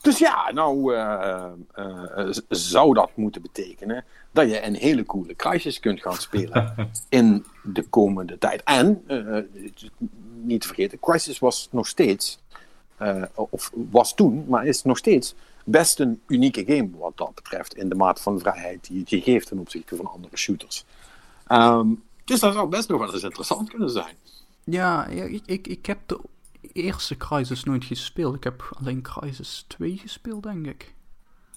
dus 0.00 0.18
ja, 0.18 0.50
nou 0.52 0.94
eh, 0.94 1.44
eh, 1.74 2.26
z- 2.30 2.40
zou 2.48 2.94
dat 2.94 3.10
moeten 3.14 3.42
betekenen 3.42 4.04
dat 4.30 4.50
je 4.50 4.62
een 4.64 4.74
hele 4.74 5.04
coole 5.04 5.36
Crisis 5.36 5.80
kunt 5.80 6.00
gaan 6.02 6.16
spelen 6.16 6.74
in 7.08 7.44
de 7.62 7.82
komende 7.82 8.38
tijd. 8.38 8.62
En, 8.62 9.02
eh, 9.06 9.38
eh, 9.38 9.44
niet 10.42 10.60
te 10.60 10.66
vergeten, 10.66 11.00
Crisis 11.00 11.38
was 11.38 11.68
nog 11.70 11.86
steeds, 11.86 12.38
eh, 12.96 13.22
of 13.34 13.70
was 13.90 14.14
toen, 14.14 14.44
maar 14.48 14.66
is 14.66 14.82
nog 14.82 14.98
steeds 14.98 15.34
best 15.64 16.00
een 16.00 16.20
unieke 16.26 16.64
game 16.66 16.90
wat 16.98 17.16
dat 17.16 17.34
betreft 17.34 17.74
in 17.74 17.88
de 17.88 17.94
mate 17.94 18.22
van 18.22 18.38
vrijheid 18.40 18.86
die 18.88 19.00
het 19.00 19.10
je 19.10 19.20
geeft 19.20 19.46
ten 19.46 19.58
opzichte 19.58 19.96
van 19.96 20.06
andere 20.06 20.36
shooters. 20.36 20.84
Ehm, 21.46 21.88
dus 22.24 22.40
dat 22.40 22.52
zou 22.54 22.68
best 22.68 22.88
nog 22.88 22.98
wel 23.00 23.12
eens 23.14 23.22
interessant 23.22 23.70
kunnen 23.70 23.90
zijn. 23.90 24.14
Ja, 24.64 25.08
ja 25.10 25.24
ik, 25.24 25.42
ik, 25.46 25.66
ik 25.66 25.86
heb 25.86 25.98
de 26.06 26.20
eerste 26.60 27.16
Crisis 27.16 27.64
nooit 27.64 27.84
gespeeld. 27.84 28.34
Ik 28.34 28.44
heb 28.44 28.70
alleen 28.78 29.02
Crisis 29.02 29.64
2 29.68 29.96
gespeeld, 29.96 30.42
denk 30.42 30.66
ik. 30.66 30.94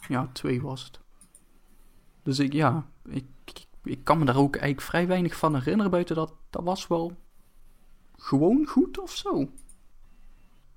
Ja, 0.08 0.30
2 0.34 0.62
was 0.62 0.84
het. 0.84 1.00
Dus 2.24 2.40
ik, 2.40 2.54
ja, 2.54 2.86
ik, 3.06 3.26
ik, 3.46 3.66
ik 3.84 4.04
kan 4.04 4.20
me 4.20 4.26
daar 4.26 4.38
ook 4.38 4.56
eigenlijk 4.56 4.88
vrij 4.88 5.08
weinig 5.08 5.36
van 5.38 5.56
herinneren 5.56 5.92
buiten 5.92 6.16
dat 6.16 6.34
dat 6.50 6.64
was 6.64 6.88
wel 6.88 7.16
gewoon 8.18 8.66
goed 8.66 9.00
of 9.00 9.12
zo. 9.12 9.50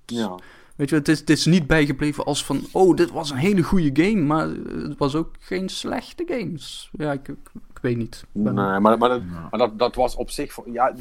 Ja. 0.06 0.38
Weet 0.76 0.88
je, 0.88 0.94
het 0.94 1.08
is, 1.08 1.18
het 1.20 1.30
is 1.30 1.44
niet 1.46 1.66
bijgebleven 1.66 2.24
als 2.24 2.44
van, 2.44 2.60
oh, 2.72 2.96
dit 2.96 3.10
was 3.10 3.30
een 3.30 3.36
hele 3.36 3.62
goede 3.62 4.02
game, 4.04 4.22
maar 4.22 4.48
het 4.48 4.98
was 4.98 5.14
ook 5.14 5.30
geen 5.38 5.68
slechte 5.68 6.24
games. 6.26 6.90
Ja, 6.92 7.12
ik, 7.12 7.28
ik, 7.28 7.50
ik 7.54 7.78
weet 7.82 7.96
niet. 7.96 8.24
Nee, 8.32 8.52
maar, 8.52 8.80
maar, 8.80 8.98
dat, 8.98 9.22
maar 9.24 9.58
dat, 9.58 9.78
dat 9.78 9.94
was 9.94 10.14
op 10.16 10.30
zich. 10.30 10.52
voor- 10.52 10.70
Ja, 10.70 10.94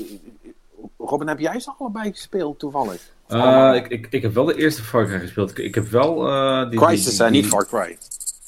Robin, 0.97 1.27
heb 1.27 1.39
jij 1.39 1.59
ze 1.59 1.71
allebei 1.77 2.11
gespeeld 2.11 2.59
toevallig? 2.59 3.13
Uh, 3.29 3.71
ik, 3.75 3.87
ik, 3.87 4.07
ik 4.09 4.21
heb 4.21 4.33
wel 4.33 4.45
de 4.45 4.55
eerste 4.55 4.83
Far 4.83 5.05
Cry 5.05 5.19
gespeeld. 5.19 5.51
Ik, 5.51 5.57
ik 5.57 5.75
heb 5.75 5.87
wel... 5.87 6.27
Uh, 6.27 6.69
die, 6.69 6.79
Crisis 6.79 7.19
en 7.19 7.31
niet 7.31 7.45
Far 7.45 7.65
Cry. 7.65 7.97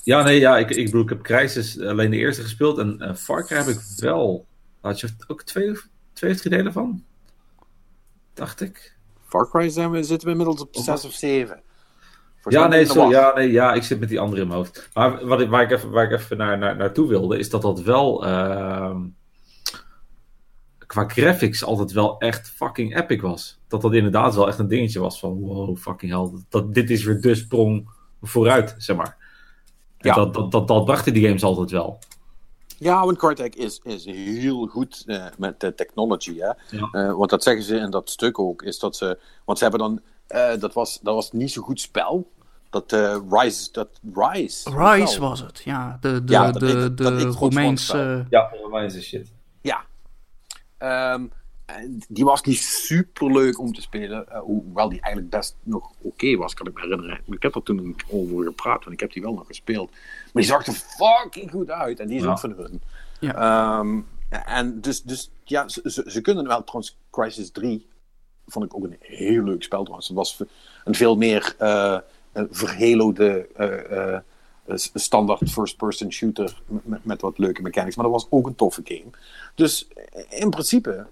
Ja, 0.04 0.24
nee, 0.24 0.40
ja, 0.40 0.58
ik, 0.58 0.70
ik 0.70 0.86
bedoel, 0.86 1.02
ik 1.02 1.10
heb 1.10 1.22
Crisis 1.22 1.80
alleen 1.80 2.12
de 2.12 2.18
eerste 2.18 2.42
gespeeld. 2.42 2.78
En 2.78 2.98
uh, 3.02 3.16
Far 3.16 3.46
Cry 3.46 3.58
heb 3.58 3.68
ik 3.68 3.80
wel... 3.98 4.46
Had 4.82 5.00
je 5.00 5.10
ook 5.28 5.44
twee, 5.44 5.72
twee 6.14 6.32
of 6.32 6.38
drie 6.38 6.58
delen 6.58 6.74
van? 6.74 7.04
Dacht 8.34 8.62
ik. 8.62 8.96
Far 9.28 9.50
Cry 9.50 9.70
zijn 9.70 9.92
we, 9.92 10.04
zitten 10.04 10.28
we 10.28 10.32
inmiddels 10.32 10.62
op 10.62 10.76
6 10.76 11.06
of 11.06 11.12
7. 11.12 11.62
Ja 12.50 12.68
nee, 12.68 12.86
zo, 12.86 13.10
ja, 13.10 13.32
nee, 13.36 13.52
ja, 13.52 13.74
ik 13.74 13.84
zit 13.84 14.00
met 14.00 14.10
die 14.10 14.20
andere 14.20 14.42
in 14.42 14.48
mijn 14.48 14.60
hoofd. 14.60 14.90
Maar 14.94 15.26
wat 15.26 15.42
ik, 15.42 15.50
waar, 15.50 15.64
ik 15.64 15.72
even, 15.72 15.90
waar 15.90 16.12
ik 16.12 16.20
even 16.20 16.38
naar, 16.38 16.58
naar, 16.58 16.76
naartoe 16.76 17.08
wilde, 17.08 17.38
is 17.38 17.50
dat 17.50 17.62
dat 17.62 17.82
wel... 17.82 18.28
Uh, 18.28 18.96
qua 20.98 21.14
graphics 21.14 21.64
altijd 21.64 21.92
wel 21.92 22.18
echt 22.20 22.50
fucking 22.50 22.98
epic 22.98 23.22
was. 23.22 23.60
Dat 23.68 23.82
dat 23.82 23.94
inderdaad 23.94 24.36
wel 24.36 24.48
echt 24.48 24.60
een 24.60 24.68
dingetje 24.68 25.00
was 25.00 25.20
van 25.20 25.40
wow, 25.40 25.78
fucking 25.78 26.12
hell. 26.12 26.42
Dat, 26.50 26.74
dit 26.74 26.90
is 26.90 27.04
weer 27.04 27.22
de 27.22 27.36
sprong 27.36 27.90
vooruit, 28.22 28.76
zeg 28.78 28.96
maar. 28.96 29.18
Ja. 29.98 30.14
Dat, 30.16 30.34
dat, 30.34 30.52
dat, 30.52 30.68
dat 30.68 30.86
brachten 30.86 31.14
die 31.14 31.26
games 31.26 31.44
altijd 31.44 31.72
wel. 31.72 32.00
Ja, 32.78 33.06
want 33.06 33.18
Crytek 33.18 33.56
is, 33.56 33.80
is 33.84 34.06
heel 34.06 34.68
goed 34.68 35.04
uh, 35.06 35.26
met 35.38 35.60
de 35.60 35.76
technology. 35.76 36.38
Hè? 36.38 36.52
Ja. 36.78 36.90
Uh, 36.92 37.14
want 37.14 37.30
dat 37.30 37.44
zeggen 37.44 37.64
ze 37.64 37.76
in 37.76 37.90
dat 37.90 38.10
stuk 38.10 38.40
ook. 38.40 38.62
Is 38.62 38.80
dat 38.80 38.96
ze, 38.96 39.20
want 39.46 39.58
ze 39.58 39.64
hebben 39.64 39.82
dan. 39.82 40.02
Uh, 40.30 40.60
dat, 40.60 40.74
was, 40.74 41.00
dat 41.02 41.14
was 41.14 41.32
niet 41.32 41.52
zo 41.52 41.62
goed 41.62 41.80
spel. 41.80 42.32
Dat 42.70 42.92
Rise. 43.30 43.72
Dat 43.72 43.90
Rise, 44.14 44.70
Rise 44.78 45.20
was 45.20 45.40
het, 45.40 45.62
ja. 45.64 45.98
De, 46.02 46.24
de, 46.24 46.34
ja, 46.34 46.52
de, 46.52 46.94
de, 46.94 46.94
de 46.94 47.26
Romeinse. 47.26 48.26
Ja, 48.30 48.52
Romeinse 48.62 49.02
shit. 49.02 49.36
Um, 50.80 51.32
die 52.08 52.26
was 52.26 52.42
niet 52.42 52.58
super 52.58 53.32
leuk 53.32 53.60
om 53.60 53.74
te 53.74 53.82
spelen. 53.82 54.26
Uh, 54.30 54.40
hoewel 54.40 54.90
die 54.90 55.02
eigenlijk 55.02 55.36
best 55.36 55.56
nog 55.64 55.92
oké 56.02 56.36
was, 56.36 56.54
kan 56.54 56.68
ik 56.68 56.74
me 56.74 56.82
herinneren. 56.82 57.20
Ik 57.26 57.42
heb 57.42 57.56
er 57.56 57.64
toen 57.64 57.96
over 58.10 58.46
gepraat, 58.46 58.80
want 58.80 58.92
ik 58.92 59.00
heb 59.00 59.12
die 59.12 59.22
wel 59.22 59.34
nog 59.34 59.48
gespeeld. 59.48 59.92
Maar 59.92 60.44
die 60.44 60.44
zag 60.44 60.68
er 60.68 60.74
fucking 60.74 61.52
goed 61.52 61.70
uit. 61.70 62.00
En 62.00 62.08
die 62.08 62.18
is 62.18 62.24
ja. 62.24 62.30
ook 62.30 62.40
van 62.40 62.52
hun. 62.52 62.82
Ja. 63.20 63.80
Um, 63.80 64.08
en 64.30 64.82
dus, 64.82 65.04
dus 65.04 65.32
ja, 65.44 65.68
ze, 65.68 66.04
ze, 66.08 66.22
kunnen 66.22 66.48
wel. 66.48 66.64
Trouwens, 66.64 66.98
Crisis 67.12 67.52
3 67.52 67.88
vond 68.46 68.66
ik 68.66 68.76
ook 68.76 68.84
een 68.84 68.98
heel 69.00 69.44
leuk 69.44 69.64
spel 69.64 69.82
trouwens. 69.82 70.08
Het 70.08 70.18
was 70.18 70.44
een 70.84 70.96
veel 70.96 71.18
meer 71.18 71.56
uh, 71.62 71.98
verhelode 72.34 73.48
uh, 73.60 74.18
standaard 74.94 75.50
first-person 75.50 76.12
shooter 76.12 76.62
met, 76.84 77.06
met, 77.06 77.22
wat 77.22 77.38
leuke 77.38 77.62
mechanics. 77.62 77.96
Maar 77.96 78.06
dat 78.06 78.14
was 78.14 78.28
ook 78.30 78.48
een 78.48 78.56
toffe 78.56 78.82
game. 78.84 79.10
Dus 79.56 79.88
in 80.30 80.50
principe 80.50 81.08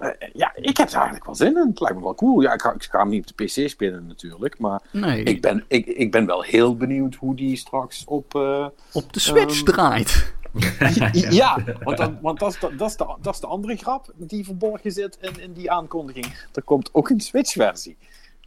uh, 0.00 0.08
ja, 0.32 0.52
ik 0.56 0.76
heb 0.76 0.88
er 0.88 0.94
eigenlijk 0.94 1.24
wel 1.24 1.34
zin 1.34 1.56
in. 1.56 1.68
Het 1.68 1.80
lijkt 1.80 1.96
me 1.96 2.02
wel 2.02 2.14
cool. 2.14 2.40
Ja, 2.40 2.52
ik 2.52 2.60
ga, 2.60 2.72
ik 2.72 2.82
ga 2.82 2.98
hem 2.98 3.08
niet 3.08 3.30
op 3.30 3.36
de 3.36 3.44
PC 3.44 3.68
spelen 3.68 4.06
natuurlijk. 4.06 4.58
Maar 4.58 4.82
nee. 4.92 5.22
ik, 5.22 5.42
ben, 5.42 5.64
ik, 5.68 5.86
ik 5.86 6.10
ben 6.10 6.26
wel 6.26 6.42
heel 6.42 6.76
benieuwd 6.76 7.14
hoe 7.14 7.34
die 7.34 7.56
straks 7.56 8.04
op... 8.04 8.34
Uh, 8.34 8.66
op 8.92 9.12
de 9.12 9.20
Switch 9.20 9.58
um, 9.58 9.64
draait. 9.64 10.32
ja, 11.12 11.58
want, 11.82 11.96
dan, 11.96 12.18
want 12.20 12.38
dat, 12.38 12.52
is 12.52 12.60
de, 12.60 12.74
dat, 12.76 12.90
is 12.90 12.96
de, 12.96 13.16
dat 13.20 13.34
is 13.34 13.40
de 13.40 13.46
andere 13.46 13.76
grap 13.76 14.12
die 14.14 14.44
verborgen 14.44 14.92
zit 14.92 15.18
in, 15.20 15.40
in 15.40 15.52
die 15.52 15.70
aankondiging. 15.70 16.26
Er 16.54 16.62
komt 16.62 16.88
ook 16.92 17.08
een 17.08 17.20
Switch-versie. 17.20 17.96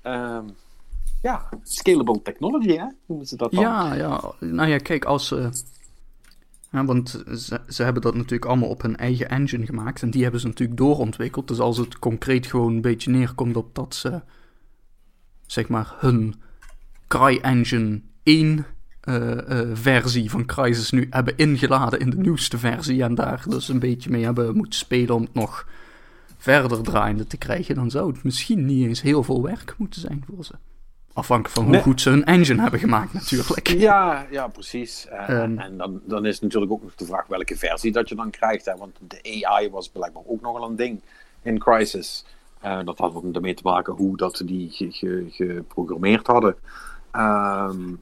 Um, 0.03 0.55
ja, 1.21 1.49
scalable 1.63 2.21
technology, 2.21 2.75
hè? 2.75 2.85
Noemen 3.05 3.27
ze 3.27 3.35
dat 3.35 3.51
dan? 3.51 3.63
Ja, 3.63 3.93
ja. 3.93 4.33
Nou 4.39 4.69
ja, 4.69 4.77
kijk, 4.77 5.05
als... 5.05 5.33
Ja, 6.71 6.85
want 6.85 7.23
ze, 7.35 7.61
ze, 7.67 7.83
hebben 7.83 8.01
dat 8.01 8.15
natuurlijk 8.15 8.45
allemaal 8.45 8.69
op 8.69 8.81
hun 8.81 8.97
eigen 8.97 9.29
engine 9.29 9.65
gemaakt. 9.65 10.01
En 10.01 10.09
die 10.09 10.21
hebben 10.21 10.41
ze 10.41 10.47
natuurlijk 10.47 10.77
doorontwikkeld. 10.77 11.47
Dus 11.47 11.59
als 11.59 11.77
het 11.77 11.99
concreet 11.99 12.45
gewoon 12.45 12.73
een 12.73 12.81
beetje 12.81 13.11
neerkomt 13.11 13.55
op 13.55 13.75
dat 13.75 13.95
ze, 13.95 14.21
zeg 15.45 15.67
maar, 15.67 15.95
hun 15.99 16.35
CryEngine 17.07 18.01
1 18.23 18.65
uh, 19.03 19.15
uh, 19.15 19.69
versie 19.73 20.29
van 20.29 20.45
Crysis 20.45 20.91
nu 20.91 21.07
hebben 21.09 21.37
ingeladen 21.37 21.99
in 21.99 22.09
de 22.09 22.17
nieuwste 22.17 22.57
versie. 22.57 23.03
En 23.03 23.15
daar 23.15 23.43
dus 23.47 23.67
een 23.67 23.79
beetje 23.79 24.09
mee 24.09 24.23
hebben 24.23 24.55
moeten 24.55 24.79
spelen 24.79 25.15
om 25.15 25.21
het 25.21 25.33
nog 25.33 25.67
verder 26.37 26.83
draaiende 26.83 27.27
te 27.27 27.37
krijgen. 27.37 27.75
Dan 27.75 27.91
zou 27.91 28.11
het 28.11 28.23
misschien 28.23 28.65
niet 28.65 28.87
eens 28.87 29.01
heel 29.01 29.23
veel 29.23 29.41
werk 29.41 29.75
moeten 29.77 30.01
zijn 30.01 30.23
voor 30.27 30.45
ze. 30.45 30.53
Afhankelijk 31.13 31.55
van 31.55 31.65
hoe 31.65 31.81
goed 31.81 32.01
ze 32.01 32.09
hun 32.09 32.25
engine 32.25 32.61
hebben 32.61 32.79
gemaakt, 32.79 33.13
natuurlijk. 33.13 33.67
Ja, 33.67 34.27
ja 34.29 34.47
precies. 34.47 35.07
Um, 35.29 35.59
en 35.59 35.77
dan, 35.77 36.01
dan 36.05 36.25
is 36.25 36.39
natuurlijk 36.39 36.71
ook 36.71 36.83
nog 36.83 36.95
de 36.95 37.05
vraag 37.05 37.27
welke 37.27 37.57
versie 37.57 37.91
dat 37.91 38.09
je 38.09 38.15
dan 38.15 38.29
krijgt. 38.29 38.65
Hè? 38.65 38.75
Want 38.75 38.97
de 39.07 39.45
AI 39.45 39.69
was 39.69 39.89
blijkbaar 39.89 40.23
ook 40.25 40.41
nogal 40.41 40.69
een 40.69 40.75
ding 40.75 41.01
in 41.41 41.59
Crisis. 41.59 42.25
Uh, 42.65 42.79
dat 42.85 42.97
had 42.97 43.15
ook 43.15 43.35
ermee 43.35 43.53
te 43.53 43.63
maken 43.63 43.93
hoe 43.93 44.17
dat 44.17 44.37
ze 44.37 44.45
die 44.45 44.69
ge, 44.69 44.91
ge, 44.91 45.27
geprogrammeerd 45.29 46.27
hadden. 46.27 46.55
Um, 47.15 47.99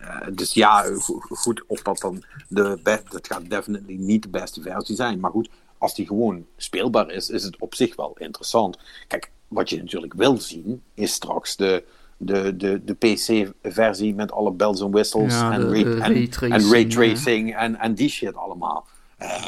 uh, 0.00 0.26
dus 0.32 0.52
ja, 0.52 0.84
goed, 1.28 1.64
of 1.66 1.82
dat 1.82 1.98
dan 1.98 2.24
de 2.48 2.78
beste, 2.82 3.10
dat 3.10 3.26
gaat 3.26 3.50
definitely 3.50 3.96
niet 3.96 4.22
de 4.22 4.28
beste 4.28 4.62
versie 4.62 4.96
zijn. 4.96 5.20
Maar 5.20 5.30
goed, 5.30 5.48
als 5.78 5.94
die 5.94 6.06
gewoon 6.06 6.46
speelbaar 6.56 7.10
is, 7.10 7.30
is 7.30 7.44
het 7.44 7.56
op 7.58 7.74
zich 7.74 7.96
wel 7.96 8.16
interessant. 8.18 8.78
Kijk, 9.08 9.30
wat 9.48 9.70
je 9.70 9.76
natuurlijk 9.76 10.14
wil 10.14 10.38
zien, 10.38 10.82
is 10.94 11.12
straks 11.12 11.56
de, 11.56 11.84
de, 12.16 12.56
de, 12.56 12.84
de 12.84 12.94
PC-versie 12.94 14.14
met 14.14 14.32
alle 14.32 14.52
bells 14.52 14.80
en 14.80 14.90
whistles 14.90 15.40
en, 15.40 15.60
de, 15.60 15.68
ray, 15.68 16.00
en, 16.00 16.52
en 16.52 16.70
raytracing 16.70 17.56
en, 17.56 17.76
en 17.76 17.94
die 17.94 18.08
shit 18.08 18.36
allemaal. 18.36 18.86
Uh, 19.22 19.44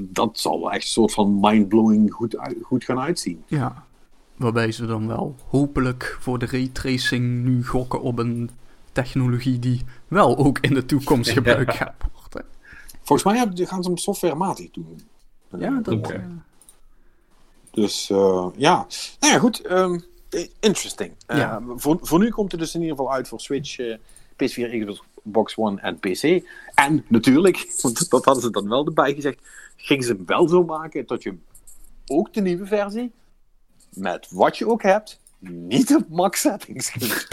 dat 0.00 0.38
zal 0.38 0.60
wel 0.60 0.72
echt 0.72 0.82
een 0.82 0.88
soort 0.88 1.12
van 1.12 1.38
mindblowing 1.40 2.12
goed, 2.12 2.36
goed 2.62 2.84
gaan 2.84 2.98
uitzien. 2.98 3.42
Ja, 3.46 3.84
waarbij 4.36 4.72
ze 4.72 4.86
dan 4.86 5.06
wel 5.06 5.34
hopelijk 5.48 6.16
voor 6.20 6.38
de 6.38 6.46
raytracing 6.46 7.44
nu 7.44 7.66
gokken 7.66 8.02
op 8.02 8.18
een 8.18 8.50
technologie 8.92 9.58
die 9.58 9.82
wel 10.08 10.36
ook 10.36 10.58
in 10.58 10.74
de 10.74 10.86
toekomst 10.86 11.30
gebruikt 11.38 11.74
gaat 11.74 11.94
worden. 12.12 12.50
Volgens 13.02 13.34
mij 13.54 13.66
gaan 13.66 13.82
ze 13.82 13.88
hem 13.88 13.98
softwarematig 13.98 14.70
doen. 14.70 15.00
Ja, 15.58 15.80
dat... 15.82 15.94
Okay. 15.94 16.24
Dus 17.70 18.10
uh, 18.10 18.46
ja, 18.56 18.86
nou 19.20 19.32
ja, 19.32 19.38
goed. 19.38 19.70
Um, 19.70 20.04
interesting. 20.60 21.12
Ja. 21.26 21.60
Uh, 21.60 21.66
voor, 21.76 21.98
voor 22.00 22.18
nu 22.18 22.28
komt 22.28 22.50
het 22.50 22.60
dus 22.60 22.74
in 22.74 22.80
ieder 22.80 22.96
geval 22.96 23.12
uit 23.12 23.28
voor 23.28 23.40
Switch, 23.40 23.78
uh, 23.78 23.96
PS4, 24.32 24.86
Xbox 25.22 25.56
One 25.56 25.80
en 25.80 25.98
PC. 25.98 26.44
En 26.74 27.04
natuurlijk, 27.08 27.72
want 27.82 28.10
dat 28.10 28.24
hadden 28.24 28.42
ze 28.42 28.50
dan 28.50 28.68
wel 28.68 28.86
erbij 28.86 29.14
gezegd, 29.14 29.38
gingen 29.76 30.04
ze 30.04 30.12
hem 30.12 30.26
wel 30.26 30.48
zo 30.48 30.64
maken 30.64 31.06
dat 31.06 31.22
je 31.22 31.34
ook 32.06 32.32
de 32.32 32.40
nieuwe 32.40 32.66
versie, 32.66 33.12
met 33.94 34.26
wat 34.30 34.58
je 34.58 34.68
ook 34.68 34.82
hebt, 34.82 35.20
niet 35.38 35.94
op 35.94 36.08
max 36.08 36.40
settings 36.40 36.90
kunt 36.90 37.28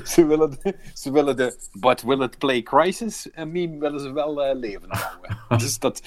ze, 0.08 0.26
willen 0.26 0.50
de, 0.50 0.76
ze 0.94 1.10
willen 1.10 1.36
de 1.36 1.58
But 1.72 2.02
Will 2.02 2.22
It 2.22 2.38
Play 2.38 2.62
Crisis 2.62 3.28
meme 3.34 3.78
willen 3.78 4.00
ze 4.00 4.12
wel 4.12 4.48
uh, 4.48 4.58
leven 4.58 4.88
houden. 4.88 5.38
dus 5.62 5.78
dat, 5.78 6.02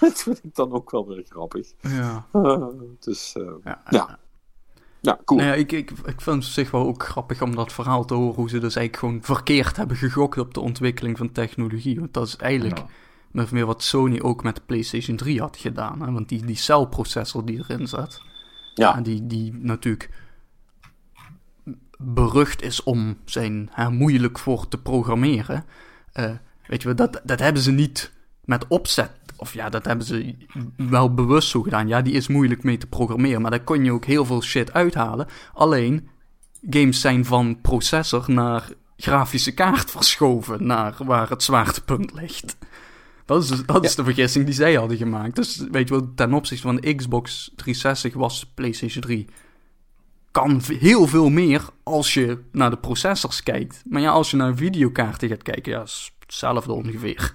dat 0.00 0.22
vind 0.22 0.44
ik 0.44 0.54
dan 0.54 0.72
ook 0.72 0.90
wel 0.90 1.06
weer 1.06 1.24
grappig. 1.28 1.72
Ja. 1.80 2.26
Uh, 2.32 2.66
dus 3.00 3.34
uh, 3.38 3.52
ja. 3.64 3.82
ja. 3.90 4.18
Ja, 5.04 5.18
cool. 5.24 5.40
Nou 5.40 5.52
ja, 5.52 5.56
ik, 5.56 5.72
ik, 5.72 5.90
ik 5.90 6.20
vind 6.20 6.44
het 6.44 6.52
zich 6.52 6.70
wel 6.70 6.86
ook 6.86 7.02
grappig 7.02 7.42
om 7.42 7.54
dat 7.54 7.72
verhaal 7.72 8.04
te 8.04 8.14
horen 8.14 8.34
hoe 8.34 8.48
ze 8.48 8.58
dus 8.58 8.76
eigenlijk 8.76 8.96
gewoon 8.96 9.36
verkeerd 9.36 9.76
hebben 9.76 9.96
gegokt 9.96 10.38
op 10.38 10.54
de 10.54 10.60
ontwikkeling 10.60 11.18
van 11.18 11.32
technologie. 11.32 11.98
Want 12.00 12.14
dat 12.14 12.26
is 12.26 12.36
eigenlijk 12.36 12.78
ja. 13.32 13.42
of 13.42 13.52
meer 13.52 13.66
wat 13.66 13.82
Sony 13.82 14.20
ook 14.20 14.42
met 14.42 14.54
de 14.54 14.62
PlayStation 14.66 15.16
3 15.16 15.40
had 15.40 15.56
gedaan. 15.56 16.02
Hè? 16.02 16.12
Want 16.12 16.28
die, 16.28 16.44
die 16.44 16.56
celprocessor 16.56 17.44
die 17.44 17.58
erin 17.58 17.88
zat, 17.88 18.22
ja. 18.74 19.00
die, 19.00 19.26
die 19.26 19.52
natuurlijk 19.54 20.10
berucht 21.98 22.62
is 22.62 22.82
om 22.82 23.16
zijn 23.24 23.68
hè, 23.72 23.90
moeilijk 23.90 24.38
voor 24.38 24.68
te 24.68 24.78
programmeren. 24.78 25.64
Uh, 26.14 26.30
weet 26.66 26.82
je, 26.82 26.94
dat, 26.94 27.20
dat 27.24 27.38
hebben 27.38 27.62
ze 27.62 27.70
niet 27.70 28.12
met 28.44 28.66
opzet 28.68 29.10
of 29.44 29.54
ja, 29.54 29.68
dat 29.68 29.84
hebben 29.84 30.06
ze 30.06 30.34
wel 30.76 31.14
bewust 31.14 31.48
zo 31.48 31.62
gedaan. 31.62 31.88
Ja, 31.88 32.02
die 32.02 32.12
is 32.12 32.28
moeilijk 32.28 32.62
mee 32.62 32.76
te 32.76 32.86
programmeren, 32.86 33.42
maar 33.42 33.50
daar 33.50 33.64
kon 33.64 33.84
je 33.84 33.92
ook 33.92 34.04
heel 34.04 34.24
veel 34.24 34.42
shit 34.42 34.72
uithalen. 34.72 35.26
Alleen, 35.52 36.08
games 36.70 37.00
zijn 37.00 37.24
van 37.24 37.60
processor 37.60 38.24
naar 38.26 38.68
grafische 38.96 39.54
kaart 39.54 39.90
verschoven, 39.90 40.66
naar 40.66 40.94
waar 40.98 41.30
het 41.30 41.42
zwaartepunt 41.42 42.12
ligt. 42.14 42.56
Dat 43.24 43.42
is, 43.42 43.48
dus, 43.48 43.66
dat 43.66 43.84
is 43.84 43.94
de 43.94 44.04
vergissing 44.04 44.44
die 44.44 44.54
zij 44.54 44.74
hadden 44.74 44.96
gemaakt. 44.96 45.36
Dus 45.36 45.64
weet 45.70 45.88
je 45.88 45.94
wel, 45.94 46.14
ten 46.14 46.34
opzichte 46.34 46.66
van 46.66 46.76
de 46.76 46.94
Xbox 46.94 47.52
360 47.56 48.14
was 48.14 48.52
PlayStation 48.54 49.02
3 49.02 49.26
kan 50.30 50.60
heel 50.78 51.06
veel 51.06 51.28
meer 51.28 51.64
als 51.82 52.14
je 52.14 52.38
naar 52.52 52.70
de 52.70 52.76
processors 52.76 53.42
kijkt. 53.42 53.82
Maar 53.88 54.00
ja, 54.00 54.10
als 54.10 54.30
je 54.30 54.36
naar 54.36 54.56
videokaarten 54.56 55.28
gaat 55.28 55.42
kijken, 55.42 55.72
ja, 55.72 55.82
is 55.82 56.12
hetzelfde 56.18 56.72
ongeveer. 56.72 57.34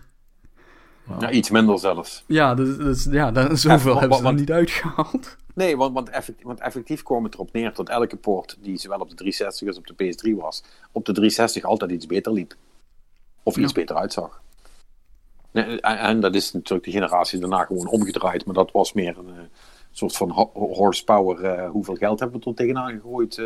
Ja, 1.20 1.32
iets 1.32 1.50
minder 1.50 1.80
zelfs. 1.80 2.24
Ja, 2.28 2.56
dus, 2.56 2.78
dus 2.78 3.08
ja, 3.12 3.32
dan, 3.32 3.58
zoveel 3.58 4.00
hebben 4.00 4.18
ze 4.18 4.26
er 4.26 4.34
niet 4.34 4.52
uitgehaald. 4.52 5.38
Nee, 5.54 5.78
want, 5.78 5.94
want, 5.94 6.10
effectief, 6.10 6.46
want 6.46 6.60
effectief 6.60 7.04
kwam 7.04 7.24
het 7.24 7.34
erop 7.34 7.54
neer 7.54 7.74
dat 7.74 7.90
elke 7.90 8.16
poort 8.16 8.58
die 8.62 8.78
zowel 8.78 9.00
op 9.00 9.10
de 9.10 9.16
360 9.16 9.68
als 9.68 9.78
op 9.78 9.88
de 9.88 9.94
PS3 9.94 10.42
was, 10.42 10.64
op 10.92 11.06
de 11.06 11.12
360 11.12 11.64
altijd 11.64 11.92
iets 11.92 12.06
beter 12.06 12.32
liep. 12.32 12.56
Of 13.44 13.58
iets 13.58 13.74
beter 13.74 13.96
uitzag. 13.96 14.42
En, 15.52 15.80
en, 15.82 16.20
dat 16.20 16.36
is 16.36 16.52
natuurlijk 16.52 16.84
de 16.84 16.92
generatie 16.92 17.40
daarna 17.40 17.64
gewoon 17.64 17.88
omgedraaid, 17.88 18.46
maar 18.46 18.56
dat 18.56 18.72
was 18.72 18.94
meer 18.94 19.18
een, 19.18 19.30
eh, 19.30 19.44
soort 19.92 20.16
van 20.16 20.32
horsepower, 20.54 21.68
hoeveel 21.68 21.96
geld 21.96 22.20
hebben 22.20 22.40
we 22.40 22.50
er 22.50 22.56
tegenaan 22.56 22.92
gegooid 22.92 23.42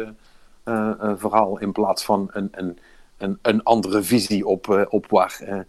verhaal, 1.16 1.60
in 1.60 1.72
plaats 1.72 2.06
van 2.06 2.30
een, 2.34 2.48
een, 2.52 2.78
een, 3.18 3.40
een 3.42 3.64
andere 3.64 4.04
visie 4.04 4.46
op, 4.46 4.88
op 4.90 5.10
waar 5.10 5.66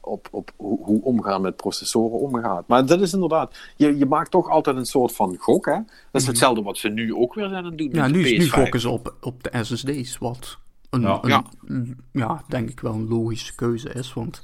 op, 0.00 0.28
op 0.30 0.52
hoe, 0.56 0.84
hoe, 0.84 1.02
omgaan 1.02 1.40
met 1.40 1.56
processoren 1.56 2.18
omgaat. 2.18 2.68
Maar 2.68 2.86
dat 2.86 3.00
is 3.00 3.12
inderdaad, 3.12 3.58
je, 3.76 3.98
je 3.98 4.06
maakt 4.06 4.30
toch 4.30 4.48
altijd 4.48 4.76
een 4.76 4.86
soort 4.86 5.12
van 5.12 5.36
gok. 5.38 5.66
Hè? 5.66 5.72
Dat 5.74 5.84
is 6.12 6.20
mhm. 6.20 6.30
hetzelfde 6.30 6.62
wat 6.62 6.78
ze 6.78 6.88
nu 6.88 7.14
ook 7.14 7.34
weer 7.34 7.48
zijn 7.48 7.64
aan 7.64 7.64
het 7.64 7.78
doen. 7.78 7.88
Ja, 7.92 8.06
nu, 8.06 8.38
nu 8.38 8.48
gokken 8.48 8.80
ze 8.80 8.88
op, 8.88 9.14
op 9.20 9.42
de 9.42 9.64
SSD's, 9.64 10.18
wat 10.18 10.58
een, 10.90 11.00
ja. 11.00 11.44
Een, 11.66 11.98
ja. 12.12 12.42
denk 12.48 12.70
ik 12.70 12.80
wel 12.80 12.92
een 12.92 13.08
logische 13.08 13.54
keuze 13.54 13.92
is. 13.92 14.12
Want 14.12 14.42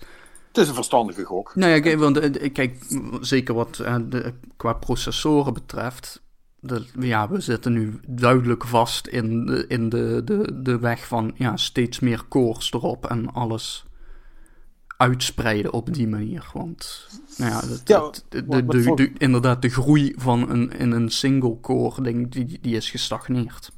het 0.48 0.62
is 0.62 0.68
een 0.68 0.74
verstandige 0.74 1.24
gok. 1.24 1.54
Nou 1.54 1.72
ja, 1.72 1.80
kijk, 1.80 1.98
want, 1.98 2.18
eh, 2.18 2.52
kijk 2.52 2.86
zeker 3.20 3.54
wat 3.54 3.78
uh, 3.82 3.96
de, 4.08 4.32
qua 4.56 4.72
processoren 4.72 5.54
betreft. 5.54 6.22
De, 6.60 6.84
ja, 6.98 7.28
we 7.28 7.40
zitten 7.40 7.72
nu 7.72 8.00
duidelijk 8.06 8.64
vast 8.64 9.06
in, 9.06 9.46
de, 9.46 9.64
in 9.66 9.88
de, 9.88 10.22
de, 10.24 10.60
de 10.62 10.78
weg 10.78 11.06
van 11.06 11.32
ja, 11.34 11.56
steeds 11.56 12.00
meer 12.00 12.24
cores 12.28 12.72
erop 12.72 13.06
en 13.06 13.32
alles 13.32 13.84
uitspreiden 14.96 15.72
op 15.72 15.94
die 15.94 16.08
manier. 16.08 16.50
Want 16.52 17.08
nou 17.36 17.50
ja, 17.50 17.60
de, 17.60 18.42
de, 18.46 18.94
de, 18.94 19.12
inderdaad, 19.18 19.62
de 19.62 19.68
groei 19.68 20.12
van 20.16 20.50
een, 20.50 20.72
in 20.72 20.90
een 20.90 21.10
single 21.10 21.60
core 21.60 22.02
ding, 22.02 22.30
die, 22.30 22.58
die 22.60 22.76
is 22.76 22.90
gestagneerd. 22.90 23.72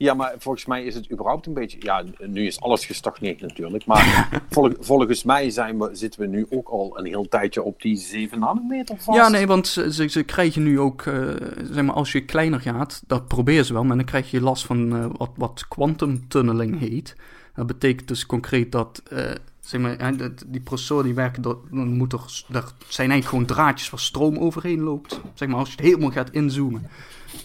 Ja, 0.00 0.14
maar 0.14 0.34
volgens 0.38 0.66
mij 0.66 0.84
is 0.84 0.94
het 0.94 1.10
überhaupt 1.12 1.46
een 1.46 1.54
beetje. 1.54 1.78
Ja, 1.80 2.04
nu 2.18 2.46
is 2.46 2.60
alles 2.60 2.86
gestagneerd 2.86 3.40
natuurlijk. 3.40 3.86
Maar 3.86 4.40
volgens 4.80 5.24
mij 5.24 5.50
zijn 5.50 5.78
we, 5.78 5.88
zitten 5.92 6.20
we 6.20 6.26
nu 6.26 6.46
ook 6.50 6.68
al 6.68 6.98
een 6.98 7.06
heel 7.06 7.28
tijdje 7.28 7.62
op 7.62 7.82
die 7.82 7.96
7 7.96 8.38
nanometer 8.38 8.96
vast. 8.98 9.18
Ja, 9.18 9.28
nee, 9.28 9.46
want 9.46 9.66
ze, 9.66 10.08
ze 10.08 10.22
krijgen 10.22 10.62
nu 10.62 10.80
ook. 10.80 11.04
Uh, 11.04 11.34
zeg 11.70 11.84
maar, 11.84 11.94
als 11.94 12.12
je 12.12 12.24
kleiner 12.24 12.60
gaat, 12.60 13.02
dat 13.06 13.28
proberen 13.28 13.64
ze 13.64 13.72
wel. 13.72 13.84
Maar 13.84 13.96
dan 13.96 14.04
krijg 14.04 14.30
je 14.30 14.40
last 14.40 14.66
van 14.66 14.96
uh, 14.96 15.06
wat, 15.16 15.30
wat 15.36 15.68
quantum 15.68 16.28
tunneling 16.28 16.78
heet. 16.78 17.16
Dat 17.54 17.66
betekent 17.66 18.08
dus 18.08 18.26
concreet 18.26 18.72
dat. 18.72 19.02
Uh, 19.12 19.30
zeg 19.70 19.80
maar, 19.80 20.16
die 20.46 20.60
processoren 20.60 21.04
die 21.04 21.14
werken, 21.14 21.42
dan 21.42 21.96
moet 21.96 22.12
er, 22.12 22.44
er 22.52 22.72
zijn 22.88 23.10
eigenlijk 23.10 23.24
gewoon 23.24 23.44
draadjes 23.44 23.90
waar 23.90 24.00
stroom 24.00 24.38
overheen 24.38 24.80
loopt. 24.80 25.20
Zeg 25.34 25.48
maar, 25.48 25.58
als 25.58 25.68
je 25.68 25.76
het 25.76 25.84
helemaal 25.84 26.10
gaat 26.10 26.30
inzoomen. 26.30 26.88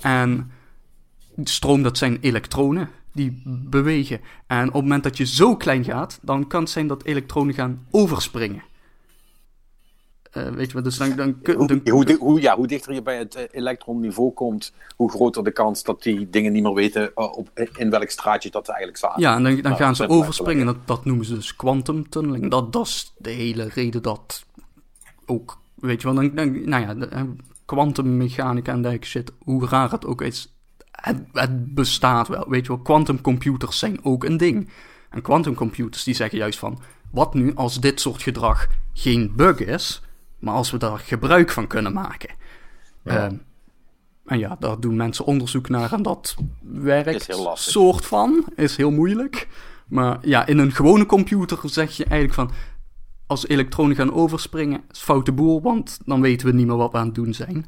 En 0.01 0.51
stroom, 1.43 1.83
dat 1.83 1.97
zijn 1.97 2.17
elektronen 2.21 2.89
die 3.11 3.41
bewegen. 3.45 4.21
En 4.47 4.67
op 4.67 4.73
het 4.73 4.81
moment 4.81 5.03
dat 5.03 5.17
je 5.17 5.25
zo 5.25 5.55
klein 5.55 5.83
gaat, 5.83 6.19
dan 6.21 6.47
kan 6.47 6.61
het 6.61 6.69
zijn 6.69 6.87
dat 6.87 7.03
elektronen 7.03 7.53
gaan 7.53 7.85
overspringen. 7.91 8.63
Uh, 10.37 10.47
weet 10.47 10.67
je 10.67 10.73
wat, 10.73 10.83
dus 10.83 10.97
dan, 10.97 11.15
dan, 11.15 11.35
dan, 11.43 11.81
hoe, 11.89 12.17
hoe, 12.19 12.41
ja, 12.41 12.55
hoe 12.55 12.67
dichter 12.67 12.93
je 12.93 13.01
bij 13.01 13.17
het 13.17 13.35
uh, 13.35 13.41
elektronniveau 13.51 14.33
komt, 14.33 14.73
hoe 14.95 15.11
groter 15.11 15.43
de 15.43 15.51
kans 15.51 15.83
dat 15.83 16.03
die 16.03 16.29
dingen 16.29 16.51
niet 16.51 16.63
meer 16.63 16.73
weten 16.73 17.11
uh, 17.15 17.37
op, 17.37 17.49
in 17.75 17.89
welk 17.89 18.09
straatje 18.09 18.49
dat 18.49 18.65
ze 18.65 18.71
eigenlijk 18.71 19.03
staan. 19.03 19.21
Ja, 19.21 19.35
en 19.35 19.43
dan, 19.43 19.61
dan 19.61 19.75
gaan 19.75 19.95
ze 19.95 20.07
overspringen. 20.07 20.65
Dat, 20.65 20.87
dat 20.87 21.05
noemen 21.05 21.25
ze 21.25 21.33
dus 21.33 21.55
quantum 21.55 22.09
tunneling. 22.09 22.51
Dat, 22.51 22.73
dat 22.73 22.85
is 22.85 23.13
de 23.17 23.29
hele 23.29 23.67
reden 23.73 24.01
dat 24.01 24.45
ook, 25.25 25.57
weet 25.75 26.01
je 26.01 26.07
wel, 26.07 26.15
dan, 26.15 26.35
dan, 26.35 26.69
nou 26.69 26.85
ja, 26.85 27.27
kwantummechanica 27.65 28.71
en 28.71 28.81
dergelijke 28.81 29.07
shit, 29.07 29.31
hoe 29.43 29.67
raar 29.67 29.91
het 29.91 30.05
ook 30.05 30.21
is, 30.21 30.55
het, 30.91 31.23
het 31.33 31.73
bestaat 31.73 32.27
wel. 32.27 32.49
Weet 32.49 32.65
je 32.65 32.67
wel, 32.67 32.81
quantumcomputers 32.81 33.79
zijn 33.79 33.99
ook 34.03 34.23
een 34.23 34.37
ding. 34.37 34.69
En 35.09 35.21
quantumcomputers 35.21 36.03
die 36.03 36.15
zeggen 36.15 36.37
juist 36.37 36.59
van, 36.59 36.79
wat 37.11 37.33
nu 37.33 37.55
als 37.55 37.79
dit 37.79 38.01
soort 38.01 38.21
gedrag 38.21 38.67
geen 38.93 39.33
bug 39.35 39.59
is, 39.59 40.03
maar 40.39 40.53
als 40.53 40.71
we 40.71 40.77
daar 40.77 40.99
gebruik 40.99 41.51
van 41.51 41.67
kunnen 41.67 41.93
maken. 41.93 42.29
Ja. 43.03 43.25
Ehm, 43.25 43.35
en 44.25 44.39
ja, 44.39 44.55
daar 44.59 44.79
doen 44.79 44.95
mensen 44.95 45.25
onderzoek 45.25 45.69
naar 45.69 45.93
en 45.93 46.03
dat 46.03 46.35
werkt. 46.61 47.37
Soort 47.53 48.05
van, 48.05 48.45
is 48.55 48.75
heel 48.75 48.91
moeilijk. 48.91 49.47
Maar 49.87 50.17
ja, 50.21 50.45
in 50.45 50.57
een 50.57 50.71
gewone 50.71 51.05
computer 51.05 51.59
zeg 51.63 51.97
je 51.97 52.05
eigenlijk 52.05 52.33
van. 52.33 52.51
Als 53.27 53.47
elektronen 53.47 53.95
gaan 53.95 54.13
overspringen, 54.13 54.81
is 54.91 54.99
foute 54.99 55.31
boel, 55.31 55.61
want 55.61 55.99
dan 56.05 56.21
weten 56.21 56.47
we 56.47 56.53
niet 56.53 56.67
meer 56.67 56.75
wat 56.75 56.91
we 56.91 56.97
aan 56.97 57.05
het 57.05 57.15
doen 57.15 57.33
zijn. 57.33 57.65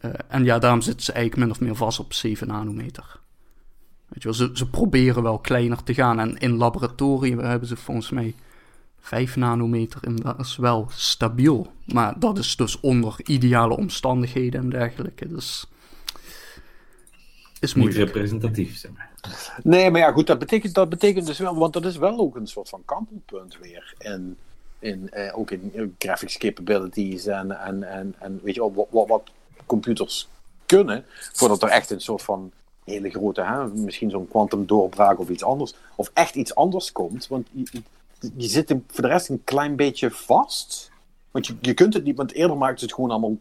Uh, 0.00 0.10
en 0.28 0.44
ja, 0.44 0.58
daarom 0.58 0.80
zitten 0.80 1.04
ze 1.04 1.12
eigenlijk 1.12 1.42
min 1.42 1.54
of 1.56 1.60
meer 1.60 1.76
vast 1.76 1.98
op 1.98 2.12
7 2.12 2.46
nanometer. 2.46 3.20
Weet 4.08 4.22
je 4.22 4.28
wel, 4.28 4.34
ze, 4.34 4.50
ze 4.52 4.68
proberen 4.68 5.22
wel 5.22 5.38
kleiner 5.38 5.82
te 5.82 5.94
gaan. 5.94 6.18
En 6.18 6.36
in 6.36 6.56
laboratorium 6.56 7.38
hebben 7.38 7.68
ze 7.68 7.76
volgens 7.76 8.10
mij 8.10 8.34
5 9.00 9.36
nanometer 9.36 10.00
en 10.02 10.16
dat 10.16 10.38
is 10.38 10.56
wel 10.56 10.88
stabiel. 10.94 11.72
Maar 11.84 12.18
dat 12.18 12.38
is 12.38 12.56
dus 12.56 12.80
onder 12.80 13.16
ideale 13.24 13.76
omstandigheden 13.76 14.60
en 14.60 14.70
dergelijke. 14.70 15.28
Dus 15.28 15.66
is 17.60 17.74
moeilijk. 17.74 17.98
Niet 17.98 18.06
representatief, 18.06 18.78
zeg 18.78 18.90
maar. 18.92 19.10
Nee, 19.62 19.90
maar 19.90 20.00
ja, 20.00 20.12
goed, 20.12 20.26
dat 20.26 20.38
betekent, 20.38 20.74
dat 20.74 20.88
betekent 20.88 21.26
dus 21.26 21.38
wel, 21.38 21.56
want 21.56 21.72
dat 21.72 21.84
is 21.84 21.96
wel 21.96 22.18
ook 22.18 22.36
een 22.36 22.46
soort 22.46 22.68
van 22.68 22.82
kantelpunt 22.84 23.58
weer. 23.58 23.94
En 23.98 24.36
in, 24.78 25.10
eh, 25.10 25.38
ook 25.38 25.50
in 25.50 25.94
graphics 25.98 26.38
capabilities 26.38 27.26
en, 27.26 27.60
en, 27.60 27.82
en, 27.82 28.14
en 28.18 28.40
weet 28.42 28.54
je 28.54 28.72
wat, 28.90 29.08
wat 29.08 29.22
computers 29.66 30.28
kunnen, 30.66 31.04
voordat 31.32 31.62
er 31.62 31.68
echt 31.68 31.90
een 31.90 32.00
soort 32.00 32.22
van 32.22 32.52
hele 32.84 33.10
grote, 33.10 33.42
hè, 33.42 33.66
misschien 33.66 34.10
zo'n 34.10 34.28
quantum 34.28 34.66
doorbraak 34.66 35.18
of 35.18 35.28
iets 35.28 35.44
anders, 35.44 35.74
of 35.94 36.10
echt 36.14 36.34
iets 36.34 36.54
anders 36.54 36.92
komt. 36.92 37.28
Want 37.28 37.48
je 38.36 38.48
zit 38.48 38.68
voor 38.68 39.02
de 39.02 39.08
rest 39.08 39.28
een 39.28 39.44
klein 39.44 39.76
beetje 39.76 40.10
vast. 40.10 40.90
Want 41.30 41.46
je, 41.46 41.56
je 41.60 41.74
kunt 41.74 41.94
het 41.94 42.04
niet, 42.04 42.16
want 42.16 42.32
eerder 42.32 42.56
maakte 42.56 42.84
het 42.84 42.94
gewoon 42.94 43.10
allemaal 43.10 43.36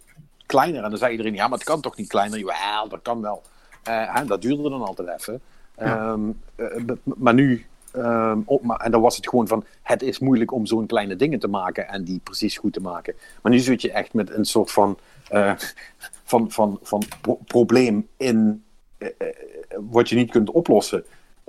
kleiner. 0.46 0.84
En 0.84 0.90
dan 0.90 1.00
zei 1.00 1.12
iedereen, 1.12 1.34
ja, 1.34 1.48
maar 1.48 1.58
het 1.58 1.68
kan 1.68 1.82
toch 1.82 1.98
niet 1.98 2.08
kleiner? 2.08 2.40
Ja, 2.40 2.86
dat 2.86 3.02
kan 3.02 3.22
wel. 3.22 3.42
Uh, 3.88 4.16
hè, 4.16 4.26
dat 4.26 4.42
duurde 4.42 4.70
dan 4.70 4.82
altijd 4.82 5.20
even. 5.20 5.42
Ehm, 5.76 6.30
eh, 6.56 6.68
maar 7.04 7.34
nu, 7.34 7.66
um, 7.96 8.46
maar, 8.62 8.80
en 8.80 8.92
dan 8.92 9.02
was 9.02 9.16
het 9.16 9.30
gewoon 9.30 9.48
van, 9.48 9.66
het 9.82 10.02
is 10.02 10.20
moeilijk 10.20 10.52
om 10.52 10.66
zo'n 10.66 10.86
kleine 10.86 11.16
dingen 11.16 11.40
te 11.40 11.48
maken 11.48 11.88
en 11.88 12.04
die 12.04 12.20
precies 12.24 12.58
goed 12.58 12.74
te 12.74 12.82
maken. 12.82 13.16
Maar 13.42 13.52
nu 13.52 13.60
zit 13.60 13.82
je 13.82 13.92
echt 13.92 14.14
met 14.14 14.30
een 14.30 14.46
soort 14.46 14.72
van, 14.72 14.98
uh, 15.32 15.54
van, 16.24 16.52
van, 16.52 16.80
van 16.82 17.04
probleem 17.46 18.08
in 18.18 18.64
wat 19.90 20.10
je 20.10 20.16
niet 20.16 20.32
kunt 20.32 20.52
oplossen 20.52 21.04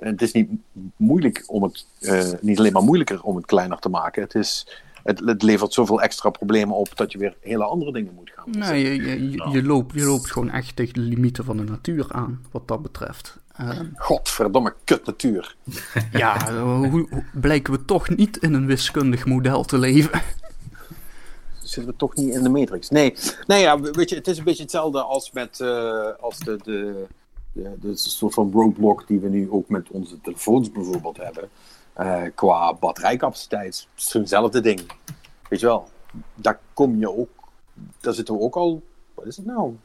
het 0.09 0.21
is 0.21 0.31
niet 0.31 0.49
moeilijk 0.95 1.43
om 1.47 1.63
het, 1.63 1.85
uh, 1.99 2.23
niet 2.41 2.59
alleen 2.59 2.73
maar 2.73 2.83
moeilijker 2.83 3.23
om 3.23 3.35
het 3.35 3.45
kleiner 3.45 3.79
te 3.79 3.89
maken. 3.89 4.21
Het, 4.21 4.35
is, 4.35 4.67
het, 5.03 5.19
het, 5.19 5.41
levert 5.41 5.73
zoveel 5.73 6.01
extra 6.01 6.29
problemen 6.29 6.75
op 6.75 6.97
dat 6.97 7.11
je 7.11 7.17
weer 7.17 7.35
hele 7.39 7.63
andere 7.63 7.91
dingen 7.91 8.13
moet 8.13 8.31
gaan 8.35 8.51
doen. 8.51 8.61
Nee, 8.61 8.83
je, 8.83 9.21
je, 9.31 9.49
je, 9.51 9.63
loopt, 9.63 9.93
je 9.93 10.05
loopt 10.05 10.31
gewoon 10.31 10.49
echt 10.49 10.75
tegen 10.75 10.93
de 10.93 10.99
limieten 10.99 11.43
van 11.43 11.57
de 11.57 11.63
natuur 11.63 12.05
aan, 12.09 12.45
wat 12.51 12.67
dat 12.67 12.81
betreft. 12.81 13.39
Uh, 13.61 13.79
Godverdomme 13.95 14.75
kut 14.83 15.05
natuur. 15.05 15.55
ja, 16.11 16.61
hoe, 16.63 16.87
hoe, 16.87 17.23
blijken 17.33 17.73
we 17.73 17.85
toch 17.85 18.09
niet 18.09 18.37
in 18.37 18.53
een 18.53 18.65
wiskundig 18.65 19.25
model 19.25 19.63
te 19.63 19.77
leven? 19.77 20.21
Zitten 21.59 21.91
we 21.91 21.97
toch 21.97 22.15
niet 22.15 22.33
in 22.33 22.43
de 22.43 22.49
matrix? 22.49 22.89
Nee, 22.89 23.15
nee 23.47 23.61
ja, 23.61 23.79
weet 23.79 24.09
je, 24.09 24.15
het 24.15 24.27
is 24.27 24.37
een 24.37 24.43
beetje 24.43 24.61
hetzelfde 24.61 25.01
als 25.01 25.31
met 25.31 25.59
uh, 25.59 26.07
als 26.19 26.39
de, 26.39 26.59
de 26.63 27.07
ja, 27.51 27.69
dat 27.79 27.91
is 27.91 28.05
een 28.05 28.11
soort 28.11 28.33
van 28.33 28.51
roadblock 28.51 29.07
die 29.07 29.19
we 29.19 29.29
nu 29.29 29.51
ook 29.51 29.69
met 29.69 29.89
onze 29.89 30.21
telefoons 30.21 30.71
bijvoorbeeld 30.71 31.17
hebben. 31.17 31.49
Uh, 31.99 32.23
qua 32.35 32.73
batterijcapaciteit. 32.73 33.87
Hetzelfde 34.11 34.61
ding. 34.61 34.81
Weet 35.49 35.59
je 35.59 35.65
wel, 35.65 35.89
daar 36.35 36.59
kom 36.73 36.99
je 36.99 37.17
ook. 37.17 37.29
Daar 37.99 38.13
zitten 38.13 38.35
we 38.35 38.41
ook 38.41 38.55
al. 38.55 38.81
Wat 39.13 39.25
is 39.25 39.37
het 39.37 39.45
nou? 39.45 39.75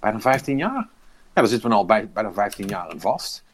Bijna 0.00 0.20
15 0.20 0.58
jaar. 0.58 0.88
Ja, 1.34 1.44
daar 1.44 1.46
zitten 1.46 1.68
we 1.70 1.74
al 1.74 1.84
bij, 1.84 2.10
bijna 2.10 2.32
15 2.32 2.66
jaar 2.66 2.92
in 2.92 3.00
vast. 3.00 3.44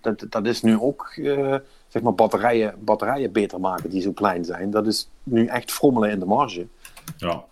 Dat, 0.00 0.26
dat 0.28 0.46
is 0.46 0.62
nu 0.62 0.78
ook, 0.78 1.12
uh, 1.16 1.56
zeg 1.88 2.02
maar, 2.02 2.14
batterijen, 2.14 2.84
batterijen 2.84 3.32
beter 3.32 3.60
maken 3.60 3.90
die 3.90 4.02
zo 4.02 4.12
klein 4.12 4.44
zijn. 4.44 4.70
Dat 4.70 4.86
is 4.86 5.10
nu 5.22 5.46
echt 5.46 5.72
frommelen 5.72 6.10
in 6.10 6.18
de 6.18 6.26
marge. 6.26 6.66
Ja. 7.16 7.44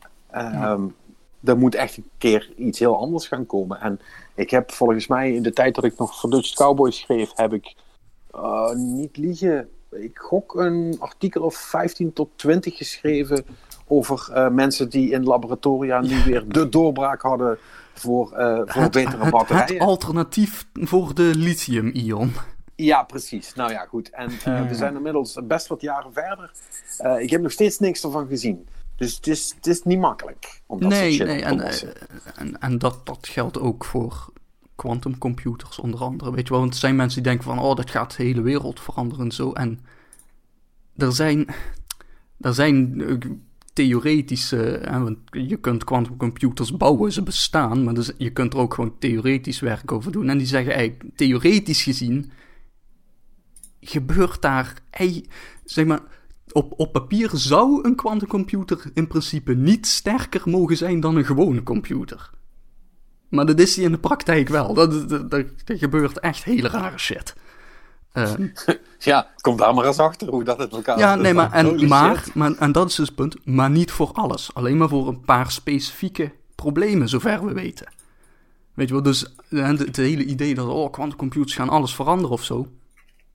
Um, 0.73 0.97
er 1.45 1.59
moet 1.59 1.75
echt 1.75 1.97
een 1.97 2.11
keer 2.19 2.53
iets 2.57 2.79
heel 2.79 2.99
anders 2.99 3.27
gaan 3.27 3.47
komen. 3.47 3.81
En 3.81 4.01
ik 4.35 4.51
heb 4.51 4.73
volgens 4.73 5.07
mij 5.07 5.33
in 5.33 5.43
de 5.43 5.53
tijd 5.53 5.75
dat 5.75 5.85
ik 5.85 5.99
nog 5.99 6.21
voor 6.21 6.31
Dutch 6.31 6.55
Cowboys 6.55 6.99
schreef, 6.99 7.31
heb 7.35 7.53
ik 7.53 7.75
uh, 8.35 8.73
niet 8.75 9.17
liegen. 9.17 9.69
Ik 9.91 10.19
gok 10.19 10.55
een 10.55 10.97
artikel 10.99 11.43
of 11.43 11.55
15 11.55 12.13
tot 12.13 12.29
20 12.37 12.77
geschreven 12.77 13.45
over 13.87 14.29
uh, 14.31 14.49
mensen 14.49 14.89
die 14.89 15.11
in 15.11 15.25
laboratoria 15.25 16.01
nu 16.01 16.23
weer 16.25 16.45
de 16.49 16.69
doorbraak 16.69 17.23
hadden 17.23 17.59
voor, 17.93 18.33
uh, 18.33 18.61
voor 18.65 18.83
het, 18.83 18.93
betere 18.93 19.31
batterijen. 19.31 19.75
Het 19.75 19.83
alternatief 19.83 20.67
voor 20.73 21.15
de 21.15 21.33
lithium-ion. 21.37 22.33
Ja, 22.77 23.03
precies. 23.03 23.55
Nou 23.55 23.73
ja, 23.73 23.85
goed. 23.85 24.11
En 24.11 24.29
we 24.69 24.75
zijn 24.75 24.95
inmiddels 24.95 25.39
best 25.45 25.67
wat 25.67 25.81
jaren 25.81 26.13
verder. 26.13 26.53
ik 27.23 27.31
heb 27.31 27.41
nog 27.41 27.53
steeds 27.53 27.79
niks 27.79 28.05
ervan 28.05 28.27
gezien. 28.27 28.67
Dus 29.01 29.17
het 29.17 29.27
is, 29.27 29.53
het 29.57 29.67
is 29.67 29.83
niet 29.83 29.99
makkelijk 29.99 30.63
om 30.67 30.81
dat 30.81 30.89
nee, 30.91 31.23
nee, 31.23 31.43
en, 31.43 31.61
eh, 31.61 31.91
en, 32.35 32.61
en, 32.61 32.79
dat, 32.79 33.07
dat 33.07 33.29
geldt 33.29 33.59
ook 33.59 33.85
voor 33.85 34.33
quantumcomputers 34.75 35.79
onder 35.79 36.01
andere. 36.01 36.33
Weet 36.33 36.47
je 36.47 36.53
wel, 36.53 36.61
want 36.61 36.73
er 36.73 36.79
zijn 36.79 36.97
mensen 36.97 37.23
die 37.23 37.33
denken 37.33 37.55
van, 37.55 37.59
oh, 37.59 37.77
dat 37.77 37.91
gaat 37.91 38.17
de 38.17 38.23
hele 38.23 38.41
wereld 38.41 38.81
veranderen 38.81 39.25
en 39.25 39.33
zo. 39.33 39.53
En 39.53 39.81
er 40.97 41.13
zijn, 41.13 41.47
er 42.41 42.55
zijn 42.55 43.03
theoretische, 43.73 44.81
hè, 44.85 45.03
want 45.03 45.19
je 45.31 45.57
kunt 45.57 45.85
quantumcomputers 45.85 46.77
bouwen, 46.77 47.13
ze 47.13 47.23
bestaan, 47.23 47.85
maar 47.85 47.95
dus 47.95 48.13
je 48.19 48.31
kunt 48.31 48.53
er 48.53 48.59
ook 48.59 48.75
gewoon 48.75 48.99
theoretisch 48.99 49.61
werk 49.61 49.93
over 49.93 50.13
doen. 50.13 50.29
En 50.29 50.39
die 50.39 50.47
zeggen 50.47 50.73
eigenlijk, 50.73 51.17
theoretisch 51.17 51.83
gezien, 51.83 52.31
gebeurt 53.81 54.43
daar, 54.43 54.83
zeg 55.65 55.85
maar, 55.85 56.03
op, 56.53 56.73
op 56.77 56.93
papier 56.93 57.31
zou 57.33 57.85
een 57.85 57.95
quantumcomputer 57.95 58.91
in 58.95 59.07
principe 59.07 59.55
niet 59.55 59.87
sterker 59.87 60.43
mogen 60.45 60.77
zijn 60.77 61.01
dan 61.01 61.17
een 61.17 61.25
gewone 61.25 61.63
computer. 61.63 62.31
Maar 63.29 63.47
dat 63.47 63.59
is 63.59 63.75
die 63.75 63.85
in 63.85 63.93
de 63.93 63.99
praktijk 63.99 64.49
wel. 64.49 64.75
Dat, 64.75 65.09
dat, 65.09 65.31
dat, 65.31 65.47
dat 65.65 65.79
gebeurt 65.79 66.21
echt 66.21 66.45
hele 66.45 66.69
rare 66.69 66.99
shit. 66.99 67.35
Ehm, 68.13 68.49
Ja, 68.99 69.31
kom 69.41 69.57
daar 69.57 69.75
maar 69.75 69.87
eens 69.87 69.99
achter 69.99 70.29
hoe 70.29 70.45
dat 70.45 70.59
het 70.59 70.73
elkaar 70.73 70.99
ja, 70.99 71.15
nee, 71.15 71.35
maar, 71.35 71.53
en, 71.53 71.89
maar, 71.89 72.25
maar, 72.35 72.53
en 72.53 72.73
dat 72.73 72.89
is 72.89 72.95
dus 72.95 73.07
het 73.07 73.17
punt, 73.17 73.47
maar 73.47 73.71
niet 73.71 73.91
voor 73.91 74.13
alles. 74.13 74.55
Alleen 74.55 74.77
maar 74.77 74.89
voor 74.89 75.09
een 75.09 75.21
paar 75.21 75.51
specifieke 75.51 76.33
problemen, 76.55 77.09
zover 77.09 77.45
we 77.45 77.53
weten. 77.53 77.93
Weet 78.75 78.89
je 78.89 78.95
wel, 78.95 79.03
dus 79.03 79.35
eh, 79.49 79.67
het, 79.67 79.79
het 79.79 79.97
hele 79.97 80.25
idee 80.25 80.55
dat, 80.55 80.69
oh, 80.69 80.93
quantumcomputers 80.93 81.55
gaan 81.55 81.69
alles 81.69 81.95
veranderen 81.95 82.31
of 82.31 82.45
zo. 82.45 82.67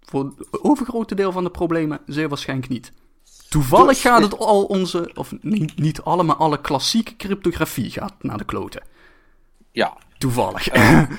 Voor 0.02 0.24
het 0.24 0.64
overgrote 0.64 1.16
deel 1.16 1.32
van 1.32 1.44
de 1.44 1.50
problemen 1.50 2.00
zeer 2.06 2.30
waarschijnlijk 2.30 2.70
niet. 2.70 2.92
Toevallig 3.50 4.02
gaat 4.02 4.22
het 4.22 4.38
al 4.38 4.64
onze, 4.64 5.12
of 5.14 5.34
niet, 5.42 5.78
niet 5.80 6.02
alle, 6.02 6.24
maar 6.24 6.36
alle 6.36 6.62
klassieke 6.62 7.16
cryptografie 7.16 7.90
gaat 7.92 8.14
naar 8.24 8.38
de 8.38 8.46
kloten. 8.46 8.84
Ja, 9.72 9.98
Toevallig. 10.18 10.68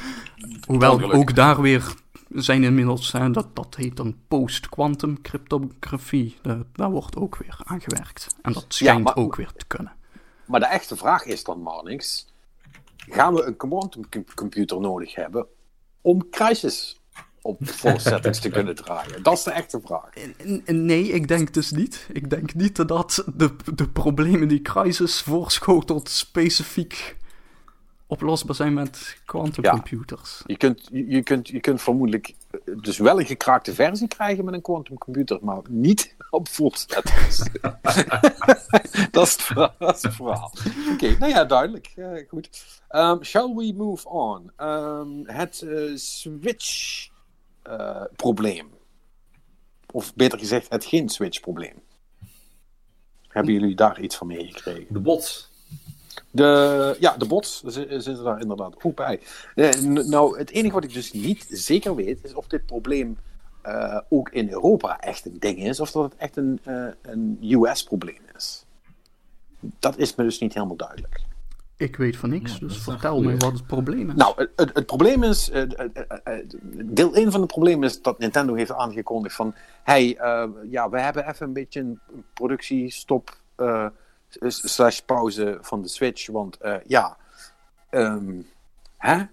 Hoewel 0.66 1.12
ook 1.12 1.34
daar 1.34 1.60
weer 1.60 1.94
zijn 2.28 2.64
inmiddels, 2.64 3.12
hè, 3.12 3.30
dat, 3.30 3.56
dat 3.56 3.74
heet 3.74 3.96
dan 3.96 4.16
post-quantum 4.28 5.20
cryptografie. 5.22 6.36
Da- 6.42 6.62
daar 6.72 6.90
wordt 6.90 7.16
ook 7.16 7.36
weer 7.36 7.58
aan 7.64 7.80
gewerkt. 7.80 8.26
En 8.42 8.52
dat 8.52 8.64
schijnt 8.68 9.04
maar- 9.04 9.16
ook 9.16 9.36
weer 9.36 9.52
te 9.56 9.66
kunnen. 9.66 9.92
maar 10.44 10.60
de 10.60 10.66
echte 10.66 10.96
vraag 10.96 11.24
is 11.24 11.44
dan, 11.44 11.60
Marnix, 11.60 12.26
gaan 12.96 13.34
we 13.34 13.42
een 13.42 13.56
quantumcomputer 13.56 14.80
nodig 14.80 15.14
hebben 15.14 15.46
om 16.00 16.30
crisis 16.30 17.00
op 17.46 17.58
volle 17.60 17.98
settings 17.98 18.40
te 18.40 18.48
kunnen 18.48 18.74
draaien? 18.74 19.22
Dat 19.22 19.32
is 19.32 19.42
de 19.42 19.50
echte 19.50 19.80
vraag. 19.84 20.10
Nee, 20.64 21.08
ik 21.08 21.28
denk 21.28 21.54
dus 21.54 21.70
niet. 21.70 22.08
Ik 22.12 22.30
denk 22.30 22.54
niet 22.54 22.88
dat 22.88 23.24
de, 23.34 23.56
de 23.74 23.88
problemen 23.88 24.48
die 24.48 24.62
Crisis 24.62 25.20
voorschotelt 25.20 26.08
specifiek 26.08 27.16
oplosbaar 28.06 28.54
zijn 28.54 28.74
met 28.74 29.20
quantumcomputers. 29.24 30.42
Je 30.46 30.56
kunt, 30.56 30.88
je, 30.92 31.22
kunt, 31.22 31.48
je 31.48 31.60
kunt 31.60 31.82
vermoedelijk 31.82 32.34
eh, 32.50 32.60
dus 32.80 32.98
wel 32.98 33.20
een 33.20 33.26
gekraakte 33.26 33.74
versie 33.74 34.08
krijgen 34.08 34.44
met 34.44 34.54
een 34.54 34.62
quantumcomputer, 34.62 35.38
maar 35.42 35.60
niet 35.68 36.14
op 36.30 36.48
full 36.48 36.70
settings. 36.72 37.38
dat, 39.10 39.26
is 39.26 39.32
het 39.32 39.42
verhaal, 39.42 39.74
dat 39.78 39.96
is 39.96 40.02
het 40.02 40.14
verhaal. 40.14 40.52
Oké, 40.92 41.16
nou 41.18 41.32
ja, 41.32 41.44
duidelijk. 41.44 41.92
Eh, 41.96 42.28
goed. 42.28 42.64
Um, 42.90 43.24
shall 43.24 43.54
we 43.54 43.72
move 43.76 44.08
on? 44.08 44.50
Um, 44.60 45.22
het 45.26 45.62
eh, 45.62 45.96
switch-probleem. 47.66 48.74
of 49.92 50.14
beter 50.14 50.38
gezegd, 50.38 50.68
het 50.68 50.84
geen 50.84 51.08
switch-probleem. 51.08 51.82
Hebben 53.28 53.52
jullie 53.52 53.76
daar 53.76 54.00
iets 54.00 54.16
van 54.16 54.26
meegekregen? 54.26 54.86
De 54.88 54.98
bots. 54.98 55.50
De, 56.30 56.96
ja, 57.00 57.16
de 57.16 57.26
bots 57.26 57.62
zitten 57.62 58.24
daar 58.24 58.40
inderdaad 58.40 58.74
ook 58.82 58.94
bij. 58.94 59.20
Eh, 59.54 59.80
nou, 59.80 60.38
het 60.38 60.50
enige 60.50 60.74
wat 60.74 60.84
ik 60.84 60.92
dus 60.92 61.12
niet 61.12 61.46
zeker 61.48 61.94
weet, 61.94 62.24
is 62.24 62.34
of 62.34 62.46
dit 62.46 62.66
probleem 62.66 63.18
eh, 63.62 64.00
ook 64.08 64.30
in 64.30 64.50
Europa 64.50 65.00
echt 65.00 65.26
een 65.26 65.38
ding 65.38 65.58
is, 65.58 65.80
of 65.80 65.90
dat 65.90 66.04
het 66.04 66.16
echt 66.16 66.36
een, 66.36 66.60
eh, 66.62 66.88
een 67.02 67.38
US-probleem 67.40 68.20
is. 68.36 68.64
Dat 69.78 69.98
is 69.98 70.14
me 70.14 70.24
dus 70.24 70.38
niet 70.38 70.54
helemaal 70.54 70.76
duidelijk. 70.76 71.25
Ik 71.76 71.96
weet 71.96 72.16
van 72.16 72.30
niks, 72.30 72.52
Ja, 72.52 72.58
dus 72.58 72.78
vertel 72.78 73.22
me 73.22 73.36
wat 73.36 73.52
het 73.52 73.66
probleem 73.66 74.08
is. 74.10 74.16
Nou, 74.16 74.34
het, 74.36 74.50
het, 74.56 74.70
het 74.74 74.86
probleem 74.86 75.22
is, 75.22 75.50
eh, 75.50 75.62
eh, 75.62 75.88
eh, 76.24 76.44
deel 76.84 77.14
1 77.14 77.30
van 77.30 77.40
het 77.40 77.50
probleem 77.50 77.82
is 77.82 78.02
dat 78.02 78.18
Nintendo 78.18 78.54
heeft 78.54 78.72
aangekondigd 78.72 79.34
van, 79.34 79.54
hey, 79.82 80.16
eh, 80.16 80.48
ja, 80.70 80.90
we 80.90 81.00
hebben 81.00 81.28
even 81.28 81.46
een 81.46 81.52
beetje 81.52 81.80
een 81.80 82.00
productiestop 82.34 83.36
eh, 83.56 83.86
slash 84.48 85.00
pauze 85.00 85.58
van 85.60 85.82
de 85.82 85.88
Switch, 85.88 86.26
want 86.26 86.56
eh, 86.56 86.74
ja, 86.86 87.16
ehm, 87.90 88.40
hè? 88.96 89.24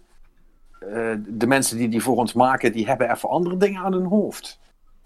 Eh, 0.80 1.14
de 1.28 1.48
mensen 1.48 1.78
die 1.78 1.90
die 1.90 2.02
voor 2.04 2.18
ons 2.18 2.34
maken, 2.34 2.72
die 2.72 2.88
hebben 2.88 3.12
even 3.12 3.30
andere 3.30 3.58
dingen 3.58 3.82
aan 3.82 3.94
hun 3.94 4.06
hoofd. 4.06 4.60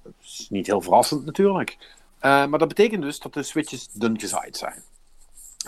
Dat 0.03 0.13
is 0.21 0.47
niet 0.49 0.67
heel 0.67 0.81
verrassend 0.81 1.25
natuurlijk. 1.25 1.77
Eh, 2.19 2.45
maar 2.45 2.59
dat 2.59 2.67
betekent 2.67 3.01
dus 3.01 3.19
dat 3.19 3.33
de 3.33 3.43
Switches 3.43 3.87
dun 3.91 4.19
gezaaid 4.19 4.57
zijn. 4.57 4.83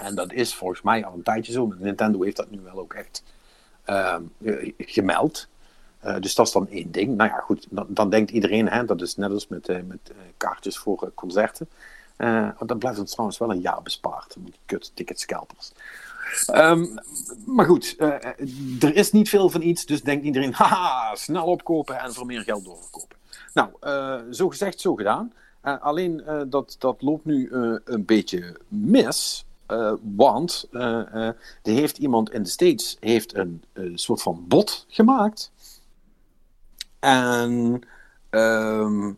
En 0.01 0.15
dat 0.15 0.33
is 0.33 0.55
volgens 0.55 0.81
mij 0.81 1.05
al 1.05 1.13
een 1.13 1.23
tijdje 1.23 1.51
zo. 1.51 1.73
Nintendo 1.77 2.23
heeft 2.23 2.35
dat 2.35 2.49
nu 2.49 2.59
wel 2.59 2.79
ook 2.79 2.93
echt 2.93 3.23
ehm, 3.83 4.23
eh, 4.43 4.71
gemeld. 4.77 5.47
Eh, 5.99 6.19
dus 6.19 6.35
dat 6.35 6.45
is 6.45 6.51
dan 6.51 6.67
één 6.69 6.91
ding. 6.91 7.17
Nou 7.17 7.29
ja, 7.29 7.37
goed, 7.39 7.67
dan, 7.69 7.85
dan 7.89 8.09
denkt 8.09 8.31
iedereen, 8.31 8.69
hè, 8.69 8.85
dat 8.85 9.01
is 9.01 9.15
net 9.15 9.31
als 9.31 9.47
met, 9.47 9.69
eh, 9.69 9.81
met 9.87 10.11
kaartjes 10.37 10.77
voor 10.77 11.11
concerten. 11.13 11.69
Dan 12.65 12.77
blijft 12.77 12.99
ons 12.99 13.11
trouwens 13.11 13.39
wel 13.39 13.51
een 13.51 13.61
jaar 13.61 13.81
bespaard. 13.81 14.35
Die 14.39 14.53
kut 14.65 14.91
ticketscalpers. 14.93 15.71
Ehm, 16.45 16.85
maar 17.45 17.65
goed, 17.65 17.95
er 18.79 18.95
is 18.95 19.11
niet 19.11 19.29
veel 19.29 19.49
van 19.49 19.61
iets, 19.61 19.85
dus 19.85 20.01
denkt 20.01 20.25
iedereen, 20.25 20.53
haha, 20.61 21.15
snel 21.15 21.45
opkopen 21.45 21.99
en 21.99 22.13
voor 22.13 22.25
meer 22.25 22.41
geld 22.41 22.65
doorverkopen. 22.65 23.17
Nou, 23.53 23.69
zo 24.33 24.49
gezegd, 24.49 24.79
zo 24.79 24.95
gedaan. 24.95 25.33
Alleen 25.61 26.23
dat, 26.49 26.75
dat 26.79 27.01
loopt 27.01 27.25
nu 27.25 27.49
een 27.85 28.05
beetje 28.05 28.57
mis. 28.67 29.45
Eh, 29.69 29.93
want 30.15 30.67
eh, 30.71 30.99
eh, 30.99 31.27
er 31.61 31.73
heeft 31.73 31.97
iemand 31.97 32.31
in 32.31 32.43
de 32.43 32.49
States 32.49 32.97
heeft 32.99 33.35
een, 33.35 33.63
soort 33.95 34.21
van 34.21 34.45
bot 34.47 34.85
gemaakt. 34.87 35.51
En 36.99 37.81
ehm, 38.29 39.13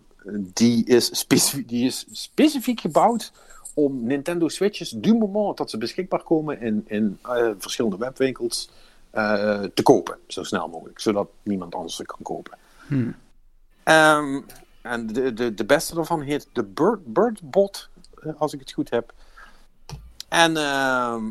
die, 0.53 0.85
is 0.85 1.19
specifiek, 1.19 1.69
die 1.73 1.85
is 1.85 2.05
specifiek 2.11 2.79
gebouwd 2.79 3.31
om 3.73 4.03
Nintendo 4.03 4.47
Switches, 4.47 4.89
du 4.89 5.13
moment 5.13 5.57
dat 5.57 5.69
ze 5.69 5.77
beschikbaar 5.77 6.23
komen 6.23 6.61
in, 6.61 6.83
in 6.87 7.19
verschillende 7.57 7.97
webwinkels, 7.97 8.69
te 9.73 9.81
kopen. 9.83 10.17
Zo 10.27 10.43
snel 10.43 10.67
mogelijk, 10.67 10.99
zodat 10.99 11.29
niemand 11.43 11.75
anders 11.75 11.95
ze 11.95 12.05
kan 12.05 12.19
kopen. 12.21 12.57
Hmm. 12.87 13.15
Ehm, 13.83 14.41
en 14.81 15.07
de, 15.07 15.33
de, 15.33 15.53
de 15.53 15.65
beste 15.65 15.95
daarvan 15.95 16.21
heet 16.21 16.47
de 16.53 16.63
Bird, 16.63 17.13
Birdbot, 17.13 17.89
eh, 18.23 18.33
als 18.37 18.53
ik 18.53 18.59
het 18.59 18.71
goed 18.71 18.89
heb. 18.89 19.13
En 20.31 20.57
ehm, 20.57 21.23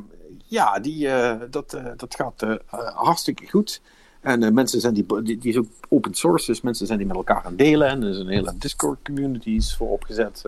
ja, 0.45 0.79
die, 0.79 1.09
eh, 1.09 1.41
dat, 1.51 1.73
eh, 1.73 1.85
dat 1.97 2.15
gaat 2.15 2.43
eh, 2.43 2.55
hartstikke 2.95 3.49
goed. 3.49 3.81
En 4.21 4.55
mensen 4.55 4.81
zijn 4.81 4.95
die, 4.95 5.23
die, 5.23 5.39
die 5.39 5.51
is 5.51 5.57
ook 5.57 5.67
open 5.89 6.15
source, 6.15 6.47
dus 6.47 6.61
mensen 6.61 6.87
zijn 6.87 6.99
die 6.99 7.07
met 7.07 7.17
elkaar 7.17 7.37
aan 7.37 7.51
het 7.51 7.59
delen. 7.59 7.89
En 7.89 8.03
er 8.03 8.09
is 8.09 8.19
een 8.19 8.29
hele 8.29 8.53
Discord 8.59 8.99
communities 9.05 9.77
voor 9.77 9.91
opgezet, 9.91 10.45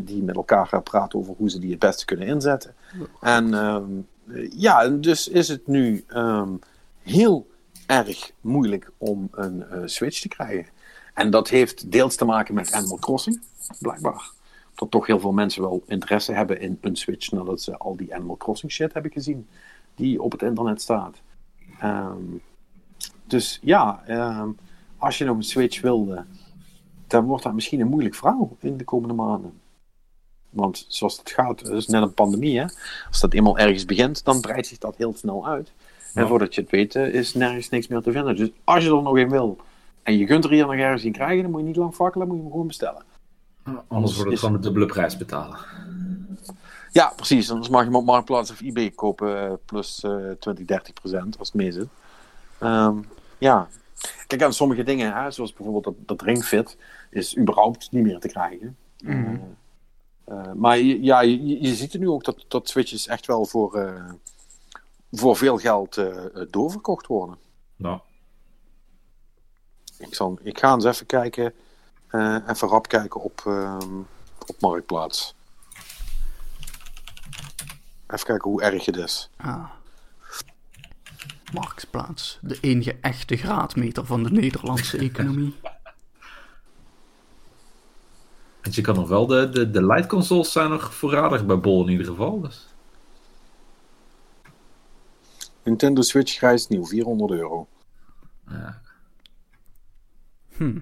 die 0.00 0.22
met 0.22 0.36
elkaar 0.36 0.66
gaan 0.66 0.82
praten 0.82 1.18
over 1.18 1.34
hoe 1.36 1.50
ze 1.50 1.58
die 1.58 1.70
het 1.70 1.78
beste 1.78 2.04
kunnen 2.04 2.26
inzetten. 2.26 2.74
En 3.20 3.54
ehm, 3.54 3.84
eh, 4.28 4.50
ja, 4.56 4.88
dus 4.88 5.28
is 5.28 5.48
het 5.48 5.66
nu 5.66 6.04
ehm, 6.08 6.50
heel 7.02 7.46
erg 7.86 8.32
moeilijk 8.40 8.90
om 8.98 9.28
een 9.32 9.64
Switch 9.84 10.20
te 10.20 10.28
krijgen. 10.28 10.66
En 11.14 11.30
dat 11.30 11.48
heeft 11.48 11.90
deels 11.90 12.16
te 12.16 12.24
maken 12.24 12.54
met 12.54 12.72
Animal 12.72 12.98
Crossing, 12.98 13.42
blijkbaar. 13.78 14.30
Dat 14.74 14.90
toch 14.90 15.06
heel 15.06 15.20
veel 15.20 15.32
mensen 15.32 15.62
wel 15.62 15.82
interesse 15.86 16.32
hebben 16.32 16.60
in 16.60 16.78
een 16.80 16.96
Switch 16.96 17.30
nadat 17.30 17.60
ze 17.60 17.78
al 17.78 17.96
die 17.96 18.14
Animal 18.14 18.36
Crossing 18.36 18.72
shit 18.72 18.92
hebben 18.92 19.12
gezien 19.12 19.48
die 19.94 20.22
op 20.22 20.32
het 20.32 20.42
internet 20.42 20.80
staat. 20.80 21.20
Ehm, 21.80 22.22
dus 23.26 23.58
ja, 23.62 24.02
ehm, 24.06 24.48
als 24.96 25.18
je 25.18 25.24
nog 25.24 25.36
een 25.36 25.42
Switch 25.42 25.80
wilde, 25.80 26.24
dan 27.06 27.24
wordt 27.24 27.42
dat 27.42 27.54
misschien 27.54 27.80
een 27.80 27.88
moeilijk 27.88 28.14
verhaal 28.14 28.56
in 28.60 28.76
de 28.76 28.84
komende 28.84 29.14
maanden. 29.14 29.60
Want 30.50 30.84
zoals 30.88 31.18
het 31.18 31.30
gaat, 31.30 31.60
het 31.60 31.68
is 31.68 31.86
net 31.86 32.02
een 32.02 32.14
pandemie, 32.14 32.58
hè? 32.58 32.64
Als 33.08 33.20
dat 33.20 33.32
eenmaal 33.32 33.58
ergens 33.58 33.84
begint, 33.84 34.24
dan 34.24 34.40
breidt 34.40 34.66
zich 34.66 34.78
dat 34.78 34.96
heel 34.96 35.14
snel 35.16 35.46
uit. 35.46 35.72
En 36.14 36.28
voordat 36.28 36.54
je 36.54 36.60
het 36.60 36.70
weet, 36.70 36.94
eh, 36.94 37.14
is 37.14 37.34
nergens 37.34 37.68
niks 37.68 37.88
meer 37.88 38.00
te 38.00 38.12
vinden. 38.12 38.36
Dus 38.36 38.50
als 38.64 38.84
je 38.84 38.90
er 38.90 39.02
nog 39.02 39.16
een 39.16 39.30
wil 39.30 39.56
en 40.02 40.18
je 40.18 40.26
kunt 40.26 40.44
er 40.44 40.50
hier 40.50 40.66
nog 40.66 40.74
ergens 40.74 41.04
in 41.04 41.12
krijgen, 41.12 41.42
dan 41.42 41.50
moet 41.50 41.60
je 41.60 41.66
niet 41.66 41.76
lang 41.76 41.94
fakkelen, 41.94 42.26
moet 42.26 42.36
je 42.36 42.42
hem 42.42 42.50
gewoon 42.50 42.66
bestellen. 42.66 43.02
Anders 43.88 44.12
wordt 44.14 44.18
het 44.18 44.32
is- 44.32 44.38
gewoon 44.40 44.54
de 44.56 44.60
dubbele 44.62 44.86
prijs 44.86 45.16
betalen. 45.16 45.58
Ja, 46.92 47.12
precies. 47.16 47.50
Anders 47.50 47.68
mag 47.68 47.80
je 47.80 47.86
hem 47.86 47.96
op 47.96 48.04
Marktplaats 48.04 48.50
of 48.50 48.60
eBay 48.60 48.90
kopen 48.90 49.46
eh, 49.48 49.52
plus 49.64 50.02
eh 50.04 50.30
20, 50.40 50.64
30 50.66 50.92
procent 50.92 51.38
als 51.38 51.48
het 51.48 51.56
mee 51.56 51.72
zit. 51.72 51.88
Ehm, 52.58 52.96
ja. 53.38 53.68
Kijk, 54.26 54.42
aan 54.42 54.52
sommige 54.52 54.82
dingen, 54.82 55.14
hè, 55.22 55.30
zoals 55.30 55.52
bijvoorbeeld 55.52 55.84
dat, 55.84 55.94
dat 56.06 56.22
ringfit, 56.22 56.76
is 57.10 57.38
überhaupt 57.38 57.90
niet 57.90 58.02
meer 58.02 58.18
te 58.18 58.28
krijgen. 58.28 58.76
Mhm. 58.98 59.36
Eh, 60.24 60.38
eh, 60.38 60.52
maar 60.52 60.78
je- 60.78 61.02
ja, 61.02 61.20
je, 61.20 61.60
je 61.62 61.74
ziet 61.74 61.92
er 61.92 61.98
nu 61.98 62.08
ook 62.08 62.24
dat, 62.24 62.44
dat 62.48 62.68
Switches 62.68 63.06
echt 63.06 63.26
wel 63.26 63.44
voor, 63.46 63.74
eh, 63.74 64.10
voor 65.12 65.36
veel 65.36 65.58
geld 65.58 65.96
eh, 65.96 66.24
eh, 66.24 66.46
doorverkocht 66.50 67.06
worden. 67.06 67.36
Nou, 67.76 67.98
Ik, 69.98 70.14
zal, 70.14 70.38
ik 70.42 70.58
ga 70.58 70.72
eens 70.74 70.84
even 70.84 71.06
kijken, 71.06 71.44
eh, 71.46 71.52
even 72.46 72.68
rap 72.68 72.88
kijken 72.88 73.20
op, 73.20 73.42
ehm, 73.46 73.98
op 74.46 74.60
Marktplaats. 74.60 75.34
Even 78.06 78.26
kijken 78.26 78.50
hoe 78.50 78.62
erg 78.62 78.84
het 78.84 78.96
is. 78.96 79.30
Ah. 79.36 79.70
Marktplaats. 81.52 82.38
De 82.40 82.58
enige 82.60 82.96
echte 83.00 83.36
graadmeter 83.36 84.06
van 84.06 84.22
de 84.22 84.30
Nederlandse 84.30 84.98
economie. 85.08 85.54
Want 88.62 88.74
je 88.74 88.80
kan 88.82 88.94
nog 88.94 89.08
wel, 89.08 89.26
de, 89.26 89.48
de, 89.48 89.70
de 89.70 89.86
light 89.86 90.06
consoles 90.06 90.52
zijn 90.52 90.70
nog 90.70 90.94
voorradig 90.94 91.46
bij 91.46 91.58
Bol 91.58 91.84
in 91.84 91.90
ieder 91.90 92.06
geval. 92.06 92.40
Dus. 92.40 92.66
Nintendo 95.62 96.02
Switch 96.02 96.36
grijs 96.36 96.68
nieuw, 96.68 96.84
400 96.84 97.30
euro. 97.30 97.68
Ja. 98.48 98.80
Hm. 100.56 100.78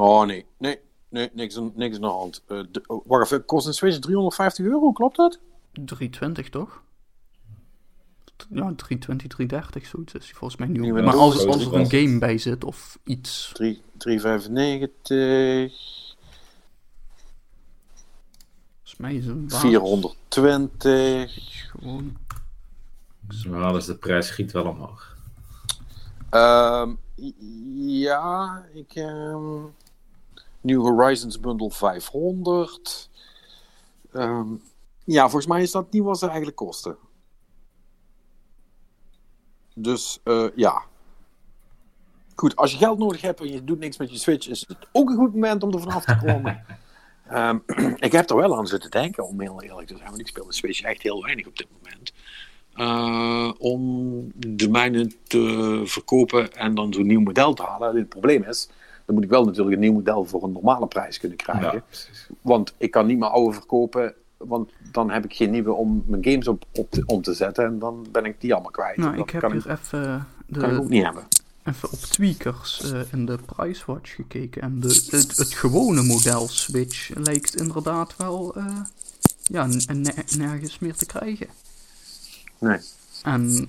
Oh 0.00 0.26
nee, 0.26 0.46
nee, 0.58 0.78
nee, 1.08 1.30
niks, 1.32 1.56
aan- 1.56 1.72
niks 1.74 1.94
aan 1.94 2.00
de 2.00 2.06
hand. 2.06 2.42
Eh, 2.46 2.60
de- 2.70 2.82
oh, 2.86 3.06
wacht 3.06 3.24
even, 3.32 3.44
kost 3.44 3.66
een 3.66 3.74
Switch 3.74 3.98
350 3.98 4.64
euro, 4.64 4.92
klopt 4.92 5.16
dat? 5.16 5.38
320 5.72 6.48
toch? 6.48 6.82
Ja, 8.50 8.72
320, 8.76 9.28
330, 9.28 9.86
zoiets 9.86 10.14
is 10.14 10.24
die 10.24 10.34
volgens 10.34 10.60
mij 10.60 10.68
nieuw. 10.68 10.94
Maar 11.02 11.16
als, 11.16 11.46
als 11.46 11.66
er 11.66 11.74
een 11.74 11.90
game 11.90 12.18
bij 12.18 12.38
zit 12.38 12.64
of 12.64 12.98
iets. 13.04 13.50
3, 13.54 13.82
395, 13.96 16.18
Volgens 18.76 18.96
mij 18.98 19.14
is 19.14 19.26
een 19.26 19.44
basis 19.46 19.60
420. 19.60 21.70
gewoon. 21.70 22.16
Ja, 23.28 23.72
dus 23.72 23.84
de 23.86 23.96
prijs 23.96 24.26
schiet 24.26 24.52
wel 24.52 24.64
omhoog. 24.64 25.16
Ehm, 26.30 26.90
ja, 27.86 28.64
ik. 28.74 28.92
ehm 28.94 29.62
New 30.60 30.82
Horizons 30.82 31.40
Bundle 31.40 31.70
500. 31.70 33.10
Ehm, 34.12 34.48
ja, 35.04 35.22
volgens 35.22 35.46
mij 35.46 35.62
is 35.62 35.70
dat 35.70 35.92
niet 35.92 36.02
wat 36.02 36.18
ze 36.18 36.26
eigenlijk 36.26 36.56
kosten. 36.56 36.96
Dus 39.74 40.20
eh, 40.24 40.46
ja. 40.54 40.82
Goed, 42.34 42.56
als 42.56 42.72
je 42.72 42.78
geld 42.78 42.98
nodig 42.98 43.20
hebt 43.20 43.40
en 43.40 43.52
je 43.52 43.64
doet 43.64 43.78
niks 43.78 43.96
met 43.96 44.10
je 44.10 44.18
Switch, 44.18 44.48
is 44.48 44.64
het 44.68 44.88
ook 44.92 45.10
een 45.10 45.16
goed 45.16 45.34
moment 45.34 45.62
om 45.62 45.72
er 45.72 45.80
vanaf 45.80 46.04
te 46.04 46.16
komen. 46.16 46.62
Ehm, 47.30 47.58
ik 48.06 48.12
heb 48.12 48.30
er 48.30 48.36
wel 48.36 48.56
aan 48.56 48.66
zitten 48.66 48.90
denken, 48.90 49.26
om 49.26 49.40
heel 49.40 49.62
eerlijk 49.62 49.86
te 49.86 49.96
zijn. 49.96 50.08
Want 50.08 50.20
ik 50.20 50.26
speel 50.26 50.46
de 50.46 50.52
Switch 50.52 50.82
echt 50.82 51.02
heel 51.02 51.22
weinig 51.22 51.46
op 51.46 51.56
dit 51.56 51.66
moment. 51.70 52.12
Eh, 52.74 53.52
om 53.58 54.32
de 54.36 54.68
mijne 54.68 55.12
te 55.22 55.82
verkopen 55.84 56.52
en 56.52 56.74
dan 56.74 56.92
zo'n 56.92 57.06
nieuw 57.06 57.20
model 57.20 57.54
te 57.54 57.62
halen. 57.62 57.96
Het 57.96 58.08
probleem 58.08 58.42
is, 58.42 58.68
dan 59.10 59.18
moet 59.18 59.28
ik 59.28 59.36
wel 59.36 59.44
natuurlijk 59.44 59.74
een 59.74 59.82
nieuw 59.82 59.92
model 59.92 60.24
voor 60.24 60.42
een 60.42 60.52
normale 60.52 60.86
prijs 60.86 61.18
kunnen 61.18 61.38
krijgen. 61.38 61.72
Ja. 61.72 61.82
Want 62.40 62.74
ik 62.76 62.90
kan 62.90 63.06
niet 63.06 63.18
mijn 63.18 63.30
oude 63.30 63.52
verkopen, 63.52 64.14
want 64.36 64.70
dan 64.92 65.10
heb 65.10 65.24
ik 65.24 65.34
geen 65.34 65.50
nieuwe 65.50 65.72
om 65.72 66.04
mijn 66.06 66.24
games 66.24 66.48
op, 66.48 66.64
op 66.74 66.90
te, 66.90 67.02
om 67.06 67.22
te 67.22 67.34
zetten. 67.34 67.64
En 67.64 67.78
dan 67.78 68.06
ben 68.12 68.24
ik 68.24 68.40
die 68.40 68.52
allemaal 68.52 68.70
kwijt. 68.70 68.96
Nou, 68.96 69.16
dat 69.16 69.26
ik 69.26 69.30
heb 69.30 69.40
kan, 69.40 69.52
hier 69.52 69.66
ik, 69.66 69.78
even, 69.78 70.26
kan 70.52 70.70
ik 70.70 70.78
ook 70.78 70.82
de, 70.82 70.88
niet 70.88 71.04
hebben. 71.04 71.22
even 71.64 71.90
op 71.90 71.98
tweakers 71.98 72.92
eh, 72.92 73.00
in 73.12 73.26
de 73.26 73.38
Pricewatch 73.46 74.14
gekeken. 74.14 74.62
En 74.62 74.80
de, 74.80 75.06
het, 75.10 75.36
het 75.36 75.54
gewone 75.54 76.02
model 76.02 76.48
Switch 76.48 77.10
lijkt 77.14 77.56
inderdaad 77.56 78.16
wel 78.16 78.54
eh, 78.54 78.80
ja, 79.42 79.68
nergens 80.36 80.78
meer 80.78 80.94
te 80.94 81.06
krijgen. 81.06 81.46
Nee. 82.58 82.78
En 83.22 83.68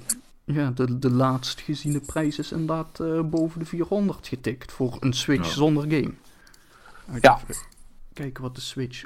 ja, 0.54 0.72
de, 0.72 1.00
de 1.00 1.10
laatst 1.12 1.62
geziene 1.62 2.00
prijs 2.00 2.40
is 2.40 2.52
inderdaad 2.52 3.00
eh, 3.00 3.22
boven 3.22 3.60
de 3.60 3.66
400 3.66 4.28
getikt 4.28 4.72
voor 4.72 4.98
een 5.00 5.14
Switch 5.14 5.48
Ja. 5.48 5.54
zonder 5.54 5.84
game. 5.84 6.14
Uit 7.12 7.24
Ja. 7.24 7.42
even 7.50 7.56
Kijken 8.14 8.44
wat 8.44 8.56
de 8.56 8.62
Switch 8.62 9.04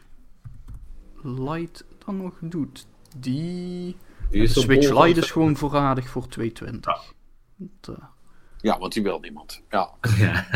Lite 1.24 1.86
dan 2.06 2.18
nog 2.18 2.34
doet. 2.42 2.86
Die... 3.18 3.96
Die 4.30 4.42
is 4.42 4.54
de 4.54 4.60
Switch 4.60 4.88
van- 4.88 5.04
Lite 5.04 5.20
is 5.20 5.32
gewoon 5.32 5.58
voorradig 5.58 6.10
voor 6.10 6.28
220. 6.28 7.14
Dat, 7.56 7.96
eh, 7.98 8.04
Ja, 8.62 8.80
want 8.80 8.94
die 8.94 9.04
wil 9.04 9.20
niemand. 9.20 9.62
Ja. 9.70 9.90
Ja. 10.18 10.48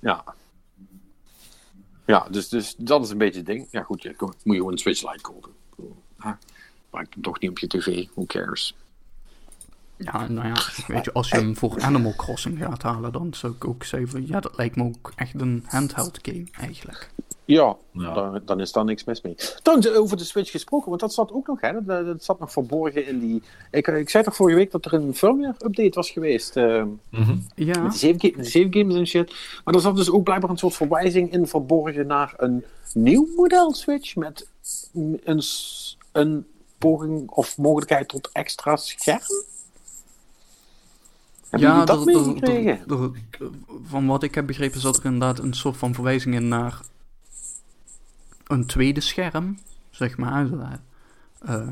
Ja. 0.00 0.24
Ja, 2.06 2.26
dus, 2.30 2.48
dus 2.48 2.74
dat 2.78 3.04
is 3.04 3.10
een 3.10 3.18
beetje 3.18 3.36
het 3.38 3.46
ding. 3.46 3.68
Ja, 3.70 3.82
goed, 3.82 4.02
je 4.02 4.14
moet 4.18 4.36
je 4.44 4.52
gewoon 4.56 4.72
een 4.72 4.78
Switch 4.78 5.02
Lite 5.12 5.20
kopen. 5.22 5.50
Hè, 6.18 6.32
Maakt 6.90 7.14
hem 7.14 7.22
toch 7.22 7.40
niet 7.40 7.50
op 7.50 7.58
je 7.58 7.66
tv. 7.66 8.06
Who 8.14 8.24
cares? 8.26 8.76
Ja, 9.98 10.28
nou 10.28 10.46
ja, 10.48 10.54
weet 10.86 11.04
je, 11.04 11.12
als 11.12 11.28
je 11.28 11.36
hem 11.36 11.56
voor 11.56 11.80
Animal 11.80 12.14
Crossing 12.16 12.58
gaat 12.58 12.82
halen, 12.82 13.12
dan 13.12 13.34
zou 13.34 13.52
ik 13.52 13.64
ook 13.68 13.84
zeggen 13.84 14.08
van, 14.08 14.26
ja, 14.26 14.40
dat 14.40 14.56
lijkt 14.56 14.76
me 14.76 14.84
ook 14.84 15.12
echt 15.16 15.40
een 15.40 15.64
handheld 15.66 16.18
game, 16.22 16.44
eigenlijk. 16.60 17.10
Ja, 17.44 17.76
Ja. 17.92 18.14
Dan, 18.14 18.40
dan 18.44 18.60
is 18.60 18.72
daar 18.72 18.84
niks 18.84 19.04
mis 19.04 19.20
mee. 19.22 19.34
Trouwens, 19.62 19.90
over 19.92 20.16
de 20.16 20.24
Switch 20.24 20.50
gesproken, 20.50 20.88
want 20.88 21.00
dat 21.00 21.14
zat 21.14 21.32
ook 21.32 21.46
nog, 21.46 21.60
hè? 21.60 21.84
Dat, 21.84 22.06
dat 22.06 22.24
zat 22.24 22.38
nog 22.40 22.52
verborgen 22.52 23.06
in 23.06 23.18
die... 23.18 23.42
Ik, 23.70 23.86
ik 23.86 24.10
zei 24.10 24.24
toch 24.24 24.36
vorige 24.36 24.56
week 24.56 24.70
dat 24.70 24.84
er 24.84 24.92
een 24.92 25.14
firmware-update 25.14 25.90
was 25.94 26.10
geweest... 26.10 26.56
eh, 26.56 26.82
Mhm. 27.10 27.36
Ja, 27.54 27.82
Met 27.82 27.94
save, 27.96 28.14
ga- 28.18 28.36
de 28.36 28.44
save 28.44 28.66
games 28.70 28.94
en 28.94 29.06
shit. 29.06 29.34
Maar 29.64 29.74
er 29.74 29.80
zat 29.80 29.96
dus 29.96 30.10
ook 30.10 30.24
blijkbaar 30.24 30.50
een 30.50 30.56
soort 30.58 30.74
verwijzing 30.74 31.32
in 31.32 31.46
verborgen 31.46 32.06
naar 32.06 32.34
een 32.36 32.64
nieuw 32.94 33.28
model 33.36 33.74
Switch 33.74 34.16
met 34.16 34.48
een, 35.24 35.42
een 36.12 36.46
poging 36.78 37.30
of 37.30 37.58
mogelijkheid 37.58 38.08
tot 38.08 38.28
extra 38.32 38.76
scherm. 38.76 39.20
Hebben 41.50 41.68
ja 41.68 41.84
dat 41.84 42.06
er- 42.06 42.16
er- 42.16 42.90
er- 42.90 43.10
er- 43.30 43.50
van 43.86 44.06
wat 44.06 44.22
ik 44.22 44.34
heb 44.34 44.46
begrepen 44.46 44.80
zat 44.80 44.98
er 44.98 45.04
inderdaad 45.04 45.38
een 45.38 45.54
soort 45.54 45.76
van 45.76 45.94
verwijzing 45.94 46.34
in 46.34 46.48
naar 46.48 46.80
een 48.46 48.66
tweede 48.66 49.00
scherm, 49.00 49.58
zeg 49.90 50.16
maar. 50.16 50.48
Eh, 51.40 51.68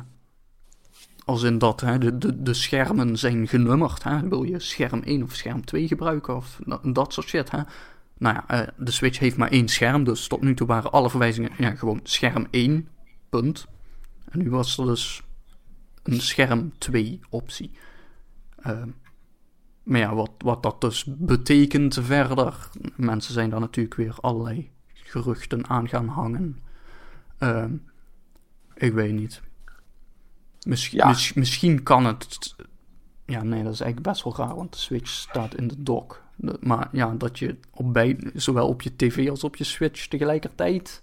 als 1.25 1.43
in 1.43 1.59
dat 1.59 1.81
hè, 1.81 1.99
de, 1.99 2.19
de, 2.19 2.43
de 2.43 2.55
schermen 2.55 3.17
zijn 3.19 3.49
genummerd. 3.49 4.03
Hè. 4.03 4.29
Wil 4.29 4.43
je 4.43 4.59
scherm 4.59 5.03
1 5.05 5.23
of 5.23 5.35
scherm 5.35 5.65
2 5.65 5.89
gebruiken 5.89 6.37
of 6.37 6.59
dat, 6.67 6.95
dat 6.95 7.13
soort 7.13 7.29
shit. 7.29 7.51
Hè. 7.51 7.61
Nou 8.19 8.35
ja, 8.35 8.49
eh, 8.49 8.69
de 8.77 8.91
Switch 8.91 9.19
heeft 9.19 9.37
maar 9.37 9.51
één 9.51 9.69
scherm, 9.69 10.05
dus 10.05 10.27
tot 10.27 10.41
nu 10.43 10.55
toe 10.55 10.67
waren 10.67 10.93
alle 10.93 11.11
verwijzingen 11.11 11.51
ja, 11.59 11.75
gewoon 11.75 12.01
scherm 12.03 12.47
1, 12.51 12.89
punt. 13.29 13.67
En 14.31 14.39
nu 14.39 14.51
was 14.51 14.79
er 14.79 14.87
dus 14.87 15.23
een 16.03 16.21
scherm 16.21 16.73
2 16.79 17.21
optie. 17.29 17.71
Ehm, 18.63 18.89
maar 19.85 20.01
ja, 20.01 20.15
wat, 20.15 20.31
wat 20.39 20.63
dat 20.63 20.81
dus 20.81 21.05
betekent 21.09 21.99
verder. 22.03 22.69
Mensen 22.97 23.33
zijn 23.33 23.51
daar 23.51 23.61
natuurlijk 23.61 23.95
weer 23.95 24.17
allerlei 24.21 24.71
geruchten 24.93 25.67
aan 25.69 25.89
gaan 25.89 26.09
hangen. 26.09 26.59
Ehm, 27.39 27.73
ik 28.75 28.93
weet 28.93 29.13
niet. 29.13 29.43
Misschien, 30.67 30.99
Ja. 30.99 31.09
mis- 31.09 31.33
misschien 31.33 31.83
kan 31.83 32.05
het. 32.07 32.55
Ja, 33.27 33.43
nee, 33.43 33.63
dat 33.63 33.73
is 33.73 33.81
eigenlijk 33.81 34.11
best 34.13 34.25
wel 34.25 34.37
raar, 34.47 34.57
want 34.57 34.73
de 34.73 34.79
Switch 34.79 35.09
staat 35.11 35.55
in 35.55 35.69
de 35.69 35.83
dock. 35.83 36.23
De- 36.37 36.59
Maar 36.61 36.89
ja, 36.93 37.15
dat 37.15 37.39
je 37.39 37.57
op 37.71 37.93
beide, 37.93 38.31
zowel 38.35 38.69
op 38.69 38.83
je 38.83 38.97
tv 38.97 39.31
als 39.31 39.45
op 39.45 39.57
je 39.57 39.65
Switch 39.65 40.07
tegelijkertijd. 40.07 41.03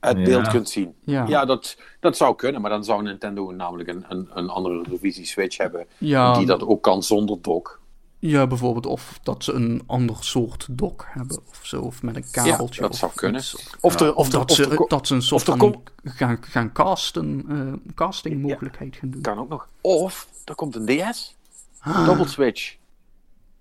Het 0.00 0.18
Ja. 0.18 0.24
beeld 0.24 0.48
kunt 0.48 0.68
zien. 0.68 0.94
Ja, 1.04 1.26
Ja, 1.26 1.44
dat, 1.44 1.76
dat 2.00 2.16
zou 2.16 2.36
kunnen, 2.36 2.60
maar 2.60 2.70
dan 2.70 2.84
zou 2.84 3.02
Nintendo 3.02 3.50
namelijk 3.50 3.88
een, 3.88 4.04
een, 4.08 4.28
een 4.34 4.48
andere 4.48 4.82
revisie 4.90 5.26
Switch 5.26 5.56
hebben 5.56 5.86
ja, 5.98 6.36
die 6.36 6.46
dat 6.46 6.62
ook 6.62 6.82
kan 6.82 7.02
zonder 7.02 7.38
dock. 7.42 7.80
ja, 8.18 8.46
bijvoorbeeld 8.46 8.86
of 8.86 9.18
dat 9.22 9.44
ze 9.44 9.52
een 9.52 9.82
ander 9.86 10.16
soort 10.20 10.66
dock 10.70 11.06
hebben 11.08 11.38
of 11.48 11.60
zo, 11.62 11.80
of 11.80 12.02
met 12.02 12.16
een 12.16 12.24
kabeltje. 12.30 12.80
dat 12.80 12.90
of 12.90 12.96
zou 12.96 13.12
kunnen. 13.14 13.40
iets. 13.40 13.76
Of, 13.80 14.00
er, 14.00 14.14
Of 14.14 14.28
dat, 14.28 14.50
of 14.50 14.56
ze, 14.56 14.84
dat 14.88 15.06
ze 15.06 15.14
een 15.14 15.22
soort 15.22 15.42
van 15.42 15.82
gaan, 16.04 16.38
gaan 16.40 16.72
casten, 16.72 17.44
eh 17.48 17.92
casting 17.94 18.42
mogelijkheid 18.42 18.96
gaan 18.96 19.10
doen. 19.10 19.20
kan 19.22 19.38
ook 19.38 19.48
nog. 19.48 19.68
Of 19.80 20.28
er 20.44 20.54
komt 20.54 20.74
een 20.74 20.86
DS. 20.86 21.36
Ah, 21.80 22.06
Double 22.06 22.28
Switch. 22.28 22.76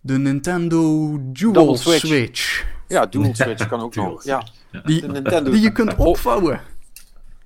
de 0.02 0.18
Nintendo 0.18 1.10
Dual 1.22 1.54
Double 1.54 1.78
Switch. 1.78 2.06
Switch. 2.06 2.66
Ja, 2.88 3.06
Dual 3.06 3.36
Switch 3.36 3.68
kan 3.68 3.82
ook 3.82 3.96
nog. 4.06 4.24
Ja, 4.24 4.44
Die, 4.84 5.02
de 5.02 5.08
Nintendo. 5.08 5.52
die 5.52 5.62
je 5.62 5.72
kunt 5.72 5.96
opvouwen. 5.96 6.62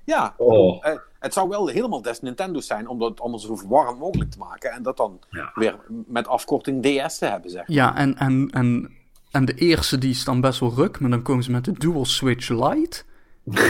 Ja, 0.04 0.34
Oh. 0.36 0.86
eh, 0.86 0.92
het 1.18 1.32
zou 1.32 1.48
wel 1.48 1.66
helemaal 1.66 2.02
des 2.02 2.20
Nintendo's 2.20 2.66
zijn 2.66 2.88
om 2.88 2.98
dat 2.98 3.20
allemaal 3.20 3.38
zo 3.38 3.56
verwarrend 3.56 3.98
mogelijk 3.98 4.30
te 4.30 4.38
maken. 4.38 4.70
En 4.72 4.82
dat 4.82 4.96
dan 4.96 5.18
Ja. 5.30 5.50
weer 5.54 5.76
met 6.06 6.26
afkorting 6.28 6.82
DS 6.82 7.18
te 7.18 7.26
hebben, 7.26 7.50
zeg. 7.50 7.62
Ja, 7.66 7.96
en, 7.96 8.18
en, 8.18 8.48
en, 8.52 8.90
en 9.30 9.44
de 9.44 9.54
eerste 9.54 9.98
die 9.98 10.10
is 10.10 10.24
dan 10.24 10.40
best 10.40 10.60
wel 10.60 10.72
ruk, 10.74 11.00
maar 11.00 11.10
dan 11.10 11.22
komen 11.22 11.44
ze 11.44 11.50
met 11.50 11.64
de 11.64 11.72
Dual 11.72 12.04
Switch 12.04 12.48
Lite. 12.48 13.02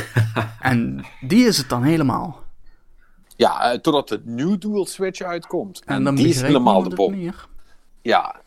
en 0.60 1.04
die 1.20 1.46
is 1.46 1.58
het 1.58 1.68
dan 1.68 1.82
helemaal. 1.82 2.40
Ja, 3.36 3.72
eh, 3.72 3.78
totdat 3.78 4.08
de 4.08 4.20
nieuwe 4.24 4.58
Dual 4.58 4.86
Switch 4.86 5.20
uitkomt. 5.20 5.82
En, 5.84 5.94
En 5.94 6.04
dan 6.04 6.14
die 6.14 6.28
is 6.28 6.42
helemaal 6.42 6.82
de 6.82 6.94
bom. 6.94 7.12
het. 7.26 7.34
Ja, 8.02 8.40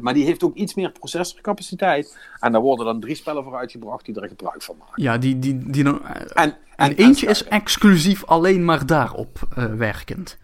maar 0.00 0.14
die 0.14 0.24
heeft 0.24 0.42
ook 0.44 0.54
iets 0.54 0.74
meer 0.74 0.90
processorcapaciteit. 0.90 2.18
En 2.40 2.52
daar 2.52 2.60
worden 2.60 2.86
dan 2.86 3.00
drie 3.00 3.14
spellen 3.14 3.44
voor 3.44 3.56
uitgebracht 3.56 4.04
die 4.04 4.20
er 4.20 4.28
gebruik 4.28 4.62
van 4.62 4.76
maken. 4.78 5.02
Ja, 5.02 5.18
die, 5.18 5.38
die, 5.38 5.70
die 5.70 5.84
dan, 5.84 6.06
eh, 6.06 6.42
En, 6.44 6.56
en 6.76 6.94
eentje 6.94 7.26
is 7.26 7.44
exclusief 7.44 8.24
alleen 8.24 8.64
maar 8.64 8.86
daarop 8.86 9.38
eh, 9.56 9.64
werkend. 9.74 10.38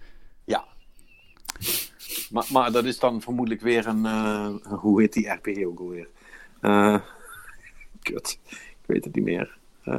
Ja. 0.44 0.64
Maar, 2.30 2.46
maar 2.52 2.72
dat 2.72 2.84
is 2.84 2.98
dan 2.98 3.20
vermoedelijk 3.22 3.62
weer 3.62 3.86
een. 3.86 4.04
eh, 4.06 4.48
hoe 4.62 5.00
heet 5.00 5.12
die 5.12 5.28
RPG 5.30 5.64
ook 5.64 5.78
alweer? 5.78 6.08
Eh 6.60 6.96
kut. 8.02 8.38
Ik 8.50 8.86
weet 8.86 9.04
het 9.04 9.14
niet 9.14 9.24
meer. 9.24 9.56
Uh, 9.84 9.96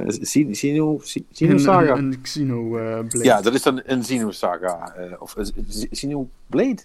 Sino, 0.50 1.00
Een, 1.38 1.60
Saga? 1.60 1.92
een, 1.96 2.12
een 2.12 2.20
Xenoblade. 2.20 3.24
ja, 3.24 3.40
dat 3.40 3.54
is 3.54 3.62
dan 3.62 3.80
een 3.84 4.04
Sino 4.04 4.30
Saga. 4.30 4.94
eh, 4.94 5.22
of 5.22 5.36
uh, 5.36 5.44
Sino 5.90 6.28
Blade? 6.46 6.82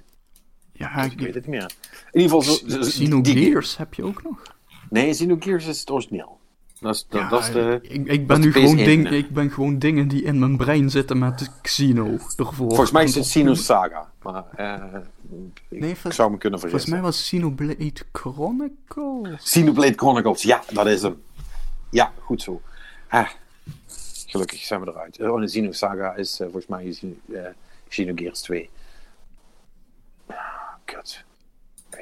Ja, 0.74 1.04
Ik 1.04 1.20
weet 1.20 1.34
het 1.34 1.48
niet 1.48 1.56
meer. 1.56 1.72
In 2.12 2.22
ieder 2.22 2.42
geval... 2.44 2.80
Xenogears 2.80 3.78
heb 3.78 3.94
je 3.94 4.04
ook 4.04 4.24
nog. 4.24 4.42
Nee, 4.90 5.12
Xenogears 5.12 5.66
is 5.66 5.80
het 5.80 5.90
origineel. 5.92 6.42
Dat 6.80 6.96
is, 6.96 7.06
dat, 7.10 7.22
Ja, 7.22 7.30
dat 7.30 7.42
is 7.44 7.52
de... 7.52 7.80
ik, 7.82 8.06
ik, 8.08 8.28
ben 8.28 8.40
nu 8.42 8.52
gewoon 8.52 8.78
PS1, 8.78 8.84
ding, 8.84 9.08
hè? 9.10 9.16
ik 9.16 9.30
ben 9.30 9.52
gewoon 9.52 9.80
dingen 9.80 10.08
die 10.08 10.24
in 10.24 10.40
mijn 10.40 10.58
brein 10.58 10.90
zitten 10.90 11.18
met 11.20 11.52
Xeno 11.62 12.06
ervoor. 12.38 12.54
Volgens 12.68 12.92
mij 12.92 13.04
is 13.04 13.16
het 13.16 13.26
Sino 13.26 13.54
Saga. 13.54 14.12
Maar 14.22 14.44
eh, 14.56 14.84
ik, 15.70 15.80
Nee, 15.80 15.90
ik 15.90 15.98
vol- 15.98 16.12
zou 16.12 16.32
me 16.32 16.38
kunnen 16.38 16.60
Volgens 16.60 16.84
vergissen. 16.84 16.92
mij 16.92 17.02
was 17.02 17.22
Xenoblade 17.22 17.94
Chronicles. 18.12 19.44
Xenoblade 19.44 19.94
Chronicles, 19.96 20.42
ja, 20.42 20.64
dat 20.74 20.86
is 20.88 21.02
hem. 21.02 21.22
Ja, 21.90 22.14
goed 22.20 22.42
zo. 22.42 22.62
Ah, 23.08 23.30
gelukkig 24.28 24.60
zijn 24.60 24.82
we 24.82 24.88
eruit. 24.88 25.20
Oh, 25.22 25.40
de 25.40 25.46
Xeno 25.46 25.72
Saga 25.72 26.16
is 26.16 26.32
eh, 26.40 26.46
volgens 26.52 26.68
mij 26.68 26.98
uh, 27.28 27.40
Xenogears 27.88 28.42
2. 28.42 28.70
Kut. 30.86 31.26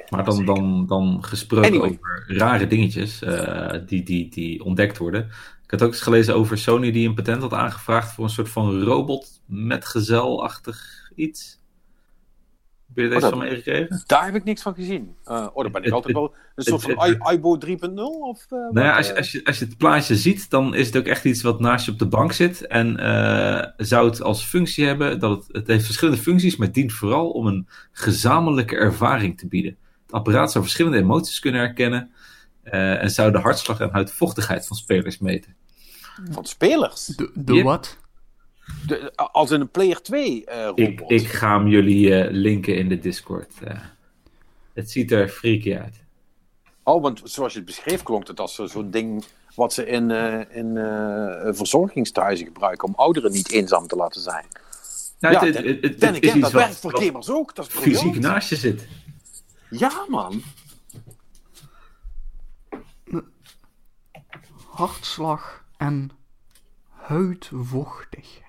Maar 0.08 0.24
dan, 0.24 0.44
dan, 0.44 0.86
dan 0.86 1.24
gesproken 1.24 1.70
Anyway. 1.70 1.88
over 1.88 2.24
rare 2.26 2.66
dingetjes 2.66 3.22
eh, 3.22 3.78
die, 3.86 4.02
die, 4.02 4.28
die 4.28 4.64
ontdekt 4.64 4.98
worden. 4.98 5.30
Ik 5.64 5.70
had 5.70 5.82
ook 5.82 5.92
eens 5.92 6.00
gelezen 6.00 6.34
over 6.34 6.58
Sony 6.58 6.90
die 6.90 7.08
een 7.08 7.14
patent 7.14 7.42
had 7.42 7.52
aangevraagd 7.52 8.12
voor 8.12 8.24
een 8.24 8.30
soort 8.30 8.48
van 8.48 8.82
robot 8.82 9.40
met 9.46 9.84
gezelachtig 9.84 11.10
iets. 11.14 11.60
Heb 12.94 13.04
je 13.04 13.08
deze 13.10 13.24
Oh, 13.26 13.30
van 13.30 13.38
dat- 13.40 13.48
meegekregen? 13.48 14.02
Daar 14.06 14.24
heb 14.24 14.34
ik 14.34 14.44
niks 14.44 14.62
van 14.62 14.74
gezien. 14.74 15.14
Eh, 15.24 15.46
oh, 15.54 15.62
dan 15.62 15.72
ben 15.72 15.80
ik 15.80 15.84
Het- 15.84 15.92
altijd 15.98 16.14
wel 16.14 16.34
een 16.54 16.64
soort 16.64 16.82
het- 16.86 16.94
van 16.94 17.08
het- 17.08 17.18
I- 17.30 17.34
iBo 17.34 17.58
3.0 17.58 18.02
of... 18.22 18.44
eh, 18.48 18.58
Nou 18.58 18.80
ja, 18.86 18.96
als, 18.96 19.06
je- 19.06 19.12
eh? 19.12 19.18
als, 19.18 19.32
je, 19.32 19.44
als 19.44 19.58
je 19.58 19.64
het 19.64 19.76
plaatje 19.76 20.16
ziet, 20.16 20.50
dan 20.50 20.74
is 20.74 20.86
het 20.86 20.96
ook 20.96 21.04
echt 21.06 21.24
iets 21.24 21.42
wat 21.42 21.60
naast 21.60 21.84
je 21.86 21.92
op 21.92 21.98
de 21.98 22.06
bank 22.06 22.32
zit. 22.32 22.66
En 22.66 22.96
eh, 22.98 23.68
zou 23.76 24.08
het 24.08 24.22
als 24.22 24.44
functie 24.44 24.84
hebben, 24.86 25.18
dat 25.18 25.30
het, 25.46 25.56
het 25.56 25.66
heeft 25.66 25.84
verschillende 25.84 26.20
functies, 26.20 26.56
maar 26.56 26.66
het 26.66 26.76
dient 26.76 26.92
vooral 26.92 27.30
om 27.30 27.46
een 27.46 27.68
gezamenlijke 27.92 28.76
ervaring 28.76 29.38
te 29.38 29.46
bieden. 29.48 29.76
Het 30.02 30.12
apparaat 30.12 30.50
zou 30.52 30.64
verschillende 30.64 30.98
emoties 30.98 31.38
kunnen 31.40 31.60
herkennen 31.60 32.10
eh, 32.62 33.02
en 33.02 33.10
zou 33.10 33.32
de 33.32 33.38
hartslag 33.38 33.80
en 33.80 33.90
huidvochtigheid 33.92 34.66
van 34.66 34.76
spelers 34.76 35.18
meten. 35.18 35.54
Van 36.30 36.44
spelers. 36.44 37.06
De, 37.34 37.62
wat? 37.62 37.98
De, 38.86 39.12
als 39.16 39.50
in 39.50 39.60
een 39.60 39.70
Player 39.70 40.02
2 40.02 40.44
eh 40.44 40.64
robot. 40.64 40.78
Ik, 40.78 41.00
ik 41.20 41.26
ga 41.28 41.58
hem 41.58 41.68
jullie 41.68 42.14
eh, 42.14 42.30
linken 42.30 42.76
in 42.76 42.88
de 42.88 42.98
Discord. 42.98 43.52
eh. 43.64 43.78
het 44.74 44.90
ziet 44.90 45.12
er 45.12 45.28
freaky 45.28 45.74
uit. 45.76 46.00
Oh, 46.82 47.02
want 47.02 47.20
zoals 47.24 47.52
je 47.52 47.58
het 47.58 47.66
beschreef 47.66 48.02
klonk 48.02 48.26
het 48.26 48.40
als 48.40 48.54
zo- 48.54 48.66
zo'n 48.66 48.90
ding 48.90 49.24
wat 49.54 49.72
ze 49.72 49.86
in, 49.86 50.10
eh, 50.10 50.56
in 50.56 50.76
eh, 50.76 51.52
verzorgingstehuizen 51.54 52.46
gebruiken 52.46 52.88
om 52.88 52.94
ouderen 52.94 53.32
niet 53.32 53.50
eenzaam 53.50 53.86
te 53.86 53.96
laten 53.96 54.20
zijn. 54.20 54.46
Nou, 55.18 55.34
ja, 55.34 55.44
het- 55.44 55.54
dan- 55.54 55.64
het- 55.64 55.82
het- 55.82 56.00
dan 56.00 56.14
het 56.14 56.22
is 56.22 56.28
again, 56.30 56.42
iets 56.42 56.50
dat 56.50 56.60
werkt 56.60 56.78
voor 56.78 56.98
gamers 57.02 57.30
ook. 57.30 57.54
Dat 57.54 57.66
is 57.66 57.72
fysiek 57.74 58.18
naast 58.18 58.48
je 58.48 58.56
zit. 58.56 58.86
Ja, 59.70 60.04
man. 60.08 60.42
Hartslag 64.70 65.64
en 65.76 66.10
huidvochtigheid. 66.88 68.40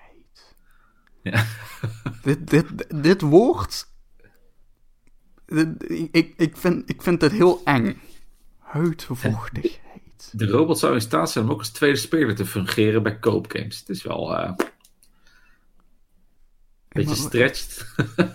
Ja. 1.24 1.46
Dit, 2.22 2.50
dit, 2.50 3.02
dit 3.02 3.20
woord. 3.20 3.86
dit- 5.46 5.90
ik, 5.90 6.34
ik, 6.36 6.56
vind, 6.56 6.90
ik 6.90 7.02
vind 7.02 7.20
het 7.20 7.32
heel 7.32 7.60
eng. 7.64 8.00
Huidvochtigheid. 8.58 10.30
De 10.32 10.46
robot 10.46 10.78
zou 10.78 10.94
in 10.94 11.00
staat 11.00 11.30
zijn 11.30 11.44
om 11.44 11.50
ook 11.50 11.58
als 11.58 11.70
tweede 11.70 11.96
speler 11.96 12.34
te 12.34 12.46
fungeren 12.46 13.02
bij 13.02 13.18
koopgames. 13.18 13.78
Het 13.78 13.88
is 13.88 14.02
wel 14.02 14.36
eh, 14.36 14.48
een 14.58 14.66
beetje 16.88 17.14
stretched. 17.14 17.86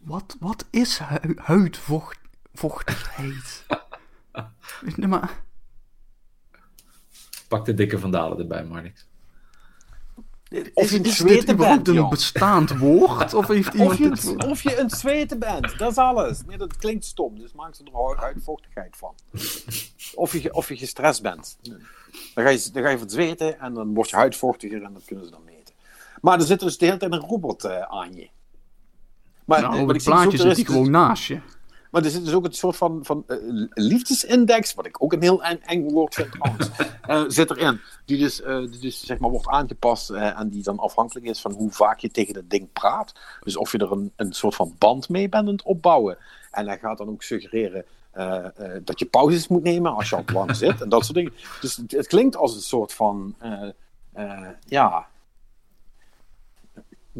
Wat, 0.00 0.36
wat 0.40 0.66
is 0.70 0.98
hu 0.98 1.34
huidvochtigheid? 1.36 3.66
nee, 4.96 5.08
maar. 5.16 5.42
Pak 7.48 7.64
de 7.64 7.74
dikke 7.74 7.98
vandalen 7.98 8.38
erbij, 8.38 8.64
maar 8.64 8.82
niks. 8.82 9.06
Of 10.74 10.90
je 10.90 10.98
een 10.98 11.06
zweten 11.06 11.54
überhaupt 11.54 11.82
bent, 11.82 11.96
een 11.96 12.08
bestaand 12.08 12.78
woord? 12.78 13.34
Of 13.34 13.46
heeft 13.46 13.78
Of 13.80 13.98
je, 13.98 14.04
een, 14.04 14.44
of 14.50 14.62
je 14.62 14.78
een 14.78 14.90
zweten 14.90 15.38
bent, 15.38 15.78
dat 15.78 15.90
is 15.90 15.96
alles. 15.96 16.40
Nee, 16.46 16.58
dat 16.58 16.76
klinkt 16.76 17.04
stom, 17.04 17.38
dus 17.38 17.52
maak 17.52 17.74
ze 17.74 17.82
er 17.84 18.22
uitvochtigheid 18.22 18.96
van. 18.96 19.14
Of 20.14 20.32
je, 20.32 20.54
of 20.54 20.68
je 20.68 20.76
gestrest 20.76 21.22
bent. 21.22 21.58
Dan 22.34 22.44
ga, 22.44 22.48
je, 22.48 22.68
dan 22.72 22.82
ga 22.82 22.88
je 22.88 22.98
van 22.98 23.10
zweten 23.10 23.60
en 23.60 23.74
dan 23.74 23.94
word 23.94 24.10
je 24.10 24.16
huidvochtiger 24.16 24.82
en 24.82 24.92
dat 24.92 25.04
kunnen 25.04 25.24
ze 25.24 25.30
dan 25.30 25.44
meten. 25.44 25.74
Maar 26.20 26.38
er 26.38 26.46
zit 26.46 26.60
dus 26.60 26.78
de 26.78 26.84
hele 26.86 26.98
tijd 26.98 27.12
een 27.12 27.20
robot 27.20 27.64
eh, 27.64 27.80
aan 27.80 28.14
je. 28.14 28.28
Maar, 29.44 29.60
Nou, 29.60 30.00
zie, 30.00 30.10
plaatje 30.10 30.36
zit 30.36 30.56
dus- 30.56 30.66
gewoon 30.66 30.90
naast 30.90 31.24
je. 31.24 31.40
Maar 31.90 32.04
er 32.04 32.10
zit 32.10 32.24
dus 32.24 32.34
ook 32.34 32.44
een 32.44 32.52
soort 32.52 32.76
van, 32.76 32.98
van 33.02 33.24
eh, 33.26 33.36
liefdesindex, 33.70 34.74
wat 34.74 34.86
ik 34.86 35.02
ook 35.02 35.12
een 35.12 35.22
heel 35.22 35.42
eng, 35.42 35.60
eng 35.64 35.90
woord 35.90 36.14
vind 36.14 36.32
trouwens, 36.32 36.68
eh, 37.02 37.24
zit 37.28 37.50
erin. 37.50 37.80
Die 38.04 38.18
dus, 38.18 38.42
eh, 38.42 38.58
die 38.58 38.78
dus 38.78 39.06
zeg 39.06 39.18
maar 39.18 39.30
wordt 39.30 39.48
aangepast 39.48 40.10
en 40.10 40.48
die 40.48 40.62
dan 40.62 40.78
afhankelijk 40.78 41.26
is 41.26 41.40
van 41.40 41.52
hoe 41.52 41.70
vaak 41.70 41.98
je 41.98 42.10
tegen 42.10 42.34
het 42.34 42.50
ding 42.50 42.72
praat. 42.72 43.12
Dus 43.40 43.56
of 43.56 43.72
je 43.72 43.78
er 43.78 43.92
een, 43.92 44.12
een 44.16 44.32
soort 44.32 44.54
van 44.54 44.74
band 44.78 45.08
mee 45.08 45.28
bent 45.28 45.46
aan 45.46 45.52
het 45.52 45.62
opbouwen. 45.62 46.18
En 46.50 46.66
hij 46.66 46.78
gaat 46.78 46.98
dan 46.98 47.08
ook 47.08 47.22
suggereren 47.22 47.84
dat 48.84 48.98
je 48.98 49.06
pauzes 49.06 49.48
moet 49.48 49.62
nemen 49.62 49.94
als 49.94 50.08
je 50.08 50.16
al 50.16 50.24
lang 50.32 50.56
zit 50.56 50.80
en 50.80 50.88
dat 50.88 51.04
soort 51.04 51.14
dingen. 51.14 51.32
Dus 51.60 51.76
het, 51.76 51.90
het 51.90 52.06
klinkt 52.06 52.36
als 52.36 52.54
een 52.54 52.60
soort 52.60 52.92
van, 52.92 53.34
ja, 54.66 55.06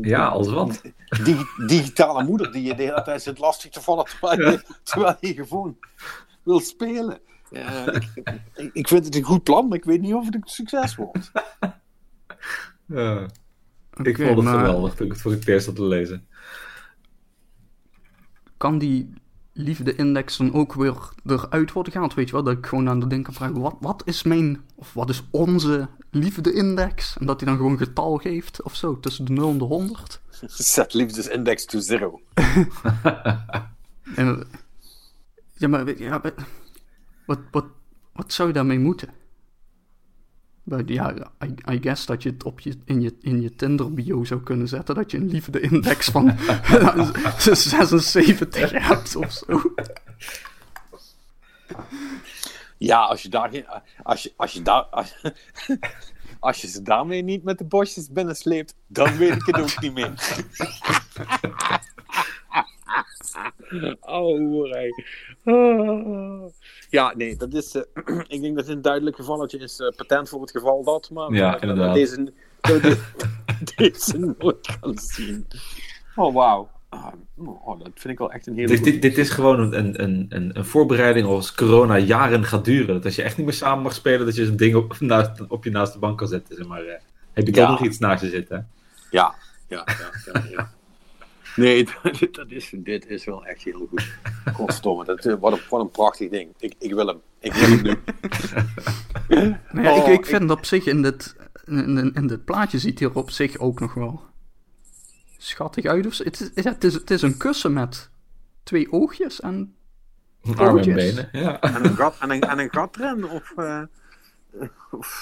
Ja, 0.01 0.27
als 0.27 0.49
wat. 0.49 0.83
Digi- 1.25 1.67
digitale 1.67 2.25
moeder 2.25 2.53
die 2.53 2.63
je 2.63 2.75
de 2.75 2.83
hele 2.83 3.03
tijd 3.03 3.23
zit 3.23 3.39
lastig 3.39 3.71
te 3.71 3.81
vallen 3.81 4.05
terwijl 4.05 4.51
je, 4.51 4.63
terwijl 4.83 5.17
je 5.21 5.35
gewoon 5.35 5.77
wil 6.43 6.61
spelen. 6.61 7.19
Ja, 7.51 7.93
ik, 7.93 8.71
ik- 8.73 8.89
vind 8.89 9.05
het 9.05 9.15
een 9.15 9.23
goed 9.23 9.43
plan, 9.43 9.69
maar 9.69 9.79
ik 9.79 9.85
weet 9.85 10.01
niet 10.01 10.15
of 10.15 10.25
het 10.25 10.35
een 10.35 10.43
succes 10.45 10.97
wordt. 10.97 11.31
Ja. 12.87 13.27
ik 14.03 14.17
vond 14.17 14.29
het 14.29 14.43
maar 14.45 14.59
geweldig 14.59 14.95
toen 14.95 15.07
ik 15.07 15.13
het 15.13 15.21
voor 15.21 15.31
het 15.31 15.49
eerst 15.49 15.67
had 15.67 15.75
te 15.77 15.85
lezen. 15.85 16.27
Kan 18.57 18.79
die 18.79 19.13
liefde-index 19.59 20.37
dan 20.37 20.53
ook 20.55 20.75
weer 20.75 20.97
eruit 21.27 21.73
worden 21.73 21.93
gehaald? 21.93 22.15
Weet 22.15 22.27
je 22.27 22.33
wel, 22.35 22.43
dat 22.43 22.57
ik 22.59 22.67
gewoon 22.67 22.89
aan 22.89 23.01
de 23.01 23.07
ding 23.07 23.25
kan 23.25 23.35
vragen: 23.35 23.61
wat, 23.61 23.77
wat 23.81 24.03
is 24.05 24.23
mijn, 24.23 24.61
of 24.75 24.93
wat 24.95 25.09
is 25.09 25.23
onze 25.31 25.89
liefde-index? 26.11 27.17
En 27.19 27.27
dat 27.27 27.41
hij 27.41 27.49
dan 27.49 27.57
gewoon 27.57 27.73
een 27.73 27.79
getal 27.79 28.17
geeft 28.17 28.63
of 28.63 28.75
zo, 28.75 29.01
tussen 29.01 29.25
de 29.25 29.33
0 29.33 29.51
en 29.51 29.59
de 29.59 29.65
100. 29.65 30.21
Set 30.47 30.95
liefdesindex 31.01 31.65
to 31.65 31.79
zero. 31.81 32.21
En, 34.17 34.47
ja, 35.53 35.69
maar 35.69 35.85
weet- 35.85 35.99
ja, 35.99 36.21
maar- 36.23 36.35
wat, 37.27 37.39
wat, 37.51 37.65
wat 38.13 38.33
zou 38.33 38.49
je 38.49 38.55
daarmee 38.55 38.79
moeten? 38.79 39.09
Maar 40.69 40.83
Ja, 40.87 41.15
I, 41.45 41.55
I 41.73 41.79
guess 41.81 42.07
dat 42.07 42.23
je 42.23 42.31
het 42.31 42.45
op 42.45 42.61
je, 42.61 42.77
in, 42.85 43.01
je, 43.01 43.17
in 43.21 43.43
je 43.43 43.55
Tinder-bio 43.55 44.25
zou 44.25 44.43
kunnen 44.43 44.69
zetten. 44.69 44.95
Dat 44.95 45.11
je 45.11 45.17
een 45.17 45.31
liefde-index 45.31 46.09
van 46.09 46.39
76 47.39 48.71
hebt 48.71 49.17
of 49.17 49.33
zo. 49.33 49.73
Ja, 52.79 52.99
als 52.99 53.23
je 53.23 53.29
daar 53.29 53.51
geen, 53.51 53.65
als 54.03 54.23
je, 54.23 54.33
als 54.37 54.53
je 54.53 54.63
daar, 54.63 54.83
als, 54.83 55.15
als 56.41 56.61
je 56.61 56.69
ze 56.69 56.83
daarmee 56.83 57.23
niet 57.23 57.43
met 57.43 57.59
de 57.59 57.65
bosjes 57.65 58.11
binnensleept, 58.11 58.75
dan 58.87 59.17
weet 59.17 59.35
ik 59.35 59.47
het 59.47 59.61
ook 59.61 59.81
niet 59.81 59.95
meer. 59.95 60.13
Oh. 65.45 66.49
Ja, 66.91 67.13
nee, 67.17 67.37
dat 67.37 67.55
is. 67.55 67.75
eh, 67.75 67.83
ik 68.35 68.41
denk 68.41 68.57
dat 68.57 68.67
het 68.67 68.77
een 68.77 68.83
duidelijk 68.83 69.17
gevalletje 69.17 69.59
is. 69.59 69.81
eh, 69.81 69.89
patent 69.97 70.29
voor 70.29 70.41
het 70.41 70.51
geval 70.51 70.85
dat. 70.85 71.11
Maar 71.11 71.33
Ja, 71.33 71.61
inderdaad. 71.61 71.95
Deze, 71.95 72.33
de- 72.61 72.99
deze 73.77 74.35
nooit 74.39 74.69
gaan 74.81 74.99
zien. 74.99 75.47
Oh, 76.17 76.35
wauw. 76.35 76.71
Ah, 76.89 77.07
oh, 77.37 77.79
dat 77.79 77.91
vind 77.95 78.13
ik 78.13 78.19
wel 78.19 78.33
echt 78.33 78.47
een 78.47 78.55
hele. 78.55 78.67
Dit, 78.69 78.85
dit, 78.85 79.03
dit 79.03 79.19
is 79.19 79.31
gewoon 79.31 79.61
een, 79.61 79.79
een, 80.03 80.27
een, 80.35 80.51
een 80.59 80.65
voorbereiding 80.65 81.27
als 81.27 81.55
corona 81.55 81.99
jaren 81.99 82.45
gaat 82.45 82.65
duren. 82.65 82.95
Dat 82.95 83.05
als 83.05 83.17
je 83.17 83.23
echt 83.23 83.37
niet 83.37 83.47
meer 83.47 83.55
samen 83.55 83.83
mag 83.83 83.95
spelen, 83.95 84.27
dat 84.27 84.35
je 84.37 84.47
zo'n 84.47 84.57
ding 84.57 84.75
op, 84.75 85.01
naast, 85.01 85.47
op 85.49 85.65
je 85.65 85.71
naast 85.71 85.93
de 85.93 85.99
bank 85.99 86.19
kan 86.19 86.29
zetten. 86.29 86.57
Zeg 86.57 86.67
maar, 86.67 86.83
eh. 86.85 87.01
heb 87.33 87.47
je 87.47 87.55
Ja. 87.55 87.61
toch 87.67 87.71
nog 87.79 87.89
iets 87.89 87.99
naast 87.99 88.23
je 88.23 88.29
zitten? 88.29 88.69
Ja, 89.11 89.35
ja, 89.69 89.87
ja, 89.87 90.33
ja. 90.33 90.45
ja. 90.51 90.71
Nee, 91.59 91.85
dat, 92.03 92.29
dat 92.33 92.51
is, 92.51 92.73
dit 92.77 93.07
is 93.07 93.25
wel 93.25 93.47
echt 93.47 93.63
heel 93.63 93.87
goed. 93.91 94.09
Godstomme, 94.55 95.05
dat, 95.05 95.27
eh, 95.27 95.35
wat, 95.41 95.53
een, 95.53 95.61
wat 95.71 95.81
een 95.81 95.91
prachtig 95.91 96.31
ding. 96.31 96.55
Ik, 96.59 96.75
ik 96.79 96.95
wil 96.95 97.07
hem. 97.07 97.21
Ik 97.41 97.53
wil 97.53 97.69
hem 97.69 97.83
nu. 97.83 97.95
Nou 99.73 99.87
ja, 99.87 99.95
ik, 99.97 100.03
Oh, 100.03 100.13
ik 100.13 100.27
vind 100.27 100.51
op 100.51 100.65
zich 100.65 100.87
in 100.87 101.03
dit, 101.03 101.37
in, 101.65 101.99
in, 101.99 102.15
in 102.15 102.27
dit 102.27 102.45
plaatje 102.45 102.79
ziet 102.79 102.99
hij 102.99 103.09
er 103.09 103.15
op 103.15 103.31
zich 103.31 103.59
ook 103.59 103.81
nog 103.81 103.95
wel 103.95 104.23
schattig 105.39 105.85
uit. 105.85 106.07
of 106.07 106.15
zo. 106.15 106.25
Het 106.25 106.41
is, 106.55 106.65
het, 106.65 106.85
is, 106.85 106.95
het 106.95 107.11
is 107.11 107.23
een 107.23 107.37
kussen 107.37 107.73
met 107.73 108.11
twee 108.63 108.93
oogjes 108.93 109.41
en 109.41 109.75
Armen 110.57 110.83
en 110.83 110.95
benen. 110.95 111.29
Ja. 111.33 111.61
En 111.61 111.85
een 111.85 111.97
gat, 111.97 112.17
en 112.21 112.31
een, 112.31 112.41
en 112.41 112.59
een 112.59 112.71
gat 112.71 112.97
erin. 112.97 113.29
Of, 113.29 113.53
eh, 113.57 113.83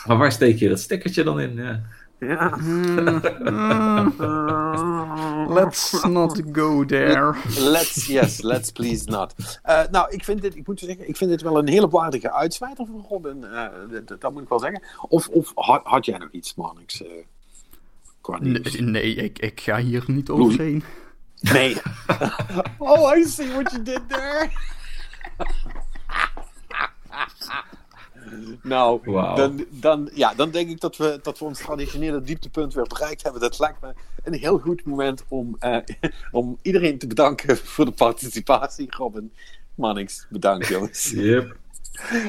Maar 0.06 0.16
waar 0.16 0.32
steek 0.32 0.58
je 0.58 0.68
dat 0.68 0.80
stekkertje 0.80 1.24
dan 1.24 1.40
in? 1.40 1.54
Ja. 1.54 1.82
Ja. 2.18 2.56
Let's 5.48 6.05
not 6.05 6.43
go 6.52 6.84
there. 6.84 7.34
Let's, 7.59 8.06
yes, 8.06 8.43
let's 8.43 8.72
please 8.72 9.10
not. 9.10 9.34
Eh, 9.62 9.82
nou, 9.90 10.10
ik 10.10 10.24
vind, 10.24 10.43
dit, 10.43 10.56
ik 10.56 10.66
moet 10.66 10.80
zeggen, 10.80 11.09
ik 11.09 11.16
vind 11.16 11.30
dit 11.30 11.43
wel 11.43 11.59
een 11.59 11.68
hele 11.68 11.88
waardige 11.88 12.32
uitsmijter 12.32 12.86
van 12.86 13.06
Robin. 13.09 13.44
Eh, 13.44 13.66
dat, 14.05 14.20
dat 14.20 14.32
moet 14.32 14.43
ik 14.43 14.48
wel 14.48 14.59
zeggen. 14.59 14.82
Of, 15.09 15.28
of 15.28 15.52
had, 15.55 15.80
had 15.84 16.05
jij 16.05 16.18
nog 16.18 16.30
iets, 16.30 16.55
Marnix? 16.55 17.02
eh 17.02 17.09
qua? 18.26 18.38
Nee, 18.40 18.82
nee 18.82 19.14
ik, 19.14 19.38
ik 19.38 19.60
ga 19.60 19.78
hier 19.78 20.05
niet 20.06 20.30
overheen. 20.30 20.84
Nee. 21.40 21.76
oh, 22.78 23.16
I 23.16 23.24
see 23.24 23.52
what 23.52 23.70
you 23.70 23.82
did 23.82 24.09
there. 24.09 24.51
nou, 28.62 29.12
dan, 29.34 29.64
dan, 29.70 30.10
ja, 30.14 30.34
dan 30.34 30.50
denk 30.50 30.68
ik 30.68 30.80
dat 30.80 30.96
we, 30.96 31.18
dat 31.22 31.38
we 31.38 31.44
ons 31.44 31.58
traditionele 31.58 32.22
dieptepunt 32.22 32.74
weer 32.74 32.86
bereikt 32.86 33.22
hebben. 33.22 33.40
Dat 33.40 33.58
lijkt 33.58 33.80
me 33.80 33.94
een 34.24 34.34
heel 34.34 34.58
goed 34.58 34.84
moment 34.84 35.24
om, 35.28 35.56
eh, 35.58 35.78
om 36.30 36.58
iedereen 36.62 36.98
te 36.98 37.06
bedanken 37.06 37.56
voor 37.74 37.84
de 37.84 37.90
participatie. 37.90 38.86
Robin, 38.96 39.32
Mannix, 39.74 40.26
bedankt 40.30 40.66
jongens. 40.66 41.10
Yep. 41.10 41.56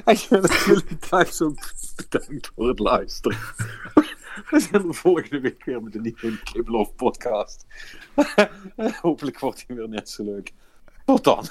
En 0.06 0.16
jullie 0.16 0.98
thuis 1.10 1.42
ook 1.42 1.74
bedankt 1.96 2.52
voor 2.56 2.68
het 2.68 2.80
luisteren. 2.80 3.38
We 4.50 4.60
zijn 4.60 4.88
er 4.88 4.94
volgende 4.94 5.40
week 5.40 5.66
weer 5.66 5.84
met 5.84 5.96
een 5.96 6.02
nieuwe 6.02 6.40
Kiblof 6.44 6.96
podcast. 6.96 7.66
Hopelijk 9.02 9.40
wordt 9.40 9.64
hij 9.68 9.76
weer 9.76 9.90
net 9.90 10.10
zo 10.10 10.24
leuk. 10.24 10.54
Tot 11.06 11.24
dan. 11.24 11.48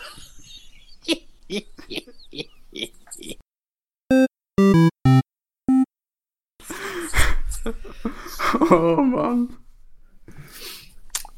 Oh 8.71 9.11
man. 9.11 9.51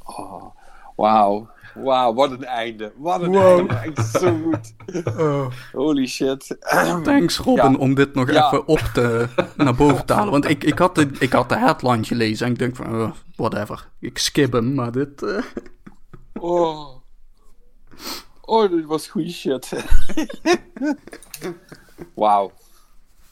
Oh, 0.05 0.45
Wauw. 0.97 1.49
Wauw, 1.74 2.15
wat 2.15 2.31
een 2.31 2.45
einde. 2.45 2.93
Wat 2.97 3.23
een 3.23 3.32
Wow. 3.32 3.70
einde. 3.70 4.03
Zo 4.03 4.36
goed. 4.43 4.74
Oh, 5.19 5.47
Holy 5.73 6.07
shit. 6.07 6.57
thanks 7.05 7.39
Robin 7.39 7.70
Ja. 7.73 7.77
om 7.78 7.95
dit 7.95 8.15
nog 8.15 8.31
Ja. 8.32 8.47
even 8.47 8.66
op 8.66 8.78
te, 8.78 9.28
naar 9.57 9.74
boven 9.74 10.07
te 10.07 10.12
halen. 10.12 10.31
Want 10.32 10.49
ik, 10.49 10.65
ik, 10.65 10.78
had 10.78 10.95
de, 10.95 11.11
ik 11.19 11.32
had 11.32 11.49
de 11.49 11.57
headline 11.57 12.05
gelezen 12.05 12.47
en 12.47 12.53
ik 12.53 12.59
denk 12.59 12.77
van, 12.77 13.01
oh, 13.01 13.11
whatever. 13.36 13.89
Ik 14.01 14.19
skip 14.19 14.53
hem, 14.53 14.74
maar 14.74 14.93
dit... 14.93 15.23
eh, 15.23 15.43
Oh. 16.40 16.97
Oh, 18.40 18.70
dit 18.70 18.85
was 18.85 19.09
goede 19.09 19.31
shit. 19.31 19.73
Wauw. 22.15 22.53